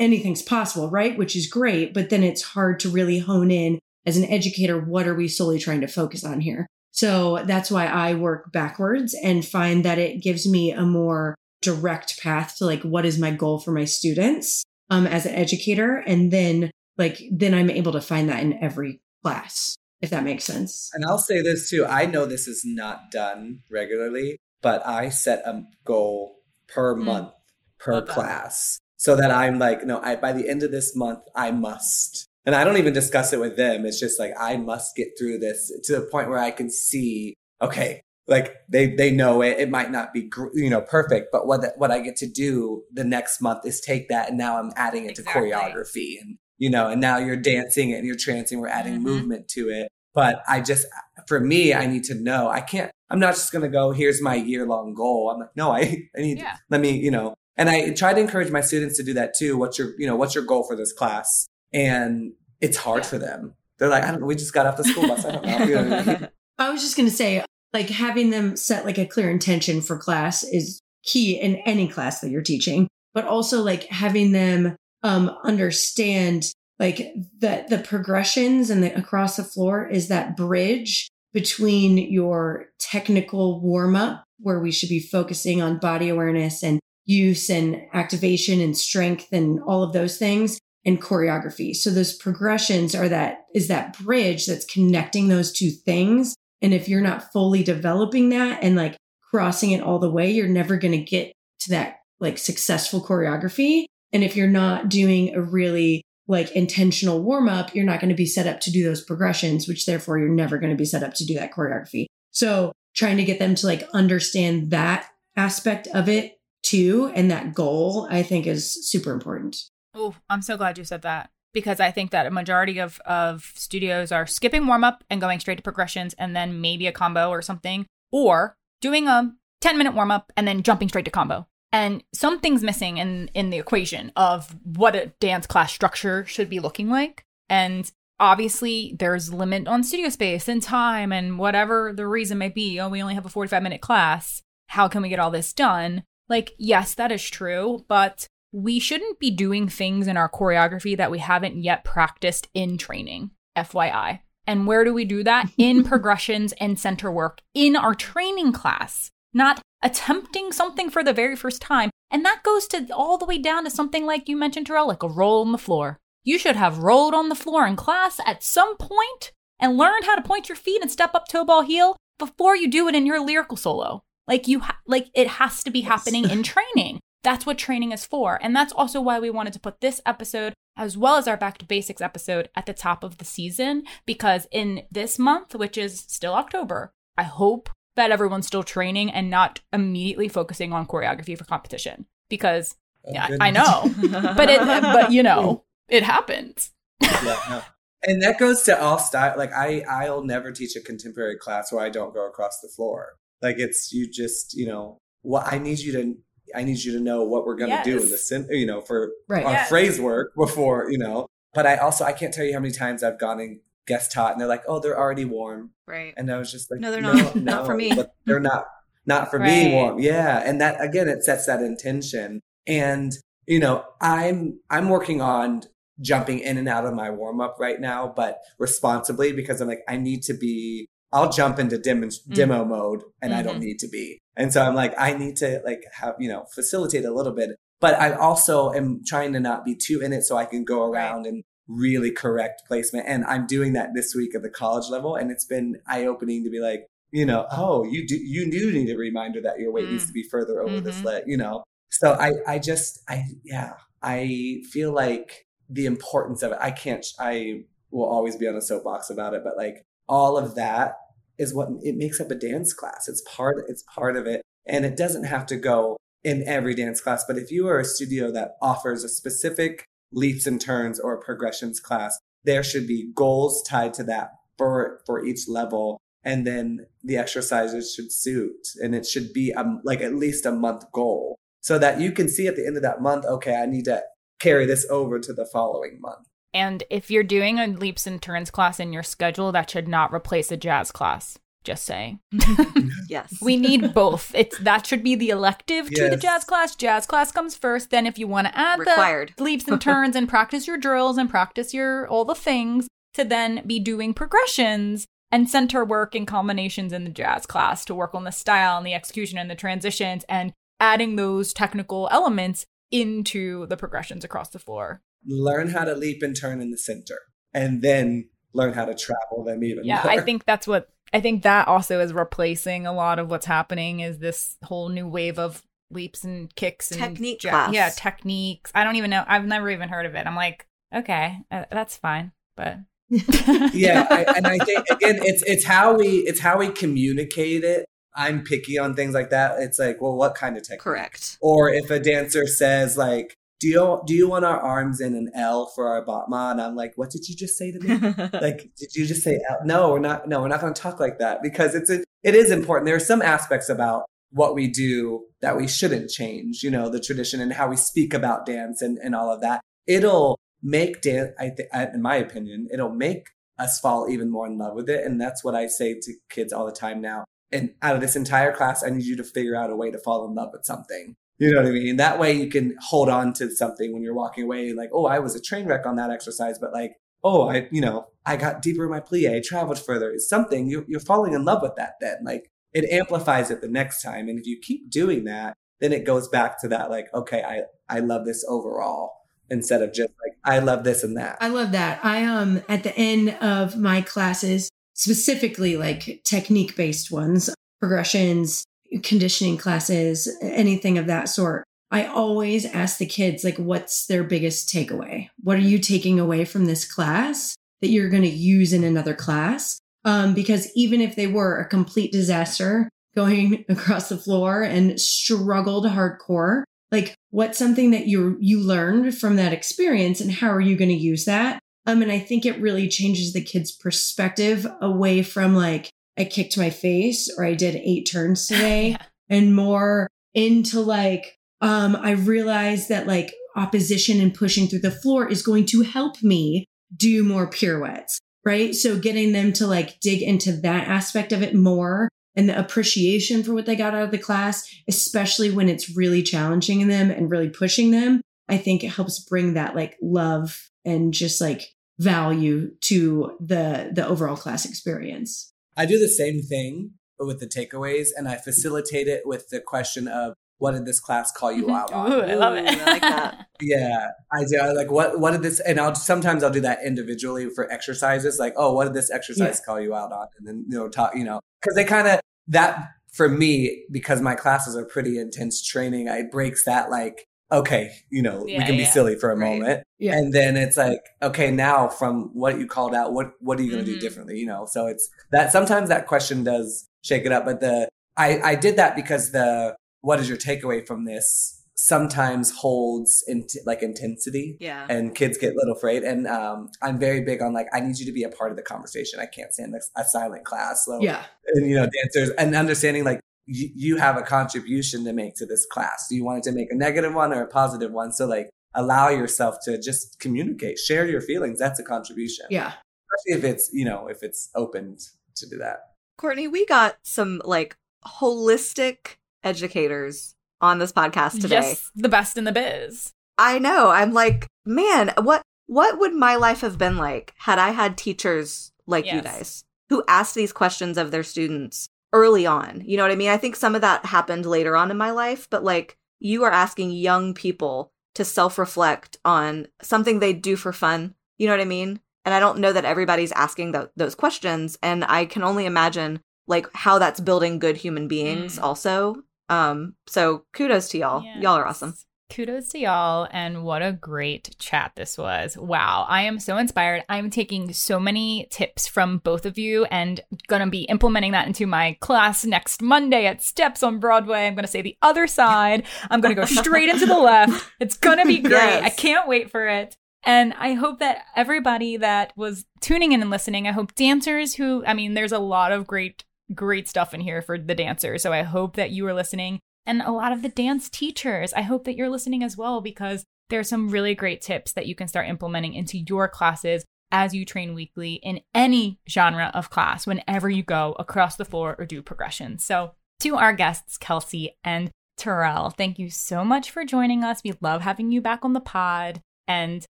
anything's 0.00 0.42
possible, 0.42 0.90
right? 0.90 1.16
Which 1.16 1.34
is 1.34 1.46
great, 1.46 1.94
but 1.94 2.10
then 2.10 2.22
it's 2.22 2.42
hard 2.42 2.80
to 2.80 2.90
really 2.90 3.20
hone 3.20 3.50
in 3.50 3.78
as 4.04 4.16
an 4.16 4.24
educator. 4.24 4.78
What 4.78 5.06
are 5.06 5.14
we 5.14 5.28
solely 5.28 5.58
trying 5.58 5.80
to 5.80 5.88
focus 5.88 6.24
on 6.24 6.40
here? 6.40 6.66
So 6.90 7.44
that's 7.44 7.70
why 7.70 7.86
I 7.86 8.14
work 8.14 8.50
backwards 8.52 9.14
and 9.22 9.46
find 9.46 9.84
that 9.84 9.98
it 9.98 10.22
gives 10.22 10.48
me 10.48 10.72
a 10.72 10.82
more 10.82 11.36
direct 11.62 12.20
path 12.20 12.56
to 12.56 12.64
like 12.64 12.82
what 12.82 13.06
is 13.06 13.18
my 13.18 13.30
goal 13.30 13.60
for 13.60 13.72
my 13.72 13.84
students 13.84 14.64
um, 14.90 15.06
as 15.06 15.24
an 15.24 15.34
educator, 15.34 15.98
and 15.98 16.32
then 16.32 16.70
like 16.96 17.20
then 17.30 17.54
I'm 17.54 17.70
able 17.70 17.92
to 17.92 18.00
find 18.00 18.28
that 18.28 18.42
in 18.42 18.62
every 18.62 19.00
class. 19.22 19.76
if 20.00 20.10
that 20.10 20.24
makes 20.24 20.44
sense. 20.44 20.90
And 20.92 21.04
I'll 21.04 21.18
say 21.18 21.40
this 21.40 21.70
too 21.70 21.86
I 21.86 22.06
know 22.06 22.26
this 22.26 22.48
is 22.48 22.62
not 22.64 23.12
done 23.12 23.60
regularly, 23.70 24.38
but 24.60 24.84
I 24.84 25.08
set 25.08 25.46
a 25.46 25.62
goal 25.84 26.40
per 26.66 26.96
mm. 26.96 27.04
month 27.04 27.30
per 27.78 27.94
Love 27.94 28.08
class. 28.08 28.80
So 28.98 29.16
that 29.16 29.30
I'm 29.30 29.58
like, 29.58 29.86
no, 29.86 30.00
I 30.00 30.16
by 30.16 30.32
the 30.32 30.48
end 30.48 30.62
of 30.62 30.70
this 30.70 30.94
month, 30.94 31.20
I 31.34 31.50
must. 31.50 32.26
And 32.44 32.54
I 32.54 32.64
don't 32.64 32.78
even 32.78 32.94
discuss 32.94 33.32
it 33.32 33.40
with 33.40 33.56
them. 33.56 33.84
It's 33.84 34.00
just 34.00 34.18
like, 34.18 34.32
I 34.38 34.56
must 34.56 34.96
get 34.96 35.08
through 35.18 35.38
this 35.38 35.72
to 35.84 35.96
the 35.96 36.06
point 36.10 36.28
where 36.28 36.38
I 36.38 36.50
can 36.50 36.70
see, 36.70 37.34
okay, 37.60 38.00
like 38.28 38.54
they 38.68 38.94
they 38.94 39.10
know 39.10 39.42
it 39.42 39.58
it 39.58 39.70
might 39.70 39.90
not 39.90 40.12
be 40.12 40.30
you 40.54 40.70
know 40.70 40.82
perfect 40.82 41.32
but 41.32 41.46
what 41.46 41.62
the, 41.62 41.72
what 41.76 41.90
i 41.90 41.98
get 41.98 42.14
to 42.14 42.26
do 42.26 42.82
the 42.92 43.02
next 43.02 43.40
month 43.40 43.64
is 43.64 43.80
take 43.80 44.08
that 44.08 44.28
and 44.28 44.38
now 44.38 44.58
i'm 44.58 44.70
adding 44.76 45.06
it 45.06 45.18
exactly. 45.18 45.50
to 45.50 45.56
choreography 45.56 46.20
and 46.20 46.36
you 46.58 46.70
know 46.70 46.88
and 46.88 47.00
now 47.00 47.18
you're 47.18 47.36
dancing 47.36 47.92
and 47.92 48.06
you're 48.06 48.16
trancing 48.16 48.60
we're 48.60 48.68
adding 48.68 48.94
mm-hmm. 48.94 49.04
movement 49.04 49.48
to 49.48 49.68
it 49.70 49.88
but 50.14 50.42
i 50.46 50.60
just 50.60 50.86
for 51.26 51.40
me 51.40 51.74
i 51.74 51.86
need 51.86 52.04
to 52.04 52.14
know 52.14 52.48
i 52.48 52.60
can't 52.60 52.92
i'm 53.10 53.18
not 53.18 53.34
just 53.34 53.50
going 53.50 53.62
to 53.62 53.68
go 53.68 53.90
here's 53.90 54.20
my 54.20 54.34
year 54.34 54.66
long 54.66 54.94
goal 54.94 55.30
i'm 55.30 55.40
like 55.40 55.56
no 55.56 55.72
i 55.72 55.80
i 56.16 56.20
need 56.20 56.38
yeah. 56.38 56.56
let 56.70 56.80
me 56.80 56.90
you 56.90 57.10
know 57.10 57.34
and 57.58 57.68
i 57.68 57.90
try 57.90 58.14
to 58.14 58.20
encourage 58.20 58.50
my 58.50 58.60
students 58.60 58.96
to 58.96 59.02
do 59.02 59.12
that 59.14 59.34
too. 59.36 59.58
What's 59.58 59.78
your 59.78 59.92
you 59.98 60.06
know 60.06 60.16
what's 60.16 60.34
your 60.34 60.44
goal 60.44 60.62
for 60.62 60.76
this 60.76 60.92
class? 60.92 61.46
And 61.72 62.32
it's 62.60 62.78
hard 62.78 63.04
for 63.04 63.18
them. 63.18 63.54
They're 63.78 63.88
like 63.88 64.04
i 64.04 64.10
don't 64.10 64.20
know 64.20 64.26
we 64.26 64.34
just 64.34 64.54
got 64.54 64.66
off 64.66 64.76
the 64.76 64.84
school 64.84 65.06
bus. 65.06 65.24
I 65.24 65.32
don't 65.32 65.44
know, 65.44 65.64
you 65.64 65.74
know 65.74 65.96
I, 65.96 66.04
mean? 66.04 66.28
I 66.58 66.70
was 66.70 66.80
just 66.80 66.96
going 66.96 67.08
to 67.08 67.14
say 67.14 67.44
like 67.72 67.90
having 67.90 68.30
them 68.30 68.56
set 68.56 68.84
like 68.84 68.98
a 68.98 69.06
clear 69.06 69.30
intention 69.30 69.80
for 69.80 69.98
class 69.98 70.42
is 70.42 70.80
key 71.04 71.38
in 71.38 71.56
any 71.66 71.88
class 71.88 72.20
that 72.20 72.30
you're 72.30 72.42
teaching, 72.42 72.88
but 73.14 73.26
also 73.26 73.62
like 73.62 73.84
having 73.84 74.32
them 74.32 74.76
um, 75.02 75.30
understand 75.44 76.52
like 76.78 77.12
that 77.40 77.68
the 77.68 77.78
progressions 77.78 78.70
and 78.70 78.82
the 78.82 78.96
across 78.96 79.36
the 79.36 79.44
floor 79.44 79.86
is 79.86 80.08
that 80.08 80.36
bridge 80.36 81.08
between 81.32 81.98
your 81.98 82.66
technical 82.78 83.60
warm 83.60 83.96
up 83.96 84.24
where 84.40 84.60
we 84.60 84.72
should 84.72 84.88
be 84.88 85.00
focusing 85.00 85.60
on 85.60 85.78
body 85.78 86.08
awareness 86.08 86.62
and 86.62 86.80
use 87.08 87.50
and 87.50 87.82
activation 87.92 88.60
and 88.60 88.76
strength 88.76 89.32
and 89.32 89.60
all 89.66 89.82
of 89.82 89.92
those 89.92 90.16
things 90.16 90.60
and 90.84 91.02
choreography. 91.02 91.74
So 91.74 91.90
those 91.90 92.16
progressions 92.16 92.94
are 92.94 93.08
that 93.08 93.46
is 93.54 93.66
that 93.66 93.98
bridge 93.98 94.46
that's 94.46 94.64
connecting 94.64 95.26
those 95.26 95.52
two 95.52 95.70
things 95.70 96.36
and 96.62 96.74
if 96.74 96.88
you're 96.88 97.00
not 97.00 97.32
fully 97.32 97.62
developing 97.62 98.30
that 98.30 98.62
and 98.62 98.76
like 98.76 98.96
crossing 99.30 99.72
it 99.72 99.82
all 99.82 99.98
the 99.98 100.10
way, 100.10 100.30
you're 100.30 100.48
never 100.48 100.76
going 100.76 100.92
to 100.92 100.98
get 100.98 101.32
to 101.60 101.70
that 101.70 101.96
like 102.20 102.38
successful 102.38 103.00
choreography. 103.00 103.84
And 104.12 104.24
if 104.24 104.36
you're 104.36 104.48
not 104.48 104.88
doing 104.88 105.34
a 105.34 105.42
really 105.42 106.02
like 106.26 106.50
intentional 106.52 107.22
warm 107.22 107.48
up, 107.48 107.74
you're 107.74 107.84
not 107.84 108.00
going 108.00 108.10
to 108.10 108.14
be 108.14 108.26
set 108.26 108.46
up 108.46 108.60
to 108.60 108.70
do 108.70 108.84
those 108.84 109.04
progressions, 109.04 109.68
which 109.68 109.86
therefore 109.86 110.18
you're 110.18 110.28
never 110.28 110.58
going 110.58 110.70
to 110.70 110.76
be 110.76 110.84
set 110.84 111.02
up 111.02 111.14
to 111.14 111.26
do 111.26 111.34
that 111.34 111.52
choreography. 111.52 112.06
So 112.30 112.72
trying 112.94 113.16
to 113.18 113.24
get 113.24 113.38
them 113.38 113.54
to 113.54 113.66
like 113.66 113.88
understand 113.94 114.70
that 114.70 115.08
aspect 115.36 115.86
of 115.94 116.08
it 116.08 116.37
too 116.62 117.10
and 117.14 117.30
that 117.30 117.54
goal, 117.54 118.06
I 118.10 118.22
think 118.22 118.46
is 118.46 118.88
super 118.90 119.12
important. 119.12 119.56
Oh, 119.94 120.14
I'm 120.28 120.42
so 120.42 120.56
glad 120.56 120.78
you 120.78 120.84
said 120.84 121.02
that 121.02 121.30
because 121.52 121.80
I 121.80 121.90
think 121.90 122.10
that 122.10 122.26
a 122.26 122.30
majority 122.30 122.78
of, 122.78 123.00
of 123.00 123.52
studios 123.54 124.12
are 124.12 124.26
skipping 124.26 124.66
warm 124.66 124.84
up 124.84 125.02
and 125.10 125.20
going 125.20 125.40
straight 125.40 125.56
to 125.56 125.62
progressions 125.62 126.14
and 126.14 126.36
then 126.36 126.60
maybe 126.60 126.86
a 126.86 126.92
combo 126.92 127.30
or 127.30 127.42
something, 127.42 127.86
or 128.12 128.54
doing 128.80 129.08
a 129.08 129.32
10 129.60 129.78
minute 129.78 129.94
warm 129.94 130.10
up 130.10 130.32
and 130.36 130.46
then 130.46 130.62
jumping 130.62 130.88
straight 130.88 131.04
to 131.04 131.10
combo. 131.10 131.46
And 131.72 132.02
something's 132.14 132.62
missing 132.62 132.98
in, 132.98 133.30
in 133.34 133.50
the 133.50 133.58
equation 133.58 134.12
of 134.16 134.56
what 134.64 134.96
a 134.96 135.12
dance 135.20 135.46
class 135.46 135.72
structure 135.72 136.24
should 136.26 136.48
be 136.48 136.60
looking 136.60 136.88
like. 136.88 137.24
And 137.48 137.90
obviously, 138.18 138.96
there's 138.98 139.32
limit 139.32 139.68
on 139.68 139.84
studio 139.84 140.08
space 140.08 140.48
and 140.48 140.62
time 140.62 141.12
and 141.12 141.38
whatever 141.38 141.92
the 141.94 142.06
reason 142.06 142.38
may 142.38 142.48
be. 142.48 142.80
Oh, 142.80 142.88
we 142.88 143.02
only 143.02 143.14
have 143.14 143.26
a 143.26 143.30
45 143.30 143.62
minute 143.62 143.80
class. 143.82 144.42
How 144.68 144.88
can 144.88 145.02
we 145.02 145.08
get 145.08 145.18
all 145.18 145.30
this 145.30 145.52
done? 145.52 146.04
Like, 146.28 146.54
yes, 146.58 146.94
that 146.94 147.12
is 147.12 147.28
true, 147.28 147.84
but 147.88 148.26
we 148.52 148.78
shouldn't 148.78 149.18
be 149.18 149.30
doing 149.30 149.68
things 149.68 150.06
in 150.06 150.16
our 150.16 150.28
choreography 150.28 150.96
that 150.96 151.10
we 151.10 151.18
haven't 151.18 151.62
yet 151.62 151.84
practiced 151.84 152.48
in 152.54 152.78
training, 152.78 153.30
FYI. 153.56 154.20
And 154.46 154.66
where 154.66 154.84
do 154.84 154.94
we 154.94 155.04
do 155.04 155.22
that? 155.24 155.50
In 155.58 155.84
progressions 155.84 156.54
and 156.54 156.78
center 156.78 157.12
work 157.12 157.42
in 157.52 157.76
our 157.76 157.94
training 157.94 158.52
class, 158.52 159.10
not 159.34 159.60
attempting 159.82 160.52
something 160.52 160.88
for 160.88 161.04
the 161.04 161.12
very 161.12 161.36
first 161.36 161.60
time. 161.60 161.90
And 162.10 162.24
that 162.24 162.42
goes 162.42 162.66
to 162.68 162.88
all 162.94 163.18
the 163.18 163.26
way 163.26 163.36
down 163.36 163.64
to 163.64 163.70
something 163.70 164.06
like 164.06 164.26
you 164.26 164.38
mentioned, 164.38 164.66
Terrill, 164.66 164.86
like 164.86 165.02
a 165.02 165.08
roll 165.08 165.42
on 165.42 165.52
the 165.52 165.58
floor. 165.58 165.98
You 166.24 166.38
should 166.38 166.56
have 166.56 166.78
rolled 166.78 167.12
on 167.12 167.28
the 167.28 167.34
floor 167.34 167.66
in 167.66 167.76
class 167.76 168.18
at 168.24 168.42
some 168.42 168.78
point 168.78 169.32
and 169.60 169.76
learned 169.76 170.04
how 170.04 170.14
to 170.14 170.22
point 170.22 170.48
your 170.48 170.56
feet 170.56 170.80
and 170.80 170.90
step 170.90 171.14
up 171.14 171.28
toe 171.28 171.44
ball 171.44 171.60
heel 171.60 171.96
before 172.18 172.56
you 172.56 172.70
do 172.70 172.88
it 172.88 172.94
in 172.94 173.04
your 173.04 173.20
lyrical 173.20 173.58
solo. 173.58 174.02
Like 174.28 174.46
you, 174.46 174.60
ha- 174.60 174.78
like 174.86 175.08
it 175.14 175.26
has 175.26 175.64
to 175.64 175.70
be 175.70 175.80
yes. 175.80 175.88
happening 175.88 176.30
in 176.30 176.42
training. 176.54 177.00
That's 177.24 177.44
what 177.44 177.58
training 177.58 177.90
is 177.92 178.06
for. 178.06 178.38
And 178.40 178.54
that's 178.54 178.72
also 178.72 179.00
why 179.00 179.18
we 179.18 179.30
wanted 179.30 179.52
to 179.54 179.60
put 179.60 179.80
this 179.80 180.00
episode, 180.06 180.54
as 180.76 180.96
well 180.96 181.16
as 181.16 181.26
our 181.26 181.36
Back 181.36 181.58
to 181.58 181.64
Basics 181.64 182.00
episode, 182.00 182.48
at 182.54 182.66
the 182.66 182.72
top 182.72 183.02
of 183.02 183.18
the 183.18 183.24
season. 183.24 183.82
Because 184.06 184.46
in 184.52 184.82
this 184.92 185.18
month, 185.18 185.54
which 185.54 185.76
is 185.76 186.04
still 186.06 186.34
October, 186.34 186.92
I 187.16 187.24
hope 187.24 187.70
that 187.96 188.12
everyone's 188.12 188.46
still 188.46 188.62
training 188.62 189.10
and 189.10 189.28
not 189.28 189.60
immediately 189.72 190.28
focusing 190.28 190.72
on 190.72 190.86
choreography 190.86 191.36
for 191.36 191.44
competition. 191.44 192.06
Because 192.28 192.76
oh, 193.04 193.12
yeah, 193.12 193.36
I 193.40 193.50
know, 193.50 193.92
but 194.36 194.48
it, 194.48 194.60
but 194.60 195.10
you 195.10 195.24
know, 195.24 195.64
it 195.88 196.04
happens. 196.04 196.70
yeah, 197.00 197.40
no. 197.50 197.62
And 198.04 198.22
that 198.22 198.38
goes 198.38 198.62
to 198.62 198.80
all 198.80 198.98
style. 198.98 199.36
Like 199.36 199.52
I, 199.52 199.80
I'll 199.88 200.22
never 200.22 200.52
teach 200.52 200.76
a 200.76 200.80
contemporary 200.80 201.36
class 201.36 201.72
where 201.72 201.84
I 201.84 201.88
don't 201.88 202.14
go 202.14 202.28
across 202.28 202.60
the 202.60 202.68
floor. 202.68 203.16
Like 203.42 203.56
it's 203.58 203.92
you 203.92 204.10
just, 204.10 204.54
you 204.54 204.66
know, 204.66 204.98
what 205.22 205.52
I 205.52 205.58
need 205.58 205.78
you 205.78 205.92
to 205.92 206.14
I 206.54 206.64
need 206.64 206.78
you 206.78 206.92
to 206.92 207.00
know 207.00 207.24
what 207.24 207.44
we're 207.44 207.56
going 207.56 207.70
to 207.70 207.76
yes. 207.76 207.84
do 207.84 208.00
in 208.00 208.08
the 208.08 208.16
sin, 208.16 208.48
you 208.50 208.66
know, 208.66 208.80
for 208.80 209.12
right. 209.28 209.44
our 209.44 209.52
yes. 209.52 209.68
phrase 209.68 210.00
work 210.00 210.34
before, 210.34 210.90
you 210.90 210.98
know. 210.98 211.26
But 211.54 211.66
I 211.66 211.76
also 211.76 212.04
I 212.04 212.12
can't 212.12 212.32
tell 212.32 212.44
you 212.44 212.52
how 212.52 212.60
many 212.60 212.72
times 212.72 213.02
I've 213.02 213.18
gone 213.18 213.40
and 213.40 213.60
guest 213.86 214.12
taught 214.12 214.32
and 214.32 214.40
they're 214.40 214.48
like, 214.48 214.62
"Oh, 214.68 214.80
they're 214.80 214.98
already 214.98 215.24
warm." 215.24 215.70
Right. 215.86 216.14
And 216.16 216.30
I 216.30 216.38
was 216.38 216.52
just 216.52 216.70
like, 216.70 216.80
"No, 216.80 216.90
they're 216.90 217.00
not. 217.00 217.34
No, 217.34 217.40
not 217.40 217.66
for 217.66 217.74
me. 217.74 217.94
But 217.94 218.14
they're 218.26 218.40
not 218.40 218.66
not 219.06 219.30
for 219.30 219.38
right. 219.38 219.66
me 219.66 219.72
warm." 219.72 219.98
Yeah, 219.98 220.42
and 220.44 220.60
that 220.60 220.82
again 220.82 221.08
it 221.08 221.24
sets 221.24 221.46
that 221.46 221.60
intention. 221.60 222.40
And 222.66 223.12
you 223.46 223.58
know, 223.58 223.84
I'm 224.00 224.60
I'm 224.70 224.88
working 224.88 225.20
on 225.20 225.62
jumping 226.00 226.38
in 226.38 226.58
and 226.58 226.68
out 226.68 226.86
of 226.86 226.94
my 226.94 227.10
warm 227.10 227.40
up 227.40 227.56
right 227.58 227.80
now, 227.80 228.12
but 228.14 228.38
responsibly 228.58 229.32
because 229.32 229.60
I'm 229.60 229.68
like 229.68 229.82
I 229.88 229.96
need 229.96 230.22
to 230.24 230.34
be 230.34 230.88
I'll 231.12 231.30
jump 231.30 231.58
into 231.58 231.78
dim- 231.78 232.02
mm. 232.02 232.34
demo 232.34 232.64
mode 232.64 233.02
and 233.22 233.32
mm-hmm. 233.32 233.38
I 233.38 233.42
don't 233.42 233.54
mm-hmm. 233.54 233.64
need 233.64 233.78
to 233.80 233.88
be. 233.88 234.18
And 234.36 234.52
so 234.52 234.62
I'm 234.62 234.74
like, 234.74 234.94
I 234.98 235.14
need 235.14 235.36
to 235.36 235.60
like 235.64 235.82
have, 236.00 236.14
you 236.18 236.28
know, 236.28 236.46
facilitate 236.54 237.04
a 237.04 237.12
little 237.12 237.32
bit, 237.32 237.50
but 237.80 237.94
I 237.94 238.12
also 238.12 238.72
am 238.72 239.00
trying 239.04 239.32
to 239.32 239.40
not 239.40 239.64
be 239.64 239.74
too 239.74 240.00
in 240.00 240.12
it 240.12 240.22
so 240.22 240.36
I 240.36 240.44
can 240.44 240.64
go 240.64 240.84
around 240.84 241.26
and 241.26 241.42
really 241.66 242.10
correct 242.10 242.62
placement. 242.66 243.06
And 243.08 243.24
I'm 243.24 243.46
doing 243.46 243.72
that 243.74 243.90
this 243.94 244.14
week 244.14 244.34
at 244.34 244.42
the 244.42 244.50
college 244.50 244.88
level. 244.90 245.16
And 245.16 245.30
it's 245.30 245.44
been 245.44 245.80
eye 245.86 246.06
opening 246.06 246.44
to 246.44 246.50
be 246.50 246.60
like, 246.60 246.86
you 247.10 247.24
know, 247.24 247.46
oh, 247.50 247.84
you 247.84 248.06
do, 248.06 248.16
you 248.16 248.50
do 248.50 248.70
need 248.70 248.90
a 248.90 248.96
reminder 248.96 249.40
that 249.42 249.58
your 249.58 249.72
weight 249.72 249.86
mm. 249.86 249.92
needs 249.92 250.06
to 250.06 250.12
be 250.12 250.22
further 250.22 250.60
over 250.60 250.76
mm-hmm. 250.76 250.84
the 250.84 250.92
slit, 250.92 251.24
you 251.26 251.36
know? 251.36 251.64
So 251.90 252.12
I, 252.12 252.32
I 252.46 252.58
just, 252.58 253.02
I, 253.08 253.24
yeah, 253.44 253.72
I 254.02 254.62
feel 254.70 254.92
like 254.92 255.46
the 255.70 255.86
importance 255.86 256.42
of 256.42 256.52
it. 256.52 256.58
I 256.60 256.70
can't, 256.70 257.04
I 257.18 257.64
will 257.90 258.08
always 258.08 258.36
be 258.36 258.46
on 258.46 258.54
a 258.54 258.60
soapbox 258.60 259.10
about 259.10 259.34
it, 259.34 259.42
but 259.42 259.56
like 259.56 259.84
all 260.08 260.36
of 260.36 260.54
that 260.54 260.94
is 261.38 261.54
what 261.54 261.68
it 261.82 261.96
makes 261.96 262.20
up 262.20 262.30
a 262.30 262.34
dance 262.34 262.72
class. 262.72 263.08
It's 263.08 263.22
part 263.22 263.64
it's 263.68 263.84
part 263.94 264.16
of 264.16 264.26
it. 264.26 264.42
And 264.66 264.84
it 264.84 264.96
doesn't 264.96 265.24
have 265.24 265.46
to 265.46 265.56
go 265.56 265.96
in 266.24 266.42
every 266.46 266.74
dance 266.74 267.00
class, 267.00 267.24
but 267.26 267.38
if 267.38 267.50
you 267.50 267.68
are 267.68 267.78
a 267.78 267.84
studio 267.84 268.30
that 268.32 268.56
offers 268.60 269.04
a 269.04 269.08
specific 269.08 269.84
leaps 270.12 270.46
and 270.46 270.60
turns 270.60 270.98
or 270.98 271.20
progressions 271.20 271.80
class, 271.80 272.18
there 272.44 272.62
should 272.62 272.86
be 272.86 273.10
goals 273.14 273.62
tied 273.62 273.94
to 273.94 274.04
that 274.04 274.30
for 274.56 275.00
for 275.06 275.24
each 275.24 275.48
level 275.48 275.98
and 276.24 276.46
then 276.46 276.86
the 277.02 277.16
exercises 277.16 277.94
should 277.94 278.12
suit 278.12 278.68
and 278.82 278.94
it 278.94 279.06
should 279.06 279.32
be 279.32 279.54
um, 279.54 279.80
like 279.84 280.00
at 280.00 280.14
least 280.14 280.44
a 280.44 280.52
month 280.52 280.84
goal 280.92 281.36
so 281.60 281.78
that 281.78 282.00
you 282.00 282.12
can 282.12 282.28
see 282.28 282.46
at 282.46 282.56
the 282.56 282.66
end 282.66 282.76
of 282.76 282.82
that 282.82 283.00
month 283.00 283.24
okay 283.24 283.54
i 283.54 283.66
need 283.66 283.84
to 283.84 284.02
carry 284.40 284.66
this 284.66 284.86
over 284.90 285.18
to 285.18 285.32
the 285.32 285.46
following 285.46 285.98
month 286.00 286.26
and 286.58 286.82
if 286.90 287.10
you're 287.10 287.22
doing 287.22 287.58
a 287.58 287.68
leaps 287.68 288.06
and 288.06 288.20
turns 288.20 288.50
class 288.50 288.80
in 288.80 288.92
your 288.92 289.04
schedule, 289.04 289.52
that 289.52 289.70
should 289.70 289.86
not 289.86 290.12
replace 290.12 290.50
a 290.50 290.56
jazz 290.56 290.90
class. 290.90 291.38
Just 291.64 291.84
saying. 291.84 292.20
Mm-hmm. 292.34 292.88
yes. 293.08 293.34
We 293.40 293.56
need 293.56 293.92
both. 293.94 294.32
It's 294.34 294.58
that 294.58 294.86
should 294.86 295.04
be 295.04 295.14
the 295.14 295.30
elective 295.30 295.88
yes. 295.90 295.98
to 295.98 296.08
the 296.08 296.16
jazz 296.16 296.44
class. 296.44 296.74
Jazz 296.74 297.06
class 297.06 297.30
comes 297.30 297.54
first. 297.54 297.90
Then 297.90 298.06
if 298.06 298.18
you 298.18 298.26
want 298.26 298.46
to 298.46 298.58
add 298.58 298.78
Required. 298.78 299.34
the 299.36 299.44
leaps 299.44 299.68
and 299.68 299.80
turns 299.80 300.16
and 300.16 300.28
practice 300.28 300.66
your 300.66 300.78
drills 300.78 301.18
and 301.18 301.28
practice 301.28 301.74
your 301.74 302.08
all 302.08 302.24
the 302.24 302.34
things 302.34 302.88
to 303.14 303.24
then 303.24 303.62
be 303.66 303.78
doing 303.78 304.14
progressions 304.14 305.06
and 305.30 305.48
center 305.48 305.84
work 305.84 306.14
and 306.14 306.26
combinations 306.26 306.92
in 306.92 307.04
the 307.04 307.10
jazz 307.10 307.44
class 307.44 307.84
to 307.84 307.94
work 307.94 308.14
on 308.14 308.24
the 308.24 308.32
style 308.32 308.78
and 308.78 308.86
the 308.86 308.94
execution 308.94 309.38
and 309.38 309.50
the 309.50 309.54
transitions 309.54 310.24
and 310.28 310.52
adding 310.80 311.16
those 311.16 311.52
technical 311.52 312.08
elements 312.10 312.64
into 312.90 313.66
the 313.66 313.76
progressions 313.76 314.24
across 314.24 314.48
the 314.48 314.58
floor 314.58 315.02
learn 315.26 315.68
how 315.68 315.84
to 315.84 315.94
leap 315.94 316.22
and 316.22 316.36
turn 316.36 316.60
in 316.60 316.70
the 316.70 316.78
center 316.78 317.18
and 317.52 317.82
then 317.82 318.28
learn 318.54 318.72
how 318.72 318.84
to 318.84 318.94
travel 318.94 319.44
them 319.44 319.62
even 319.62 319.84
yeah 319.84 320.02
more. 320.02 320.12
i 320.12 320.20
think 320.20 320.44
that's 320.44 320.66
what 320.66 320.88
i 321.12 321.20
think 321.20 321.42
that 321.42 321.68
also 321.68 322.00
is 322.00 322.12
replacing 322.12 322.86
a 322.86 322.92
lot 322.92 323.18
of 323.18 323.30
what's 323.30 323.46
happening 323.46 324.00
is 324.00 324.18
this 324.18 324.56
whole 324.64 324.88
new 324.88 325.06
wave 325.06 325.38
of 325.38 325.62
leaps 325.90 326.24
and 326.24 326.54
kicks 326.54 326.90
and 326.90 327.00
technique 327.00 327.42
ja- 327.42 327.70
yeah 327.70 327.88
techniques. 327.90 328.70
I 328.74 328.84
don't 328.84 328.96
even 328.96 329.10
know 329.10 329.24
i've 329.26 329.46
never 329.46 329.70
even 329.70 329.88
heard 329.88 330.06
of 330.06 330.14
it. 330.14 330.26
I'm 330.26 330.36
like 330.36 330.66
okay 330.94 331.38
uh, 331.50 331.64
that's 331.70 331.96
fine 331.96 332.32
but 332.56 332.78
yeah 333.10 334.06
I, 334.10 334.24
and 334.36 334.46
i 334.46 334.58
think 334.58 334.84
again 334.90 335.18
it's 335.22 335.42
it's 335.46 335.64
how 335.64 335.94
we 335.96 336.18
it's 336.18 336.40
how 336.40 336.58
we 336.58 336.68
communicate 336.68 337.64
it. 337.64 337.86
I'm 338.14 338.42
picky 338.42 338.78
on 338.78 338.94
things 338.94 339.14
like 339.14 339.30
that. 339.30 339.60
It's 339.60 339.78
like 339.78 340.00
well 340.00 340.16
what 340.16 340.34
kind 340.34 340.56
of 340.56 340.62
technique? 340.64 340.80
Correct. 340.80 341.38
Or 341.40 341.70
if 341.70 341.88
a 341.90 342.00
dancer 342.00 342.46
says 342.46 342.98
like 342.98 343.37
do 343.60 343.68
you 343.68 344.00
do 344.06 344.14
you 344.14 344.28
want 344.28 344.44
our 344.44 344.60
arms 344.60 345.00
in 345.00 345.14
an 345.14 345.30
L 345.34 345.70
for 345.74 345.88
our 345.88 346.04
battement? 346.04 346.52
And 346.52 346.60
I'm 346.60 346.76
like, 346.76 346.92
what 346.96 347.10
did 347.10 347.28
you 347.28 347.34
just 347.34 347.56
say 347.56 347.72
to 347.72 347.80
me? 347.80 347.94
like, 348.40 348.70
did 348.78 348.94
you 348.94 349.06
just 349.06 349.22
say 349.22 349.40
L? 349.50 349.58
No, 349.64 349.90
we're 349.90 349.98
not. 349.98 350.28
No, 350.28 350.40
we're 350.40 350.48
not 350.48 350.60
going 350.60 350.74
to 350.74 350.80
talk 350.80 351.00
like 351.00 351.18
that 351.18 351.42
because 351.42 351.74
it's 351.74 351.90
a, 351.90 352.04
it 352.22 352.34
is 352.34 352.50
important. 352.50 352.86
There 352.86 352.96
are 352.96 353.00
some 353.00 353.22
aspects 353.22 353.68
about 353.68 354.04
what 354.30 354.54
we 354.54 354.68
do 354.68 355.24
that 355.40 355.56
we 355.56 355.66
shouldn't 355.66 356.10
change. 356.10 356.62
You 356.62 356.70
know, 356.70 356.88
the 356.88 357.00
tradition 357.00 357.40
and 357.40 357.52
how 357.52 357.68
we 357.68 357.76
speak 357.76 358.14
about 358.14 358.46
dance 358.46 358.80
and 358.80 358.98
and 358.98 359.14
all 359.14 359.32
of 359.32 359.40
that. 359.40 359.60
It'll 359.86 360.38
make 360.62 361.00
dance. 361.00 361.32
I 361.38 361.50
think, 361.50 361.68
in 361.72 362.02
my 362.02 362.16
opinion, 362.16 362.68
it'll 362.72 362.94
make 362.94 363.26
us 363.58 363.80
fall 363.80 364.08
even 364.08 364.30
more 364.30 364.46
in 364.46 364.56
love 364.56 364.74
with 364.74 364.88
it. 364.88 365.04
And 365.04 365.20
that's 365.20 365.42
what 365.42 365.56
I 365.56 365.66
say 365.66 365.94
to 365.94 366.12
kids 366.30 366.52
all 366.52 366.66
the 366.66 366.72
time 366.72 367.00
now. 367.00 367.24
And 367.50 367.70
out 367.82 367.96
of 367.96 368.00
this 368.00 368.14
entire 368.14 368.52
class, 368.52 368.84
I 368.84 368.90
need 368.90 369.04
you 369.04 369.16
to 369.16 369.24
figure 369.24 369.56
out 369.56 369.70
a 369.70 369.76
way 369.76 369.90
to 369.90 369.98
fall 369.98 370.28
in 370.28 370.34
love 370.34 370.50
with 370.52 370.64
something 370.64 371.16
you 371.38 371.52
know 371.52 371.62
what 371.62 371.68
I 371.68 371.72
mean? 371.72 371.96
That 371.96 372.18
way 372.18 372.32
you 372.32 372.48
can 372.48 372.76
hold 372.80 373.08
on 373.08 373.32
to 373.34 373.50
something 373.50 373.92
when 373.92 374.02
you're 374.02 374.14
walking 374.14 374.44
away, 374.44 374.72
like, 374.72 374.90
oh, 374.92 375.06
I 375.06 375.18
was 375.20 375.34
a 375.34 375.40
train 375.40 375.66
wreck 375.66 375.86
on 375.86 375.96
that 375.96 376.10
exercise, 376.10 376.58
but 376.58 376.72
like, 376.72 376.96
oh, 377.22 377.48
I, 377.48 377.68
you 377.70 377.80
know, 377.80 378.08
I 378.26 378.36
got 378.36 378.62
deeper 378.62 378.84
in 378.84 378.90
my 378.90 379.00
plie, 379.00 379.34
I 379.34 379.42
traveled 379.44 379.78
further. 379.78 380.10
It's 380.10 380.28
something 380.28 380.68
you, 380.68 380.84
you're 380.88 381.00
falling 381.00 381.34
in 381.34 381.44
love 381.44 381.62
with 381.62 381.76
that 381.76 381.94
then. 382.00 382.18
Like 382.24 382.50
it 382.72 382.84
amplifies 382.90 383.50
it 383.50 383.60
the 383.60 383.68
next 383.68 384.02
time. 384.02 384.28
And 384.28 384.38
if 384.38 384.46
you 384.46 384.58
keep 384.60 384.90
doing 384.90 385.24
that, 385.24 385.54
then 385.80 385.92
it 385.92 386.04
goes 386.04 386.28
back 386.28 386.60
to 386.60 386.68
that, 386.68 386.90
like, 386.90 387.06
okay, 387.14 387.42
I, 387.42 387.62
I 387.88 388.00
love 388.00 388.24
this 388.26 388.44
overall 388.48 389.12
instead 389.48 389.80
of 389.80 389.92
just 389.92 390.10
like, 390.24 390.36
I 390.44 390.58
love 390.58 390.84
this 390.84 391.04
and 391.04 391.16
that. 391.16 391.38
I 391.40 391.48
love 391.48 391.72
that. 391.72 392.04
I, 392.04 392.24
um, 392.24 392.62
at 392.68 392.82
the 392.82 392.96
end 392.96 393.30
of 393.40 393.76
my 393.76 394.02
classes, 394.02 394.70
specifically 394.94 395.76
like 395.76 396.20
technique 396.24 396.76
based 396.76 397.10
ones, 397.10 397.48
progressions, 397.80 398.64
conditioning 399.02 399.56
classes, 399.56 400.28
anything 400.42 400.98
of 400.98 401.06
that 401.06 401.28
sort, 401.28 401.64
I 401.90 402.04
always 402.04 402.66
ask 402.66 402.98
the 402.98 403.06
kids, 403.06 403.44
like, 403.44 403.56
what's 403.56 404.06
their 404.06 404.24
biggest 404.24 404.68
takeaway? 404.68 405.28
What 405.42 405.56
are 405.56 405.60
you 405.60 405.78
taking 405.78 406.20
away 406.20 406.44
from 406.44 406.66
this 406.66 406.90
class 406.90 407.56
that 407.80 407.88
you're 407.88 408.10
going 408.10 408.22
to 408.22 408.28
use 408.28 408.72
in 408.72 408.84
another 408.84 409.14
class? 409.14 409.78
Um, 410.04 410.34
because 410.34 410.70
even 410.74 411.00
if 411.00 411.16
they 411.16 411.26
were 411.26 411.58
a 411.58 411.68
complete 411.68 412.12
disaster 412.12 412.88
going 413.16 413.64
across 413.68 414.08
the 414.08 414.18
floor 414.18 414.62
and 414.62 415.00
struggled 415.00 415.86
hardcore, 415.86 416.64
like 416.90 417.14
what's 417.30 417.58
something 417.58 417.90
that 417.90 418.06
you 418.06 418.38
you 418.40 418.60
learned 418.60 419.14
from 419.14 419.36
that 419.36 419.52
experience 419.52 420.20
and 420.20 420.32
how 420.32 420.48
are 420.48 420.60
you 420.60 420.76
going 420.76 420.88
to 420.88 420.94
use 420.94 421.26
that? 421.26 421.58
Um, 421.86 422.02
and 422.02 422.12
I 422.12 422.18
think 422.18 422.44
it 422.44 422.60
really 422.60 422.88
changes 422.88 423.32
the 423.32 423.42
kids' 423.42 423.72
perspective 423.72 424.66
away 424.80 425.22
from 425.22 425.54
like, 425.54 425.90
I 426.18 426.24
kicked 426.24 426.58
my 426.58 426.70
face 426.70 427.32
or 427.36 427.44
I 427.44 427.54
did 427.54 427.76
eight 427.76 428.08
turns 428.10 428.46
today 428.48 428.96
and 429.28 429.54
more 429.54 430.08
into 430.34 430.80
like, 430.80 431.38
um, 431.60 431.96
I 431.96 432.12
realized 432.12 432.88
that 432.88 433.06
like 433.06 433.32
opposition 433.56 434.20
and 434.20 434.34
pushing 434.34 434.68
through 434.68 434.80
the 434.80 434.90
floor 434.90 435.28
is 435.28 435.42
going 435.42 435.66
to 435.66 435.82
help 435.82 436.22
me 436.22 436.66
do 436.94 437.24
more 437.24 437.48
pirouettes, 437.48 438.20
right? 438.44 438.74
So 438.74 438.98
getting 438.98 439.32
them 439.32 439.52
to 439.54 439.66
like 439.66 440.00
dig 440.00 440.22
into 440.22 440.52
that 440.52 440.88
aspect 440.88 441.32
of 441.32 441.42
it 441.42 441.54
more 441.54 442.08
and 442.36 442.48
the 442.48 442.58
appreciation 442.58 443.42
for 443.42 443.52
what 443.52 443.66
they 443.66 443.74
got 443.74 443.94
out 443.94 444.04
of 444.04 444.10
the 444.10 444.18
class, 444.18 444.64
especially 444.88 445.50
when 445.50 445.68
it's 445.68 445.96
really 445.96 446.22
challenging 446.22 446.86
them 446.86 447.10
and 447.10 447.30
really 447.30 447.48
pushing 447.48 447.90
them, 447.90 448.20
I 448.48 448.58
think 448.58 448.84
it 448.84 448.88
helps 448.88 449.18
bring 449.18 449.54
that 449.54 449.74
like 449.74 449.96
love 450.00 450.70
and 450.84 451.12
just 451.12 451.40
like 451.40 451.64
value 451.98 452.70
to 452.80 453.36
the 453.40 453.90
the 453.92 454.06
overall 454.06 454.36
class 454.36 454.64
experience. 454.64 455.52
I 455.78 455.86
do 455.86 455.98
the 455.98 456.08
same 456.08 456.42
thing 456.42 456.90
with 457.18 457.40
the 457.40 457.46
takeaways 457.46 458.08
and 458.16 458.28
I 458.28 458.36
facilitate 458.36 459.06
it 459.06 459.22
with 459.24 459.48
the 459.48 459.60
question 459.60 460.08
of 460.08 460.34
what 460.58 460.72
did 460.72 460.86
this 460.86 460.98
class 460.98 461.30
call 461.30 461.52
you 461.52 461.70
out 461.70 461.90
mm-hmm. 461.90 461.98
on? 461.98 462.12
Ooh, 462.12 462.20
I 462.20 462.34
love 462.34 462.56
it. 462.56 462.68
I 462.68 462.84
like 462.84 463.00
that. 463.00 463.46
yeah, 463.60 464.08
I 464.32 464.44
do. 464.44 464.58
I 464.60 464.72
like 464.72 464.90
what 464.90 465.20
what 465.20 465.30
did 465.30 465.42
this 465.42 465.60
and 465.60 465.78
I'll 465.78 465.94
sometimes 465.94 466.42
I'll 466.42 466.50
do 466.50 466.60
that 466.62 466.80
individually 466.84 467.48
for 467.48 467.70
exercises 467.72 468.40
like, 468.40 468.54
"Oh, 468.56 468.74
what 468.74 468.84
did 468.84 468.94
this 468.94 469.08
exercise 469.08 469.60
yeah. 469.60 469.64
call 469.64 469.80
you 469.80 469.94
out 469.94 470.12
on?" 470.12 470.26
And 470.36 470.48
then 470.48 470.64
you 470.68 470.76
know, 470.76 470.88
talk, 470.88 471.14
you 471.14 471.22
know, 471.22 471.40
cuz 471.62 471.76
they 471.76 471.84
kind 471.84 472.08
of 472.08 472.20
that 472.48 472.88
for 473.12 473.28
me 473.28 473.84
because 473.92 474.20
my 474.20 474.34
classes 474.34 474.76
are 474.76 474.84
pretty 474.84 475.16
intense 475.16 475.62
training, 475.62 476.08
I 476.08 476.22
breaks 476.22 476.64
that 476.64 476.90
like 476.90 477.27
okay, 477.50 477.92
you 478.10 478.22
know, 478.22 478.44
yeah, 478.46 478.58
we 478.58 478.64
can 478.64 478.76
be 478.76 478.82
yeah. 478.82 478.90
silly 478.90 479.16
for 479.16 479.30
a 479.30 479.36
right. 479.36 479.58
moment. 479.58 479.84
Yeah. 479.98 480.16
And 480.16 480.32
then 480.32 480.56
it's 480.56 480.76
like, 480.76 481.00
okay, 481.22 481.50
now 481.50 481.88
from 481.88 482.30
what 482.34 482.58
you 482.58 482.66
called 482.66 482.94
out, 482.94 483.12
what 483.12 483.32
what 483.40 483.58
are 483.58 483.62
you 483.62 483.70
gonna 483.70 483.82
mm-hmm. 483.82 483.94
do 483.94 484.00
differently? 484.00 484.38
You 484.38 484.46
know, 484.46 484.66
so 484.70 484.86
it's 484.86 485.08
that 485.32 485.52
sometimes 485.52 485.88
that 485.88 486.06
question 486.06 486.44
does 486.44 486.88
shake 487.02 487.24
it 487.24 487.32
up. 487.32 487.44
But 487.44 487.60
the 487.60 487.88
I, 488.16 488.40
I 488.40 488.54
did 488.54 488.76
that 488.76 488.96
because 488.96 489.32
the 489.32 489.76
what 490.00 490.20
is 490.20 490.28
your 490.28 490.38
takeaway 490.38 490.86
from 490.86 491.04
this 491.04 491.54
sometimes 491.80 492.50
holds 492.50 493.22
in 493.28 493.46
like 493.64 493.84
intensity 493.84 494.56
yeah 494.58 494.84
and 494.90 495.14
kids 495.14 495.38
get 495.38 495.52
a 495.52 495.56
little 495.56 495.74
afraid 495.76 496.02
and 496.02 496.26
um, 496.26 496.68
i'm 496.82 496.98
very 496.98 497.20
big 497.20 497.40
on 497.40 497.52
like 497.52 497.68
i 497.72 497.78
need 497.78 497.96
you 497.96 498.04
to 498.04 498.10
be 498.10 498.24
a 498.24 498.28
part 498.28 498.50
of 498.50 498.56
the 498.56 498.62
conversation 498.64 499.20
i 499.20 499.26
can't 499.26 499.54
stand 499.54 499.72
a, 499.72 500.00
a 500.00 500.04
silent 500.04 500.44
class 500.44 500.84
so 500.84 500.98
yeah 501.00 501.22
and 501.54 501.70
you 501.70 501.76
know 501.76 501.88
dancers 502.02 502.30
and 502.30 502.56
understanding 502.56 503.04
like 503.04 503.20
you, 503.48 503.70
you 503.74 503.96
have 503.96 504.16
a 504.16 504.22
contribution 504.22 505.04
to 505.04 505.12
make 505.12 505.34
to 505.36 505.46
this 505.46 505.66
class. 505.66 506.06
Do 506.08 506.14
you 506.14 506.24
want 506.24 506.38
it 506.38 506.50
to 506.50 506.52
make 506.52 506.70
a 506.70 506.76
negative 506.76 507.14
one 507.14 507.32
or 507.32 507.42
a 507.42 507.46
positive 507.46 507.90
one? 507.90 508.12
So 508.12 508.26
like 508.26 508.50
allow 508.74 509.08
yourself 509.08 509.56
to 509.64 509.80
just 509.80 510.20
communicate, 510.20 510.78
share 510.78 511.06
your 511.06 511.20
feelings. 511.20 511.58
That's 511.58 511.80
a 511.80 511.82
contribution. 511.82 512.46
Yeah. 512.50 512.74
Especially 513.16 513.48
if 513.48 513.54
it's, 513.54 513.70
you 513.72 513.84
know, 513.84 514.06
if 514.08 514.22
it's 514.22 514.50
opened 514.54 515.00
to 515.36 515.48
do 515.48 515.56
that. 515.58 515.94
Courtney, 516.18 516.46
we 516.46 516.66
got 516.66 516.96
some 517.02 517.40
like 517.44 517.76
holistic 518.06 519.16
educators 519.42 520.34
on 520.60 520.78
this 520.78 520.92
podcast 520.92 521.40
today. 521.40 521.56
Yes, 521.56 521.90
the 521.94 522.08
best 522.08 522.36
in 522.36 522.44
the 522.44 522.52
biz. 522.52 523.12
I 523.38 523.58
know. 523.58 523.88
I'm 523.90 524.12
like, 524.12 524.46
man, 524.66 525.12
what 525.22 525.42
what 525.66 525.98
would 525.98 526.14
my 526.14 526.36
life 526.36 526.60
have 526.60 526.76
been 526.76 526.96
like 526.96 527.32
had 527.38 527.58
I 527.58 527.70
had 527.70 527.96
teachers 527.96 528.72
like 528.86 529.06
yes. 529.06 529.14
you 529.14 529.22
guys 529.22 529.64
who 529.90 530.02
asked 530.08 530.34
these 530.34 530.52
questions 530.52 530.98
of 530.98 531.10
their 531.10 531.22
students 531.22 531.88
early 532.12 532.46
on. 532.46 532.82
You 532.84 532.96
know 532.96 533.02
what 533.02 533.12
I 533.12 533.16
mean? 533.16 533.30
I 533.30 533.36
think 533.36 533.56
some 533.56 533.74
of 533.74 533.80
that 533.80 534.06
happened 534.06 534.46
later 534.46 534.76
on 534.76 534.90
in 534.90 534.96
my 534.96 535.10
life, 535.10 535.48
but 535.50 535.64
like 535.64 535.98
you 536.18 536.44
are 536.44 536.50
asking 536.50 536.90
young 536.92 537.34
people 537.34 537.92
to 538.14 538.24
self 538.24 538.58
reflect 538.58 539.18
on 539.24 539.68
something 539.82 540.18
they 540.18 540.32
do 540.32 540.56
for 540.56 540.72
fun. 540.72 541.14
You 541.38 541.46
know 541.46 541.52
what 541.52 541.60
I 541.60 541.66
mean? 541.66 542.00
And 542.24 542.34
I 542.34 542.40
don't 542.40 542.58
know 542.58 542.72
that 542.72 542.84
everybody's 542.84 543.32
asking 543.32 543.72
th- 543.72 543.88
those 543.96 544.14
questions. 544.14 544.76
And 544.82 545.04
I 545.04 545.24
can 545.24 545.42
only 545.42 545.66
imagine 545.66 546.20
like 546.46 546.66
how 546.74 546.98
that's 546.98 547.20
building 547.20 547.58
good 547.58 547.76
human 547.76 548.08
beings 548.08 548.58
mm. 548.58 548.62
also. 548.62 549.22
Um, 549.48 549.94
so 550.06 550.44
kudos 550.52 550.88
to 550.90 550.98
y'all. 550.98 551.22
Yes. 551.22 551.42
Y'all 551.42 551.56
are 551.56 551.66
awesome. 551.66 551.94
Kudos 552.30 552.68
to 552.68 552.78
y'all, 552.78 553.26
and 553.30 553.64
what 553.64 553.82
a 553.82 553.92
great 553.92 554.54
chat 554.58 554.92
this 554.96 555.16
was. 555.16 555.56
Wow, 555.56 556.04
I 556.08 556.22
am 556.22 556.38
so 556.38 556.58
inspired. 556.58 557.02
I'm 557.08 557.30
taking 557.30 557.72
so 557.72 557.98
many 557.98 558.46
tips 558.50 558.86
from 558.86 559.18
both 559.18 559.46
of 559.46 559.56
you 559.56 559.86
and 559.86 560.20
gonna 560.46 560.68
be 560.68 560.82
implementing 560.82 561.32
that 561.32 561.46
into 561.46 561.66
my 561.66 561.96
class 562.00 562.44
next 562.44 562.82
Monday 562.82 563.24
at 563.24 563.42
Steps 563.42 563.82
on 563.82 563.98
Broadway. 563.98 564.46
I'm 564.46 564.54
gonna 564.54 564.68
say 564.68 564.82
the 564.82 564.96
other 565.00 565.26
side. 565.26 565.84
I'm 566.10 566.20
gonna 566.20 566.34
go 566.34 566.44
straight 566.44 566.90
into 566.90 567.06
the 567.06 567.18
left. 567.18 567.64
It's 567.80 567.96
gonna 567.96 568.26
be 568.26 568.40
great. 568.40 568.52
Yes. 568.52 568.84
I 568.84 568.90
can't 568.90 569.26
wait 569.26 569.50
for 569.50 569.66
it. 569.66 569.96
And 570.22 570.52
I 570.58 570.74
hope 570.74 570.98
that 570.98 571.24
everybody 571.34 571.96
that 571.96 572.34
was 572.36 572.66
tuning 572.82 573.12
in 573.12 573.22
and 573.22 573.30
listening, 573.30 573.66
I 573.66 573.72
hope 573.72 573.94
dancers 573.94 574.54
who, 574.54 574.84
I 574.84 574.92
mean, 574.92 575.14
there's 575.14 575.32
a 575.32 575.38
lot 575.38 575.72
of 575.72 575.86
great, 575.86 576.24
great 576.54 576.88
stuff 576.88 577.14
in 577.14 577.20
here 577.20 577.40
for 577.40 577.56
the 577.56 577.74
dancers. 577.74 578.22
So 578.22 578.32
I 578.32 578.42
hope 578.42 578.76
that 578.76 578.90
you 578.90 579.06
are 579.06 579.14
listening 579.14 579.60
and 579.88 580.02
a 580.02 580.12
lot 580.12 580.32
of 580.32 580.42
the 580.42 580.48
dance 580.48 580.88
teachers. 580.88 581.52
I 581.54 581.62
hope 581.62 581.84
that 581.84 581.96
you're 581.96 582.10
listening 582.10 582.44
as 582.44 582.56
well 582.56 582.80
because 582.80 583.24
there 583.48 583.58
are 583.58 583.64
some 583.64 583.88
really 583.88 584.14
great 584.14 584.42
tips 584.42 584.72
that 584.72 584.86
you 584.86 584.94
can 584.94 585.08
start 585.08 585.28
implementing 585.28 585.74
into 585.74 585.98
your 585.98 586.28
classes 586.28 586.84
as 587.10 587.34
you 587.34 587.44
train 587.44 587.74
weekly 587.74 588.14
in 588.14 588.40
any 588.54 589.00
genre 589.08 589.50
of 589.54 589.70
class 589.70 590.06
whenever 590.06 590.50
you 590.50 590.62
go 590.62 590.94
across 590.98 591.36
the 591.36 591.44
floor 591.44 591.74
or 591.78 591.86
do 591.86 592.02
progression. 592.02 592.58
So, 592.58 592.92
to 593.20 593.36
our 593.36 593.52
guests, 593.52 593.96
Kelsey 593.96 594.56
and 594.62 594.90
Terrill, 595.18 595.74
thank 595.74 595.98
you 595.98 596.10
so 596.10 596.44
much 596.44 596.70
for 596.70 596.84
joining 596.84 597.24
us. 597.24 597.40
We 597.42 597.54
love 597.60 597.82
having 597.82 598.12
you 598.12 598.20
back 598.20 598.44
on 598.44 598.52
the 598.52 598.60
pod. 598.60 599.20
And 599.48 599.84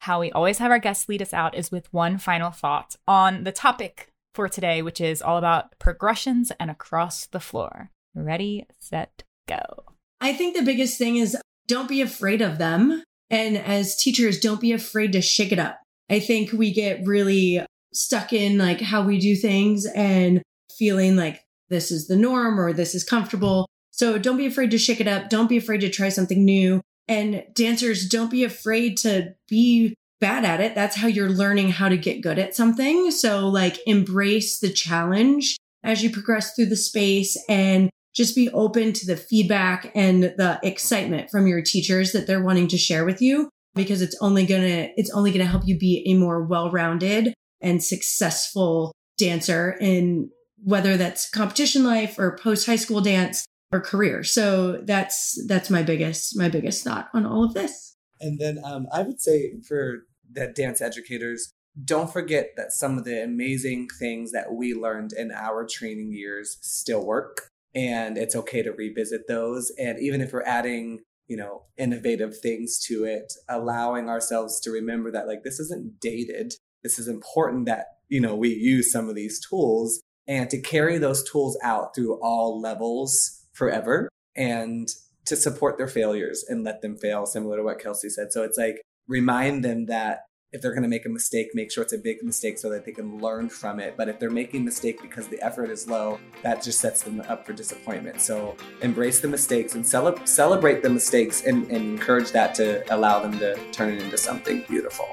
how 0.00 0.20
we 0.20 0.32
always 0.32 0.58
have 0.58 0.72
our 0.72 0.78
guests 0.80 1.08
lead 1.08 1.22
us 1.22 1.32
out 1.32 1.54
is 1.54 1.70
with 1.70 1.92
one 1.92 2.18
final 2.18 2.50
thought 2.50 2.96
on 3.06 3.44
the 3.44 3.52
topic 3.52 4.08
for 4.34 4.48
today, 4.48 4.82
which 4.82 5.00
is 5.00 5.22
all 5.22 5.38
about 5.38 5.78
progressions 5.78 6.52
and 6.58 6.70
across 6.70 7.26
the 7.26 7.40
floor. 7.40 7.90
Ready, 8.14 8.66
set, 8.78 9.22
go? 9.48 9.84
I 10.20 10.32
think 10.32 10.56
the 10.56 10.62
biggest 10.62 10.98
thing 10.98 11.16
is 11.16 11.36
don't 11.66 11.88
be 11.88 12.00
afraid 12.00 12.42
of 12.42 12.58
them. 12.58 13.02
And 13.30 13.58
as 13.58 13.96
teachers, 13.96 14.40
don't 14.40 14.60
be 14.60 14.72
afraid 14.72 15.12
to 15.12 15.20
shake 15.20 15.52
it 15.52 15.58
up. 15.58 15.80
I 16.10 16.20
think 16.20 16.52
we 16.52 16.72
get 16.72 17.06
really 17.06 17.64
stuck 17.92 18.32
in 18.32 18.58
like 18.58 18.80
how 18.80 19.02
we 19.02 19.18
do 19.18 19.34
things 19.34 19.86
and 19.86 20.42
feeling 20.78 21.16
like 21.16 21.42
this 21.68 21.90
is 21.90 22.06
the 22.06 22.16
norm 22.16 22.58
or 22.58 22.72
this 22.72 22.94
is 22.94 23.04
comfortable. 23.04 23.66
So 23.90 24.18
don't 24.18 24.36
be 24.36 24.46
afraid 24.46 24.70
to 24.70 24.78
shake 24.78 25.00
it 25.00 25.08
up. 25.08 25.28
Don't 25.28 25.48
be 25.48 25.56
afraid 25.56 25.80
to 25.82 25.90
try 25.90 26.08
something 26.08 26.44
new. 26.44 26.80
And 27.06 27.44
dancers, 27.52 28.08
don't 28.08 28.30
be 28.30 28.44
afraid 28.44 28.96
to 28.98 29.34
be 29.48 29.94
bad 30.20 30.44
at 30.44 30.60
it. 30.60 30.74
That's 30.74 30.96
how 30.96 31.06
you're 31.06 31.30
learning 31.30 31.70
how 31.70 31.88
to 31.88 31.96
get 31.96 32.22
good 32.22 32.38
at 32.38 32.54
something. 32.54 33.10
So 33.10 33.48
like 33.48 33.78
embrace 33.86 34.58
the 34.58 34.70
challenge 34.70 35.56
as 35.82 36.02
you 36.02 36.10
progress 36.10 36.54
through 36.54 36.66
the 36.66 36.76
space 36.76 37.36
and 37.48 37.90
just 38.18 38.34
be 38.34 38.50
open 38.50 38.92
to 38.92 39.06
the 39.06 39.16
feedback 39.16 39.92
and 39.94 40.24
the 40.24 40.58
excitement 40.64 41.30
from 41.30 41.46
your 41.46 41.62
teachers 41.62 42.10
that 42.10 42.26
they're 42.26 42.42
wanting 42.42 42.66
to 42.66 42.76
share 42.76 43.04
with 43.04 43.22
you 43.22 43.48
because 43.76 44.02
it's 44.02 44.16
only 44.20 44.44
going 44.44 44.62
to 44.62 44.90
it's 44.96 45.10
only 45.10 45.30
going 45.30 45.44
to 45.44 45.50
help 45.50 45.62
you 45.66 45.78
be 45.78 46.02
a 46.04 46.14
more 46.14 46.42
well-rounded 46.42 47.32
and 47.60 47.82
successful 47.82 48.92
dancer 49.18 49.76
in 49.80 50.28
whether 50.64 50.96
that's 50.96 51.30
competition 51.30 51.84
life 51.84 52.18
or 52.18 52.36
post 52.36 52.66
high 52.66 52.76
school 52.76 53.00
dance 53.00 53.46
or 53.70 53.80
career. 53.80 54.24
So 54.24 54.78
that's 54.78 55.40
that's 55.46 55.70
my 55.70 55.84
biggest 55.84 56.36
my 56.36 56.48
biggest 56.48 56.82
thought 56.82 57.08
on 57.14 57.24
all 57.24 57.44
of 57.44 57.54
this. 57.54 57.94
And 58.20 58.40
then 58.40 58.58
um, 58.64 58.88
I 58.92 59.02
would 59.02 59.20
say 59.20 59.52
for 59.68 60.06
the 60.28 60.48
dance 60.48 60.80
educators, 60.80 61.52
don't 61.84 62.12
forget 62.12 62.50
that 62.56 62.72
some 62.72 62.98
of 62.98 63.04
the 63.04 63.22
amazing 63.22 63.86
things 64.00 64.32
that 64.32 64.52
we 64.52 64.74
learned 64.74 65.12
in 65.12 65.30
our 65.30 65.64
training 65.64 66.12
years 66.12 66.58
still 66.62 67.06
work. 67.06 67.48
And 67.74 68.16
it's 68.16 68.34
okay 68.34 68.62
to 68.62 68.72
revisit 68.72 69.22
those. 69.28 69.72
And 69.78 69.98
even 70.00 70.20
if 70.20 70.32
we're 70.32 70.42
adding, 70.42 71.00
you 71.26 71.36
know, 71.36 71.64
innovative 71.76 72.38
things 72.38 72.78
to 72.86 73.04
it, 73.04 73.32
allowing 73.48 74.08
ourselves 74.08 74.60
to 74.60 74.70
remember 74.70 75.12
that, 75.12 75.26
like, 75.26 75.44
this 75.44 75.60
isn't 75.60 76.00
dated. 76.00 76.54
This 76.82 76.98
is 76.98 77.08
important 77.08 77.66
that, 77.66 77.86
you 78.08 78.20
know, 78.20 78.34
we 78.34 78.48
use 78.48 78.90
some 78.90 79.08
of 79.08 79.14
these 79.14 79.40
tools 79.46 80.00
and 80.26 80.48
to 80.50 80.60
carry 80.60 80.98
those 80.98 81.28
tools 81.28 81.58
out 81.62 81.94
through 81.94 82.20
all 82.22 82.60
levels 82.60 83.46
forever 83.52 84.08
and 84.36 84.88
to 85.26 85.36
support 85.36 85.76
their 85.76 85.88
failures 85.88 86.44
and 86.48 86.64
let 86.64 86.80
them 86.80 86.96
fail, 86.96 87.26
similar 87.26 87.58
to 87.58 87.62
what 87.62 87.80
Kelsey 87.80 88.08
said. 88.08 88.32
So 88.32 88.42
it's 88.42 88.56
like 88.56 88.80
remind 89.06 89.64
them 89.64 89.86
that 89.86 90.20
if 90.50 90.62
they're 90.62 90.72
going 90.72 90.82
to 90.82 90.88
make 90.88 91.04
a 91.04 91.10
mistake, 91.10 91.50
make 91.52 91.70
sure 91.70 91.82
it's 91.82 91.92
a 91.92 91.98
big 91.98 92.22
mistake 92.22 92.56
so 92.56 92.70
that 92.70 92.86
they 92.86 92.92
can 92.92 93.18
learn 93.18 93.50
from 93.50 93.78
it. 93.78 93.98
But 93.98 94.08
if 94.08 94.18
they're 94.18 94.30
making 94.30 94.62
a 94.62 94.64
mistake 94.64 95.02
because 95.02 95.28
the 95.28 95.40
effort 95.42 95.68
is 95.68 95.86
low, 95.86 96.18
that 96.42 96.62
just 96.62 96.80
sets 96.80 97.02
them 97.02 97.20
up 97.28 97.44
for 97.44 97.52
disappointment. 97.52 98.22
So 98.22 98.56
embrace 98.80 99.20
the 99.20 99.28
mistakes 99.28 99.74
and 99.74 99.86
cele- 99.86 100.26
celebrate 100.26 100.82
the 100.82 100.88
mistakes 100.88 101.42
and, 101.44 101.70
and 101.70 101.98
encourage 101.98 102.32
that 102.32 102.54
to 102.54 102.82
allow 102.94 103.20
them 103.20 103.38
to 103.40 103.56
turn 103.72 103.92
it 103.92 104.02
into 104.02 104.16
something 104.16 104.64
beautiful. 104.68 105.06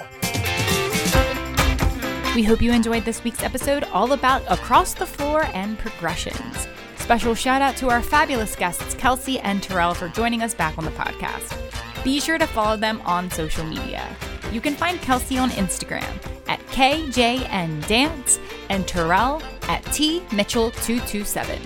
We 2.34 2.44
hope 2.44 2.62
you 2.62 2.72
enjoyed 2.72 3.04
this 3.04 3.22
week's 3.22 3.44
episode 3.44 3.84
all 3.92 4.14
about 4.14 4.50
across 4.50 4.94
the 4.94 5.06
floor 5.06 5.50
and 5.54 5.78
progressions. 5.78 6.68
Special 6.96 7.36
shout 7.36 7.62
out 7.62 7.76
to 7.78 7.90
our 7.90 8.02
fabulous 8.02 8.56
guests, 8.56 8.94
Kelsey 8.96 9.40
and 9.40 9.62
Terrill, 9.62 9.98
for 9.98 10.08
joining 10.08 10.44
us 10.44 10.54
back 10.54 10.78
on 10.78 10.86
the 10.86 10.92
podcast. 10.92 11.62
Be 12.06 12.22
sure 12.22 12.38
to 12.38 12.48
follow 12.48 12.78
them 12.78 13.02
on 13.04 13.30
social 13.30 13.66
media. 13.66 14.16
You 14.52 14.62
can 14.62 14.76
find 14.76 15.02
Kelsey 15.02 15.38
on 15.38 15.50
Instagram 15.52 16.04
at 16.48 16.60
KJNDance 16.68 18.40
and 18.70 18.86
Terrill 18.86 19.42
at 19.68 19.84
TMitchell227. 19.86 21.60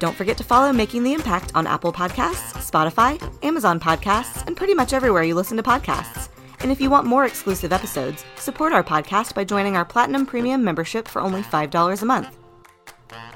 Don't 0.00 0.16
forget 0.16 0.38
to 0.38 0.44
follow 0.44 0.72
Making 0.72 1.02
the 1.02 1.12
Impact 1.12 1.52
on 1.54 1.66
Apple 1.66 1.92
Podcasts, 1.92 2.54
Spotify, 2.70 3.20
Amazon 3.44 3.78
Podcasts, 3.78 4.46
and 4.46 4.56
pretty 4.56 4.72
much 4.72 4.94
everywhere 4.94 5.22
you 5.22 5.34
listen 5.34 5.58
to 5.58 5.62
podcasts. 5.62 6.30
And 6.60 6.72
if 6.72 6.80
you 6.80 6.88
want 6.88 7.06
more 7.06 7.26
exclusive 7.26 7.70
episodes, 7.70 8.24
support 8.36 8.72
our 8.72 8.82
podcast 8.82 9.34
by 9.34 9.44
joining 9.44 9.76
our 9.76 9.84
Platinum 9.84 10.24
Premium 10.24 10.64
membership 10.64 11.06
for 11.06 11.20
only 11.20 11.42
$5 11.42 12.00
a 12.00 12.06
month. 12.06 12.34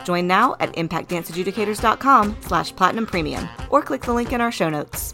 Join 0.05 0.27
now 0.27 0.57
at 0.59 0.73
impactdanceadjudicators.com 0.75 2.37
slash 2.41 2.75
platinum 2.75 3.05
premium 3.05 3.47
or 3.71 3.83
click 3.83 4.01
the 4.01 4.15
link 4.15 4.33
in 4.33 4.41
our 4.41 4.53
show 4.53 4.71
notes. 4.71 5.13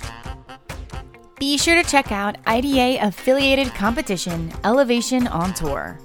Be 1.41 1.59
sure 1.59 1.75
to 1.75 1.89
check 1.89 2.13
out 2.13 2.37
IDA 2.47 3.05
affiliated 3.05 3.75
competition 3.75 4.53
Elevation 4.63 5.27
on 5.27 5.53
Tour. 5.55 5.99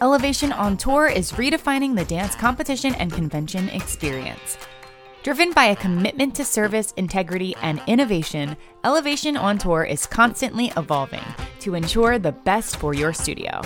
Elevation 0.00 0.52
on 0.52 0.76
Tour 0.76 1.08
is 1.08 1.32
redefining 1.32 1.96
the 1.96 2.04
dance 2.04 2.36
competition 2.36 2.94
and 2.94 3.12
convention 3.12 3.68
experience. 3.70 4.56
Driven 5.24 5.52
by 5.52 5.66
a 5.66 5.76
commitment 5.76 6.36
to 6.36 6.44
service, 6.44 6.92
integrity, 6.96 7.56
and 7.62 7.82
innovation, 7.88 8.56
Elevation 8.84 9.36
on 9.36 9.58
Tour 9.58 9.82
is 9.82 10.06
constantly 10.06 10.70
evolving 10.76 11.24
to 11.58 11.74
ensure 11.74 12.16
the 12.16 12.30
best 12.30 12.76
for 12.76 12.94
your 12.94 13.12
studio. 13.12 13.60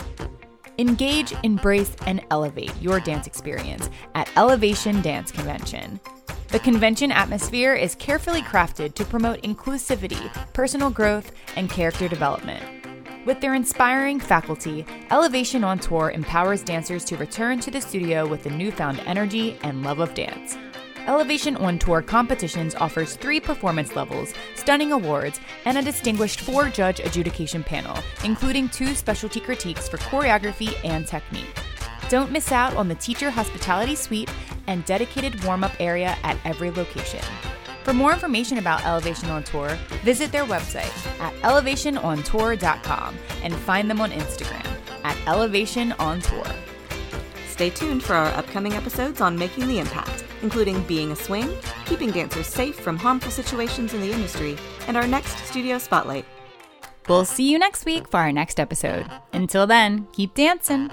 Engage, 0.79 1.35
embrace, 1.43 1.95
and 2.07 2.23
elevate 2.31 2.73
your 2.81 2.99
dance 2.99 3.27
experience 3.27 3.91
at 4.15 4.31
Elevation 4.39 5.03
Dance 5.03 5.31
Convention. 5.31 6.01
The 6.49 6.61
convention 6.61 7.13
atmosphere 7.13 7.75
is 7.75 7.95
carefully 7.95 8.41
crafted 8.41 8.95
to 8.95 9.05
promote 9.05 9.43
inclusivity, 9.43 10.33
personal 10.55 10.89
growth, 10.89 11.33
and 11.57 11.69
character 11.69 12.09
development. 12.09 12.82
With 13.25 13.41
their 13.41 13.55
inspiring 13.55 14.19
faculty, 14.19 14.85
Elevation 15.13 15.63
on 15.63 15.79
Tour 15.79 16.11
empowers 16.11 16.61
dancers 16.61 17.05
to 17.05 17.17
return 17.17 17.61
to 17.61 17.71
the 17.71 17.81
studio 17.81 18.27
with 18.27 18.47
a 18.47 18.51
newfound 18.51 19.01
energy 19.07 19.57
and 19.63 19.85
love 19.85 20.01
of 20.01 20.13
dance. 20.13 20.57
Elevation 21.07 21.57
on 21.57 21.79
Tour 21.79 22.03
Competitions 22.03 22.75
offers 22.75 23.15
three 23.15 23.39
performance 23.39 23.95
levels, 23.95 24.35
stunning 24.57 24.91
awards, 24.91 25.39
and 25.67 25.79
a 25.79 25.83
distinguished 25.83 26.41
four 26.41 26.69
judge 26.69 26.99
adjudication 26.99 27.63
panel, 27.63 27.97
including 28.25 28.69
two 28.69 28.93
specialty 28.93 29.39
critiques 29.39 29.89
for 29.89 29.99
choreography 29.99 30.75
and 30.85 31.07
technique. 31.07 31.57
Don't 32.09 32.33
miss 32.33 32.51
out 32.51 32.75
on 32.75 32.89
the 32.89 32.97
teacher 32.97 33.31
hospitality 33.31 33.95
suite 33.95 34.31
and 34.67 34.85
dedicated 34.85 35.45
warm 35.45 35.63
up 35.63 35.73
area 35.79 36.17
at 36.25 36.39
every 36.45 36.73
location. 36.73 37.25
For 37.85 37.93
more 37.93 38.13
information 38.13 38.59
about 38.59 38.85
Elevation 38.85 39.29
on 39.31 39.43
Tour, 39.43 39.77
visit 40.05 40.31
their 40.31 40.45
website 40.45 40.93
at 41.21 41.35
elevationontour.com 41.43 43.19
and 43.43 43.55
find 43.55 43.91
them 43.91 44.01
on 44.01 44.11
Instagram 44.13 44.67
at 45.05 45.17
Elevation 45.27 45.93
on 45.93 46.21
Tour. 46.21 46.47
Stay 47.49 47.71
tuned 47.71 48.03
for 48.03 48.15
our 48.15 48.33
upcoming 48.35 48.75
episodes 48.75 49.21
on 49.21 49.37
Making 49.37 49.67
the 49.67 49.79
Impact, 49.79 50.25
including 50.43 50.83
Being 50.85 51.13
a 51.13 51.17
Swing, 51.17 51.51
keeping 51.85 52.11
dancers 52.11 52.47
safe 52.47 52.77
from 52.77 52.97
harmful 52.97 53.31
situations 53.31 53.95
in 53.95 54.01
the 54.01 54.13
industry, 54.13 54.57
and 54.87 54.97
our 54.97 55.07
next 55.07 55.37
studio 55.47 55.79
spotlight. 55.79 56.25
We'll 57.09 57.25
see 57.25 57.51
you 57.51 57.59
next 57.59 57.85
week 57.85 58.09
for 58.09 58.19
our 58.19 58.33
next 58.33 58.61
episode. 58.61 59.07
Until 59.33 59.67
then, 59.67 60.07
keep 60.13 60.35
dancing. 60.35 60.91